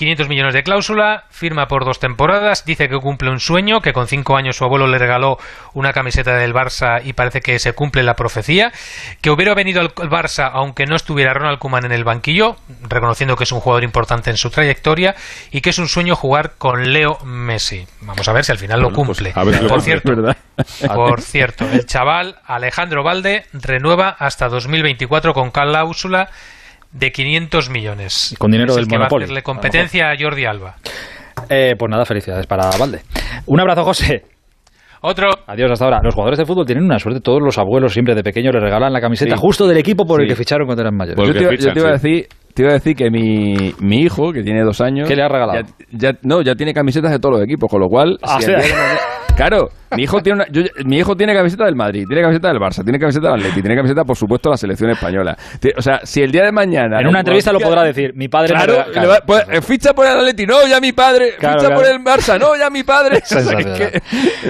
500 0.00 0.28
millones 0.30 0.54
de 0.54 0.62
cláusula, 0.62 1.24
firma 1.28 1.68
por 1.68 1.84
dos 1.84 2.00
temporadas, 2.00 2.64
dice 2.64 2.88
que 2.88 2.96
cumple 2.96 3.28
un 3.28 3.38
sueño, 3.38 3.82
que 3.82 3.92
con 3.92 4.08
cinco 4.08 4.34
años 4.34 4.56
su 4.56 4.64
abuelo 4.64 4.86
le 4.86 4.96
regaló 4.96 5.36
una 5.74 5.92
camiseta 5.92 6.38
del 6.38 6.54
Barça 6.54 7.02
y 7.04 7.12
parece 7.12 7.42
que 7.42 7.58
se 7.58 7.74
cumple 7.74 8.02
la 8.02 8.14
profecía, 8.16 8.72
que 9.20 9.28
hubiera 9.28 9.52
venido 9.52 9.82
al 9.82 9.90
Barça 9.90 10.50
aunque 10.54 10.86
no 10.86 10.96
estuviera 10.96 11.34
Ronald 11.34 11.58
Koeman 11.58 11.84
en 11.84 11.92
el 11.92 12.04
banquillo, 12.04 12.56
reconociendo 12.88 13.36
que 13.36 13.44
es 13.44 13.52
un 13.52 13.60
jugador 13.60 13.84
importante 13.84 14.30
en 14.30 14.38
su 14.38 14.48
trayectoria 14.48 15.16
y 15.50 15.60
que 15.60 15.68
es 15.68 15.78
un 15.78 15.86
sueño 15.86 16.16
jugar 16.16 16.52
con 16.56 16.94
Leo 16.94 17.18
Messi. 17.26 17.86
Vamos 18.00 18.26
a 18.26 18.32
ver 18.32 18.46
si 18.46 18.52
al 18.52 18.58
final 18.58 18.80
lo 18.80 18.88
Bueno, 18.88 19.04
pues, 19.04 19.18
cumple. 19.18 19.32
a 19.34 19.44
ver 19.44 19.58
por 19.58 19.68
cumple, 19.68 19.84
cierto, 19.84 20.16
¿verdad? 20.16 20.36
por 20.94 21.20
cierto, 21.20 21.68
el 21.70 21.84
chaval 21.84 22.36
Alejandro 22.46 23.04
Valde 23.04 23.44
renueva 23.52 24.08
hasta 24.08 24.48
2024 24.48 25.34
con 25.34 25.50
cláusula 25.50 26.30
de 26.92 27.12
500 27.12 27.70
millones. 27.70 28.34
Con 28.38 28.50
dinero 28.50 28.72
Es 28.72 28.78
el 28.78 28.84
del 28.84 28.90
que 28.90 28.98
va 28.98 29.04
a 29.04 29.08
hacerle 29.08 29.42
competencia 29.42 30.10
a 30.10 30.14
Jordi 30.18 30.44
Alba. 30.44 30.76
Eh, 31.48 31.74
pues 31.78 31.90
nada, 31.90 32.04
felicidades 32.04 32.46
para 32.46 32.70
Valde. 32.78 33.00
Un 33.46 33.60
abrazo, 33.60 33.84
José. 33.84 34.24
Otro. 35.02 35.30
Adiós, 35.46 35.70
hasta 35.70 35.86
ahora. 35.86 36.00
Los 36.02 36.14
jugadores 36.14 36.38
de 36.38 36.44
fútbol 36.44 36.66
tienen 36.66 36.84
una 36.84 36.98
suerte. 36.98 37.20
Todos 37.22 37.40
los 37.42 37.56
abuelos 37.56 37.92
siempre 37.94 38.14
de 38.14 38.22
pequeños 38.22 38.52
les 38.52 38.62
regalan 38.62 38.92
la 38.92 39.00
camiseta 39.00 39.34
Sí. 39.34 39.40
justo 39.40 39.66
del 39.66 39.78
equipo 39.78 40.04
por 40.04 40.20
el 40.20 40.28
que 40.28 40.36
ficharon 40.36 40.66
cuando 40.66 40.82
eran 40.82 40.94
mayores. 40.94 41.16
Pues 41.16 41.28
yo, 41.28 41.34
te, 41.34 41.40
iba- 41.42 41.54
yo 41.54 41.72
te 41.72 41.80
iba 41.80 41.88
a 41.88 41.92
decir 41.92 42.26
te 42.52 42.62
iba 42.62 42.70
a 42.72 42.74
decir 42.74 42.96
que 42.96 43.10
mi, 43.10 43.72
mi 43.78 44.00
hijo 44.02 44.32
que 44.32 44.42
tiene 44.42 44.62
dos 44.62 44.80
años 44.80 45.08
¿Qué 45.08 45.14
le 45.16 45.22
ha 45.22 45.28
regalado? 45.28 45.60
ya, 45.90 46.10
ya- 46.12 46.18
no 46.22 46.42
ya 46.42 46.54
tiene 46.56 46.74
camisetas 46.74 47.12
de 47.12 47.18
todos 47.20 47.36
los 47.36 47.44
equipos 47.44 47.70
con 47.70 47.80
lo 47.80 47.86
cual 47.88 48.18
Ah, 48.22 48.38
si 48.40 48.50
claro 49.48 49.68
mi 49.96 50.04
hijo 50.04 50.20
tiene 50.22 50.36
una- 50.42 50.46
yo- 50.52 50.62
mi 50.84 50.98
hijo 50.98 51.16
tiene 51.16 51.34
camiseta 51.34 51.64
del 51.64 51.74
Madrid 51.74 52.04
tiene 52.06 52.22
camiseta 52.22 52.48
del 52.48 52.58
Barça 52.58 52.84
tiene 52.84 52.98
camiseta 52.98 53.30
del 53.32 53.40
Atleti 53.40 53.60
tiene 53.60 53.74
camiseta 53.76 54.04
por 54.04 54.16
supuesto 54.16 54.48
de 54.50 54.52
la 54.54 54.56
selección 54.56 54.90
española 54.90 55.36
o 55.76 55.82
sea 55.82 56.00
si 56.04 56.22
el 56.22 56.30
día 56.30 56.44
de 56.44 56.52
mañana 56.52 57.00
En 57.00 57.06
una 57.08 57.20
entrevista 57.20 57.52
lo 57.52 57.58
podrá 57.60 57.82
decir. 57.82 58.12
Mi 58.14 58.28
padre 58.28 58.54
me 58.54 58.64
Claro, 58.92 59.08
va- 59.08 59.20
pues, 59.26 59.44
eh, 59.50 59.60
ficha 59.62 59.92
por 59.94 60.06
el 60.06 60.12
Atleti, 60.18 60.46
no, 60.46 60.66
ya 60.68 60.80
mi 60.80 60.92
padre. 60.92 61.34
Claro, 61.38 61.58
ficha 61.60 61.68
claro. 61.74 61.82
por 61.82 61.90
el 61.90 61.98
Barça, 62.04 62.38
no, 62.38 62.56
ya 62.56 62.68
mi 62.70 62.82
padre. 62.82 63.18
O 63.22 63.26
sea, 63.26 63.40
Sensacional. 63.40 63.78
que- 63.78 63.98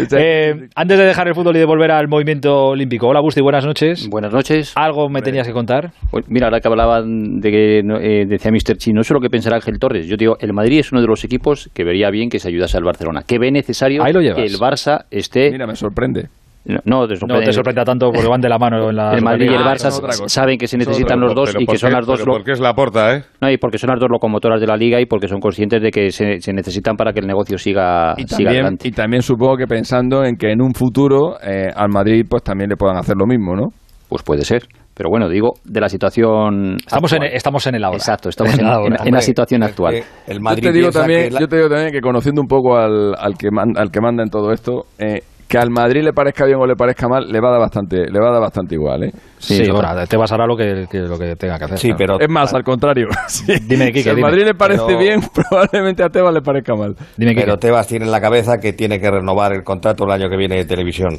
o 0.03 0.09
sea, 0.09 0.18
Eh, 0.20 0.68
antes 0.74 0.99
de 0.99 1.05
dejar 1.05 1.28
el 1.28 1.34
fútbol 1.34 1.57
y 1.57 1.59
de 1.59 1.64
volver 1.64 1.91
al 1.91 2.09
movimiento 2.09 2.66
olímpico. 2.68 3.09
Hola, 3.09 3.20
Busti, 3.20 3.41
buenas 3.41 3.64
noches. 3.64 4.09
Buenas 4.09 4.32
noches. 4.32 4.72
¿Algo 4.76 5.09
me 5.09 5.22
tenías 5.22 5.47
que 5.47 5.53
contar? 5.53 5.93
Pues 6.11 6.24
mira, 6.28 6.47
ahora 6.47 6.61
que 6.61 6.68
hablaban 6.68 7.41
de 7.41 7.51
que 7.51 7.82
no, 7.84 7.97
eh, 7.99 8.26
decía 8.26 8.51
Mr. 8.51 8.76
Chi, 8.76 8.93
no 8.93 9.03
sé 9.05 9.14
lo 9.14 9.20
que 9.20 9.30
pensará 9.30 9.57
Ángel 9.57 9.78
Torres. 9.78 10.07
Yo 10.07 10.16
digo, 10.16 10.36
el 10.41 10.53
Madrid 10.53 10.80
es 10.80 10.93
uno 10.93 11.01
de 11.01 11.07
los 11.07 11.22
equipos 11.24 11.70
que 11.74 11.84
vería 11.84 12.11
bien 12.11 12.28
que 12.30 12.38
se 12.38 12.49
ayudase 12.49 12.76
al 12.76 12.84
Barcelona, 12.84 13.22
que 13.26 13.38
ve 13.38 13.51
necesario 13.51 14.03
Ahí 14.03 14.12
lo 14.12 14.20
llevas. 14.20 14.36
que 14.38 14.47
el 14.47 14.59
Barça 14.59 14.80
esté. 15.11 15.51
Mira, 15.51 15.66
me 15.66 15.74
sorprende. 15.76 16.28
No, 16.62 16.78
no 16.85 17.07
te 17.07 17.14
No 17.14 17.20
sorprende. 17.20 17.47
te 17.47 17.53
sorprenda 17.55 17.85
tanto 17.85 18.11
porque 18.12 18.28
van 18.28 18.41
de 18.43 18.49
la 18.51 18.59
mano 18.59 18.91
en 18.91 18.97
la 18.97 19.14
el 19.14 19.22
Madrid 19.22 19.51
y 19.51 19.55
el. 19.55 19.62
Barça 19.62 19.91
saben 20.28 20.59
que 20.59 20.66
se 20.68 20.76
necesitan 20.76 21.16
otra 21.22 21.26
los 21.28 21.35
dos 21.35 21.55
y 21.59 21.64
¿por 21.64 21.74
que 21.74 21.78
son 21.78 21.89
qué- 21.89 21.97
las 21.97 22.07
dos 22.07 22.18
pero 22.20 22.26
lo- 22.33 22.37
porque 22.39 22.53
es 22.53 22.61
la 22.61 22.74
porta, 22.74 23.16
¿eh? 23.16 23.22
no, 23.41 23.51
y 23.51 23.57
porque 23.57 23.78
son 23.78 23.89
las 23.89 23.99
dos 23.99 24.11
locomotoras 24.11 24.61
de 24.61 24.66
la 24.66 24.76
liga 24.76 25.01
y 25.01 25.07
porque 25.07 25.26
son 25.26 25.41
conscientes 25.41 25.81
de 25.81 25.91
que 25.91 26.11
se, 26.11 26.39
se 26.43 26.53
necesitan 26.53 26.97
para 26.97 27.14
que 27.14 27.20
el 27.20 27.26
negocio 27.26 27.57
siga, 27.57 28.12
Y 28.18 28.24
siga 28.24 28.28
también, 28.28 28.49
adelante. 28.51 28.89
y 28.89 28.91
también 28.93 29.22
supongo 29.22 29.57
que 29.57 29.66
pensando 29.66 30.22
en 30.22 30.37
que 30.37 30.53
en 30.53 30.61
un 30.61 30.74
futuro 30.74 31.37
eh, 31.43 31.70
al 31.74 31.89
Madrid 31.89 32.26
pues 32.28 32.43
también 32.43 32.68
le 32.68 32.76
puedan 32.76 32.99
hacer 32.99 33.16
lo 33.16 33.26
mismo, 33.26 33.57
¿no? 33.57 33.68
Pues 34.11 34.22
puede 34.22 34.45
ser. 34.45 34.64
Pero 35.01 35.09
bueno, 35.09 35.30
digo, 35.30 35.55
de 35.64 35.80
la 35.80 35.88
situación. 35.88 36.76
Estamos 36.76 37.11
en, 37.14 37.22
estamos 37.22 37.66
en 37.66 37.74
el 37.76 37.84
ahora. 37.84 37.96
Exacto, 37.96 38.28
estamos 38.28 38.53
en, 38.53 38.61
el 38.61 38.66
en- 38.66 38.70
ahora. 38.72 38.96
en 39.03 39.14
la 39.14 39.20
situación 39.22 39.62
actual. 39.62 39.94
Eh, 39.94 40.05
el 40.26 40.40
Yo 40.40 40.55
te, 40.61 40.72
digo 40.72 40.90
también, 40.90 41.32
la- 41.32 41.40
yo 41.40 41.48
te 41.48 41.57
digo 41.57 41.68
también 41.70 41.90
que 41.90 42.03
conociendo 42.03 42.42
un 42.42 42.46
poco 42.46 42.76
al, 42.76 43.14
al, 43.18 43.32
que, 43.38 43.51
man- 43.51 43.72
al 43.78 43.90
que 43.90 43.98
manda 44.03 44.22
en 44.22 44.28
todo 44.28 44.53
esto, 44.53 44.82
eh, 44.98 45.22
que 45.48 45.57
al 45.57 45.70
Madrid 45.70 46.03
le 46.05 46.12
parezca 46.12 46.44
bien 46.44 46.59
o 46.61 46.66
le 46.66 46.74
parezca 46.76 47.09
mal, 47.09 47.32
le 47.32 47.40
va 47.40 47.48
a 47.48 47.53
dar 47.53 47.61
bastante, 47.61 47.96
le 48.11 48.20
va 48.20 48.28
a 48.28 48.32
dar 48.32 48.42
bastante 48.42 48.74
igual, 48.74 49.05
¿eh? 49.05 49.11
Sí, 49.38 49.62
bueno, 49.72 49.88
te 50.07 50.16
vas 50.18 50.30
ahora 50.32 50.46
lo 50.46 50.55
que, 50.55 50.84
que- 50.90 50.98
lo 50.98 51.18
que 51.18 51.34
tenga 51.36 51.57
que 51.59 51.64
hacer. 51.64 51.78
Sí, 51.78 51.88
claro. 51.92 52.18
pero 52.18 52.20
Es 52.20 52.28
más, 52.28 52.53
al 52.53 52.62
contrario. 52.62 53.07
Sí. 53.28 53.55
Dime, 53.66 53.86
Quique, 53.86 54.03
si 54.03 54.11
al. 54.11 54.20
Madrid 54.20 54.44
le 54.44 54.55
parece 54.55 54.82
Pero- 54.86 54.98
bien, 54.98 55.20
probablemente 55.48 56.03
a 56.05 56.11
Tebas 56.11 56.34
le 56.34 56.42
parezca 56.42 56.74
mal. 56.74 56.94
Dime, 57.16 57.30
Quique. 57.32 57.46
Pero 57.46 57.57
Tebas 57.57 57.86
tiene 57.86 58.05
en 58.05 58.11
la 58.11 58.20
cabeza 58.20 58.59
que 58.59 58.74
tiene 58.74 59.01
que 59.01 59.11
renovar 59.11 59.55
el 59.55 59.62
contrato 59.64 60.05
el 60.05 60.11
año 60.11 60.28
que 60.28 60.36
viene 60.36 60.57
de 60.57 60.66
televisión 60.66 61.18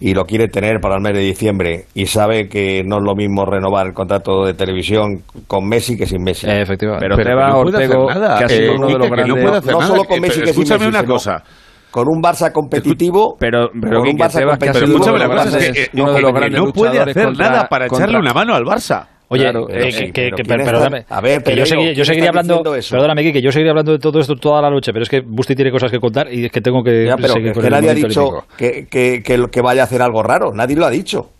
y 0.00 0.14
lo 0.14 0.24
quiere 0.24 0.46
tener 0.48 0.80
para 0.80 0.94
el 0.96 1.00
mes 1.02 1.12
de 1.14 1.20
diciembre 1.20 1.86
y 1.94 2.06
sabe 2.06 2.48
que 2.48 2.82
no 2.84 2.98
es 2.98 3.02
lo 3.04 3.14
mismo 3.16 3.44
renovar 3.44 3.86
el 3.88 3.92
contrato 3.94 4.44
de 4.44 4.54
televisión 4.54 5.22
con 5.46 5.68
Messi 5.68 5.96
que 5.96 6.06
sin 6.06 6.22
Messi. 6.22 6.46
Eh, 6.48 6.62
efectivamente. 6.62 7.04
Pero, 7.04 7.16
Pero 7.16 7.48
no 7.48 7.62
puede 7.62 7.76
Ortego, 7.76 8.08
hacer 8.10 8.22
nada. 8.22 8.38
que 8.38 8.44
ha 8.44 8.48
sido 8.48 8.72
Eh, 8.72 8.76
uno 8.76 8.86
de 8.86 8.98
los 8.98 9.10
grandes... 9.10 9.28
no 9.28 9.42
puede 9.42 9.56
hacer 9.58 9.72
no 9.72 9.78
nada. 9.80 9.90
solo 9.90 10.04
con 10.04 10.20
Messi 10.20 10.40
que 10.40 10.46
sin 10.46 10.48
escúchame 10.62 10.86
Messi, 10.86 10.98
una 10.98 11.04
cosa. 11.04 11.42
Con 11.90 12.04
un 12.06 12.22
Barça 12.22 12.52
competitivo, 12.52 13.36
Pero, 13.40 13.70
pero 13.80 14.00
Con 14.00 14.08
un 14.10 14.16
Barça 14.18 14.38
Tebas, 14.38 14.58
que 14.58 14.68
ha 14.68 14.72
competitivo, 14.72 14.86
sido 14.86 14.96
Escúchame, 14.98 15.10
uno 15.10 15.12
de 15.14 15.18
la 15.18 15.26
los 15.26 15.44
cosa 15.44 15.58
es 15.58 15.64
grandes- 15.64 15.72
que, 15.72 15.82
eh, 15.98 16.02
uno 16.02 16.10
de 16.12 16.16
que- 16.16 16.22
los 16.22 16.32
que 16.32 16.38
grandes 16.38 16.60
no 16.60 16.72
puede 16.72 16.98
hacer 17.00 17.24
contra- 17.24 17.48
nada 17.50 17.68
para 17.68 17.86
echarle 17.86 18.04
contra- 18.04 18.20
una 18.20 18.32
mano 18.34 18.54
al 18.54 18.64
Barça. 18.64 19.06
Oye, 19.30 19.42
Claro, 19.42 19.66
que- 19.66 19.92
sí, 19.92 20.10
que- 20.10 20.12
pero 20.22 20.36
que- 20.36 20.42
¿quién 20.42 20.60
está- 20.60 20.72
perdóname, 20.72 21.04
a 21.08 21.20
ver, 21.20 21.42
que 21.42 21.54
yo, 21.54 21.66
seguiría, 21.66 21.90
yo 21.90 21.94
¿quién 21.96 22.04
seguiría 22.06 22.28
hablando, 22.30 22.62
perdóname, 22.62 23.22
Kike, 23.24 23.42
yo 23.42 23.52
seguiría 23.52 23.72
hablando 23.72 23.92
de 23.92 23.98
todo 23.98 24.20
esto 24.20 24.36
toda 24.36 24.62
la 24.62 24.70
noche, 24.70 24.90
pero 24.92 25.02
es 25.02 25.08
que 25.10 25.20
Busti 25.20 25.54
tiene 25.54 25.70
cosas 25.70 25.90
que 25.90 26.00
contar 26.00 26.32
y 26.32 26.46
es 26.46 26.50
que 26.52 26.62
tengo 26.62 26.82
que 26.82 27.04
Ya, 27.06 27.16
pero 27.16 27.34
seguir 27.34 27.52
con 27.52 27.62
el 27.64 27.70
nadie 27.70 27.90
ha 27.90 27.94
dicho 27.94 28.46
que, 28.56 28.86
que, 28.90 29.22
que, 29.22 29.46
que 29.50 29.60
vaya 29.60 29.82
a 29.82 29.84
hacer 29.84 30.00
algo 30.00 30.22
raro. 30.22 30.52
Nadie 30.54 30.76
lo 30.76 30.86
ha 30.86 30.90
dicho. 30.90 31.30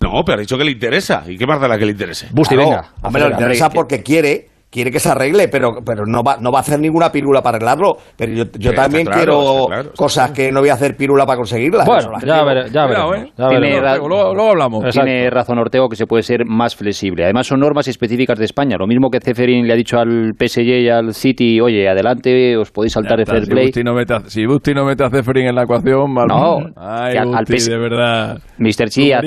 No, 0.00 0.24
pero 0.24 0.38
ha 0.38 0.40
dicho 0.40 0.58
que 0.58 0.64
le 0.64 0.72
interesa. 0.72 1.22
¿Y 1.26 1.38
qué 1.38 1.46
más 1.46 1.60
da 1.60 1.68
la 1.68 1.78
que 1.78 1.86
le 1.86 1.92
interese? 1.92 2.28
Claro, 2.48 2.82
Hombre, 3.02 3.22
le 3.28 3.30
interesa 3.34 3.70
porque 3.70 4.02
quiere, 4.02 4.48
quiere 4.70 4.90
que 4.90 5.00
se 5.00 5.08
arregle, 5.08 5.48
pero, 5.48 5.76
pero 5.84 6.04
no, 6.06 6.22
va, 6.22 6.36
no 6.40 6.50
va 6.52 6.58
a 6.58 6.60
hacer 6.60 6.78
ninguna 6.78 7.10
pirula 7.10 7.42
para 7.42 7.56
arreglarlo. 7.56 7.96
Pero 8.16 8.32
yo, 8.32 8.44
yo 8.58 8.74
también 8.74 9.06
claro, 9.06 9.18
quiero 9.20 9.66
claro, 9.68 9.90
cosas 9.96 10.30
que 10.32 10.52
no 10.52 10.60
voy 10.60 10.68
a 10.68 10.74
hacer 10.74 10.96
pirula 10.96 11.24
para 11.24 11.38
conseguirlas. 11.38 11.86
Bueno, 11.86 12.10
ya 12.24 12.42
veré- 12.44 12.70
ya 12.70 12.86
Cuidado, 12.86 13.10
veremos, 13.10 13.16
¿eh? 13.16 13.32
ya 13.38 13.48
Tiene 13.48 13.80
veremos. 13.80 14.08
Luego, 14.08 14.34
luego 14.34 14.50
hablamos. 14.50 14.84
Tiene 14.90 15.30
razón 15.30 15.58
Ortego 15.58 15.88
que 15.88 15.96
se 15.96 16.06
puede 16.06 16.22
ser 16.22 16.44
más 16.44 16.76
flexible. 16.76 17.24
Además 17.24 17.46
son 17.46 17.60
normas 17.60 17.88
específicas 17.88 18.38
de 18.38 18.44
España. 18.44 18.76
Lo 18.78 18.86
mismo 18.86 19.08
que 19.10 19.20
Ceferin 19.20 19.66
le 19.66 19.72
ha 19.72 19.76
dicho 19.76 19.98
al 19.98 20.34
PSG 20.38 20.60
y 20.60 20.88
al 20.90 21.14
City, 21.14 21.60
oye, 21.60 21.88
adelante, 21.88 22.56
os 22.56 22.70
podéis 22.70 22.92
saltar 22.92 23.16
Ya 23.18 23.22
el 23.22 23.26
fair 23.26 23.42
está, 23.44 23.54
play. 23.54 23.64
Si 23.66 23.68
Busti 23.70 23.84
no 23.84 23.94
mete 23.94 24.14
a, 24.14 24.20
si 24.26 24.46
Busti 24.46 24.74
no 24.74 24.84
mete 24.84 25.04
a 25.04 25.10
Ceferin 25.10 25.46
en 25.46 25.54
la 25.54 25.62
ecuación, 25.62 26.12
mal. 26.12 26.26
No, 26.28 26.58
Ay, 26.76 27.16
al- 27.16 27.34
al 27.34 27.44
Busti, 27.44 27.54
PS 27.56 27.70
de 27.70 27.78
verdad. 27.78 28.38
Mr. 28.58 28.88
Chi, 28.90 29.12
al 29.12 29.22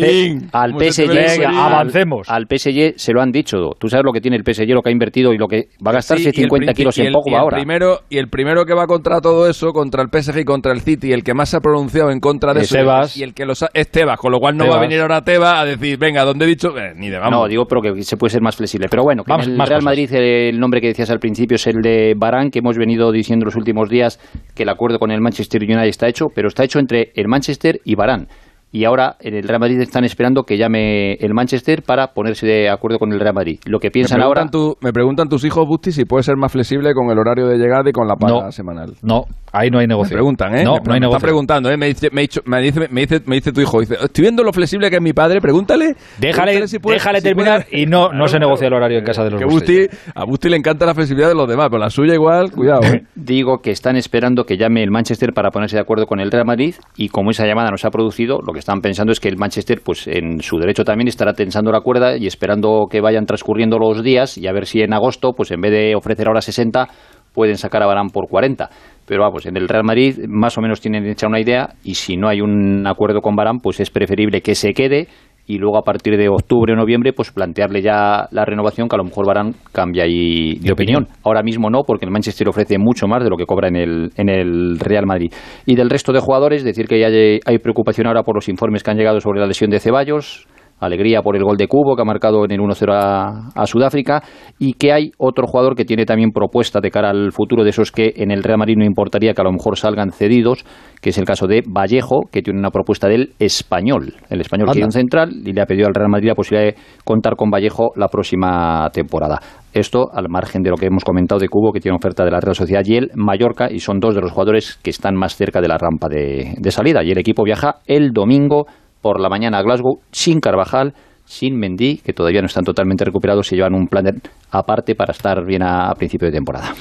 ¿cómo 0.72 0.80
se 0.92 1.08
te 1.08 1.14
PSG, 1.14 1.44
Ruberín? 1.46 1.60
al- 1.60 1.92
Al 2.28 2.46
PSG 2.48 2.94
se 2.98 3.14
lo 3.14 3.22
han 3.22 3.32
dicho. 3.32 3.72
Tú 3.80 3.88
sabes 3.90 4.06
lo 4.06 4.12
que 4.12 4.22
tiene 4.22 4.38
el 4.38 4.44
PSG, 4.44 4.68
lo 4.74 4.82
que 4.82 4.90
ha 4.90 4.92
invertido 4.92 5.34
y 5.34 5.38
lo 5.40 5.48
que 5.48 5.70
va 5.86 5.92
a 5.92 5.94
gastarse 5.96 6.24
Sí, 6.26 6.30
y 6.30 6.30
el 6.30 6.50
50 6.50 6.72
princi- 6.72 6.76
kilos 6.76 6.98
y 6.98 7.02
en 7.02 7.14
poco 7.14 7.30
y 7.30 7.34
el 7.34 7.40
ahora. 7.40 7.58
Primero, 7.58 8.00
y 8.10 8.18
el 8.18 8.28
primero 8.30 8.66
que 8.66 8.74
va 8.74 8.86
contra 8.86 9.22
todo 9.22 9.50
eso, 9.50 9.72
contra 9.72 10.04
el 10.04 10.10
PSG 10.10 10.40
y 10.42 10.46
contra 10.46 10.72
el 10.74 10.82
City, 10.82 11.12
el 11.14 11.24
que 11.24 11.34
más 11.34 11.50
se 11.50 11.58
ha 11.58 11.60
pronunciado 11.62 12.12
en 12.12 12.20
contra 12.20 12.54
de 12.54 12.62
Es 12.62 12.66
eso 12.68 12.76
Tebas. 12.76 13.18
y 13.18 13.24
el 13.24 13.34
que 13.34 13.46
lo 13.46 13.56
sa- 13.56 13.70
es 13.74 13.90
Tebas, 13.90 14.20
con 14.20 14.32
lo 14.32 14.40
cual 14.40 14.56
no 14.58 14.66
va 14.66 14.70
a 14.70 14.74
Tebas. 14.74 14.82
venir 14.90 15.02
ahora 15.02 15.24
Tebas 15.24 15.60
a 15.60 15.66
decir, 15.66 15.98
venga, 15.98 16.24
¿dónde 16.24 16.46
he 16.46 16.48
dicho? 16.48 16.78
Eh, 16.78 16.94
ni 16.96 17.10
de 17.10 17.18
vamos. 17.18 17.32
No, 17.32 17.48
digo, 17.48 17.66
pero 17.66 17.82
que 17.82 18.04
se 18.04 18.18
puede 18.18 18.32
ser 18.32 18.42
más 18.42 18.56
flexible. 18.56 18.88
Pero 18.90 19.04
bueno, 19.04 19.24
Vamos, 19.26 19.46
en 19.48 19.54
el 19.54 19.58
más 19.58 19.70
Real 19.70 19.80
cosas. 19.80 19.86
Madrid 19.86 20.14
el 20.14 20.60
nombre 20.60 20.82
que 20.82 20.88
decías 20.88 21.10
al 21.10 21.20
principio 21.20 21.56
es 21.56 21.66
el 21.68 21.82
de 21.82 22.14
Barán, 22.18 22.52
que 22.52 22.60
hemos 22.60 22.78
venido 22.78 23.12
diciendo 23.12 23.46
los 23.46 23.56
últimos 23.56 23.90
días 23.90 24.20
que 24.56 24.64
el 24.64 24.70
acuerdo 24.70 25.00
con 25.00 25.12
el 25.12 25.22
Manchester 25.22 25.62
United 25.64 25.86
está 25.88 26.08
hecho, 26.08 26.28
pero 26.36 26.48
está 26.50 26.64
hecho 26.64 26.80
entre 26.80 27.12
el 27.16 27.28
Manchester 27.28 27.80
y 27.86 27.96
Barán. 27.96 28.28
Y 28.72 28.86
ahora 28.86 29.16
en 29.20 29.34
el 29.36 29.44
Real 29.48 29.60
Madrid 29.60 29.80
están 29.82 30.04
esperando 30.04 30.44
que 30.44 30.56
llame 30.58 31.14
el 31.14 31.34
Manchester 31.34 31.82
para 31.82 32.14
ponerse 32.14 32.46
de 32.46 32.70
acuerdo 32.70 33.00
con 33.00 33.12
el 33.12 33.20
Real 33.20 33.34
Madrid. 33.34 33.60
Lo 33.66 33.80
que 33.80 33.88
me 33.88 33.92
piensan 33.92 34.18
preguntan, 34.20 34.44
ahora... 34.44 34.52
tu- 34.52 34.78
me 34.82 34.94
preguntan 34.94 35.28
tus 35.28 35.44
hijos, 35.44 35.66
Busti, 35.68 35.92
si 35.92 36.06
puede 36.06 36.22
ser 36.24 36.36
más 36.38 36.52
flexible 36.52 36.94
con 36.94 37.10
el 37.10 37.18
horario 37.18 37.48
de 37.48 37.58
llegada 37.58 37.90
y 37.90 37.92
con 37.92 38.08
la 38.08 38.16
paga 38.16 38.46
No. 38.46 38.52
semanal. 38.52 38.94
No, 39.02 39.24
ahí 39.52 39.72
no 39.72 39.80
hay 39.80 39.88
negocio. 39.88 40.14
Me 40.16 40.18
preguntan, 40.20 40.56
¿eh? 40.56 40.64
No, 40.64 40.74
me, 40.74 40.80
no 40.86 40.94
hay 40.94 41.00
me 41.00 41.00
negocio. 41.00 41.18
están 41.18 41.28
preguntando, 41.28 41.70
¿eh? 41.72 41.78
Me 41.78 41.88
dice, 41.88 42.10
me, 42.12 42.28
me 42.46 42.62
dice, 42.62 42.80
me, 42.92 43.02
dice, 43.02 43.22
me 43.26 43.36
dice 43.38 43.52
tu 43.52 43.62
hijo, 43.62 43.80
dice, 43.80 43.96
estoy 44.04 44.22
viendo 44.22 44.44
lo 44.44 44.54
flexible 44.54 44.90
que 44.92 44.98
es 44.98 45.02
mi 45.02 45.14
padre, 45.14 45.42
pregúntale. 45.42 45.96
Déjale, 46.20 46.32
pregúntale 46.52 46.68
si 46.68 46.78
puede- 46.78 46.98
déjale 46.98 47.22
si 47.22 47.24
terminar 47.24 47.66
puede- 47.68 47.82
y 47.82 47.86
no, 47.88 48.10
no 48.14 48.28
se 48.28 48.38
negocia 48.38 48.68
el 48.68 48.74
horario 48.74 49.00
en 49.00 49.04
casa 49.06 49.24
de 49.24 49.32
los 49.32 49.40
Que 49.40 49.46
Busti. 49.46 49.88
A 50.14 50.26
Busti 50.26 50.48
le 50.48 50.58
encanta 50.58 50.86
la 50.86 50.94
flexibilidad 50.94 51.30
de 51.30 51.36
los 51.36 51.48
demás, 51.50 51.70
pero 51.72 51.80
la 51.80 51.90
suya 51.90 52.14
igual, 52.14 52.52
cuidado, 52.56 52.82
¿eh? 52.84 53.04
Digo 53.16 53.62
que 53.64 53.72
están 53.72 53.96
esperando 53.96 54.44
que 54.44 54.58
llame 54.58 54.84
el 54.84 54.92
Manchester 54.92 55.34
para 55.34 55.50
ponerse 55.50 55.76
de 55.76 55.82
acuerdo 55.82 56.06
con 56.06 56.20
el 56.20 56.30
Real 56.30 56.46
Madrid 56.46 56.76
y 56.96 57.10
como 57.10 57.32
esa 57.32 57.48
llamada 57.48 57.72
no 57.72 57.78
se 57.78 57.88
ha 57.88 57.90
producido, 57.90 58.42
lo 58.46 58.54
que 58.54 58.59
están 58.60 58.82
pensando 58.82 59.12
es 59.12 59.20
que 59.20 59.30
el 59.30 59.38
Manchester, 59.38 59.82
pues 59.84 60.08
en 60.08 60.42
su 60.42 60.58
derecho 60.58 60.84
también 60.84 61.08
estará 61.08 61.34
tensando 61.34 61.72
la 61.72 61.82
cuerda 61.82 62.18
y 62.18 62.28
esperando 62.28 62.88
que 62.90 63.02
vayan 63.02 63.26
transcurriendo 63.26 63.78
los 63.78 64.04
días 64.04 64.38
y 64.38 64.48
a 64.48 64.54
ver 64.54 64.66
si 64.66 64.82
en 64.82 64.94
agosto, 64.94 65.34
pues 65.34 65.52
en 65.52 65.62
vez 65.62 65.72
de 65.72 65.96
ofrecer 65.96 66.28
ahora 66.28 66.42
60, 66.42 66.88
pueden 67.34 67.58
sacar 67.58 67.84
a 67.84 67.88
Barán 67.88 68.10
por 68.10 68.28
40. 68.28 68.70
Pero 69.06 69.24
vamos, 69.24 69.46
en 69.46 69.58
el 69.58 69.68
Real 69.68 69.84
Madrid 69.84 70.20
más 70.28 70.58
o 70.58 70.62
menos 70.62 70.82
tienen 70.82 71.06
hecha 71.06 71.28
una 71.28 71.40
idea 71.40 71.76
y 71.84 71.96
si 71.96 72.18
no 72.18 72.28
hay 72.28 72.42
un 72.42 72.86
acuerdo 72.86 73.22
con 73.22 73.36
Barán, 73.36 73.60
pues 73.60 73.80
es 73.80 73.90
preferible 73.90 74.42
que 74.42 74.56
se 74.56 74.74
quede 74.74 75.08
y 75.50 75.58
luego 75.58 75.80
a 75.80 75.82
partir 75.82 76.16
de 76.16 76.30
octubre 76.30 76.74
o 76.74 76.76
noviembre 76.76 77.12
pues 77.12 77.32
plantearle 77.32 77.82
ya 77.82 78.28
la 78.30 78.46
renovación 78.46 78.88
que 78.88 78.96
a 78.96 79.00
lo 79.00 79.04
mejor 79.04 79.26
Barán 79.26 79.56
cambia 79.72 80.04
ahí 80.04 80.60
de 80.60 80.72
opinión. 80.72 81.08
Ahora 81.24 81.42
mismo 81.42 81.72
no, 81.72 81.82
porque 81.82 82.06
el 82.06 82.12
Manchester 82.12 82.48
ofrece 82.48 82.78
mucho 82.78 83.08
más 83.08 83.24
de 83.24 83.32
lo 83.32 83.36
que 83.36 83.48
cobra 83.48 83.68
en 83.68 83.76
el, 83.76 84.12
en 84.16 84.30
el 84.30 84.80
Real 84.80 85.08
Madrid. 85.08 85.34
Y 85.66 85.76
del 85.76 85.90
resto 85.90 86.14
de 86.14 86.20
jugadores, 86.20 86.64
decir 86.64 86.88
que 86.88 87.00
ya 87.00 87.08
hay, 87.08 87.40
hay 87.44 87.58
preocupación 87.58 88.06
ahora 88.06 88.22
por 88.22 88.36
los 88.36 88.48
informes 88.48 88.84
que 88.84 88.92
han 88.92 88.98
llegado 88.98 89.20
sobre 89.22 89.40
la 89.40 89.48
lesión 89.48 89.72
de 89.72 89.80
Ceballos, 89.80 90.46
alegría 90.80 91.22
por 91.22 91.36
el 91.36 91.44
gol 91.44 91.58
de 91.58 91.68
Cubo 91.68 91.96
que 91.96 92.02
ha 92.02 92.06
marcado 92.06 92.46
en 92.46 92.52
el 92.52 92.60
1-0 92.60 92.94
a, 92.94 93.50
a 93.54 93.66
Sudáfrica 93.66 94.24
y 94.58 94.74
que 94.74 94.94
hay 94.94 95.12
otro 95.18 95.48
jugador 95.48 95.76
que 95.76 95.86
tiene 95.86 96.06
también 96.06 96.32
propuesta 96.32 96.80
de 96.80 96.92
cara 96.92 97.10
al 97.10 97.32
futuro 97.32 97.64
de 97.64 97.72
esos 97.72 97.92
que 97.92 98.14
en 98.16 98.32
el 98.32 98.44
Real 98.44 98.58
Madrid 98.60 98.76
no 98.78 98.86
importaría 98.86 99.34
que 99.34 99.42
a 99.42 99.44
lo 99.44 99.52
mejor 99.52 99.78
salgan 99.78 100.12
cedidos, 100.12 100.66
que 101.02 101.10
es 101.10 101.18
el 101.18 101.26
caso 101.26 101.48
de 101.48 101.62
Vallejo, 101.68 102.22
que 102.32 102.42
tiene 102.42 102.60
una 102.60 102.72
propuesta 102.72 103.08
del 103.08 103.34
español. 103.40 104.14
El 104.30 104.42
español 104.42 104.68
Anda. 104.68 104.74
quiere 104.74 104.86
un 104.86 104.92
central 104.92 105.32
y 105.46 105.54
le 105.54 105.62
ha 105.62 105.66
pedido 105.66 105.88
al 105.88 105.94
Real 105.94 106.10
Madrid 106.10 106.30
la 106.30 106.36
posibilidad 106.36 106.72
de 106.72 106.78
contar 107.04 107.36
con 107.36 107.50
Vallejo 107.50 107.92
la 107.96 108.08
próxima 108.08 108.90
temporada. 108.92 109.40
Esto 109.74 110.10
al 110.12 110.30
margen 110.30 110.64
de 110.64 110.72
lo 110.72 110.78
que 110.78 110.88
hemos 110.88 111.04
comentado 111.04 111.40
de 111.40 111.48
Cubo, 111.48 111.72
que 111.72 111.80
tiene 111.80 111.96
oferta 111.96 112.26
de 112.26 112.32
la 112.32 112.40
Real 112.40 112.56
Sociedad 112.56 112.82
y 112.86 112.96
el 112.96 113.12
Mallorca, 113.16 113.72
y 113.72 113.80
son 113.80 114.00
dos 114.00 114.16
de 114.16 114.22
los 114.22 114.32
jugadores 114.32 114.80
que 114.82 114.90
están 114.90 115.16
más 115.16 115.36
cerca 115.36 115.62
de 115.62 115.68
la 115.68 115.78
rampa 115.78 116.08
de, 116.10 116.56
de 116.58 116.72
salida. 116.72 117.04
Y 117.04 117.12
el 117.12 117.20
equipo 117.20 117.44
viaja 117.44 117.76
el 117.86 118.12
domingo 118.12 118.66
por 119.02 119.20
la 119.20 119.30
mañana 119.30 119.58
a 119.60 119.62
Glasgow 119.62 120.00
sin 120.12 120.40
Carvajal, 120.40 120.94
sin 121.26 121.58
Mendy, 121.58 121.98
que 121.98 122.14
todavía 122.14 122.42
no 122.42 122.48
están 122.48 122.64
totalmente 122.64 123.06
recuperados 123.06 123.52
y 123.52 123.56
llevan 123.56 123.74
un 123.76 123.88
plan 123.88 124.04
de- 124.06 124.22
aparte 124.52 124.96
para 124.96 125.12
estar 125.12 125.46
bien 125.46 125.62
a, 125.64 125.90
a 125.90 125.96
principio 125.96 126.28
de 126.28 126.34
temporada. 126.34 126.74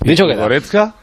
Dicho 0.00 0.26
que 0.26 0.34
Goretzka. 0.34 0.94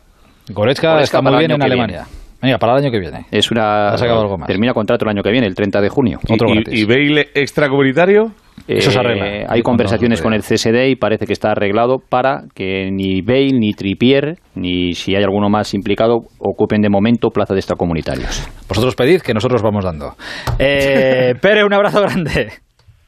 Goretzka 0.49 0.99
está 1.01 1.21
muy 1.21 1.37
bien 1.37 1.51
en 1.51 1.61
Alemania. 1.63 2.05
Venga, 2.41 2.57
para 2.57 2.73
el 2.77 2.83
año 2.85 2.91
que 2.91 2.99
viene. 2.99 3.25
Es 3.31 3.51
una 3.51 3.89
Ha 3.89 3.97
sacado 3.97 4.21
algo 4.21 4.37
más. 4.37 4.47
termina 4.47 4.73
contrato 4.73 5.03
el 5.05 5.09
año 5.11 5.21
que 5.21 5.29
viene, 5.31 5.45
el 5.45 5.53
30 5.55 5.81
de 5.81 5.89
junio. 5.89 6.19
¿Y, 6.25 6.33
y, 6.33 6.81
y 6.81 6.85
Bale 6.85 7.27
extracomunitario? 7.35 8.31
Eso 8.77 8.91
se 8.91 8.97
Eh, 8.97 8.99
arregla. 8.99 9.45
Hay 9.49 9.61
conversaciones 9.61 10.21
con 10.21 10.33
el 10.33 10.41
CSD 10.41 10.89
y 10.89 10.95
parece 10.95 11.25
que 11.25 11.33
está 11.33 11.51
arreglado 11.51 11.97
para 11.97 12.43
que 12.53 12.89
ni 12.91 13.21
Bale, 13.21 13.53
ni 13.53 13.73
Trippier, 13.73 14.35
ni 14.55 14.93
si 14.93 15.15
hay 15.15 15.23
alguno 15.23 15.49
más 15.49 15.73
implicado, 15.73 16.19
ocupen 16.37 16.81
de 16.81 16.89
momento 16.89 17.29
plaza 17.29 17.53
de 17.53 17.59
extracomunitarios. 17.59 18.47
Vosotros 18.67 18.95
pedid 18.95 19.21
que 19.21 19.33
nosotros 19.33 19.61
vamos 19.63 19.83
dando. 19.83 20.13
Eh, 20.59 21.33
Pere, 21.41 21.63
un 21.63 21.73
abrazo 21.73 22.01
grande. 22.01 22.51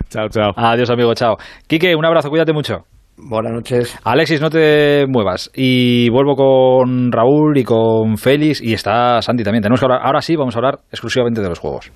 Chao, 0.10 0.28
chao. 0.30 0.52
Adiós, 0.56 0.90
amigo, 0.90 1.14
chao. 1.14 1.38
Quique, 1.68 1.96
un 1.96 2.06
abrazo, 2.06 2.30
cuídate 2.30 2.54
mucho. 2.54 2.86
Buenas 3.18 3.54
noches. 3.54 3.96
Alexis, 4.04 4.42
no 4.42 4.50
te 4.50 5.06
muevas. 5.08 5.52
Y 5.54 6.10
vuelvo 6.10 6.36
con 6.36 7.12
Raúl 7.12 7.56
y 7.58 7.64
con 7.64 8.18
Félix 8.18 8.62
y 8.64 8.74
está 8.74 9.22
Santi 9.22 9.44
también. 9.44 9.62
Tenemos 9.62 9.80
que 9.80 9.86
hablar, 9.86 10.02
ahora 10.04 10.22
sí 10.22 10.36
vamos 10.36 10.56
a 10.56 10.60
hablar 10.60 10.80
exclusivamente 10.92 11.40
de 11.40 11.50
los 11.50 11.60
juegos. 11.60 11.92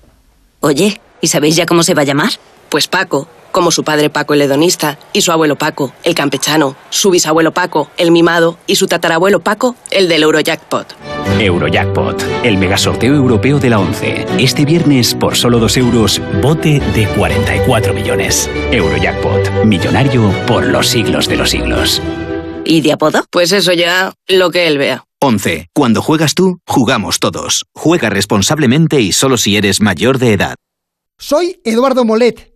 Oye, 0.60 1.00
¿y 1.20 1.26
sabéis 1.26 1.56
ya 1.56 1.66
cómo 1.66 1.82
se 1.82 1.94
va 1.94 2.02
a 2.02 2.04
llamar? 2.04 2.30
Pues 2.68 2.88
Paco, 2.88 3.28
como 3.56 3.70
su 3.70 3.84
padre 3.84 4.10
Paco 4.10 4.34
el 4.34 4.42
hedonista, 4.42 4.98
y 5.14 5.22
su 5.22 5.32
abuelo 5.32 5.56
Paco, 5.56 5.92
el 6.02 6.14
campechano, 6.14 6.76
su 6.90 7.10
bisabuelo 7.10 7.52
Paco, 7.52 7.90
el 7.96 8.10
mimado, 8.10 8.58
y 8.66 8.76
su 8.76 8.86
tatarabuelo 8.86 9.40
Paco, 9.40 9.76
el 9.90 10.08
del 10.08 10.24
Eurojackpot. 10.24 10.94
Eurojackpot, 11.40 12.22
el 12.44 12.58
mega 12.58 12.76
sorteo 12.76 13.14
europeo 13.14 13.58
de 13.58 13.70
la 13.70 13.78
11. 13.78 14.26
Este 14.38 14.66
viernes, 14.66 15.14
por 15.14 15.36
solo 15.36 15.58
2 15.58 15.76
euros, 15.78 16.20
bote 16.42 16.80
de 16.94 17.08
44 17.16 17.94
millones. 17.94 18.50
Eurojackpot, 18.72 19.64
millonario 19.64 20.30
por 20.46 20.66
los 20.66 20.88
siglos 20.88 21.26
de 21.26 21.36
los 21.36 21.48
siglos. 21.48 22.02
¿Y 22.64 22.82
de 22.82 22.92
apodo? 22.92 23.24
Pues 23.30 23.52
eso 23.52 23.72
ya, 23.72 24.12
lo 24.28 24.50
que 24.50 24.66
él 24.66 24.76
vea. 24.76 25.04
11. 25.22 25.68
Cuando 25.72 26.02
juegas 26.02 26.34
tú, 26.34 26.58
jugamos 26.66 27.20
todos. 27.20 27.64
Juega 27.74 28.10
responsablemente 28.10 29.00
y 29.00 29.12
solo 29.12 29.38
si 29.38 29.56
eres 29.56 29.80
mayor 29.80 30.18
de 30.18 30.34
edad. 30.34 30.56
Soy 31.16 31.60
Eduardo 31.64 32.04
Molet. 32.04 32.55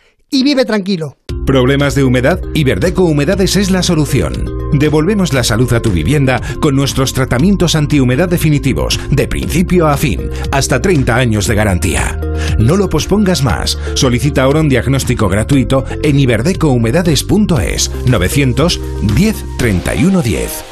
y 0.31 0.43
vive 0.43 0.65
tranquilo. 0.65 1.17
¿Problemas 1.45 1.95
de 1.95 2.03
humedad? 2.03 2.39
Iberdeco 2.53 3.03
Humedades 3.03 3.57
es 3.57 3.69
la 3.69 3.83
solución. 3.83 4.45
Devolvemos 4.73 5.33
la 5.33 5.43
salud 5.43 5.71
a 5.73 5.81
tu 5.81 5.91
vivienda 5.91 6.39
con 6.61 6.75
nuestros 6.75 7.13
tratamientos 7.13 7.75
antihumedad 7.75 8.29
definitivos, 8.29 8.99
de 9.09 9.27
principio 9.27 9.87
a 9.87 9.97
fin, 9.97 10.29
hasta 10.51 10.81
30 10.81 11.15
años 11.15 11.47
de 11.47 11.55
garantía. 11.55 12.19
No 12.57 12.77
lo 12.77 12.89
pospongas 12.89 13.43
más. 13.43 13.77
Solicita 13.95 14.43
ahora 14.43 14.61
un 14.61 14.69
diagnóstico 14.69 15.27
gratuito 15.27 15.83
en 16.03 16.19
iberdecohumedades.es 16.19 17.91
910 18.05 19.45
31 19.57 20.21
10. 20.21 20.63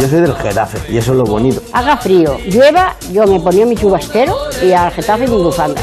Yo 0.00 0.08
soy 0.08 0.20
del 0.22 0.34
Getafe 0.34 0.78
y 0.90 0.96
eso 0.96 1.12
es 1.12 1.18
lo 1.18 1.24
bonito. 1.24 1.60
Haga 1.72 1.98
frío, 1.98 2.38
llueva, 2.46 2.96
yo 3.12 3.26
me 3.26 3.38
ponía 3.40 3.66
mi 3.66 3.76
chubastero 3.76 4.34
y 4.62 4.72
al 4.72 4.90
Getafe 4.92 5.26
mi 5.26 5.36
bufanda. 5.36 5.82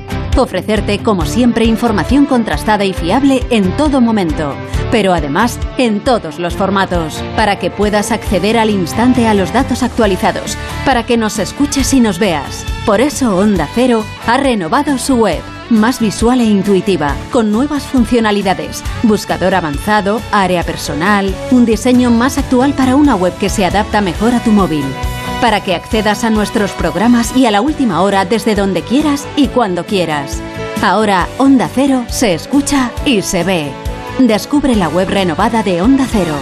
Ofrecerte, 0.37 0.99
como 0.99 1.25
siempre, 1.25 1.65
información 1.65 2.25
contrastada 2.25 2.85
y 2.85 2.93
fiable 2.93 3.43
en 3.49 3.75
todo 3.75 3.99
momento, 3.99 4.55
pero 4.89 5.13
además 5.13 5.59
en 5.77 5.99
todos 5.99 6.39
los 6.39 6.55
formatos, 6.55 7.21
para 7.35 7.59
que 7.59 7.69
puedas 7.69 8.11
acceder 8.11 8.57
al 8.57 8.69
instante 8.69 9.27
a 9.27 9.33
los 9.33 9.51
datos 9.51 9.83
actualizados, 9.83 10.57
para 10.85 11.05
que 11.05 11.17
nos 11.17 11.37
escuches 11.37 11.93
y 11.93 11.99
nos 11.99 12.17
veas. 12.17 12.65
Por 12.85 13.01
eso 13.01 13.37
Onda 13.37 13.67
Cero 13.75 14.05
ha 14.25 14.37
renovado 14.37 14.97
su 14.97 15.15
web, 15.15 15.41
más 15.69 15.99
visual 15.99 16.39
e 16.39 16.45
intuitiva, 16.45 17.13
con 17.31 17.51
nuevas 17.51 17.83
funcionalidades, 17.83 18.83
buscador 19.03 19.53
avanzado, 19.53 20.21
área 20.31 20.63
personal, 20.63 21.35
un 21.51 21.65
diseño 21.65 22.09
más 22.09 22.37
actual 22.37 22.73
para 22.73 22.95
una 22.95 23.15
web 23.15 23.37
que 23.37 23.49
se 23.49 23.65
adapta 23.65 24.01
mejor 24.01 24.33
a 24.33 24.39
tu 24.39 24.51
móvil 24.51 24.85
para 25.41 25.63
que 25.63 25.75
accedas 25.75 26.23
a 26.23 26.29
nuestros 26.29 26.71
programas 26.71 27.35
y 27.35 27.47
a 27.47 27.51
la 27.51 27.61
última 27.61 28.01
hora 28.01 28.23
desde 28.25 28.55
donde 28.55 28.83
quieras 28.83 29.27
y 29.35 29.47
cuando 29.47 29.85
quieras. 29.85 30.39
Ahora 30.83 31.27
Onda 31.39 31.67
Cero 31.73 32.05
se 32.07 32.35
escucha 32.35 32.91
y 33.05 33.23
se 33.23 33.43
ve. 33.43 33.71
Descubre 34.19 34.75
la 34.75 34.87
web 34.87 35.09
renovada 35.09 35.63
de 35.63 35.81
Onda 35.81 36.05
Cero. 36.09 36.35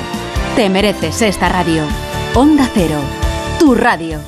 Te 0.56 0.70
mereces 0.70 1.22
esta 1.22 1.48
radio. 1.50 1.84
Onda 2.36 2.70
Cero, 2.74 3.00
tu 3.58 3.74
radio. 3.74 4.20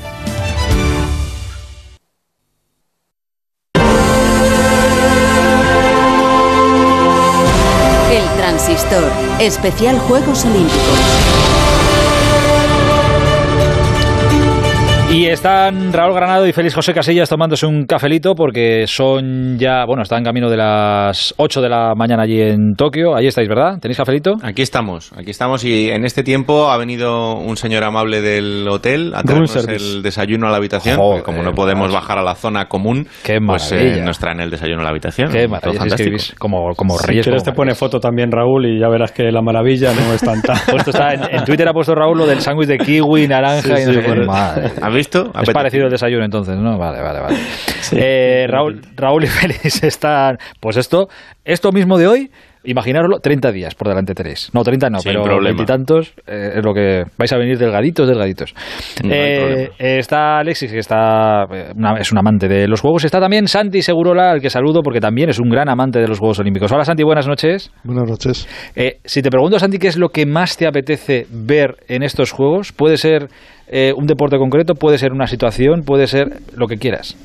El 8.10 8.26
Transistor, 8.38 9.12
especial 9.40 10.00
Juegos 10.00 10.46
Olímpicos. 10.46 11.61
Y 15.14 15.26
están 15.26 15.92
Raúl 15.92 16.14
Granado 16.16 16.48
y 16.48 16.54
Félix 16.54 16.74
José 16.74 16.94
Casillas 16.94 17.28
tomándose 17.28 17.66
un 17.66 17.86
cafelito 17.86 18.34
porque 18.34 18.86
son 18.88 19.58
ya, 19.60 19.84
bueno, 19.86 20.04
están 20.04 20.20
en 20.20 20.24
camino 20.24 20.50
de 20.50 20.56
las 20.56 21.34
8 21.36 21.62
de 21.62 21.68
la 21.68 21.94
mañana 21.96 22.24
allí 22.24 22.40
en 22.42 22.76
Tokio. 22.78 23.14
Ahí 23.14 23.28
estáis, 23.28 23.50
¿verdad? 23.50 23.78
¿Tenéis 23.82 23.98
cafelito? 23.98 24.36
Aquí 24.42 24.62
estamos, 24.62 25.12
aquí 25.14 25.32
estamos 25.32 25.66
y 25.66 25.90
en 25.90 26.06
este 26.06 26.24
tiempo 26.24 26.70
ha 26.72 26.78
venido 26.78 27.34
un 27.36 27.58
señor 27.58 27.84
amable 27.84 28.22
del 28.22 28.66
hotel 28.70 29.12
a 29.14 29.22
traernos 29.24 29.54
el 29.68 30.02
desayuno 30.02 30.48
a 30.48 30.52
la 30.52 30.58
habitación. 30.58 30.96
Joder, 30.96 31.24
como 31.24 31.44
no 31.44 31.52
podemos 31.52 31.92
bajar 31.92 32.18
a 32.18 32.24
la 32.24 32.34
zona 32.36 32.70
común, 32.70 33.06
Qué 33.26 33.40
pues 33.46 33.70
eh, 33.74 34.02
nos 34.02 34.18
traen 34.18 34.40
el 34.40 34.50
desayuno 34.50 34.80
a 34.80 34.84
la 34.86 34.92
habitación. 34.92 35.30
Qué 35.30 35.40
Todo 35.40 35.50
maravilla, 35.50 35.86
es 35.88 35.94
que 35.96 36.04
fantástico. 36.06 36.40
como, 36.40 36.74
como 36.74 36.98
Si 36.98 37.08
reyes. 37.08 37.26
quieres 37.26 37.44
como 37.44 37.52
te 37.52 37.58
pone 37.58 37.76
foto 37.76 38.00
también 38.00 38.32
Raúl 38.32 38.66
y 38.66 38.80
ya 38.80 38.88
verás 38.88 39.12
que 39.12 39.24
la 39.30 39.42
maravilla 39.42 39.92
no 39.94 40.14
es 40.14 40.22
tanta. 40.22 40.54
Pues 40.72 40.88
esto 40.88 40.92
está 40.92 41.14
en, 41.16 41.36
en 41.40 41.44
Twitter 41.44 41.68
ha 41.68 41.74
puesto 41.74 41.94
Raúl 41.94 42.18
lo 42.18 42.26
del 42.26 42.40
sándwich 42.40 42.70
de 42.70 42.78
kiwi, 42.78 43.28
naranja 43.28 43.76
Sí, 43.76 43.84
y 43.84 43.86
no 43.88 43.92
sí, 43.94 44.00
sé 44.00 44.06
qué. 44.06 44.22
Madre. 44.26 44.72
Es 45.02 45.50
parecido 45.52 45.86
el 45.86 45.92
desayuno 45.92 46.24
entonces, 46.24 46.58
¿no? 46.58 46.78
Vale, 46.78 47.02
vale, 47.02 47.20
vale. 47.20 47.38
Eh, 47.94 48.48
Raúl, 48.48 48.82
Raúl 48.96 49.26
y 49.26 49.28
Félix 49.28 49.84
están, 49.84 50.38
pues 50.62 50.78
esto, 50.78 51.10
esto 51.44 51.74
mismo 51.74 51.98
de 51.98 52.08
hoy, 52.08 52.32
imaginarlo 52.64 53.20
30 53.20 53.52
días 53.52 53.76
por 53.76 53.88
delante 53.88 54.14
tenéis. 54.14 54.50
No, 54.54 54.64
30 54.64 54.90
no, 54.90 55.00
Sin 55.00 55.14
pero 55.22 55.40
veintitantos 55.42 56.14
eh, 56.28 56.54
es 56.58 56.64
lo 56.66 56.74
que 56.74 57.04
vais 57.18 57.32
a 57.34 57.38
venir 57.38 57.58
delgaditos, 57.58 58.08
delgaditos. 58.08 58.54
No 59.04 59.14
hay 59.14 59.20
Eh, 59.20 59.38
problema. 59.40 59.70
está 59.80 60.38
Alexis, 60.40 60.72
que 60.72 60.80
está 60.80 61.44
eh, 61.52 61.72
una- 61.76 61.98
es 62.00 62.12
un 62.12 62.20
amante 62.20 62.48
de 62.48 62.68
los 62.68 62.82
Juegos. 62.82 63.04
Está 63.04 63.20
también 63.20 63.48
Santi 63.48 63.82
Segurola, 63.82 64.32
al 64.32 64.42
que 64.42 64.50
saludo 64.50 64.82
porque 64.84 65.00
también 65.00 65.30
es 65.30 65.40
un 65.40 65.50
gran 65.50 65.70
amante 65.70 66.00
de 66.00 66.08
los 66.08 66.20
Juegos 66.20 66.40
Olímpicos. 66.40 66.72
Hola 66.72 66.86
Santi, 66.86 67.04
buenas 67.04 67.28
noches. 67.28 67.72
Buenas 67.84 68.10
noches. 68.10 68.48
Eh, 68.76 68.98
si 69.06 69.22
te 69.22 69.30
pregunto, 69.30 69.58
Santi, 69.60 69.78
¿qué 69.80 69.88
es 69.88 69.98
lo 69.98 70.10
que 70.10 70.26
más 70.26 70.58
te 70.58 70.68
apetece 70.68 71.26
ver 71.32 71.78
en 71.88 72.04
estos 72.04 72.32
juegos? 72.32 72.72
Puede 72.72 72.98
ser 72.98 73.28
eh, 73.68 73.94
un 73.96 74.06
deporte 74.06 74.38
concreto, 74.38 74.76
puede 74.76 74.98
ser 74.98 75.14
una 75.14 75.28
situación, 75.28 75.82
puede 75.86 76.06
ser 76.08 76.28
lo 76.56 76.68
que 76.68 76.76
quieras. 76.78 77.16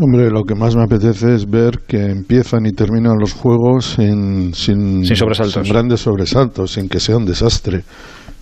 Hombre, 0.00 0.30
lo 0.30 0.44
que 0.44 0.54
más 0.54 0.76
me 0.76 0.84
apetece 0.84 1.34
es 1.34 1.50
ver 1.50 1.80
que 1.80 2.00
empiezan 2.00 2.66
y 2.66 2.72
terminan 2.72 3.18
los 3.18 3.32
juegos 3.32 3.94
sin, 3.96 4.54
sin, 4.54 5.04
Sin 5.04 5.16
sobresaltos. 5.16 5.64
sin 5.64 5.72
grandes 5.72 6.00
sobresaltos, 6.02 6.72
sin 6.72 6.88
que 6.88 7.00
sea 7.00 7.16
un 7.16 7.24
desastre, 7.24 7.82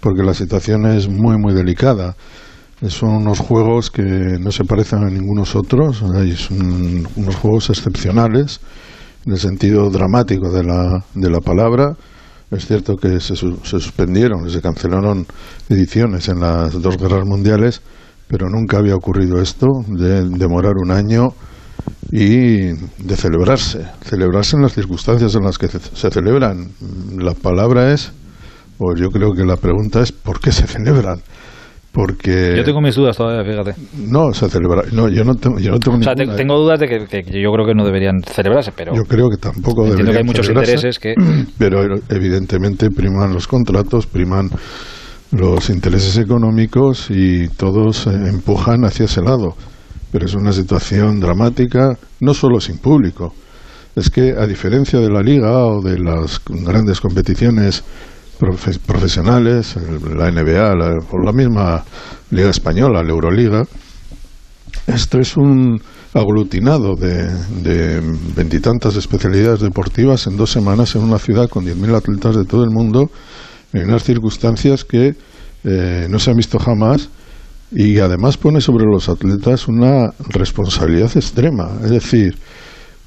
porque 0.01 0.23
la 0.23 0.35
situación 0.35 0.85
es 0.85 1.09
muy, 1.09 1.39
muy 1.39 1.55
delicada. 1.55 2.15
Son 2.89 3.09
unos 3.09 3.39
juegos 3.41 3.91
que 3.91 4.03
no 4.03 4.53
se 4.53 4.65
parecen 4.65 5.05
a 5.05 5.09
ningunos 5.09 5.57
otros, 5.57 5.97
son 5.97 7.09
unos 7.17 7.37
juegos 7.37 7.71
excepcionales 7.71 8.61
en 9.25 9.33
el 9.33 9.39
sentido 9.39 9.89
dramático 9.89 10.51
de 10.51 10.63
la, 10.63 11.05
de 11.15 11.31
la 11.31 11.41
palabra. 11.41 11.97
Es 12.51 12.67
cierto 12.67 12.97
que 12.97 13.19
se, 13.19 13.35
se 13.35 13.81
suspendieron, 13.81 14.51
se 14.51 14.61
cancelaron 14.61 15.27
ediciones 15.71 16.29
en 16.29 16.41
las 16.41 16.81
dos 16.83 16.99
guerras 16.99 17.25
mundiales, 17.25 17.81
pero 18.29 18.49
nunca 18.49 18.79
había 18.79 18.95
ocurrido 18.95 19.41
esto 19.41 19.67
de 19.89 20.29
demorar 20.31 20.75
un 20.83 20.91
año 20.91 21.29
y 22.11 22.73
de 22.73 23.17
celebrarse, 23.17 23.85
celebrarse 24.03 24.57
en 24.57 24.63
las 24.63 24.73
circunstancias 24.73 25.35
en 25.35 25.43
las 25.43 25.59
que 25.59 25.69
se, 25.69 26.11
celebran. 26.11 26.71
La 27.19 27.35
palabra 27.35 27.93
es, 27.93 28.13
o 28.79 28.95
yo 28.97 29.09
creo 29.09 29.33
que 29.33 29.45
la 29.45 29.57
pregunta 29.57 30.03
es, 30.03 30.13
¿por 30.13 30.41
qué 30.41 30.53
se 30.53 30.67
celebran? 30.67 31.21
Porque 31.93 32.55
Yo 32.55 32.63
tengo 32.63 32.83
mis 32.83 32.95
dudas 32.95 33.17
todavía, 33.17 33.43
fíjate. 33.51 33.75
no 34.07 34.33
se 34.35 34.51
celebra, 34.51 34.83
no, 34.93 35.09
yo 35.09 35.25
no 35.25 35.35
tengo, 35.35 35.59
yo 35.59 35.71
no 35.71 35.79
tengo 35.79 35.97
O 35.97 36.03
sea, 36.03 36.15
te- 36.15 36.23
ninguna, 36.23 36.37
tengo 36.37 36.59
dudas 36.59 36.79
de 36.79 36.89
que, 36.89 37.07
que 37.07 37.43
yo 37.43 37.51
creo 37.53 37.67
que 37.67 37.75
no 37.75 37.85
deberían 37.87 38.21
celebrarse, 38.23 38.71
pero 38.77 38.95
Yo 38.95 39.05
creo 39.05 39.31
que 39.31 39.39
tampoco 39.39 39.87
entiendo 39.87 40.13
que 40.13 40.19
deberían 40.19 40.19
hay 40.19 40.25
muchos 40.25 40.49
intereses 40.49 40.99
que... 40.99 41.15
pero 41.59 41.81
evidentemente 42.11 42.91
priman 42.91 43.33
los 43.33 43.49
contratos, 43.49 44.07
priman 44.07 44.51
los 45.33 45.71
intereses 45.71 46.17
económicos 46.19 47.07
y 47.11 47.49
todos 47.49 48.07
eh, 48.07 48.11
empujan 48.29 48.85
hacia 48.85 49.07
ese 49.07 49.23
lado. 49.23 49.55
Pero 50.13 50.27
es 50.27 50.35
una 50.35 50.53
situación 50.53 51.21
dramática, 51.21 51.97
no 52.21 52.33
solo 52.35 52.61
sin 52.61 52.79
público. 52.79 53.35
Es 53.95 54.11
que 54.11 54.35
a 54.39 54.47
diferencia 54.47 54.99
de 55.01 55.11
la 55.11 55.23
liga 55.23 55.67
o 55.67 55.83
de 55.83 55.99
las 55.99 56.41
grandes 56.49 57.01
competiciones 57.01 57.83
profe- 58.39 58.79
profesionales, 58.79 59.75
la 60.17 60.31
NBA 60.31 60.75
la- 60.75 60.99
o 61.11 61.19
la 61.19 61.33
misma 61.33 61.83
liga 62.31 62.51
española, 62.51 63.03
la 63.03 63.11
Euroliga, 63.11 63.63
esto 64.87 65.19
es 65.19 65.37
un 65.37 65.81
aglutinado 66.15 66.95
de 66.95 67.27
de 67.63 68.01
veintitantas 68.37 68.97
especialidades 68.97 69.61
deportivas 69.61 70.27
en 70.27 70.37
dos 70.37 70.51
semanas 70.51 70.95
en 70.95 71.03
una 71.03 71.19
ciudad 71.19 71.49
con 71.49 71.65
10.000 71.65 71.95
atletas 71.95 72.37
de 72.37 72.45
todo 72.45 72.65
el 72.65 72.71
mundo, 72.71 73.11
en 73.73 73.89
unas 73.89 74.05
circunstancias 74.05 74.85
que 74.85 75.15
eh, 75.65 76.07
no 76.09 76.19
se 76.19 76.31
han 76.31 76.37
visto 76.37 76.59
jamás 76.59 77.09
y 77.73 77.99
además 77.99 78.37
pone 78.37 78.61
sobre 78.61 78.85
los 78.87 79.09
atletas 79.09 79.69
una 79.69 80.11
responsabilidad 80.29 81.11
extrema. 81.17 81.71
Es 81.83 81.91
decir, 81.91 82.37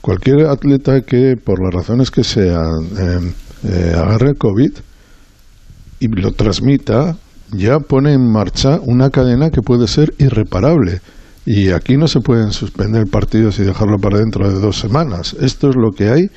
cualquier 0.01 0.47
atleta 0.47 1.01
que, 1.01 1.35
por 1.37 1.63
las 1.63 1.73
razones 1.73 2.11
que 2.11 2.23
sean, 2.23 2.85
eh, 2.97 3.33
eh, 3.63 3.93
agarre 3.95 4.29
el 4.29 4.37
COVID 4.37 4.71
y 6.01 6.07
lo 6.07 6.31
transmita, 6.31 7.17
ya 7.51 7.79
pone 7.79 8.13
en 8.13 8.31
marcha 8.31 8.79
una 8.81 9.09
cadena 9.09 9.49
que 9.49 9.61
puede 9.61 9.87
ser 9.87 10.13
irreparable. 10.17 11.01
Y 11.45 11.69
aquí 11.69 11.97
no 11.97 12.07
se 12.07 12.19
pueden 12.19 12.51
suspender 12.51 13.07
partidos 13.07 13.59
y 13.59 13.63
dejarlo 13.63 13.97
para 13.97 14.19
dentro 14.19 14.47
de 14.47 14.59
dos 14.59 14.77
semanas. 14.77 15.35
Esto 15.39 15.69
es 15.69 15.75
lo 15.75 15.91
que 15.91 16.09
hay 16.09 16.29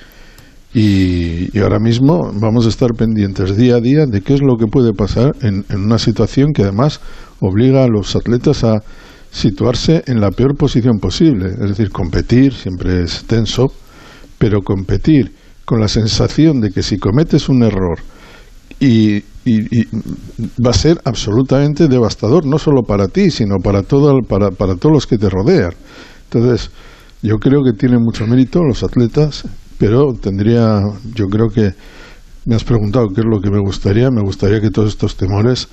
y, 0.74 1.56
y 1.56 1.60
ahora 1.60 1.78
mismo 1.78 2.32
vamos 2.40 2.64
a 2.66 2.70
estar 2.70 2.90
pendientes 2.96 3.56
día 3.56 3.76
a 3.76 3.80
día 3.80 4.06
de 4.06 4.20
qué 4.22 4.34
es 4.34 4.40
lo 4.40 4.56
que 4.56 4.66
puede 4.66 4.92
pasar 4.94 5.32
en, 5.42 5.64
en 5.68 5.80
una 5.84 5.98
situación 5.98 6.52
que 6.54 6.62
además 6.62 7.00
obliga 7.40 7.84
a 7.84 7.88
los 7.88 8.16
atletas 8.16 8.64
a 8.64 8.80
situarse 9.30 10.02
en 10.06 10.20
la 10.20 10.30
peor 10.30 10.56
posición 10.56 10.98
posible. 10.98 11.50
Es 11.60 11.68
decir, 11.70 11.90
competir 11.90 12.52
siempre 12.54 13.02
es 13.02 13.24
tenso, 13.24 13.66
pero 14.38 14.60
competir 14.62 15.32
con 15.64 15.80
la 15.80 15.88
sensación 15.88 16.60
de 16.60 16.70
que 16.70 16.82
si 16.82 16.98
cometes 16.98 17.48
un 17.48 17.62
error 17.62 17.98
y, 18.80 19.16
y- 19.44 19.80
y 19.80 19.86
va 20.64 20.70
a 20.70 20.74
ser 20.74 20.98
absolutamente 21.04 21.88
devastador, 21.88 22.46
no 22.46 22.58
solo 22.58 22.82
para 22.82 23.08
ti, 23.08 23.30
sino 23.30 23.56
para, 23.58 23.82
todo, 23.82 24.20
para, 24.28 24.50
para 24.50 24.74
todos 24.76 24.92
los 24.94 25.06
que 25.06 25.18
te 25.18 25.28
rodean. 25.28 25.72
Entonces, 26.30 26.70
yo 27.22 27.36
creo 27.38 27.62
que 27.62 27.72
tienen 27.78 28.02
mucho 28.02 28.26
mérito 28.26 28.62
los 28.64 28.82
atletas, 28.82 29.44
pero 29.82 30.12
tendría, 30.12 30.80
yo 31.12 31.26
creo 31.26 31.48
que 31.48 31.70
me 32.46 32.54
has 32.54 32.62
preguntado 32.62 33.08
qué 33.08 33.22
es 33.22 33.26
lo 33.26 33.40
que 33.40 33.50
me 33.50 33.58
gustaría, 33.58 34.10
me 34.12 34.22
gustaría 34.22 34.60
que 34.60 34.70
todos 34.70 34.90
estos 34.90 35.16
temores 35.16 35.66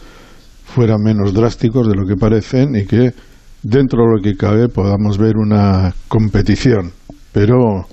fueran 0.66 1.04
menos 1.04 1.32
drásticos 1.32 1.88
de 1.88 1.94
lo 1.94 2.08
que 2.08 2.16
parecen 2.16 2.76
y 2.76 2.88
que 2.88 3.12
dentro 3.62 4.00
de 4.02 4.16
lo 4.16 4.24
que 4.24 4.36
cabe 4.36 4.68
podamos 4.68 5.20
ver 5.20 5.38
una 5.38 5.94
competición, 6.08 6.92
pero 7.32 7.86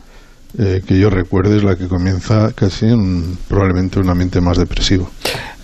eh, 0.59 0.81
que 0.87 0.99
yo 0.99 1.11
recuerde 1.11 1.59
es 1.59 1.65
la 1.65 1.77
que 1.77 1.87
comienza 1.87 2.51
casi 2.55 2.87
en 2.87 3.37
probablemente 3.47 4.01
un 4.01 4.09
ambiente 4.09 4.41
más 4.41 4.57
depresivo. 4.57 5.11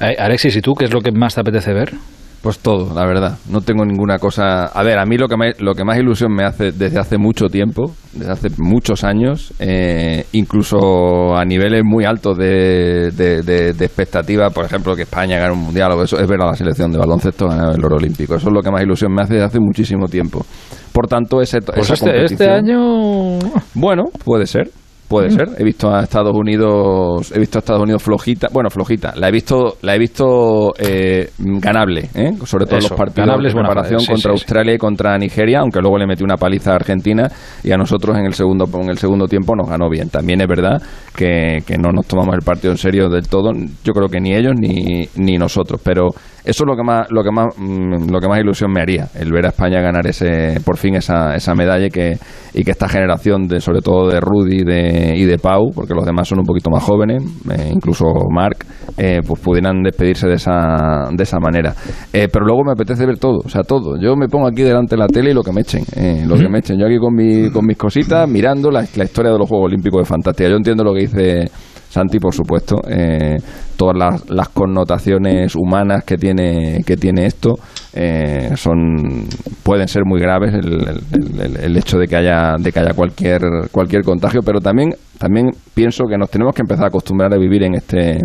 Eh, 0.00 0.16
Alexis, 0.18 0.54
¿y 0.54 0.60
tú 0.60 0.74
qué 0.74 0.84
es 0.84 0.92
lo 0.92 1.00
que 1.00 1.12
más 1.12 1.34
te 1.34 1.40
apetece 1.40 1.72
ver? 1.72 1.94
Pues 2.42 2.58
todo, 2.58 2.92
la 2.92 3.06
verdad. 3.06 3.38
No 3.48 3.60
tengo 3.60 3.84
ninguna 3.84 4.18
cosa. 4.18 4.64
A 4.64 4.82
ver, 4.82 4.98
a 4.98 5.06
mí 5.06 5.16
lo 5.16 5.28
que, 5.28 5.36
me, 5.36 5.52
lo 5.60 5.74
que 5.74 5.84
más 5.84 5.96
ilusión 5.96 6.34
me 6.34 6.42
hace 6.42 6.72
desde 6.72 6.98
hace 6.98 7.16
mucho 7.16 7.46
tiempo, 7.46 7.92
desde 8.12 8.32
hace 8.32 8.48
muchos 8.58 9.04
años, 9.04 9.54
eh, 9.60 10.26
incluso 10.32 11.36
a 11.36 11.44
niveles 11.44 11.82
muy 11.84 12.04
altos 12.04 12.36
de, 12.36 13.12
de, 13.12 13.70
expectativa, 13.70 14.50
por 14.50 14.64
ejemplo, 14.64 14.96
que 14.96 15.02
España 15.02 15.38
gane 15.38 15.52
un 15.52 15.60
mundial 15.66 15.92
o 15.92 16.02
eso, 16.02 16.18
es 16.18 16.26
ver 16.26 16.40
a 16.42 16.46
la 16.46 16.54
selección 16.54 16.90
de 16.90 16.98
baloncesto 16.98 17.46
ganar 17.46 17.76
el 17.76 17.84
oro 17.84 17.94
olímpico. 17.96 18.34
Eso 18.34 18.48
es 18.48 18.52
lo 18.52 18.60
que 18.60 18.72
más 18.72 18.82
ilusión 18.82 19.12
me 19.14 19.22
hace 19.22 19.34
desde 19.34 19.46
hace 19.46 19.60
muchísimo 19.60 20.08
tiempo. 20.08 20.44
Por 20.92 21.06
tanto, 21.06 21.40
ese, 21.40 21.60
pues 21.62 21.90
esa 21.90 21.94
este, 21.94 22.24
este 22.24 22.50
año. 22.50 23.38
Bueno, 23.74 24.06
puede 24.24 24.46
ser. 24.46 24.68
Puede 25.12 25.30
ser. 25.30 25.48
He 25.58 25.64
visto 25.64 25.94
a 25.94 26.02
Estados 26.04 26.34
Unidos, 26.34 27.32
he 27.36 27.38
visto 27.38 27.58
a 27.58 27.60
Estados 27.60 27.82
Unidos 27.82 28.02
flojita, 28.02 28.48
bueno, 28.50 28.70
flojita. 28.70 29.12
La 29.14 29.28
he 29.28 29.30
visto, 29.30 29.76
la 29.82 29.94
he 29.94 29.98
visto 29.98 30.72
eh, 30.78 31.30
ganable, 31.38 32.08
¿eh? 32.14 32.30
sobre 32.44 32.64
todo 32.64 32.76
los 32.76 32.92
partidos 32.92 33.42
de 33.42 33.50
preparación 33.52 34.00
contra 34.06 34.32
Australia 34.32 34.74
y 34.74 34.78
contra 34.78 35.18
Nigeria, 35.18 35.60
aunque 35.60 35.80
luego 35.80 35.98
le 35.98 36.06
metió 36.06 36.24
una 36.24 36.36
paliza 36.36 36.72
a 36.72 36.76
Argentina 36.76 37.30
y 37.62 37.72
a 37.72 37.76
nosotros 37.76 38.16
en 38.16 38.24
el 38.24 38.32
segundo, 38.32 38.66
en 38.80 38.88
el 38.88 38.96
segundo 38.96 39.26
tiempo 39.26 39.54
nos 39.54 39.68
ganó 39.68 39.90
bien. 39.90 40.08
También 40.08 40.40
es 40.40 40.48
verdad 40.48 40.82
que, 41.14 41.58
que 41.66 41.76
no 41.76 41.92
nos 41.92 42.06
tomamos 42.06 42.34
el 42.34 42.42
partido 42.42 42.72
en 42.72 42.78
serio 42.78 43.10
del 43.10 43.28
todo. 43.28 43.52
Yo 43.84 43.92
creo 43.92 44.08
que 44.08 44.18
ni 44.18 44.34
ellos 44.34 44.54
ni, 44.58 45.06
ni 45.16 45.36
nosotros, 45.36 45.78
pero 45.84 46.08
eso 46.44 46.64
es 46.64 46.66
lo 46.66 46.76
que 46.76 46.82
más, 46.82 47.10
lo 47.10 47.22
que 47.22 47.30
más, 47.30 47.56
mm, 47.56 48.10
lo 48.10 48.20
que 48.20 48.28
más 48.28 48.40
ilusión 48.40 48.72
me 48.72 48.80
haría, 48.80 49.08
el 49.14 49.32
ver 49.32 49.46
a 49.46 49.48
España 49.50 49.80
ganar 49.80 50.06
ese, 50.06 50.60
por 50.64 50.76
fin 50.76 50.96
esa, 50.96 51.34
esa 51.36 51.54
medalla 51.54 51.86
y 51.86 51.90
que, 51.90 52.18
y 52.54 52.64
que 52.64 52.72
esta 52.72 52.88
generación 52.88 53.46
de, 53.46 53.60
sobre 53.60 53.80
todo 53.80 54.08
de 54.08 54.20
Rudy 54.20 54.64
de, 54.64 55.14
y 55.16 55.24
de 55.24 55.38
Pau, 55.38 55.70
porque 55.74 55.94
los 55.94 56.04
demás 56.04 56.26
son 56.26 56.40
un 56.40 56.44
poquito 56.44 56.68
más 56.70 56.82
jóvenes, 56.82 57.22
eh, 57.50 57.70
incluso 57.72 58.06
Marc, 58.30 58.66
eh, 58.98 59.20
pues 59.26 59.40
pudieran 59.40 59.82
despedirse 59.82 60.26
de 60.26 60.34
esa, 60.34 61.08
de 61.12 61.22
esa 61.22 61.38
manera. 61.38 61.74
Eh, 62.12 62.28
pero 62.32 62.44
luego 62.44 62.64
me 62.64 62.72
apetece 62.72 63.06
ver 63.06 63.18
todo, 63.18 63.38
o 63.44 63.48
sea, 63.48 63.62
todo. 63.62 63.96
Yo 64.00 64.16
me 64.16 64.28
pongo 64.28 64.48
aquí 64.48 64.62
delante 64.62 64.96
de 64.96 65.00
la 65.00 65.06
tele 65.06 65.30
y 65.30 65.34
lo 65.34 65.42
que 65.42 65.52
me 65.52 65.60
echen, 65.60 65.84
lo 66.28 66.36
que 66.36 66.48
me 66.48 66.58
echen. 66.58 66.78
Yo 66.78 66.86
aquí 66.86 66.98
con, 66.98 67.14
mi, 67.14 67.50
con 67.50 67.64
mis 67.64 67.76
cositas, 67.76 68.28
mirando 68.28 68.70
la, 68.70 68.84
la 68.96 69.04
historia 69.04 69.30
de 69.30 69.38
los 69.38 69.48
Juegos 69.48 69.66
Olímpicos 69.66 70.00
de 70.00 70.04
Fantástica. 70.06 70.48
Yo 70.48 70.56
entiendo 70.56 70.82
lo 70.82 70.92
que 70.92 71.00
dice 71.00 71.50
Santi, 71.92 72.18
por 72.18 72.32
supuesto, 72.32 72.80
eh, 72.88 73.36
todas 73.82 74.22
las, 74.28 74.48
connotaciones 74.50 75.56
humanas 75.56 76.04
que 76.04 76.16
tiene, 76.16 76.84
que 76.86 76.96
tiene 76.96 77.26
esto 77.26 77.54
eh, 77.94 78.52
son 78.54 79.26
pueden 79.64 79.88
ser 79.88 80.04
muy 80.04 80.20
graves 80.20 80.54
el, 80.54 81.56
el, 81.60 81.76
hecho 81.76 81.98
de 81.98 82.06
que 82.06 82.14
haya 82.14 82.54
de 82.60 82.70
que 82.70 82.78
haya 82.78 82.94
cualquier 82.94 83.40
cualquier 83.72 84.02
contagio, 84.02 84.40
pero 84.46 84.60
también 84.60 84.90
también 85.18 85.50
pienso 85.74 86.04
que 86.04 86.16
nos 86.16 86.30
tenemos 86.30 86.54
que 86.54 86.62
empezar 86.62 86.84
a 86.84 86.88
acostumbrar 86.88 87.34
a 87.34 87.38
vivir 87.38 87.64
en 87.64 87.74
este 87.74 88.18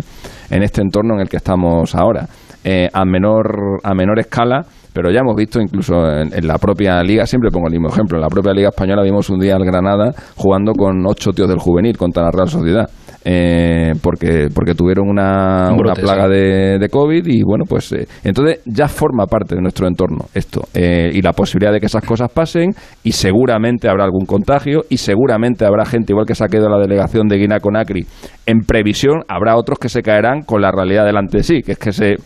en 0.48 0.62
este 0.62 0.80
entorno 0.80 1.14
en 1.14 1.22
el 1.22 1.28
que 1.28 1.38
estamos 1.38 1.92
ahora. 1.96 2.28
Eh, 2.62 2.88
a 2.92 3.04
menor 3.04 3.80
a 3.82 3.94
menor 3.94 4.18
escala 4.20 4.64
pero 4.92 5.10
ya 5.12 5.20
hemos 5.20 5.36
visto 5.36 5.60
incluso 5.60 5.94
en, 6.08 6.32
en, 6.34 6.46
la 6.46 6.58
propia 6.58 7.00
liga, 7.02 7.24
siempre 7.24 7.50
pongo 7.52 7.68
el 7.68 7.72
mismo 7.72 7.88
ejemplo, 7.88 8.18
en 8.18 8.22
la 8.22 8.28
propia 8.28 8.52
liga 8.52 8.70
española 8.70 9.02
vimos 9.02 9.30
un 9.30 9.38
día 9.38 9.54
al 9.54 9.64
Granada 9.64 10.12
jugando 10.36 10.72
con 10.72 11.06
ocho 11.06 11.30
tíos 11.32 11.48
del 11.48 11.58
juvenil 11.58 11.96
contra 11.96 12.24
la 12.24 12.30
Real 12.32 12.48
Sociedad 12.48 12.88
eh, 13.30 13.92
porque, 14.02 14.48
porque 14.54 14.74
tuvieron 14.74 15.06
una, 15.06 15.70
una 15.70 15.92
plaga 15.92 16.26
de, 16.28 16.78
de, 16.78 16.88
COVID 16.88 17.26
y 17.26 17.42
bueno, 17.42 17.64
pues 17.68 17.92
eh, 17.92 18.08
entonces 18.24 18.60
ya 18.64 18.88
forma 18.88 19.26
parte 19.26 19.54
de 19.54 19.60
nuestro 19.60 19.86
entorno 19.86 20.24
esto 20.32 20.62
eh, 20.72 21.10
y 21.12 21.20
la 21.20 21.34
posibilidad 21.34 21.70
de 21.70 21.78
que 21.78 21.86
esas 21.86 22.02
cosas 22.02 22.32
pasen 22.32 22.70
y 23.04 23.12
seguramente 23.12 23.86
habrá 23.86 24.04
algún 24.04 24.24
contagio 24.24 24.86
y 24.88 24.96
seguramente 24.96 25.66
habrá 25.66 25.84
gente 25.84 26.14
igual 26.14 26.24
que 26.24 26.34
se 26.34 26.42
ha 26.42 26.48
quedado 26.48 26.70
la 26.70 26.78
delegación 26.78 27.28
de 27.28 27.36
Guinea 27.36 27.60
Conakry 27.60 28.06
en 28.46 28.60
previsión, 28.60 29.20
habrá 29.28 29.56
otros 29.56 29.78
que 29.78 29.90
se 29.90 30.00
caerán 30.00 30.40
con 30.40 30.62
la 30.62 30.72
realidad 30.72 31.04
delante 31.04 31.36
de 31.36 31.42
sí, 31.42 31.60
que 31.60 31.72
es 31.72 31.78
que 31.78 31.92
se 31.92 32.16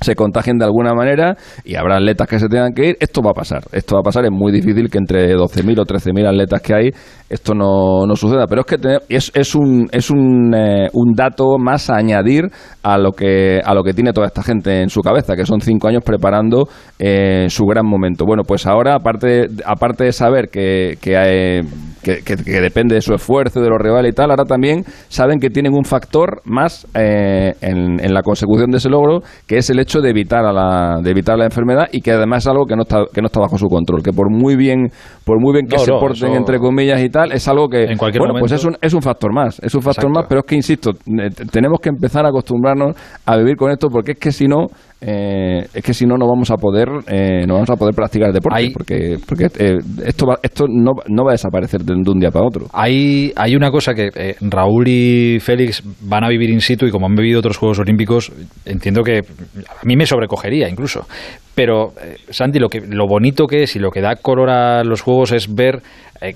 se 0.00 0.14
contagien 0.14 0.58
de 0.58 0.64
alguna 0.64 0.94
manera 0.94 1.36
y 1.64 1.74
habrá 1.74 1.96
atletas 1.96 2.26
que 2.28 2.38
se 2.38 2.48
tengan 2.48 2.72
que 2.72 2.88
ir. 2.88 2.96
Esto 3.00 3.22
va 3.22 3.30
a 3.30 3.34
pasar. 3.34 3.62
Esto 3.72 3.96
va 3.96 4.00
a 4.00 4.04
pasar. 4.04 4.24
Es 4.24 4.30
muy 4.30 4.52
difícil 4.52 4.88
que 4.88 4.98
entre 4.98 5.34
12.000 5.36 5.80
o 5.80 5.84
13.000 5.84 6.26
atletas 6.26 6.62
que 6.62 6.74
hay 6.74 6.90
esto 7.30 7.54
no, 7.54 8.06
no 8.06 8.16
suceda. 8.16 8.46
Pero 8.48 8.62
es 8.62 8.66
que 8.66 8.98
es, 9.08 9.30
es, 9.34 9.54
un, 9.54 9.88
es 9.92 10.10
un, 10.10 10.52
eh, 10.52 10.88
un 10.92 11.14
dato 11.14 11.58
más 11.58 11.88
a 11.88 11.96
añadir 11.96 12.50
a 12.82 12.98
lo, 12.98 13.12
que, 13.12 13.60
a 13.64 13.72
lo 13.72 13.84
que 13.84 13.94
tiene 13.94 14.12
toda 14.12 14.26
esta 14.26 14.42
gente 14.42 14.82
en 14.82 14.90
su 14.90 15.00
cabeza, 15.00 15.36
que 15.36 15.46
son 15.46 15.60
cinco 15.60 15.88
años 15.88 16.02
preparando 16.04 16.68
eh, 16.98 17.46
su 17.48 17.64
gran 17.64 17.86
momento. 17.86 18.26
Bueno, 18.26 18.42
pues 18.42 18.66
ahora, 18.66 18.96
aparte, 18.96 19.46
aparte 19.64 20.04
de 20.04 20.12
saber 20.12 20.48
que, 20.48 20.98
que, 21.00 21.16
hay, 21.16 21.60
que, 22.02 22.22
que, 22.22 22.60
depende 22.60 22.94
de 22.94 23.00
su 23.00 23.14
esfuerzo, 23.14 23.60
de 23.60 23.68
lo 23.68 23.78
real 23.78 24.06
y 24.06 24.12
tal, 24.12 24.30
ahora 24.30 24.44
también 24.44 24.84
saben 25.08 25.38
que 25.38 25.50
tienen 25.50 25.74
un 25.74 25.84
factor 25.84 26.40
más 26.44 26.86
eh, 26.94 27.52
en, 27.60 28.02
en 28.02 28.14
la 28.14 28.22
consecución 28.22 28.70
de 28.70 28.78
ese 28.78 28.88
logro, 28.88 29.20
que 29.46 29.58
es 29.58 29.70
el 29.70 29.78
hecho 29.78 30.00
de 30.00 30.10
evitar 30.10 30.44
a 30.44 30.52
la 30.52 31.00
de 31.02 31.10
evitar 31.10 31.38
la 31.38 31.44
enfermedad 31.44 31.88
y 31.92 32.00
que 32.00 32.12
además 32.12 32.44
es 32.44 32.48
algo 32.48 32.66
que 32.66 32.76
no 32.76 32.82
está 32.82 33.04
que 33.12 33.20
no 33.20 33.26
está 33.26 33.40
bajo 33.40 33.58
su 33.58 33.68
control 33.68 34.02
que 34.02 34.12
por 34.12 34.30
muy 34.30 34.56
bien 34.56 34.88
por 35.24 35.40
muy 35.40 35.52
bien 35.52 35.66
que 35.66 35.78
se 35.78 35.92
porten 35.92 36.32
entre 36.34 36.58
comillas 36.58 37.00
y 37.02 37.08
tal 37.08 37.32
es 37.32 37.46
algo 37.48 37.68
que 37.68 37.84
en 37.84 37.98
cualquier 37.98 38.20
bueno 38.20 38.38
pues 38.38 38.52
es 38.52 38.64
un, 38.64 38.76
es 38.80 38.94
un 38.94 39.02
factor 39.02 39.32
más 39.32 39.60
es 39.60 39.74
un 39.74 39.82
factor 39.82 40.10
más 40.10 40.26
pero 40.28 40.40
es 40.40 40.46
que 40.46 40.56
insisto 40.56 40.90
eh, 40.90 41.30
tenemos 41.50 41.80
que 41.80 41.88
empezar 41.88 42.24
a 42.24 42.28
acostumbrarnos 42.28 42.96
a 43.26 43.36
vivir 43.36 43.56
con 43.56 43.70
esto 43.70 43.88
porque 43.88 44.12
es 44.12 44.18
que 44.18 44.32
si 44.32 44.46
no 44.46 44.66
eh, 45.00 45.66
es 45.72 45.82
que 45.82 45.94
si 45.94 46.04
no 46.04 46.16
no 46.18 46.26
vamos 46.26 46.50
a 46.50 46.56
poder 46.56 46.88
eh, 47.06 47.46
no 47.46 47.54
vamos 47.54 47.70
a 47.70 47.76
poder 47.76 47.94
practicar 47.94 48.28
el 48.28 48.34
deporte 48.34 48.70
porque 48.72 49.16
porque 49.26 49.46
eh, 49.58 49.78
esto 50.04 50.26
va, 50.26 50.38
esto 50.42 50.66
no, 50.68 50.92
no, 51.08 51.24
va 51.24 51.30
a 51.30 51.32
desaparecer 51.32 51.80
de, 51.82 51.94
un 51.94 52.20
día 52.20 52.30
para 52.30 52.46
otro. 52.46 52.66
Hay 52.72 53.32
hay 53.34 53.56
una 53.56 53.70
cosa 53.70 53.94
que 53.94 54.36
Raúl 54.42 54.88
y 54.88 55.38
Félix 55.40 55.82
van 56.02 56.24
a 56.24 56.28
vivir 56.28 56.50
in 56.50 56.60
situ 56.60 56.86
y 56.86 56.90
como 56.90 57.06
han 57.06 57.14
vivido 57.14 57.38
otros 57.38 57.56
Juegos 57.56 57.78
Olímpicos 57.78 58.30
entiendo 58.66 59.02
que 59.02 59.20
a 59.20 59.84
mí 59.84 59.96
me 59.96 60.04
sobrecogería 60.04 60.68
incluso 60.68 61.06
pero 61.54 61.92
Santi 62.30 62.58
lo 62.58 62.68
que 62.68 62.80
lo 62.80 63.06
bonito 63.06 63.46
que 63.46 63.64
es 63.64 63.76
y 63.76 63.78
lo 63.78 63.90
que 63.90 64.00
da 64.00 64.16
color 64.16 64.50
a 64.50 64.84
los 64.84 65.02
Juegos 65.02 65.32
es 65.32 65.52
ver 65.52 65.82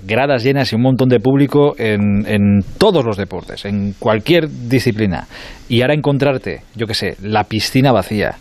gradas 0.03 0.43
llenas 0.43 0.71
y 0.71 0.75
un 0.75 0.81
montón 0.81 1.09
de 1.09 1.19
público 1.19 1.75
en, 1.77 2.25
en 2.27 2.63
todos 2.77 3.05
los 3.05 3.17
deportes, 3.17 3.65
en 3.65 3.93
cualquier 3.99 4.49
disciplina. 4.49 5.27
Y 5.69 5.81
ahora 5.81 5.93
encontrarte, 5.93 6.61
yo 6.75 6.87
qué 6.87 6.93
sé, 6.95 7.15
la 7.21 7.43
piscina 7.43 7.91
vacía, 7.91 8.35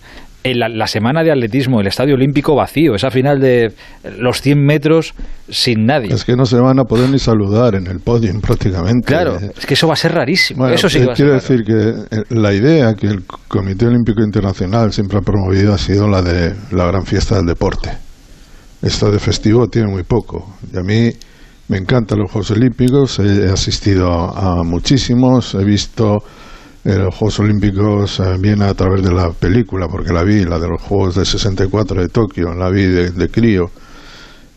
en 0.45 0.79
la, 0.79 0.87
semana 0.87 1.23
de 1.25 1.33
atletismo, 1.33 1.81
el 1.81 1.87
estadio 1.87 2.15
olímpico 2.15 2.55
vacío, 2.55 2.95
esa 2.95 3.11
final 3.11 3.41
de 3.41 3.73
los 4.19 4.43
100 4.43 4.63
metros 4.63 5.15
sin 5.49 5.87
nadie. 5.87 6.13
Es 6.13 6.27
que 6.27 6.37
no 6.37 6.45
se 6.45 6.59
van 6.59 6.79
a 6.79 6.85
poder 6.85 7.09
ni 7.09 7.19
saludar 7.19 7.75
en 7.75 7.87
el 7.87 8.01
podium 8.01 8.43
prácticamente. 8.43 9.07
Claro, 9.07 9.39
es 9.39 9.65
que 9.65 9.73
eso 9.73 9.87
va 9.87 9.95
a 9.95 9.97
ser 9.97 10.13
rarísimo. 10.13 10.69
eso 10.69 10.91
sí 10.91 10.99
eh, 10.99 11.09
quiero 11.17 11.33
decir 11.33 11.65
que 11.65 11.73
eh, 11.89 12.23
la 12.29 12.53
idea 12.53 12.93
que 12.93 13.07
el 13.07 13.25
Comité 13.49 13.87
Olímpico 13.87 14.23
Internacional 14.23 14.93
siempre 14.93 15.19
ha 15.19 15.23
promovido 15.23 15.73
ha 15.73 15.79
sido 15.79 16.07
la 16.09 16.21
de 16.21 16.55
la 16.73 16.85
gran 16.87 17.07
fiesta 17.07 17.37
del 17.37 17.47
deporte. 17.47 17.91
Esto 18.83 19.11
de 19.11 19.19
festivo 19.19 19.69
tiene 19.69 19.89
muy 19.89 20.03
poco. 20.03 20.57
Y 20.71 20.77
a 20.77 20.83
mí 20.83 21.11
me 21.69 21.79
encantan 21.79 22.19
los 22.19 22.31
Juegos 22.31 22.51
Olímpicos, 22.51 23.19
he 23.19 23.49
asistido 23.49 24.11
a 24.13 24.63
muchísimos, 24.63 25.55
he 25.55 25.65
visto 25.65 26.23
eh, 26.85 26.97
los 26.97 27.15
Juegos 27.15 27.41
Olímpicos 27.41 28.21
eh, 28.21 28.37
bien 28.39 28.63
a 28.63 28.75
través 28.75 29.03
de 29.03 29.13
la 29.13 29.31
película, 29.31 29.89
porque 29.89 30.13
la 30.13 30.23
vi, 30.23 30.45
la 30.45 30.59
de 30.59 30.69
los 30.69 30.83
Juegos 30.83 31.15
de 31.15 31.25
64 31.25 32.03
de 32.03 32.09
Tokio, 32.09 32.55
la 32.55 32.69
vi 32.71 32.85
de, 32.85 33.11
de 33.11 33.29
crío 33.29 33.71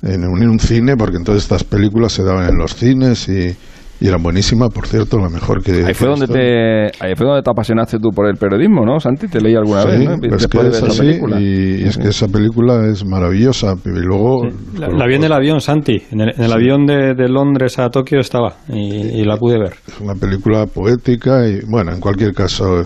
en 0.03 0.25
un 0.25 0.59
cine, 0.59 0.95
porque 0.95 1.17
entonces 1.17 1.43
estas 1.43 1.63
películas 1.63 2.13
se 2.13 2.23
daban 2.23 2.49
en 2.49 2.57
los 2.57 2.75
cines 2.75 3.27
y 3.29 3.55
y 3.99 4.07
era 4.07 4.17
buenísima, 4.17 4.69
por 4.69 4.85
cierto, 4.85 5.17
la 5.17 5.29
mejor 5.29 5.63
que... 5.63 5.83
Ahí 5.83 5.93
fue, 5.95 6.07
donde 6.07 6.27
te, 6.27 7.03
ahí 7.03 7.15
fue 7.15 7.25
donde 7.25 7.41
te 7.41 7.49
apasionaste 7.49 7.97
tú 7.97 8.11
por 8.11 8.27
el 8.27 8.35
periodismo, 8.35 8.85
¿no, 8.85 8.99
Santi? 8.99 9.27
Te 9.27 9.41
leí 9.41 9.55
alguna 9.55 9.85
vez, 9.85 9.99
¿no? 10.05 10.35
Es 10.35 10.47
que 10.47 10.67
es 10.67 10.83
así, 10.83 11.19
y, 11.39 11.83
es 11.83 11.97
que 11.97 12.09
esa 12.09 12.27
película 12.27 12.85
es 12.87 13.03
maravillosa. 13.03 13.73
Y 13.85 13.89
luego... 13.89 14.47
La, 14.77 15.07
vi 15.07 15.15
en 15.15 15.23
el 15.23 15.33
avión, 15.33 15.61
Santi. 15.61 15.99
En 16.11 16.21
el, 16.21 16.53
avión 16.53 16.85
de, 16.85 17.15
de, 17.15 17.27
Londres 17.27 17.79
a 17.79 17.89
Tokio 17.89 18.19
estaba 18.19 18.57
y, 18.69 19.23
la 19.23 19.37
pude 19.37 19.57
ver. 19.57 19.73
Es 19.87 19.99
una 19.99 20.13
película 20.13 20.67
poética 20.67 21.47
y, 21.47 21.61
bueno, 21.67 21.91
en 21.91 21.99
cualquier 21.99 22.33
caso... 22.33 22.85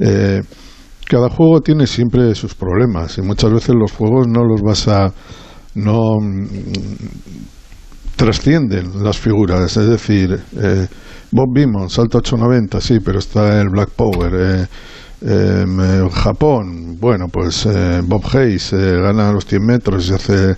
Eh, 0.00 0.40
cada 1.08 1.30
juego 1.30 1.60
tiene 1.60 1.86
siempre 1.86 2.34
sus 2.34 2.54
problemas 2.54 3.16
y 3.16 3.22
muchas 3.22 3.52
veces 3.52 3.74
los 3.74 3.92
juegos 3.92 4.26
no 4.26 4.44
los 4.44 4.60
vas 4.60 4.88
a... 4.88 5.12
no 5.74 6.16
trascienden 8.18 9.04
las 9.04 9.16
figuras, 9.16 9.76
es 9.76 9.86
decir, 9.86 10.40
eh, 10.60 10.88
Bob 11.30 11.54
Beamon 11.54 11.88
salta 11.88 12.18
890, 12.18 12.80
sí, 12.80 12.98
pero 13.02 13.20
está 13.20 13.60
el 13.60 13.68
Black 13.68 13.90
Power. 13.90 14.32
Eh, 14.34 14.66
eh 15.22 16.08
Japón, 16.12 16.98
bueno, 17.00 17.26
pues 17.32 17.64
eh, 17.66 18.00
Bob 18.04 18.24
Hayes 18.32 18.72
gana 18.72 19.32
los 19.32 19.46
100 19.46 19.64
metros 19.64 20.10
y 20.10 20.14
hace 20.14 20.56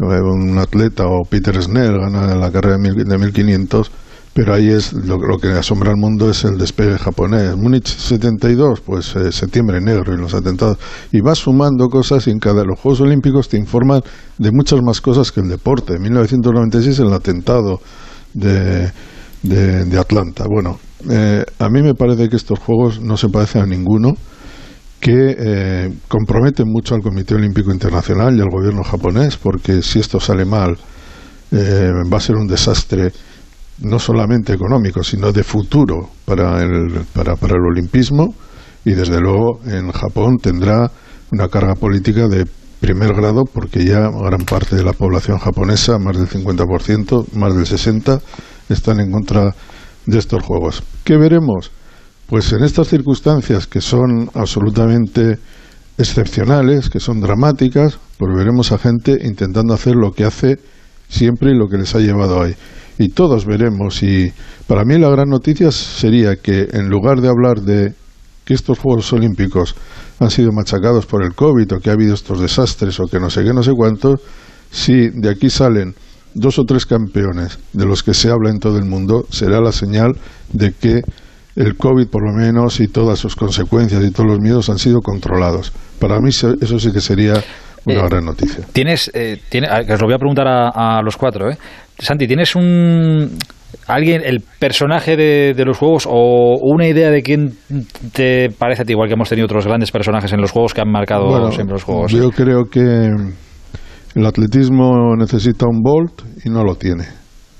un 0.00 0.58
atleta, 0.58 1.06
o 1.06 1.22
Peter 1.22 1.62
Snell 1.62 1.96
gana 1.96 2.34
la 2.34 2.50
carrera 2.50 2.76
de 2.76 3.18
1500 3.18 3.90
pero 4.36 4.52
ahí 4.52 4.68
es 4.68 4.92
lo, 4.92 5.38
que 5.38 5.48
asombra 5.48 5.92
al 5.92 5.96
mundo 5.96 6.28
es 6.28 6.44
el 6.44 6.58
despegue 6.58 6.98
japonés. 6.98 7.56
Múnich 7.56 7.86
72, 7.86 8.82
pues 8.82 9.16
eh, 9.16 9.32
septiembre 9.32 9.80
negro 9.80 10.12
y 10.12 10.18
los 10.18 10.34
atentados. 10.34 10.76
Y 11.10 11.22
vas 11.22 11.38
sumando 11.38 11.88
cosas 11.88 12.26
y 12.26 12.32
en 12.32 12.38
cada 12.38 12.62
los 12.62 12.78
Juegos 12.78 13.00
Olímpicos 13.00 13.48
te 13.48 13.56
informan 13.56 14.02
de 14.36 14.52
muchas 14.52 14.82
más 14.82 15.00
cosas 15.00 15.32
que 15.32 15.40
el 15.40 15.48
deporte. 15.48 15.94
En 15.94 16.02
1996 16.02 16.98
el 16.98 17.14
atentado 17.14 17.80
de, 18.34 18.92
de, 19.42 19.98
Atlanta. 19.98 20.44
Bueno, 20.46 20.80
eh, 21.08 21.42
a 21.58 21.70
mí 21.70 21.80
me 21.80 21.94
parece 21.94 22.28
que 22.28 22.36
estos 22.36 22.58
Juegos 22.58 23.00
no 23.00 23.16
se 23.16 23.30
parecen 23.30 23.62
a 23.62 23.66
ninguno 23.66 24.16
que 25.00 25.34
eh, 25.38 25.94
comprometen 26.08 26.68
mucho 26.68 26.94
al 26.94 27.00
Comité 27.00 27.36
Olímpico 27.36 27.72
Internacional 27.72 28.36
y 28.36 28.42
al 28.42 28.50
gobierno 28.50 28.84
japonés, 28.84 29.38
porque 29.38 29.80
si 29.80 29.98
esto 29.98 30.20
sale 30.20 30.44
mal, 30.44 30.76
eh, 31.52 31.90
va 32.12 32.18
a 32.18 32.20
ser 32.20 32.36
un 32.36 32.46
desastre 32.46 33.12
no 33.80 33.98
solamente 33.98 34.52
económico, 34.52 35.02
sino 35.02 35.32
de 35.32 35.44
futuro 35.44 36.08
para 36.24 36.62
el, 36.62 37.04
para, 37.12 37.36
para 37.36 37.54
el 37.54 37.66
olimpismo 37.70 38.34
y 38.84 38.92
desde 38.92 39.20
luego 39.20 39.60
en 39.66 39.90
Japón 39.92 40.36
tendrá 40.40 40.90
una 41.32 41.48
carga 41.48 41.74
política 41.74 42.28
de 42.28 42.46
primer 42.80 43.14
grado 43.14 43.44
porque 43.44 43.84
ya 43.84 44.08
gran 44.10 44.44
parte 44.44 44.76
de 44.76 44.84
la 44.84 44.92
población 44.92 45.38
japonesa, 45.38 45.98
más 45.98 46.16
del 46.16 46.28
50%, 46.28 47.32
más 47.32 47.54
del 47.54 47.66
60%, 47.66 48.20
están 48.68 49.00
en 49.00 49.10
contra 49.10 49.54
de 50.06 50.18
estos 50.18 50.42
juegos. 50.42 50.82
¿Qué 51.04 51.16
veremos? 51.16 51.70
Pues 52.26 52.52
en 52.52 52.64
estas 52.64 52.88
circunstancias 52.88 53.66
que 53.66 53.80
son 53.80 54.30
absolutamente 54.34 55.38
excepcionales, 55.98 56.88
que 56.88 57.00
son 57.00 57.20
dramáticas, 57.20 57.98
pues 58.18 58.36
veremos 58.36 58.72
a 58.72 58.78
gente 58.78 59.18
intentando 59.22 59.74
hacer 59.74 59.94
lo 59.94 60.12
que 60.12 60.24
hace 60.24 60.56
siempre 61.08 61.52
y 61.52 61.58
lo 61.58 61.68
que 61.68 61.78
les 61.78 61.94
ha 61.94 61.98
llevado 61.98 62.42
ahí. 62.42 62.54
Y 62.98 63.10
todos 63.10 63.44
veremos 63.44 64.02
y 64.02 64.32
para 64.66 64.84
mí 64.84 64.98
la 64.98 65.10
gran 65.10 65.28
noticia 65.28 65.70
sería 65.70 66.36
que 66.36 66.68
en 66.72 66.88
lugar 66.88 67.20
de 67.20 67.28
hablar 67.28 67.60
de 67.60 67.94
que 68.44 68.54
estos 68.54 68.78
Juegos 68.78 69.12
Olímpicos 69.12 69.74
han 70.18 70.30
sido 70.30 70.50
machacados 70.52 71.04
por 71.04 71.22
el 71.22 71.34
COVID 71.34 71.74
o 71.74 71.80
que 71.80 71.90
ha 71.90 71.94
habido 71.94 72.14
estos 72.14 72.40
desastres 72.40 72.98
o 73.00 73.04
que 73.04 73.20
no 73.20 73.28
sé 73.28 73.42
qué, 73.44 73.52
no 73.52 73.62
sé 73.62 73.72
cuántos, 73.76 74.20
si 74.70 75.10
de 75.10 75.30
aquí 75.30 75.50
salen 75.50 75.94
dos 76.32 76.58
o 76.58 76.64
tres 76.64 76.86
campeones 76.86 77.58
de 77.72 77.86
los 77.86 78.02
que 78.02 78.14
se 78.14 78.30
habla 78.30 78.50
en 78.50 78.58
todo 78.58 78.78
el 78.78 78.84
mundo, 78.84 79.26
será 79.30 79.60
la 79.60 79.72
señal 79.72 80.12
de 80.52 80.72
que 80.72 81.02
el 81.56 81.76
COVID, 81.76 82.08
por 82.08 82.22
lo 82.22 82.36
menos, 82.36 82.80
y 82.80 82.88
todas 82.88 83.18
sus 83.18 83.34
consecuencias 83.34 84.04
y 84.04 84.10
todos 84.10 84.28
los 84.28 84.40
miedos 84.40 84.68
han 84.68 84.78
sido 84.78 85.00
controlados. 85.00 85.72
Para 85.98 86.20
mí 86.20 86.28
eso 86.28 86.78
sí 86.78 86.92
que 86.92 87.00
sería 87.00 87.42
una 87.86 88.00
Eh, 88.04 88.08
gran 88.08 88.24
noticia. 88.24 88.64
Tienes, 88.72 89.10
eh, 89.14 89.40
tiene, 89.48 89.68
a- 89.68 89.84
que 89.84 89.92
os 89.94 90.00
lo 90.00 90.06
voy 90.06 90.14
a 90.14 90.18
preguntar 90.18 90.46
a, 90.48 90.98
a 90.98 91.02
los 91.02 91.16
cuatro, 91.16 91.50
¿eh? 91.50 91.56
Santi, 91.98 92.26
¿tienes 92.26 92.54
un 92.56 93.30
alguien, 93.86 94.22
el 94.24 94.42
personaje 94.58 95.16
de, 95.16 95.54
de 95.56 95.64
los 95.64 95.78
juegos 95.78 96.06
o 96.08 96.58
una 96.62 96.86
idea 96.86 97.10
de 97.10 97.22
quién 97.22 97.56
te 98.12 98.50
parece 98.50 98.82
a 98.82 98.84
ti, 98.84 98.92
igual 98.92 99.08
que 99.08 99.14
hemos 99.14 99.28
tenido 99.28 99.46
otros 99.46 99.66
grandes 99.66 99.90
personajes 99.90 100.32
en 100.32 100.40
los 100.40 100.50
juegos 100.50 100.74
que 100.74 100.80
han 100.82 100.90
marcado 100.90 101.26
Bueno, 101.26 101.50
siempre 101.52 101.74
los 101.74 101.84
juegos? 101.84 102.10
Yo 102.12 102.30
creo 102.30 102.64
que 102.70 102.80
el 104.14 104.26
atletismo 104.26 105.14
necesita 105.16 105.66
un 105.66 105.80
Bolt 105.82 106.22
y 106.44 106.48
no 106.50 106.64
lo 106.64 106.74
tiene. 106.74 107.04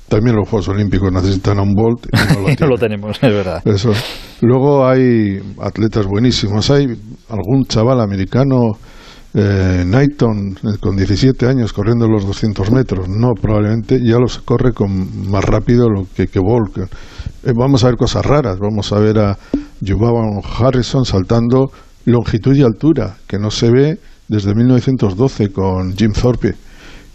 También 0.08 0.36
los 0.36 0.48
Juegos 0.48 0.68
Olímpicos 0.68 1.10
necesitan 1.12 1.58
a 1.58 1.62
un 1.62 1.74
Bolt 1.74 2.06
y 2.06 2.34
no 2.34 2.40
lo 2.40 2.50
Y 2.52 2.54
no 2.60 2.66
lo 2.68 2.76
tenemos, 2.78 3.16
es 3.20 3.32
verdad. 3.32 3.60
Eso. 3.66 3.90
Luego 4.40 4.86
hay 4.86 5.38
atletas 5.60 6.06
buenísimos. 6.06 6.70
Hay 6.70 6.86
algún 7.28 7.64
chaval 7.66 8.00
americano, 8.00 8.78
eh, 9.38 9.84
eh, 10.64 10.78
con 10.80 10.96
17 10.96 11.46
años, 11.46 11.72
corriendo 11.72 12.08
los 12.08 12.24
200 12.26 12.70
metros. 12.72 13.08
No, 13.08 13.32
probablemente 13.34 14.00
ya 14.02 14.18
los 14.18 14.38
corre 14.38 14.72
con 14.72 15.30
más 15.30 15.44
rápido 15.44 15.90
lo 15.90 16.06
que, 16.16 16.26
que. 16.28 16.40
Eh, 16.82 17.52
vamos 17.54 17.84
a 17.84 17.88
ver 17.88 17.96
cosas 17.96 18.24
raras. 18.24 18.58
Vamos 18.58 18.92
a 18.92 18.98
ver 18.98 19.18
a 19.18 19.38
Jubaban 19.86 20.40
Harrison 20.58 21.04
saltando 21.04 21.70
longitud 22.06 22.56
y 22.56 22.62
altura, 22.62 23.16
que 23.26 23.38
no 23.38 23.50
se 23.50 23.70
ve 23.70 23.98
desde 24.28 24.54
1912 24.54 25.50
con 25.52 25.94
Jim 25.94 26.12
Thorpe. 26.12 26.54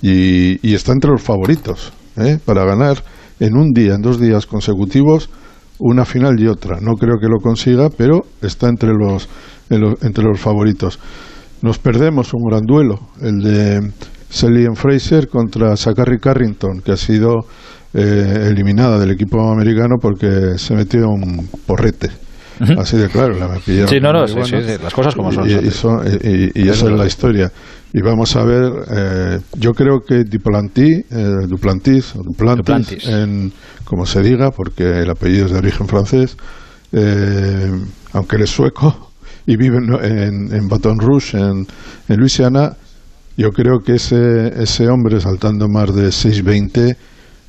Y, 0.04 0.60
y 0.68 0.74
está 0.76 0.92
entre 0.94 1.12
los 1.12 1.22
favoritos 1.22 1.92
¿eh? 2.18 2.38
para 2.44 2.66
ganar 2.66 3.04
en 3.40 3.56
un 3.56 3.72
día, 3.72 3.96
en 3.96 4.02
dos 4.02 4.20
días 4.20 4.46
consecutivos, 4.46 5.30
una 5.80 6.06
final 6.06 6.40
y 6.40 6.48
otra. 6.48 6.80
No 6.82 6.94
creo 6.94 7.18
que 7.20 7.28
lo 7.28 7.40
consiga, 7.42 7.90
pero 7.90 8.22
está 8.42 8.68
entre 8.70 8.92
los, 8.94 9.28
en 9.70 9.82
lo- 9.82 9.98
entre 10.02 10.24
los 10.24 10.40
favoritos. 10.40 11.00
Nos 11.62 11.78
perdemos 11.80 12.34
un 12.34 12.44
gran 12.50 12.62
duelo, 12.66 13.00
el 13.22 13.40
de 13.40 13.92
Celine 14.30 14.76
Fraser 14.76 15.28
contra 15.28 15.76
Zachary 15.78 16.20
Carrington, 16.20 16.82
que 16.84 16.94
ha 16.94 16.98
sido 16.98 17.46
eh, 17.94 18.48
eliminada 18.50 18.98
del 19.00 19.12
equipo 19.12 19.40
americano 19.52 19.98
porque 20.02 20.58
se 20.58 20.74
metió 20.74 21.10
un 21.10 21.48
porrete. 21.66 22.10
Así 22.78 22.96
de 22.96 23.10
claro, 23.10 23.34
la 23.40 23.56
pillaron 23.60 23.88
Sí, 23.88 24.00
no, 24.00 24.14
no, 24.14 24.28
sí, 24.28 24.36
marihuana. 24.36 24.68
sí, 24.68 24.74
sí, 24.78 24.84
las 24.84 24.94
cosas 24.94 25.16
como 25.16 25.32
son, 25.32 25.48
Y, 25.50 25.54
y 25.54 25.56
Santi. 25.56 25.72
son- 25.72 26.06
y- 26.08 26.28
y- 26.60 26.66
y 26.66 26.70
esa 26.70 26.86
es 26.92 26.92
la 26.98 27.06
historia. 27.08 27.52
Y 27.94 28.02
vamos 28.02 28.36
a 28.36 28.44
ver, 28.44 28.72
eh, 28.96 29.40
yo 29.58 29.72
creo 29.74 30.00
que 30.08 30.24
Duplantis, 30.24 31.06
eh, 31.12 31.46
Duplantis, 31.48 32.16
o 32.16 32.22
Duplantis, 32.24 32.66
Duplantis. 32.66 33.08
En, 33.08 33.52
como 33.84 34.06
se 34.06 34.22
diga, 34.22 34.52
porque 34.52 34.84
el 35.02 35.10
apellido 35.10 35.48
es 35.48 35.52
de 35.54 35.58
origen 35.58 35.88
francés, 35.88 36.38
eh, 36.92 37.72
aunque 38.14 38.36
él 38.36 38.44
es 38.44 38.50
sueco 38.52 39.11
y 39.46 39.58
vive 39.58 39.78
en, 39.78 40.54
en, 40.54 40.68
Baton 40.68 41.00
Rouge, 41.00 41.38
en, 41.38 41.66
en 42.08 42.20
Luisiana, 42.20 42.74
yo 43.38 43.50
creo 43.50 43.80
que 43.80 43.94
ese, 43.94 44.62
ese 44.62 44.88
hombre 44.88 45.20
saltando 45.20 45.68
más 45.68 45.96
de 45.96 46.12
620 46.12 46.98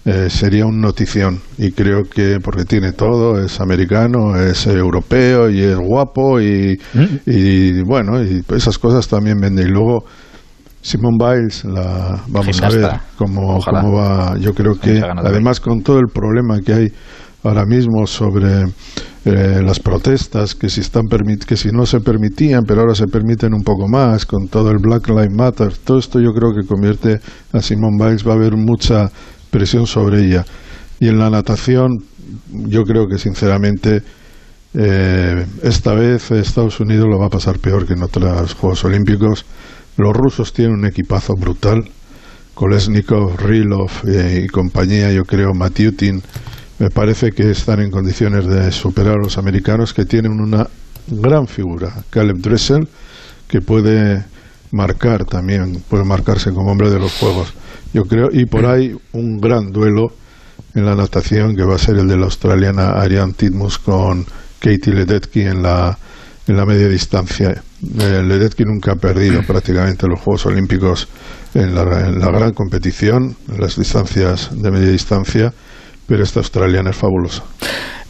eh, 0.04 0.30
sería 0.30 0.66
un 0.66 0.80
notición. 0.80 1.40
Y 1.58 1.72
creo 1.72 2.02
que 2.04 2.38
porque 2.42 2.64
tiene 2.64 2.92
todo 2.92 3.40
es 3.40 3.60
americano 3.60 4.36
es 4.36 4.66
europeo 4.66 5.48
y 5.48 5.60
es 5.60 5.76
guapo 5.76 6.40
y, 6.40 6.76
y 7.26 7.82
bueno 7.82 8.22
y 8.22 8.42
esas 8.56 8.78
cosas 8.78 9.06
también 9.06 9.38
venden 9.38 9.68
y 9.68 9.70
luego 9.70 10.04
Simone 10.80 11.18
Biles 11.18 11.64
la 11.64 12.20
vamos 12.26 12.60
a 12.60 12.68
ver 12.68 12.90
cómo, 13.16 13.60
cómo 13.60 13.92
va. 13.92 14.36
Yo 14.38 14.52
creo 14.52 14.74
que 14.74 15.00
además 15.00 15.60
con 15.60 15.82
todo 15.82 16.00
el 16.00 16.08
problema 16.12 16.58
que 16.60 16.72
hay 16.72 16.92
ahora 17.42 17.64
mismo 17.66 18.06
sobre 18.06 18.64
eh, 19.24 19.60
las 19.64 19.80
protestas 19.80 20.54
que 20.54 20.68
si 20.68 20.80
están 20.80 21.04
que 21.46 21.56
si 21.56 21.70
no 21.70 21.86
se 21.86 22.00
permitían 22.00 22.64
pero 22.66 22.80
ahora 22.80 22.94
se 22.94 23.06
permiten 23.06 23.54
un 23.54 23.62
poco 23.62 23.88
más 23.88 24.26
con 24.26 24.48
todo 24.48 24.70
el 24.70 24.78
Black 24.78 25.08
Lives 25.08 25.34
Matter 25.34 25.76
todo 25.78 25.98
esto 25.98 26.20
yo 26.20 26.32
creo 26.32 26.52
que 26.54 26.66
convierte 26.66 27.20
a 27.52 27.60
Simone 27.60 27.96
Biles 27.98 28.26
va 28.26 28.32
a 28.32 28.36
haber 28.36 28.56
mucha 28.56 29.10
presión 29.52 29.86
sobre 29.86 30.24
ella. 30.24 30.44
Y 30.98 31.08
en 31.08 31.18
la 31.18 31.30
natación 31.30 31.98
yo 32.50 32.82
creo 32.82 33.06
que 33.06 33.18
sinceramente 33.18 34.02
eh, 34.74 35.46
esta 35.62 35.94
vez 35.94 36.30
Estados 36.32 36.80
Unidos 36.80 37.06
lo 37.08 37.18
va 37.18 37.26
a 37.26 37.30
pasar 37.30 37.58
peor 37.58 37.86
que 37.86 37.92
en 37.92 38.02
otros 38.02 38.54
Juegos 38.54 38.84
Olímpicos. 38.84 39.44
Los 39.98 40.12
rusos 40.14 40.52
tienen 40.52 40.74
un 40.74 40.86
equipazo 40.86 41.34
brutal. 41.34 41.84
Kolesnikov, 42.54 43.36
Rilov 43.38 43.90
eh, 44.08 44.44
y 44.44 44.48
compañía, 44.48 45.10
yo 45.12 45.22
creo, 45.24 45.54
Matiutin, 45.54 46.22
me 46.82 46.90
parece 46.90 47.30
que 47.30 47.48
están 47.48 47.78
en 47.78 47.92
condiciones 47.92 48.44
de 48.44 48.72
superar 48.72 49.14
a 49.14 49.22
los 49.22 49.38
americanos 49.38 49.94
que 49.94 50.04
tienen 50.04 50.40
una 50.40 50.66
gran 51.06 51.46
figura, 51.46 52.02
Caleb 52.10 52.38
Dressel, 52.38 52.88
que 53.46 53.60
puede 53.60 54.24
marcar 54.72 55.24
también, 55.24 55.80
puede 55.88 56.02
marcarse 56.02 56.50
como 56.50 56.72
hombre 56.72 56.90
de 56.90 56.98
los 56.98 57.12
juegos. 57.12 57.54
Yo 57.94 58.06
creo, 58.06 58.30
y 58.32 58.46
por 58.46 58.66
ahí 58.66 58.98
un 59.12 59.40
gran 59.40 59.70
duelo 59.70 60.12
en 60.74 60.84
la 60.84 60.96
natación 60.96 61.54
que 61.54 61.62
va 61.62 61.76
a 61.76 61.78
ser 61.78 61.98
el 61.98 62.08
de 62.08 62.16
la 62.16 62.24
australiana 62.24 63.00
Ariane 63.00 63.34
Titmus 63.34 63.78
con 63.78 64.26
Katie 64.58 64.92
Ledecky 64.92 65.42
en 65.42 65.62
la, 65.62 65.96
en 66.48 66.56
la 66.56 66.66
media 66.66 66.88
distancia. 66.88 67.62
Eh, 68.00 68.22
Ledecky 68.24 68.64
nunca 68.64 68.94
ha 68.94 68.96
perdido 68.96 69.40
prácticamente 69.46 70.08
los 70.08 70.18
Juegos 70.18 70.46
Olímpicos 70.46 71.06
en 71.54 71.76
la, 71.76 72.08
en 72.08 72.18
la 72.18 72.32
gran 72.32 72.52
competición, 72.54 73.36
en 73.52 73.60
las 73.60 73.76
distancias 73.76 74.50
de 74.50 74.68
media 74.72 74.90
distancia, 74.90 75.54
pero 76.06 76.22
esta 76.22 76.40
australiana 76.40 76.90
es 76.90 76.96
fabulosa. 76.96 77.42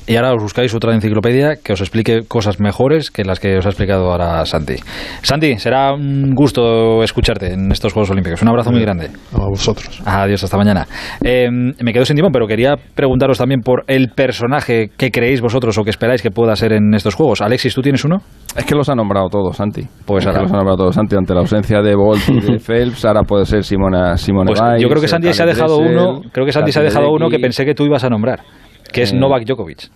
Y 0.06 0.16
ahora 0.16 0.34
os 0.34 0.42
buscáis 0.42 0.74
otra 0.74 0.94
enciclopedia 0.94 1.56
que 1.62 1.72
os 1.72 1.80
explique 1.80 2.22
cosas 2.26 2.60
mejores 2.60 3.10
que 3.10 3.24
las 3.24 3.38
que 3.38 3.56
os 3.58 3.66
ha 3.66 3.68
explicado 3.68 4.10
ahora 4.10 4.44
Santi. 4.46 4.74
Santi, 5.22 5.58
será 5.58 5.92
un 5.92 6.34
gusto 6.34 7.02
escucharte 7.02 7.52
en 7.52 7.70
estos 7.70 7.92
Juegos 7.92 8.10
Olímpicos. 8.10 8.42
Un 8.42 8.48
abrazo 8.48 8.72
muy 8.72 8.80
grande. 8.80 9.10
A 9.32 9.48
vosotros. 9.48 10.02
Adiós, 10.04 10.42
hasta 10.42 10.56
mañana. 10.56 10.86
Eh, 11.22 11.48
me 11.50 11.92
quedo 11.92 12.04
sin 12.04 12.16
timón, 12.16 12.32
pero 12.32 12.46
quería 12.46 12.74
preguntaros 12.94 13.38
también 13.38 13.60
por 13.60 13.84
el 13.86 14.10
personaje 14.10 14.90
que 14.96 15.10
creéis 15.10 15.40
vosotros 15.40 15.78
o 15.78 15.84
que 15.84 15.90
esperáis 15.90 16.22
que 16.22 16.30
pueda 16.30 16.56
ser 16.56 16.72
en 16.72 16.94
estos 16.94 17.14
Juegos. 17.14 17.40
Alexis, 17.40 17.74
¿tú 17.74 17.82
tienes 17.82 18.04
uno? 18.04 18.18
Es 18.56 18.64
que 18.64 18.74
los 18.74 18.88
ha 18.88 18.94
nombrado 18.94 19.28
todos, 19.28 19.56
Santi. 19.56 19.82
Pues 20.04 20.26
ahora. 20.26 20.42
los 20.42 20.52
ha 20.52 20.56
nombrado 20.56 20.76
todos, 20.76 20.94
Santi. 20.94 21.16
Ante 21.16 21.32
la 21.32 21.40
ausencia 21.40 21.80
de 21.80 21.94
Bolt 21.94 22.28
y 22.28 22.40
de 22.40 22.58
Phelps, 22.66 23.04
ahora 23.04 23.22
puede 23.22 23.46
ser 23.46 23.64
Simona, 23.64 24.16
Simone 24.16 24.48
Pues 24.48 24.60
Biles, 24.60 24.82
yo 24.82 24.88
creo 24.88 25.00
que 25.00 25.08
Santi 25.08 25.32
se 25.32 25.42
ha 25.42 25.46
dejado 25.46 25.78
Dressel, 25.78 25.96
uno, 25.96 26.20
creo 26.32 26.46
que 26.46 26.52
Santi 26.52 26.72
se 26.72 26.80
ha 26.80 26.82
dejado 26.82 27.10
uno 27.10 27.28
que 27.28 27.38
pensé 27.38 27.64
que 27.64 27.74
tú 27.74 27.84
ibas 27.84 28.04
a 28.04 28.08
nombrar, 28.08 28.40
que 28.90 29.02
es 29.02 29.12
Eh, 29.12 29.16
Novak 29.16 29.44
Djokovic. 29.44 29.90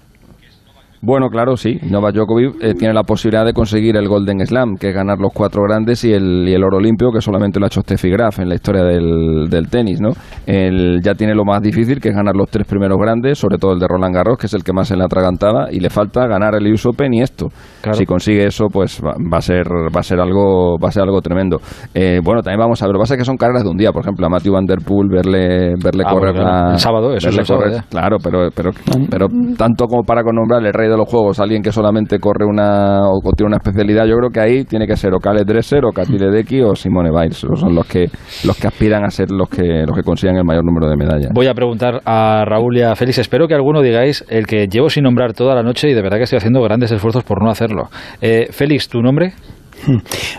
Bueno, 1.06 1.28
claro, 1.28 1.56
sí. 1.56 1.78
Novak 1.88 2.14
Djokovic 2.16 2.56
eh, 2.60 2.74
tiene 2.74 2.92
la 2.92 3.04
posibilidad 3.04 3.44
de 3.44 3.52
conseguir 3.52 3.96
el 3.96 4.08
Golden 4.08 4.44
Slam, 4.44 4.74
que 4.74 4.88
es 4.88 4.94
ganar 4.94 5.18
los 5.20 5.30
cuatro 5.32 5.62
grandes 5.62 6.02
y 6.04 6.12
el, 6.12 6.48
y 6.48 6.52
el 6.52 6.64
oro 6.64 6.78
olímpico, 6.78 7.12
que 7.12 7.20
solamente 7.20 7.60
lo 7.60 7.66
ha 7.66 7.68
hecho 7.68 7.80
Steffi 7.82 8.10
Graf 8.10 8.40
en 8.40 8.48
la 8.48 8.56
historia 8.56 8.82
del, 8.82 9.48
del 9.48 9.68
tenis, 9.68 10.00
¿no? 10.00 10.10
Él 10.46 10.98
ya 11.04 11.14
tiene 11.14 11.32
lo 11.36 11.44
más 11.44 11.62
difícil, 11.62 12.00
que 12.00 12.08
es 12.08 12.14
ganar 12.16 12.34
los 12.34 12.50
tres 12.50 12.66
primeros 12.66 12.98
grandes, 12.98 13.38
sobre 13.38 13.56
todo 13.56 13.72
el 13.74 13.78
de 13.78 13.86
Roland 13.86 14.16
Garros, 14.16 14.36
que 14.36 14.46
es 14.46 14.54
el 14.54 14.64
que 14.64 14.72
más 14.72 14.88
se 14.88 14.96
le 14.96 15.04
atragantada, 15.04 15.68
y 15.70 15.78
le 15.78 15.90
falta 15.90 16.26
ganar 16.26 16.56
el 16.56 16.72
US 16.72 16.86
Open 16.86 17.14
y 17.14 17.22
esto. 17.22 17.46
Claro. 17.82 17.96
Si 17.96 18.04
consigue 18.04 18.44
eso, 18.44 18.66
pues 18.68 19.00
va, 19.00 19.12
va 19.32 19.38
a 19.38 19.42
ser 19.42 19.64
va 19.68 20.00
a 20.00 20.02
ser 20.02 20.18
algo 20.18 20.76
va 20.76 20.88
a 20.88 20.90
ser 20.92 21.04
algo 21.04 21.20
tremendo. 21.20 21.58
Eh, 21.94 22.18
bueno, 22.24 22.42
también 22.42 22.58
vamos 22.58 22.82
a 22.82 22.86
ver. 22.86 22.94
Lo 22.94 22.98
que 22.98 23.02
pasa 23.04 23.14
es 23.14 23.18
que 23.18 23.24
son 23.24 23.36
carreras 23.36 23.62
de 23.62 23.70
un 23.70 23.76
día, 23.76 23.92
por 23.92 24.02
ejemplo, 24.02 24.26
a 24.26 24.28
Matthew 24.28 24.54
Van 24.54 24.64
Der 24.66 24.78
Poel 24.84 25.08
verle 25.08 25.74
verle 25.80 26.02
Ah, 26.04 26.10
correr 26.12 26.32
bueno, 26.34 26.48
claro. 26.50 26.66
la- 26.66 26.72
El 26.72 26.78
sábado, 26.80 27.14
eso 27.14 27.28
es 27.28 27.38
el 27.38 27.44
sábado 27.46 27.66
correr-. 27.70 27.84
Claro, 27.90 28.16
pero 28.20 28.48
pero 28.52 28.70
pero 29.08 29.28
tanto 29.56 29.86
como 29.86 30.02
para 30.02 30.22
nombrar 30.22 30.66
el 30.66 30.72
rey 30.72 30.88
los 30.96 31.08
juegos 31.08 31.40
alguien 31.40 31.62
que 31.62 31.72
solamente 31.72 32.18
corre 32.18 32.44
una 32.44 33.00
o 33.08 33.20
tiene 33.36 33.48
una 33.48 33.56
especialidad, 33.56 34.06
yo 34.06 34.16
creo 34.16 34.30
que 34.30 34.40
ahí 34.40 34.64
tiene 34.64 34.86
que 34.86 34.96
ser 34.96 35.14
o 35.14 35.18
Kale 35.18 35.44
Dresser 35.44 35.84
o 35.84 35.90
Katile 35.92 36.30
Deki 36.30 36.62
o 36.62 36.74
Simone 36.74 37.10
Biles. 37.10 37.38
Son 37.38 37.74
los 37.74 37.86
que 37.86 38.06
los 38.44 38.56
que 38.56 38.66
aspiran 38.66 39.04
a 39.04 39.10
ser 39.10 39.30
los 39.30 39.48
que 39.48 39.84
los 39.86 39.96
que 39.96 40.02
consigan 40.02 40.36
el 40.36 40.44
mayor 40.44 40.64
número 40.64 40.88
de 40.88 40.96
medallas. 40.96 41.30
Voy 41.34 41.46
a 41.46 41.54
preguntar 41.54 42.00
a 42.04 42.44
Raúl 42.44 42.78
y 42.78 42.82
a 42.82 42.94
Félix. 42.94 43.18
Espero 43.18 43.48
que 43.48 43.54
alguno 43.54 43.82
digáis 43.82 44.24
el 44.28 44.46
que 44.46 44.66
llevo 44.66 44.88
sin 44.88 45.04
nombrar 45.04 45.32
toda 45.32 45.54
la 45.54 45.62
noche 45.62 45.90
y 45.90 45.94
de 45.94 46.02
verdad 46.02 46.18
que 46.18 46.24
estoy 46.24 46.38
haciendo 46.38 46.60
grandes 46.62 46.92
esfuerzos 46.92 47.24
por 47.24 47.42
no 47.42 47.50
hacerlo. 47.50 47.88
Eh, 48.20 48.48
Félix, 48.50 48.88
¿tu 48.88 49.00
nombre? 49.00 49.32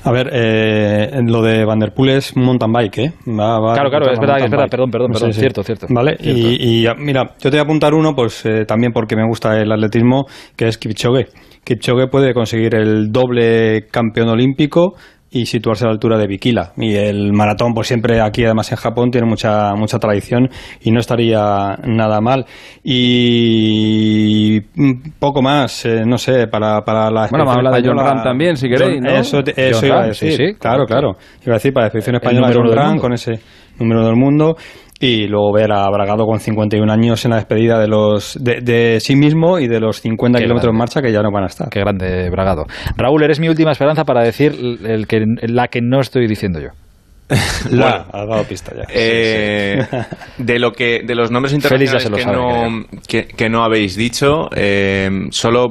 A 0.03 0.11
ver, 0.11 0.29
eh, 0.33 1.21
lo 1.25 1.41
de 1.41 1.65
Vanderpool 1.65 2.09
es 2.09 2.35
mountain 2.35 2.71
bike, 2.71 2.97
¿eh? 2.97 3.13
claro, 3.73 3.89
claro, 3.89 4.11
es 4.11 4.19
verdad, 4.19 4.37
es 4.43 4.51
verdad, 4.51 4.67
perdón, 4.69 4.91
perdón, 4.91 5.11
perdón, 5.11 5.33
cierto, 5.33 5.63
cierto. 5.63 5.87
Vale, 5.89 6.17
Y, 6.19 6.85
mira, 6.97 7.35
yo 7.39 7.49
te 7.49 7.51
voy 7.51 7.59
a 7.59 7.61
apuntar 7.63 7.93
uno, 7.93 8.13
pues 8.13 8.45
eh, 8.45 8.65
también 8.65 8.91
porque 8.93 9.15
me 9.15 9.25
gusta 9.27 9.57
el 9.57 9.71
atletismo, 9.71 10.25
que 10.55 10.67
es 10.67 10.77
Kipchoge. 10.77 11.27
Kipchoge 11.63 12.07
puede 12.07 12.33
conseguir 12.33 12.75
el 12.75 13.11
doble 13.11 13.87
campeón 13.91 14.29
olímpico 14.29 14.95
y 15.29 15.45
situarse 15.45 15.83
a 15.83 15.87
la 15.87 15.93
altura 15.93 16.17
de 16.17 16.27
Bikila. 16.27 16.71
Y 16.77 16.95
el 16.95 17.33
maratón, 17.33 17.73
pues 17.73 17.87
siempre 17.87 18.21
aquí, 18.21 18.45
además 18.45 18.71
en 18.71 18.77
Japón, 18.77 19.11
tiene 19.11 19.27
mucha, 19.27 19.73
mucha 19.75 19.99
tradición 19.99 20.49
y 20.81 20.91
no 20.91 20.99
estaría 20.99 21.77
nada 21.85 22.21
mal. 22.21 22.45
Y 22.83 24.61
poco 25.19 25.41
más, 25.41 25.85
eh, 25.85 26.03
no 26.05 26.17
sé, 26.17 26.47
para, 26.47 26.81
para 26.81 27.11
la 27.11 27.27
Bueno, 27.27 27.45
vamos 27.45 27.55
a 27.55 27.57
hablar 27.57 27.81
de 27.81 27.87
John 27.87 27.97
Ram 27.97 28.23
también, 28.23 28.55
si 28.55 28.69
queréis, 28.69 29.01
¿no? 29.01 29.09
Eso, 29.09 29.39
eso 29.39 29.85
iba 29.85 30.03
a 30.03 30.07
decir, 30.07 30.33
sí, 30.33 30.53
claro, 30.59 30.85
claro. 30.85 31.17
Iba 31.45 31.55
a 31.55 31.57
decir, 31.57 31.73
para 31.73 31.85
la 31.85 31.87
expedición 31.87 32.15
española, 32.15 32.51
John 32.53 32.73
Ram, 32.73 32.99
con 32.99 33.13
ese 33.13 33.39
número 33.79 34.05
del 34.05 34.15
mundo 34.15 34.55
y 34.99 35.27
luego 35.27 35.53
ver 35.53 35.71
a 35.71 35.89
Bragado 35.89 36.25
con 36.25 36.39
51 36.39 36.91
años 36.91 37.23
en 37.25 37.31
la 37.31 37.37
despedida 37.37 37.79
de 37.79 37.87
los 37.87 38.37
de, 38.41 38.99
sí 38.99 39.15
mismo 39.15 39.59
y 39.59 39.67
de 39.67 39.79
los 39.79 40.01
50 40.01 40.39
kilómetros 40.39 40.71
en 40.71 40.77
marcha 40.77 41.01
que 41.01 41.11
ya 41.11 41.21
no 41.21 41.31
van 41.31 41.43
a 41.43 41.47
estar. 41.47 41.69
Qué 41.69 41.79
grande 41.79 42.29
Bragado. 42.29 42.65
Raúl, 42.95 43.23
eres 43.23 43.39
mi 43.39 43.49
última 43.49 43.71
esperanza 43.71 44.03
para 44.03 44.23
decir 44.23 44.53
el 44.85 45.07
que, 45.07 45.23
la 45.43 45.67
que 45.67 45.81
no 45.81 45.99
estoy 45.99 46.27
diciendo 46.27 46.59
yo. 46.59 46.69
La, 47.71 48.07
ha 48.13 48.25
dado 48.25 48.43
pista 48.45 48.73
ya. 48.73 48.85
Eh, 48.87 49.85
de 50.37 50.59
lo 50.59 50.71
que 50.71 51.01
de 51.05 51.13
los 51.13 51.29
nombres 51.29 51.53
internacionales 51.53 52.25
que, 52.25 52.31
no, 52.31 52.85
que, 53.35 53.49
no 53.49 53.63
habéis 53.65 53.97
dicho, 53.97 54.49
eh, 54.55 55.27
solo 55.31 55.69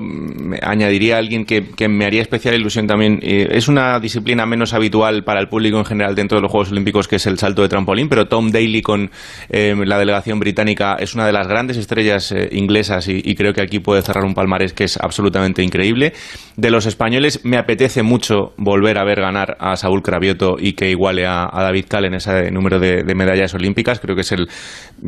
añadiría 0.61 1.17
a 1.17 1.19
alguien 1.19 1.47
que, 1.47 1.89
me 1.89 2.05
haría 2.05 2.21
especial 2.21 2.55
ilusión 2.55 2.87
también. 2.87 3.21
Eh, 3.23 3.49
es 3.53 3.69
una 3.69 3.99
disciplina 4.01 4.45
menos 4.45 4.75
habitual 4.75 5.25
para 5.25 5.41
el 5.41 5.49
público 5.49 5.79
en 5.79 5.87
general 5.87 6.15
dentro 6.15 6.37
de 6.37 6.43
los 6.43 6.51
Juegos 6.51 6.73
Olímpicos, 6.73 7.09
que 7.09 7.17
es 7.17 7.27
el 7.27 7.39
salto 7.39 7.63
de 7.63 7.69
trampolín, 7.69 8.11
pero 8.11 8.27
Tom 8.27 8.51
Daly 8.51 8.83
con 8.83 9.11
la 9.49 9.99
delegación 9.99 10.39
británica 10.39 10.97
es 10.99 11.15
una 11.15 11.27
de 11.27 11.33
las 11.33 11.49
grandes 11.49 11.79
estrellas 11.79 12.35
inglesas 12.51 13.09
y, 13.09 13.35
creo 13.35 13.55
que 13.55 13.63
aquí 13.63 13.79
puede 13.79 14.03
cerrar 14.03 14.25
un 14.25 14.35
palmarés 14.35 14.75
que 14.75 14.85
es 14.85 14.99
absolutamente 14.99 15.63
increíble. 15.63 16.13
De 16.57 16.71
los 16.71 16.85
españoles 16.85 17.41
me 17.45 17.57
apetece 17.57 18.03
mucho 18.03 18.53
volver 18.59 18.99
a 18.99 19.05
ver 19.05 19.21
ganar 19.21 19.57
a 19.59 19.77
Saúl 19.77 20.03
Cravioto 20.03 20.57
y 20.59 20.75
que 20.75 20.91
iguale 20.91 21.27
a 21.27 21.46
a, 21.51 21.63
David 21.63 21.87
Cal 21.89 22.05
en 22.05 22.15
ese 22.15 22.51
número 22.51 22.79
de, 22.79 23.03
medallas 23.15 23.55
olímpicas. 23.55 24.01
Creo 24.01 24.15
que 24.15 24.23
es 24.23 24.33
el, 24.33 24.49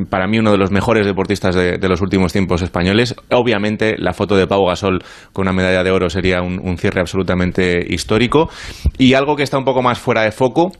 para 0.08 0.26
mí 0.26 0.38
uno 0.38 0.52
de 0.52 0.58
los 0.58 0.70
mejores 0.70 1.06
deportistas 1.06 1.54
de, 1.54 1.88
los 1.88 2.00
últimos 2.00 2.32
tiempos 2.32 2.62
españoles. 2.62 3.14
Obviamente, 3.30 3.96
la 3.98 4.12
foto 4.12 4.36
de 4.36 4.46
Pau 4.46 4.66
Gasol 4.66 5.00
con 5.32 5.42
una 5.42 5.52
medalla 5.52 5.82
de 5.82 5.90
oro 5.90 6.10
sería 6.10 6.42
un 6.42 6.76
cierre 6.78 7.00
absolutamente 7.00 7.84
histórico. 7.88 8.50
Y 8.98 9.14
algo 9.14 9.36
que 9.36 9.42
está 9.42 9.58
un 9.58 9.64
poco 9.64 9.82
más 9.82 9.98
fuera 9.98 10.22
de 10.22 10.32
foco 10.32 10.72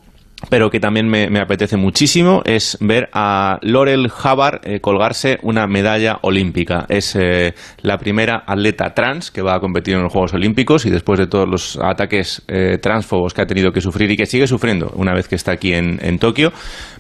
pero 0.51 0.71
que 0.71 0.79
también 0.79 1.09
me, 1.09 1.41
apetece 1.41 1.77
muchísimo 1.77 2.43
es 2.45 2.79
ver 2.81 3.09
a 3.13 3.59
Laurel 3.63 4.07
Hubbard 4.07 4.61
eh, 4.65 4.81
colgarse 4.81 5.39
una 5.43 5.67
medalla 5.67 6.19
olímpica. 6.23 6.87
Es 6.89 7.17
eh, 7.17 7.55
la 7.83 7.99
primera 7.99 8.45
atleta 8.47 8.95
trans 8.95 9.31
que 9.31 9.43
va 9.43 9.57
a 9.57 9.61
competir 9.61 9.95
en 9.95 10.03
los 10.03 10.13
Juegos 10.13 10.35
Olímpicos 10.35 10.87
y 10.87 10.91
después 10.91 11.19
de 11.19 11.27
todos 11.27 11.49
los 11.49 11.79
ataques 11.83 12.45
eh, 12.47 12.79
transfobos 12.81 13.35
que 13.35 13.43
ha 13.43 13.47
tenido 13.47 13.73
que 13.73 13.81
sufrir 13.81 14.11
y 14.13 14.17
que 14.17 14.27
sigue 14.27 14.47
sufriendo 14.47 14.93
una 14.95 15.13
vez 15.13 15.29
que 15.29 15.35
está 15.35 15.53
aquí 15.53 15.73
en, 15.75 15.99
Tokio, 16.19 16.53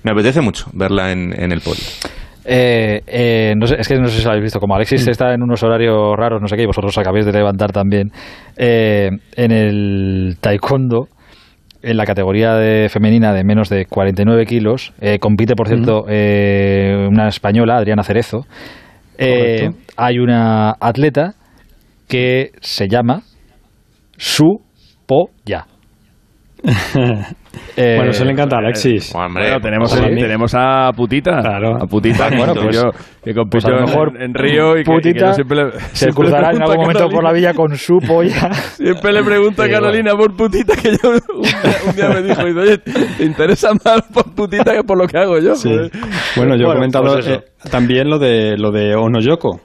me 0.04 0.12
apetece 0.12 0.40
mucho 0.40 0.66
verla 0.72 1.10
en, 1.10 1.32
el 1.32 1.60
podio. 1.60 1.82
no 2.44 3.66
sé, 3.66 3.76
es 3.78 3.88
que 3.88 3.98
no 3.98 4.06
sé 4.06 4.18
si 4.18 4.24
lo 4.24 4.30
habéis 4.30 4.44
visto, 4.44 4.60
como 4.60 4.74
Alexis 4.76 5.06
mm. 5.06 5.10
está 5.10 5.34
en 5.34 5.42
unos 5.42 5.62
horarios 5.62 6.14
raros, 6.16 6.40
no 6.40 6.46
sé 6.46 6.56
qué, 6.56 6.62
y 6.62 6.66
vosotros 6.66 6.96
acabáis 6.98 7.26
de 7.26 7.32
levantar 7.32 7.72
también, 7.72 8.10
en 8.56 9.20
el 9.36 10.36
taekwondo 10.40 11.08
en 11.88 11.96
la 11.96 12.04
categoría 12.04 12.54
de 12.54 12.88
femenina 12.90 13.32
de 13.32 13.44
menos 13.44 13.70
de 13.70 13.86
49 13.86 14.44
kilos. 14.44 14.92
Eh, 15.00 15.18
compite, 15.18 15.54
por 15.54 15.68
cierto, 15.68 16.04
eh, 16.06 17.06
una 17.08 17.28
española, 17.28 17.78
Adriana 17.78 18.02
Cerezo. 18.02 18.46
Eh, 19.16 19.70
hay 19.96 20.18
una 20.18 20.76
atleta 20.78 21.34
que 22.06 22.52
se 22.60 22.88
llama 22.88 23.22
Su 24.18 24.60
Po 25.06 25.30
Ya. 25.46 25.66
Eh, 27.76 27.94
bueno, 27.96 28.10
eso 28.10 28.24
le 28.24 28.32
encanta 28.32 28.56
a 28.56 28.58
Alexis. 28.58 29.12
bueno, 29.12 29.60
tenemos, 29.60 29.94
tenemos 29.94 30.54
a 30.54 30.90
Putita. 30.94 31.40
Claro. 31.40 31.76
A 31.76 31.86
Putita, 31.86 32.28
bueno, 32.36 32.54
pues, 32.54 32.76
yo, 32.76 32.90
que 33.22 33.32
compitió 33.32 33.48
pues 33.50 33.64
a 33.64 33.70
lo 33.70 33.86
mejor 33.86 34.20
en, 34.20 34.34
Río 34.34 34.76
y 34.76 34.84
Putita 34.84 35.28
que, 35.28 35.34
siempre 35.34 35.64
le, 35.64 35.80
se 35.92 36.10
cruzará 36.10 36.50
en 36.50 36.62
algún 36.62 36.78
momento 36.78 37.08
por 37.08 37.22
la 37.22 37.32
villa 37.32 37.54
con 37.54 37.76
su 37.76 37.98
polla. 37.98 38.52
Siempre 38.76 39.12
le 39.12 39.22
pregunta 39.22 39.64
a 39.64 39.68
Carolina 39.68 40.12
por 40.14 40.36
Putita 40.36 40.74
que 40.76 40.90
yo 40.90 41.10
un 41.10 41.96
día, 41.96 42.08
me 42.08 42.22
dijo, 42.22 42.42
oye, 42.42 42.78
¿te 42.78 43.24
interesa 43.24 43.70
más 43.84 44.02
por 44.12 44.34
Putita 44.34 44.74
que 44.74 44.82
por 44.82 44.98
lo 44.98 45.06
que 45.06 45.18
hago 45.18 45.38
yo? 45.38 45.54
Bueno, 46.36 46.56
yo 46.56 46.70
he 46.70 46.74
comentado 46.74 47.14
pues 47.14 47.28
eh, 47.28 47.40
también 47.70 48.08
lo 48.08 48.18
de, 48.18 48.56
lo 48.56 48.72
de 48.72 48.94
Ono 48.96 49.20
Yoko 49.20 49.60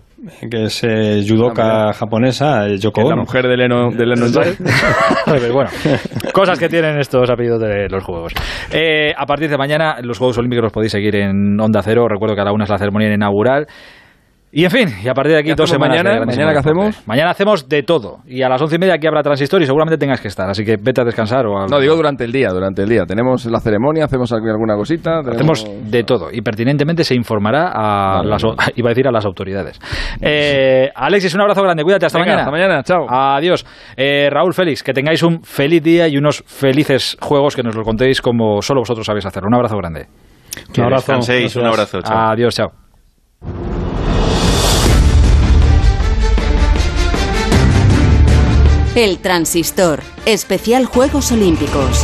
que 0.49 0.63
es 0.63 0.83
eh, 0.83 1.23
judoka 1.27 1.89
ah, 1.89 1.93
japonesa, 1.93 2.67
Yoko 2.67 3.09
La 3.09 3.15
mujer 3.15 3.47
de 3.47 3.57
Leno, 3.57 3.91
de 3.91 4.05
Leno 4.05 4.25
bueno, 5.53 5.69
cosas 6.33 6.57
que 6.57 6.69
tienen 6.69 6.97
estos 6.99 7.29
apellidos 7.29 7.59
de 7.61 7.89
los 7.89 8.03
juegos. 8.03 8.33
Eh, 8.71 9.13
a 9.17 9.25
partir 9.25 9.49
de 9.49 9.57
mañana, 9.57 9.97
los 10.01 10.17
Juegos 10.17 10.37
Olímpicos 10.37 10.63
los 10.63 10.71
podéis 10.71 10.91
seguir 10.91 11.15
en 11.15 11.59
Onda 11.59 11.81
Cero. 11.81 12.07
Recuerdo 12.07 12.35
que 12.35 12.41
a 12.41 12.45
la 12.45 12.53
una 12.53 12.63
es 12.63 12.69
la 12.69 12.77
ceremonia 12.77 13.13
inaugural. 13.13 13.67
Y 14.55 14.65
en 14.65 14.69
fin, 14.69 14.87
y 15.03 15.07
a 15.07 15.15
partir 15.15 15.33
de 15.33 15.39
aquí 15.39 15.53
dos 15.55 15.67
semanas. 15.67 15.97
Mañana, 15.97 16.25
¿Mañana 16.27 16.51
qué 16.53 16.59
hacemos? 16.59 17.07
Mañana 17.07 17.31
hacemos 17.31 17.67
de 17.67 17.81
todo. 17.81 18.19
Y 18.27 18.43
a 18.43 18.49
las 18.49 18.61
once 18.61 18.75
y 18.75 18.77
media 18.77 18.93
aquí 18.93 19.07
habrá 19.07 19.23
transistor 19.23 19.59
y 19.63 19.65
seguramente 19.65 19.97
tengas 19.97 20.21
que 20.21 20.27
estar. 20.27 20.47
Así 20.47 20.63
que 20.63 20.77
vete 20.79 21.01
a 21.01 21.03
descansar 21.03 21.47
o 21.47 21.65
No, 21.65 21.79
digo 21.79 21.95
durante 21.95 22.23
el 22.23 22.31
día, 22.31 22.49
durante 22.49 22.83
el 22.83 22.89
día. 22.89 23.03
Tenemos 23.07 23.47
la 23.47 23.59
ceremonia, 23.59 24.05
hacemos 24.05 24.31
alguna 24.31 24.75
cosita. 24.75 25.21
Hacemos 25.21 25.65
de 25.89 26.03
todo. 26.03 26.29
Y 26.31 26.41
pertinentemente 26.41 27.03
se 27.03 27.15
informará 27.15 27.71
a 27.73 28.23
las, 28.23 28.43
iba 28.75 28.89
a 28.89 28.91
decir 28.91 29.07
a 29.07 29.11
las 29.11 29.25
autoridades. 29.25 29.79
Eh, 30.21 30.91
Alexis, 30.93 31.33
un 31.33 31.41
abrazo 31.41 31.63
grande. 31.63 31.81
Cuídate. 31.81 32.05
Hasta 32.05 32.19
mañana. 32.19 32.41
Hasta 32.41 32.51
mañana. 32.51 32.83
Chao. 32.83 33.07
Adiós. 33.09 33.65
Eh, 33.97 34.29
Raúl 34.31 34.53
Félix, 34.53 34.83
que 34.83 34.93
tengáis 34.93 35.23
un 35.23 35.41
feliz 35.43 35.81
día 35.81 36.07
y 36.07 36.15
unos 36.15 36.43
felices 36.45 37.17
juegos 37.19 37.55
que 37.55 37.63
nos 37.63 37.75
lo 37.75 37.81
contéis 37.81 38.21
como 38.21 38.61
solo 38.61 38.81
vosotros 38.81 39.03
sabéis 39.03 39.25
hacer. 39.25 39.43
Un 39.45 39.55
abrazo 39.55 39.77
grande. 39.77 40.05
Un 40.77 40.83
abrazo. 40.83 41.13
Un 41.13 41.65
abrazo. 41.65 42.01
Chao. 42.03 42.17
Adiós. 42.17 42.53
Chao. 42.53 42.82
El 48.95 49.17
Transistor, 49.17 50.03
especial 50.27 50.85
Juegos 50.85 51.31
Olímpicos. 51.31 52.03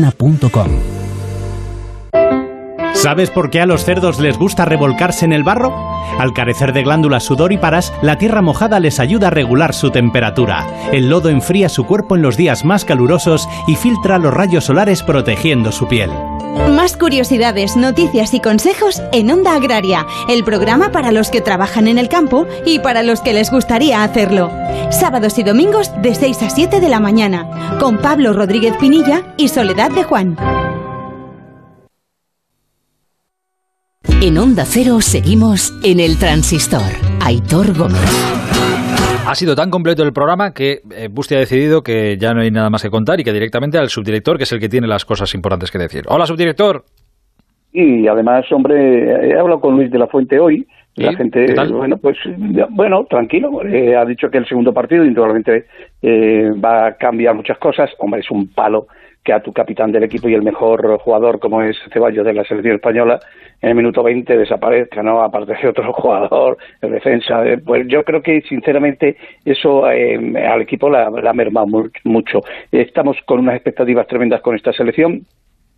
clínicasmatoansorena.com. 0.00 1.19
¿Sabes 3.00 3.30
por 3.30 3.48
qué 3.48 3.62
a 3.62 3.66
los 3.66 3.86
cerdos 3.86 4.20
les 4.20 4.36
gusta 4.36 4.66
revolcarse 4.66 5.24
en 5.24 5.32
el 5.32 5.42
barro? 5.42 5.74
Al 6.18 6.34
carecer 6.34 6.74
de 6.74 6.82
glándulas 6.82 7.24
sudoríparas, 7.24 7.94
la 8.02 8.18
tierra 8.18 8.42
mojada 8.42 8.78
les 8.78 9.00
ayuda 9.00 9.28
a 9.28 9.30
regular 9.30 9.72
su 9.72 9.90
temperatura. 9.90 10.66
El 10.92 11.08
lodo 11.08 11.30
enfría 11.30 11.70
su 11.70 11.86
cuerpo 11.86 12.14
en 12.14 12.20
los 12.20 12.36
días 12.36 12.62
más 12.62 12.84
calurosos 12.84 13.48
y 13.66 13.76
filtra 13.76 14.18
los 14.18 14.34
rayos 14.34 14.64
solares 14.64 15.02
protegiendo 15.02 15.72
su 15.72 15.88
piel. 15.88 16.10
Más 16.76 16.98
curiosidades, 16.98 17.74
noticias 17.74 18.34
y 18.34 18.40
consejos 18.40 19.00
en 19.12 19.30
Onda 19.30 19.54
Agraria, 19.54 20.04
el 20.28 20.44
programa 20.44 20.92
para 20.92 21.10
los 21.10 21.30
que 21.30 21.40
trabajan 21.40 21.88
en 21.88 21.96
el 21.96 22.10
campo 22.10 22.46
y 22.66 22.80
para 22.80 23.02
los 23.02 23.22
que 23.22 23.32
les 23.32 23.50
gustaría 23.50 24.04
hacerlo. 24.04 24.52
Sábados 24.90 25.38
y 25.38 25.42
domingos 25.42 25.90
de 26.02 26.14
6 26.14 26.42
a 26.42 26.50
7 26.50 26.80
de 26.80 26.88
la 26.90 27.00
mañana, 27.00 27.78
con 27.80 27.96
Pablo 27.96 28.34
Rodríguez 28.34 28.74
Pinilla 28.78 29.22
y 29.38 29.48
Soledad 29.48 29.90
de 29.90 30.04
Juan. 30.04 30.36
En 34.22 34.36
Onda 34.36 34.64
Cero 34.66 35.00
seguimos 35.00 35.72
en 35.82 35.98
el 35.98 36.18
transistor. 36.20 36.92
Aitor 37.24 37.72
Gómez. 37.72 38.04
Ha 39.26 39.34
sido 39.34 39.54
tan 39.56 39.70
completo 39.70 40.02
el 40.02 40.12
programa 40.12 40.52
que 40.52 40.80
eh, 40.94 41.08
Busti 41.10 41.36
ha 41.36 41.38
decidido 41.38 41.80
que 41.80 42.18
ya 42.18 42.34
no 42.34 42.42
hay 42.42 42.50
nada 42.50 42.68
más 42.68 42.82
que 42.82 42.90
contar 42.90 43.18
y 43.18 43.24
que 43.24 43.32
directamente 43.32 43.78
al 43.78 43.88
subdirector, 43.88 44.36
que 44.36 44.42
es 44.42 44.52
el 44.52 44.60
que 44.60 44.68
tiene 44.68 44.86
las 44.86 45.06
cosas 45.06 45.34
importantes 45.34 45.70
que 45.70 45.78
decir. 45.78 46.02
Hola, 46.06 46.26
subdirector. 46.26 46.84
Y 47.72 48.06
además, 48.08 48.44
hombre, 48.52 49.30
he 49.30 49.38
hablado 49.38 49.58
con 49.58 49.76
Luis 49.76 49.90
de 49.90 49.98
la 49.98 50.06
Fuente 50.06 50.38
hoy. 50.38 50.66
La 50.96 51.14
gente, 51.14 51.54
bueno, 51.72 51.96
pues, 51.96 52.18
bueno, 52.70 53.06
tranquilo. 53.08 53.64
Eh, 53.64 53.96
ha 53.96 54.04
dicho 54.04 54.28
que 54.28 54.36
el 54.36 54.46
segundo 54.46 54.74
partido, 54.74 55.02
indudablemente, 55.02 55.64
eh, 56.02 56.50
va 56.62 56.88
a 56.88 56.92
cambiar 56.96 57.34
muchas 57.34 57.56
cosas. 57.56 57.88
Hombre, 57.98 58.20
es 58.20 58.30
un 58.30 58.48
palo 58.48 58.86
que 59.24 59.32
a 59.32 59.42
tu 59.42 59.52
capitán 59.52 59.92
del 59.92 60.04
equipo 60.04 60.28
y 60.28 60.34
el 60.34 60.42
mejor 60.42 60.98
jugador 60.98 61.38
como 61.38 61.62
es 61.62 61.76
Ceballos 61.92 62.24
de 62.24 62.32
la 62.32 62.44
selección 62.44 62.76
española 62.76 63.20
en 63.60 63.70
el 63.70 63.74
minuto 63.74 64.02
20 64.02 64.38
desaparezca, 64.38 65.02
¿no? 65.02 65.22
Aparte 65.22 65.54
de 65.54 65.68
otro 65.68 65.92
jugador 65.92 66.56
de 66.80 66.88
defensa. 66.88 67.44
Eh, 67.46 67.58
pues 67.58 67.86
yo 67.88 68.02
creo 68.04 68.22
que 68.22 68.40
sinceramente 68.42 69.16
eso 69.44 69.90
eh, 69.90 70.18
al 70.46 70.62
equipo 70.62 70.88
la, 70.88 71.10
la 71.10 71.30
ha 71.30 71.34
mermado 71.34 71.66
mucho. 72.04 72.40
Estamos 72.72 73.18
con 73.26 73.40
unas 73.40 73.56
expectativas 73.56 74.06
tremendas 74.06 74.40
con 74.40 74.56
esta 74.56 74.72
selección 74.72 75.26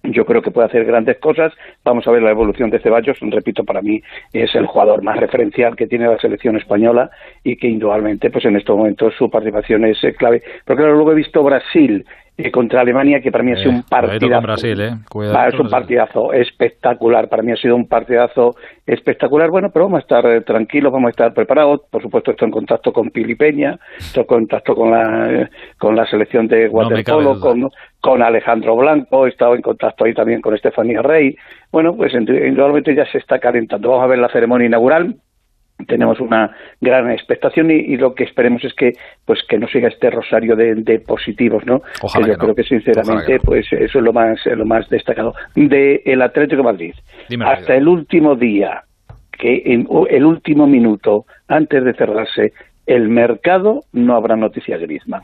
yo 0.05 0.25
creo 0.25 0.43
que 0.43 0.51
puede 0.51 0.67
hacer 0.67 0.85
grandes 0.85 1.19
cosas. 1.19 1.53
Vamos 1.85 2.07
a 2.07 2.11
ver 2.11 2.23
la 2.23 2.31
evolución 2.31 2.71
de 2.71 2.81
Ceballos. 2.81 3.19
Repito, 3.21 3.65
para 3.65 3.83
mí 3.83 4.03
es 4.33 4.55
el 4.55 4.67
jugador 4.67 5.03
más 5.03 5.17
referencial 5.19 5.77
que 5.77 5.87
tiene 5.87 6.07
la 6.07 6.19
selección 6.19 6.57
española 6.57 7.11
y 7.45 7.57
que 7.57 7.69
indudablemente, 7.69 8.31
pues 8.31 8.45
en 8.45 8.57
estos 8.57 8.77
momentos 8.77 9.15
su 9.17 9.31
participación 9.31 9.85
es 9.85 10.03
eh, 10.03 10.15
clave. 10.15 10.43
Porque 10.65 10.83
luego 10.83 11.13
he 11.13 11.17
visto 11.17 11.43
Brasil 11.43 12.05
eh, 12.43 12.51
contra 12.51 12.81
Alemania, 12.81 13.21
que 13.21 13.31
para 13.31 13.45
mí 13.45 13.53
ha 13.53 13.57
sido 13.57 13.71
un 13.71 13.77
eh, 13.79 13.85
partidazo. 13.89 14.43
Brasil, 14.43 14.81
¿eh? 14.81 14.91
Ah, 15.35 15.49
es 15.49 15.59
un 15.59 15.69
partidazo 15.69 16.33
espectacular. 16.33 17.29
Para 17.29 17.43
mí 17.43 17.53
ha 17.53 17.57
sido 17.57 17.77
un 17.77 17.87
partidazo 17.87 18.57
espectacular. 18.87 19.51
Bueno, 19.51 19.71
pero 19.73 19.85
vamos 19.85 19.99
a 19.99 20.01
estar 20.01 20.27
eh, 20.27 20.41
tranquilos, 20.41 20.93
vamos 20.93 21.09
a 21.09 21.11
estar 21.11 21.35
preparados. 21.35 21.83
Por 21.91 22.03
supuesto, 22.03 22.33
estoy 22.33 22.47
en 22.47 22.53
contacto 22.53 22.93
con 22.93 23.11
Pili 23.11 23.37
Peña, 23.37 23.79
estoy 23.99 24.23
en 24.23 24.27
contacto 24.27 24.75
con 24.75 24.91
la, 24.91 25.49
con 25.79 25.95
la 25.95 26.07
selección 26.07 26.49
de 26.49 26.69
waterpolo, 26.69 27.39
con, 27.39 27.71
con 28.01 28.23
Alejandro 28.23 28.77
Blanco, 28.77 29.27
he 29.27 29.31
estado 29.31 29.55
en 29.55 29.63
contacto 29.63 30.05
ahí 30.05 30.15
también 30.15 30.41
con 30.41 30.55
Estefanía 30.55 31.03
Rey. 31.03 31.37
Bueno, 31.71 31.95
pues 31.97 32.13
indudablemente 32.15 32.95
ya 32.95 33.07
se 33.07 33.19
está 33.19 33.39
calentando. 33.39 33.91
Vamos 33.91 34.05
a 34.05 34.09
ver 34.09 34.19
la 34.19 34.29
ceremonia 34.29 34.67
inaugural 34.67 35.17
tenemos 35.87 36.21
una 36.21 36.55
gran 36.81 37.11
expectación 37.11 37.71
y, 37.71 37.97
lo 37.97 38.15
que 38.15 38.25
esperemos 38.25 38.65
es 38.65 38.75
que 38.75 38.93
pues 39.25 39.41
que 39.49 39.59
no 39.59 39.69
siga 39.69 39.89
este 39.89 40.11
rosario 40.11 40.57
de, 40.57 41.03
positivos 41.07 41.65
no 41.67 41.83
Ojalá 42.03 42.29
yo 42.29 42.37
creo 42.37 42.55
que 42.55 42.65
sinceramente 42.65 43.39
pues 43.41 43.67
eso 43.73 43.99
es 43.99 44.05
lo 44.05 44.13
más 44.13 44.39
lo 44.47 44.65
más 44.65 44.89
destacado. 44.89 45.35
De 45.55 46.03
el 46.05 46.23
Atlético 46.23 46.59
de 46.59 46.63
Madrid. 46.63 46.95
Hasta 47.45 47.75
el 47.75 47.89
último 47.89 48.35
día 48.35 48.85
que 49.31 49.63
en 49.67 49.89
el 50.11 50.25
último 50.25 50.67
minuto 50.67 51.27
antes 51.49 51.85
de 51.85 51.95
cerrarse 51.95 52.53
el 52.87 53.09
mercado 53.09 53.81
no 53.93 54.17
habrá 54.17 54.37
noticia 54.37 54.77
Griezmann. 54.77 55.23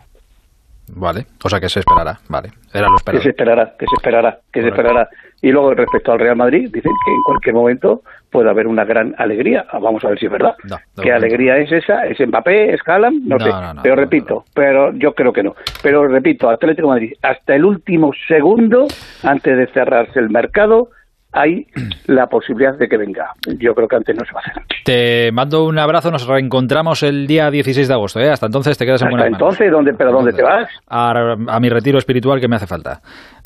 Vale, 0.95 1.27
o 1.45 1.49
sea 1.49 1.61
que 1.61 1.69
se 1.69 1.81
esperará, 1.81 2.19
vale. 2.29 2.51
Era 2.73 2.89
lo 2.89 2.97
esperado. 2.97 3.21
Que 3.21 3.25
se 3.25 3.31
esperará, 3.31 3.75
que 3.79 3.87
se 3.87 3.95
esperará, 3.95 4.41
que 4.53 4.63
se 4.63 4.69
esperará. 4.69 5.09
Y 5.41 5.53
luego 5.53 5.73
respecto 5.75 6.13
al 6.13 6.19
Real 6.19 6.37
Madrid, 6.37 6.65
dicen 6.73 6.93
que 7.05 7.13
en 7.13 7.23
cualquier 7.25 7.55
momento 7.55 8.03
puede 8.31 8.51
haber 8.51 8.67
una 8.67 8.85
gran 8.85 9.15
alegría. 9.19 9.65
Ah, 9.71 9.79
vamos 9.79 10.05
a 10.05 10.09
ver 10.09 10.19
si 10.19 10.27
es 10.27 10.33
verdad. 10.33 10.55
¿Qué 11.01 11.13
alegría 11.13 11.59
es 11.59 11.71
esa? 11.71 12.07
¿Es 12.07 12.19
Mbappé? 12.19 12.75
¿Es 12.75 12.81
Haaland? 12.87 13.27
No, 13.27 13.39
sé. 13.39 13.51
pero 13.83 13.95
repito, 13.95 14.45
pero 14.55 14.93
yo 14.95 15.15
creo 15.15 15.33
que 15.33 15.43
no. 15.43 15.55
Pero 15.83 16.07
repito, 16.09 16.51
Atlético 16.51 16.89
Madrid, 16.89 17.13
hasta 17.23 17.55
el 17.55 17.65
último 17.65 18.13
segundo, 18.27 18.87
antes 19.23 19.57
de 19.57 19.67
cerrarse 19.69 20.19
el 20.19 20.31
mercado, 20.31 20.91
hay 21.33 21.67
la 22.07 22.27
posibilidad 22.27 22.77
de 22.77 22.89
que 22.89 22.97
venga. 22.97 23.31
Yo 23.59 23.75
creo 23.75 23.89
que 23.89 23.97
antes 23.97 24.17
no 24.17 24.25
se 24.25 24.33
va 24.33 24.41
a 24.45 24.51
hacer. 24.51 24.63
Te 24.85 25.33
mando 25.33 25.65
un 25.65 25.79
abrazo, 25.79 26.11
nos 26.11 26.27
reencontramos 26.27 27.03
el 27.03 27.27
día 27.27 27.51
16 27.51 27.87
de 27.87 27.95
agosto. 27.95 28.21
¿eh? 28.21 28.31
Hasta 28.31 28.47
entonces 28.47 28.77
te 28.79 28.85
quedas 28.85 29.03
en 29.03 29.11
buena 29.11 29.27
entonces, 29.27 29.71
¿dónde, 29.71 29.95
¿pero 29.95 30.13
dónde 30.13 30.33
te 30.33 30.43
vas? 30.43 30.69
A, 30.89 31.61
mi 31.61 31.69
retiro 31.69 31.99
espiritual 31.99 32.41
que 32.41 32.49
me 32.49 32.57
hace 32.57 32.67
falta. 32.67 33.01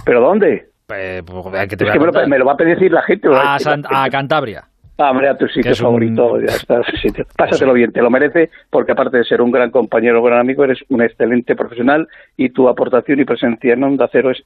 ¿Pero 0.05 0.21
dónde? 0.21 0.72
Eh, 0.97 1.23
pues, 1.25 1.47
es 1.55 1.69
que 1.77 1.99
me 2.27 2.39
lo, 2.39 2.45
va 2.45 2.53
a 2.53 2.57
pedir 2.57 2.91
la 2.91 3.03
gente. 3.03 3.29
a 3.33 4.09
Cantabria. 4.11 4.72
Ah, 4.99 5.11
hombre, 5.11 5.29
a 5.29 5.37
tu 5.37 5.49
sitio 5.49 5.75
favorito, 5.75 6.39
ya 6.41 6.55
está, 6.55 6.83
sitio. 7.01 7.25
Pásatelo 7.37 7.73
bien, 7.73 7.93
te 7.93 8.03
lo 8.03 8.11
merece, 8.11 8.51
porque 8.71 8.93
aparte 8.93 9.17
de 9.17 9.25
ser 9.25 9.41
un 9.41 9.51
gran 9.51 9.71
compañero, 9.71 10.21
un 10.21 10.27
gran 10.27 10.41
amigo, 10.41 10.65
eres 10.65 10.79
un 10.91 11.03
excelente 11.03 11.57
profesional 11.57 12.07
y 12.37 12.51
tu 12.51 12.69
aportación 12.69 13.19
y 13.19 13.25
presencia 13.25 13.73
en 13.73 13.83
Onda 13.83 14.09
Cero 14.13 14.31
es 14.31 14.43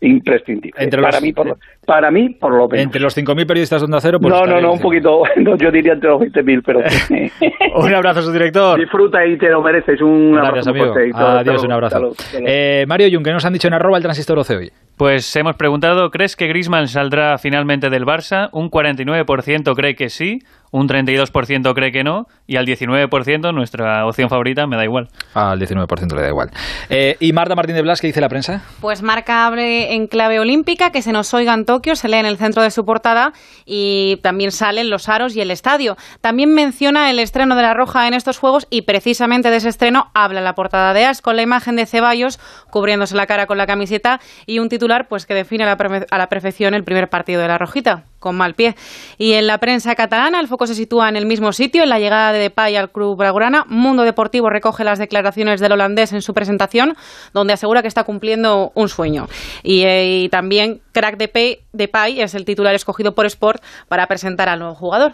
imprescindible. 0.00 0.88
para, 1.00 1.20
mí, 1.20 1.32
por 1.32 1.46
lo, 1.46 1.58
para 1.86 2.10
mí, 2.10 2.28
por 2.28 2.52
lo 2.52 2.68
menos. 2.68 2.84
Entre 2.84 3.00
los 3.00 3.16
5.000 3.16 3.46
periodistas 3.46 3.80
de 3.80 3.84
Onda 3.86 4.00
Cero, 4.00 4.18
pues 4.20 4.32
No, 4.32 4.44
no, 4.44 4.60
no, 4.60 4.72
un 4.74 4.80
poquito, 4.80 5.22
yo 5.58 5.70
diría 5.70 5.94
entre 5.94 6.10
los 6.10 6.20
20.000, 6.20 6.62
pero... 6.64 6.80
un 7.76 7.94
abrazo, 7.94 8.22
su 8.22 8.32
director. 8.32 8.78
Disfruta 8.78 9.24
y 9.24 9.38
te 9.38 9.48
lo 9.48 9.62
mereces, 9.62 10.00
un 10.02 10.32
Gracias, 10.32 10.66
abrazo. 10.66 10.70
Amigo. 10.70 11.16
Adiós, 11.16 11.64
un 11.64 11.72
abrazo. 11.72 12.12
Eh, 12.34 12.84
Mario 12.86 13.08
Jung, 13.10 13.24
¿qué 13.24 13.32
nos 13.32 13.44
han 13.44 13.52
dicho 13.54 13.68
en 13.68 13.74
arroba 13.74 13.96
el 13.96 14.02
transistor 14.02 14.38
hoy? 14.38 14.70
Pues 14.96 15.34
hemos 15.36 15.56
preguntado, 15.56 16.10
¿crees 16.10 16.36
que 16.36 16.46
Griezmann 16.46 16.86
saldrá 16.86 17.38
finalmente 17.38 17.88
del 17.88 18.04
Barça? 18.04 18.50
Un 18.52 18.70
49% 18.70 19.69
cree 19.74 19.94
que 19.94 20.10
sí, 20.10 20.42
un 20.70 20.88
32% 20.88 21.74
cree 21.74 21.92
que 21.92 22.04
no 22.04 22.26
y 22.46 22.56
al 22.56 22.66
19% 22.66 23.52
nuestra 23.54 24.06
opción 24.06 24.28
favorita 24.28 24.66
me 24.66 24.76
da 24.76 24.84
igual. 24.84 25.08
Al 25.34 25.60
19% 25.60 26.14
le 26.14 26.22
da 26.22 26.28
igual. 26.28 26.50
Eh, 26.88 27.16
¿Y 27.20 27.32
Marta 27.32 27.54
Martín 27.54 27.74
de 27.74 27.82
Blas 27.82 28.00
qué 28.00 28.06
dice 28.06 28.20
la 28.20 28.28
prensa? 28.28 28.62
Pues 28.80 29.02
Marca 29.02 29.46
abre 29.46 29.94
en 29.94 30.06
clave 30.06 30.40
olímpica, 30.40 30.90
que 30.90 31.02
se 31.02 31.12
nos 31.12 31.32
oiga 31.34 31.54
en 31.54 31.64
Tokio, 31.64 31.96
se 31.96 32.08
lee 32.08 32.16
en 32.16 32.26
el 32.26 32.36
centro 32.38 32.62
de 32.62 32.70
su 32.70 32.84
portada 32.84 33.32
y 33.64 34.18
también 34.22 34.52
salen 34.52 34.90
los 34.90 35.08
aros 35.08 35.36
y 35.36 35.40
el 35.40 35.50
estadio. 35.50 35.96
También 36.20 36.54
menciona 36.54 37.10
el 37.10 37.18
estreno 37.18 37.56
de 37.56 37.62
La 37.62 37.74
Roja 37.74 38.06
en 38.06 38.14
estos 38.14 38.38
Juegos 38.38 38.66
y 38.70 38.82
precisamente 38.82 39.50
de 39.50 39.56
ese 39.56 39.68
estreno 39.68 40.10
habla 40.14 40.40
la 40.40 40.54
portada 40.54 40.94
de 40.94 41.04
As 41.04 41.22
con 41.22 41.36
la 41.36 41.42
imagen 41.42 41.76
de 41.76 41.86
Ceballos 41.86 42.38
cubriéndose 42.70 43.16
la 43.16 43.26
cara 43.26 43.46
con 43.46 43.58
la 43.58 43.66
camiseta 43.66 44.20
y 44.46 44.58
un 44.58 44.68
titular 44.68 45.08
pues 45.08 45.26
que 45.26 45.34
define 45.34 45.64
a 45.64 45.76
la, 45.76 46.06
a 46.10 46.18
la 46.18 46.28
perfección 46.28 46.74
el 46.74 46.84
primer 46.84 47.08
partido 47.08 47.40
de 47.40 47.48
La 47.48 47.58
Rojita 47.58 48.04
con 48.20 48.36
mal 48.36 48.54
pie. 48.54 48.76
Y 49.18 49.32
en 49.32 49.48
la 49.48 49.58
prensa 49.58 49.96
catalana, 49.96 50.38
el 50.38 50.46
foco 50.46 50.59
se 50.66 50.74
sitúa 50.74 51.08
en 51.08 51.16
el 51.16 51.26
mismo 51.26 51.52
sitio, 51.52 51.82
en 51.82 51.88
la 51.88 51.98
llegada 51.98 52.32
de 52.32 52.38
Depay 52.38 52.76
al 52.76 52.90
club 52.90 53.16
blaugrana. 53.16 53.64
Mundo 53.68 54.02
Deportivo 54.02 54.50
recoge 54.50 54.84
las 54.84 54.98
declaraciones 54.98 55.60
del 55.60 55.72
holandés 55.72 56.12
en 56.12 56.22
su 56.22 56.34
presentación, 56.34 56.96
donde 57.32 57.52
asegura 57.52 57.82
que 57.82 57.88
está 57.88 58.04
cumpliendo 58.04 58.72
un 58.74 58.88
sueño. 58.88 59.28
Y, 59.62 59.82
eh, 59.82 60.28
también 60.30 60.80
Crack 60.92 61.16
Depay, 61.16 61.60
Depay 61.72 62.20
es 62.20 62.34
el 62.34 62.44
titular 62.44 62.74
escogido 62.74 63.14
por 63.14 63.26
Sport 63.26 63.62
para 63.88 64.06
presentar 64.06 64.48
al 64.48 64.58
nuevo 64.58 64.74
jugador. 64.74 65.12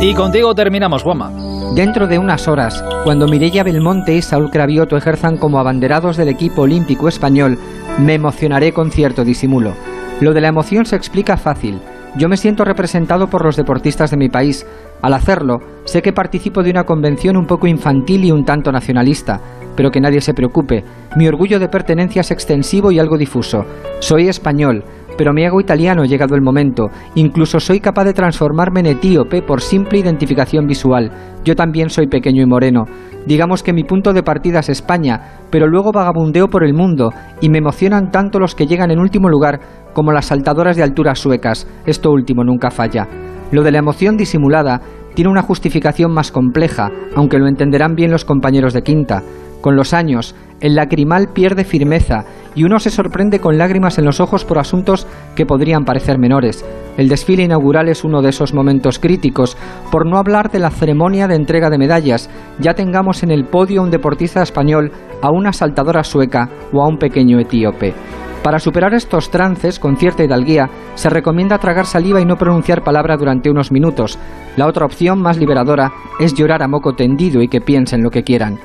Y 0.00 0.14
contigo 0.14 0.54
terminamos, 0.54 1.02
Juanma. 1.02 1.32
Dentro 1.74 2.06
de 2.06 2.18
unas 2.18 2.48
horas, 2.48 2.82
cuando 3.04 3.26
Mireia 3.26 3.62
Belmonte 3.62 4.14
y 4.14 4.22
Saúl 4.22 4.50
Cravioto 4.50 4.96
ejerzan 4.96 5.36
como 5.36 5.58
abanderados 5.58 6.16
del 6.16 6.28
equipo 6.28 6.62
olímpico 6.62 7.08
español, 7.08 7.58
me 7.98 8.14
emocionaré 8.14 8.72
con 8.72 8.90
cierto 8.90 9.24
disimulo. 9.24 9.74
Lo 10.20 10.32
de 10.32 10.40
la 10.40 10.48
emoción 10.48 10.86
se 10.86 10.96
explica 10.96 11.36
fácil. 11.36 11.80
Yo 12.18 12.28
me 12.28 12.36
siento 12.36 12.64
representado 12.64 13.28
por 13.28 13.44
los 13.44 13.54
deportistas 13.54 14.10
de 14.10 14.16
mi 14.16 14.28
país. 14.28 14.66
Al 15.02 15.14
hacerlo, 15.14 15.58
sé 15.84 16.02
que 16.02 16.12
participo 16.12 16.64
de 16.64 16.70
una 16.70 16.82
convención 16.82 17.36
un 17.36 17.46
poco 17.46 17.68
infantil 17.68 18.24
y 18.24 18.32
un 18.32 18.44
tanto 18.44 18.72
nacionalista, 18.72 19.40
pero 19.76 19.92
que 19.92 20.00
nadie 20.00 20.20
se 20.20 20.34
preocupe. 20.34 20.82
Mi 21.14 21.28
orgullo 21.28 21.60
de 21.60 21.68
pertenencia 21.68 22.22
es 22.22 22.32
extensivo 22.32 22.90
y 22.90 22.98
algo 22.98 23.16
difuso. 23.16 23.64
Soy 24.00 24.26
español, 24.26 24.82
pero 25.16 25.32
me 25.32 25.46
hago 25.46 25.60
italiano 25.60 26.04
llegado 26.04 26.34
el 26.34 26.42
momento. 26.42 26.90
Incluso 27.14 27.60
soy 27.60 27.78
capaz 27.78 28.04
de 28.06 28.14
transformarme 28.14 28.80
en 28.80 28.86
etíope 28.86 29.40
por 29.40 29.60
simple 29.60 30.00
identificación 30.00 30.66
visual. 30.66 31.12
Yo 31.44 31.54
también 31.54 31.88
soy 31.88 32.08
pequeño 32.08 32.42
y 32.42 32.46
moreno. 32.46 32.84
Digamos 33.26 33.62
que 33.62 33.72
mi 33.72 33.84
punto 33.84 34.12
de 34.12 34.24
partida 34.24 34.58
es 34.58 34.70
España, 34.70 35.37
pero 35.50 35.66
luego 35.66 35.92
vagabundeo 35.92 36.48
por 36.48 36.64
el 36.64 36.74
mundo 36.74 37.12
y 37.40 37.48
me 37.48 37.58
emocionan 37.58 38.10
tanto 38.10 38.38
los 38.38 38.54
que 38.54 38.66
llegan 38.66 38.90
en 38.90 38.98
último 38.98 39.28
lugar 39.28 39.60
como 39.92 40.12
las 40.12 40.26
saltadoras 40.26 40.76
de 40.76 40.82
altura 40.82 41.14
suecas. 41.14 41.66
Esto 41.86 42.10
último 42.10 42.44
nunca 42.44 42.70
falla. 42.70 43.08
Lo 43.50 43.62
de 43.62 43.72
la 43.72 43.78
emoción 43.78 44.16
disimulada 44.16 44.80
tiene 45.14 45.30
una 45.30 45.42
justificación 45.42 46.12
más 46.12 46.30
compleja, 46.30 46.90
aunque 47.16 47.38
lo 47.38 47.48
entenderán 47.48 47.94
bien 47.94 48.10
los 48.10 48.24
compañeros 48.24 48.72
de 48.74 48.82
quinta. 48.82 49.22
Con 49.60 49.76
los 49.76 49.92
años, 49.92 50.34
el 50.60 50.74
lacrimal 50.74 51.28
pierde 51.32 51.64
firmeza 51.64 52.24
y 52.54 52.64
uno 52.64 52.80
se 52.80 52.90
sorprende 52.90 53.38
con 53.38 53.58
lágrimas 53.58 53.98
en 53.98 54.04
los 54.04 54.20
ojos 54.20 54.44
por 54.44 54.58
asuntos 54.58 55.06
que 55.36 55.46
podrían 55.46 55.84
parecer 55.84 56.18
menores. 56.18 56.64
El 56.96 57.08
desfile 57.08 57.44
inaugural 57.44 57.88
es 57.88 58.02
uno 58.02 58.22
de 58.22 58.30
esos 58.30 58.54
momentos 58.54 58.98
críticos, 58.98 59.56
por 59.92 60.04
no 60.04 60.18
hablar 60.18 60.50
de 60.50 60.58
la 60.58 60.70
ceremonia 60.70 61.28
de 61.28 61.36
entrega 61.36 61.70
de 61.70 61.78
medallas, 61.78 62.28
ya 62.58 62.74
tengamos 62.74 63.22
en 63.22 63.30
el 63.30 63.44
podio 63.44 63.80
a 63.80 63.84
un 63.84 63.90
deportista 63.90 64.42
español, 64.42 64.90
a 65.22 65.30
una 65.30 65.52
saltadora 65.52 66.02
sueca 66.02 66.50
o 66.72 66.82
a 66.82 66.88
un 66.88 66.98
pequeño 66.98 67.38
etíope. 67.38 67.94
Para 68.42 68.58
superar 68.58 68.94
estos 68.94 69.30
trances 69.30 69.78
con 69.78 69.96
cierta 69.96 70.24
hidalguía, 70.24 70.70
se 70.94 71.10
recomienda 71.10 71.58
tragar 71.58 71.86
saliva 71.86 72.20
y 72.20 72.24
no 72.24 72.36
pronunciar 72.36 72.82
palabra 72.82 73.16
durante 73.16 73.50
unos 73.50 73.70
minutos. 73.70 74.18
La 74.56 74.66
otra 74.66 74.86
opción, 74.86 75.20
más 75.20 75.38
liberadora, 75.38 75.92
es 76.18 76.34
llorar 76.34 76.62
a 76.62 76.68
moco 76.68 76.94
tendido 76.94 77.42
y 77.42 77.48
que 77.48 77.60
piensen 77.60 78.02
lo 78.02 78.10
que 78.10 78.22
quieran. 78.22 78.58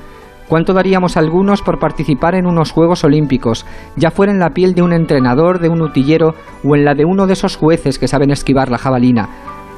¿Cuánto 0.48 0.74
daríamos 0.74 1.16
algunos 1.16 1.62
por 1.62 1.78
participar 1.78 2.34
en 2.34 2.46
unos 2.46 2.70
Juegos 2.70 3.04
Olímpicos, 3.04 3.64
ya 3.96 4.10
fuera 4.10 4.32
en 4.32 4.38
la 4.38 4.50
piel 4.50 4.74
de 4.74 4.82
un 4.82 4.92
entrenador, 4.92 5.58
de 5.58 5.68
un 5.68 5.80
utillero 5.80 6.34
o 6.62 6.76
en 6.76 6.84
la 6.84 6.94
de 6.94 7.04
uno 7.04 7.26
de 7.26 7.32
esos 7.32 7.56
jueces 7.56 7.98
que 7.98 8.08
saben 8.08 8.30
esquivar 8.30 8.70
la 8.70 8.78
jabalina? 8.78 9.28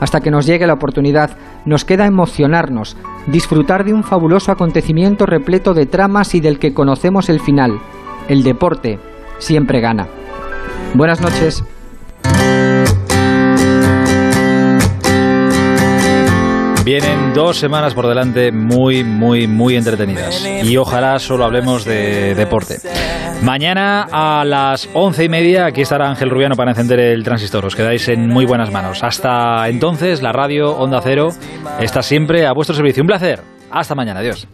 Hasta 0.01 0.20
que 0.20 0.30
nos 0.30 0.44
llegue 0.44 0.66
la 0.66 0.74
oportunidad, 0.74 1.36
nos 1.64 1.84
queda 1.84 2.06
emocionarnos, 2.06 2.97
disfrutar 3.26 3.84
de 3.84 3.94
un 3.94 4.02
fabuloso 4.02 4.52
acontecimiento 4.52 5.24
repleto 5.24 5.72
de 5.72 5.86
tramas 5.86 6.34
y 6.34 6.40
del 6.40 6.59
que 6.59 6.74
conocemos 6.74 7.28
el 7.28 7.40
final. 7.40 7.78
El 8.28 8.43
deporte 8.43 8.98
siempre 9.38 9.80
gana. 9.80 10.09
Buenas 10.94 11.20
noches. 11.20 11.64
Vienen 16.86 17.32
dos 17.34 17.58
semanas 17.58 17.94
por 17.94 18.06
delante 18.06 18.52
muy, 18.52 19.02
muy, 19.02 19.48
muy 19.48 19.74
entretenidas. 19.74 20.46
Y 20.62 20.76
ojalá 20.76 21.18
solo 21.18 21.44
hablemos 21.44 21.84
de 21.84 22.36
deporte. 22.36 22.76
Mañana 23.42 24.06
a 24.12 24.44
las 24.44 24.88
once 24.94 25.24
y 25.24 25.28
media 25.28 25.66
aquí 25.66 25.80
estará 25.80 26.08
Ángel 26.08 26.30
Rubiano 26.30 26.54
para 26.54 26.70
encender 26.70 27.00
el 27.00 27.24
transistor. 27.24 27.66
Os 27.66 27.74
quedáis 27.74 28.06
en 28.06 28.28
muy 28.28 28.46
buenas 28.46 28.70
manos. 28.70 29.02
Hasta 29.02 29.68
entonces, 29.68 30.22
la 30.22 30.30
radio 30.30 30.76
Onda 30.76 31.00
Cero 31.02 31.30
está 31.80 32.02
siempre 32.02 32.46
a 32.46 32.52
vuestro 32.52 32.76
servicio. 32.76 33.02
Un 33.02 33.08
placer. 33.08 33.40
Hasta 33.68 33.96
mañana. 33.96 34.20
Adiós. 34.20 34.46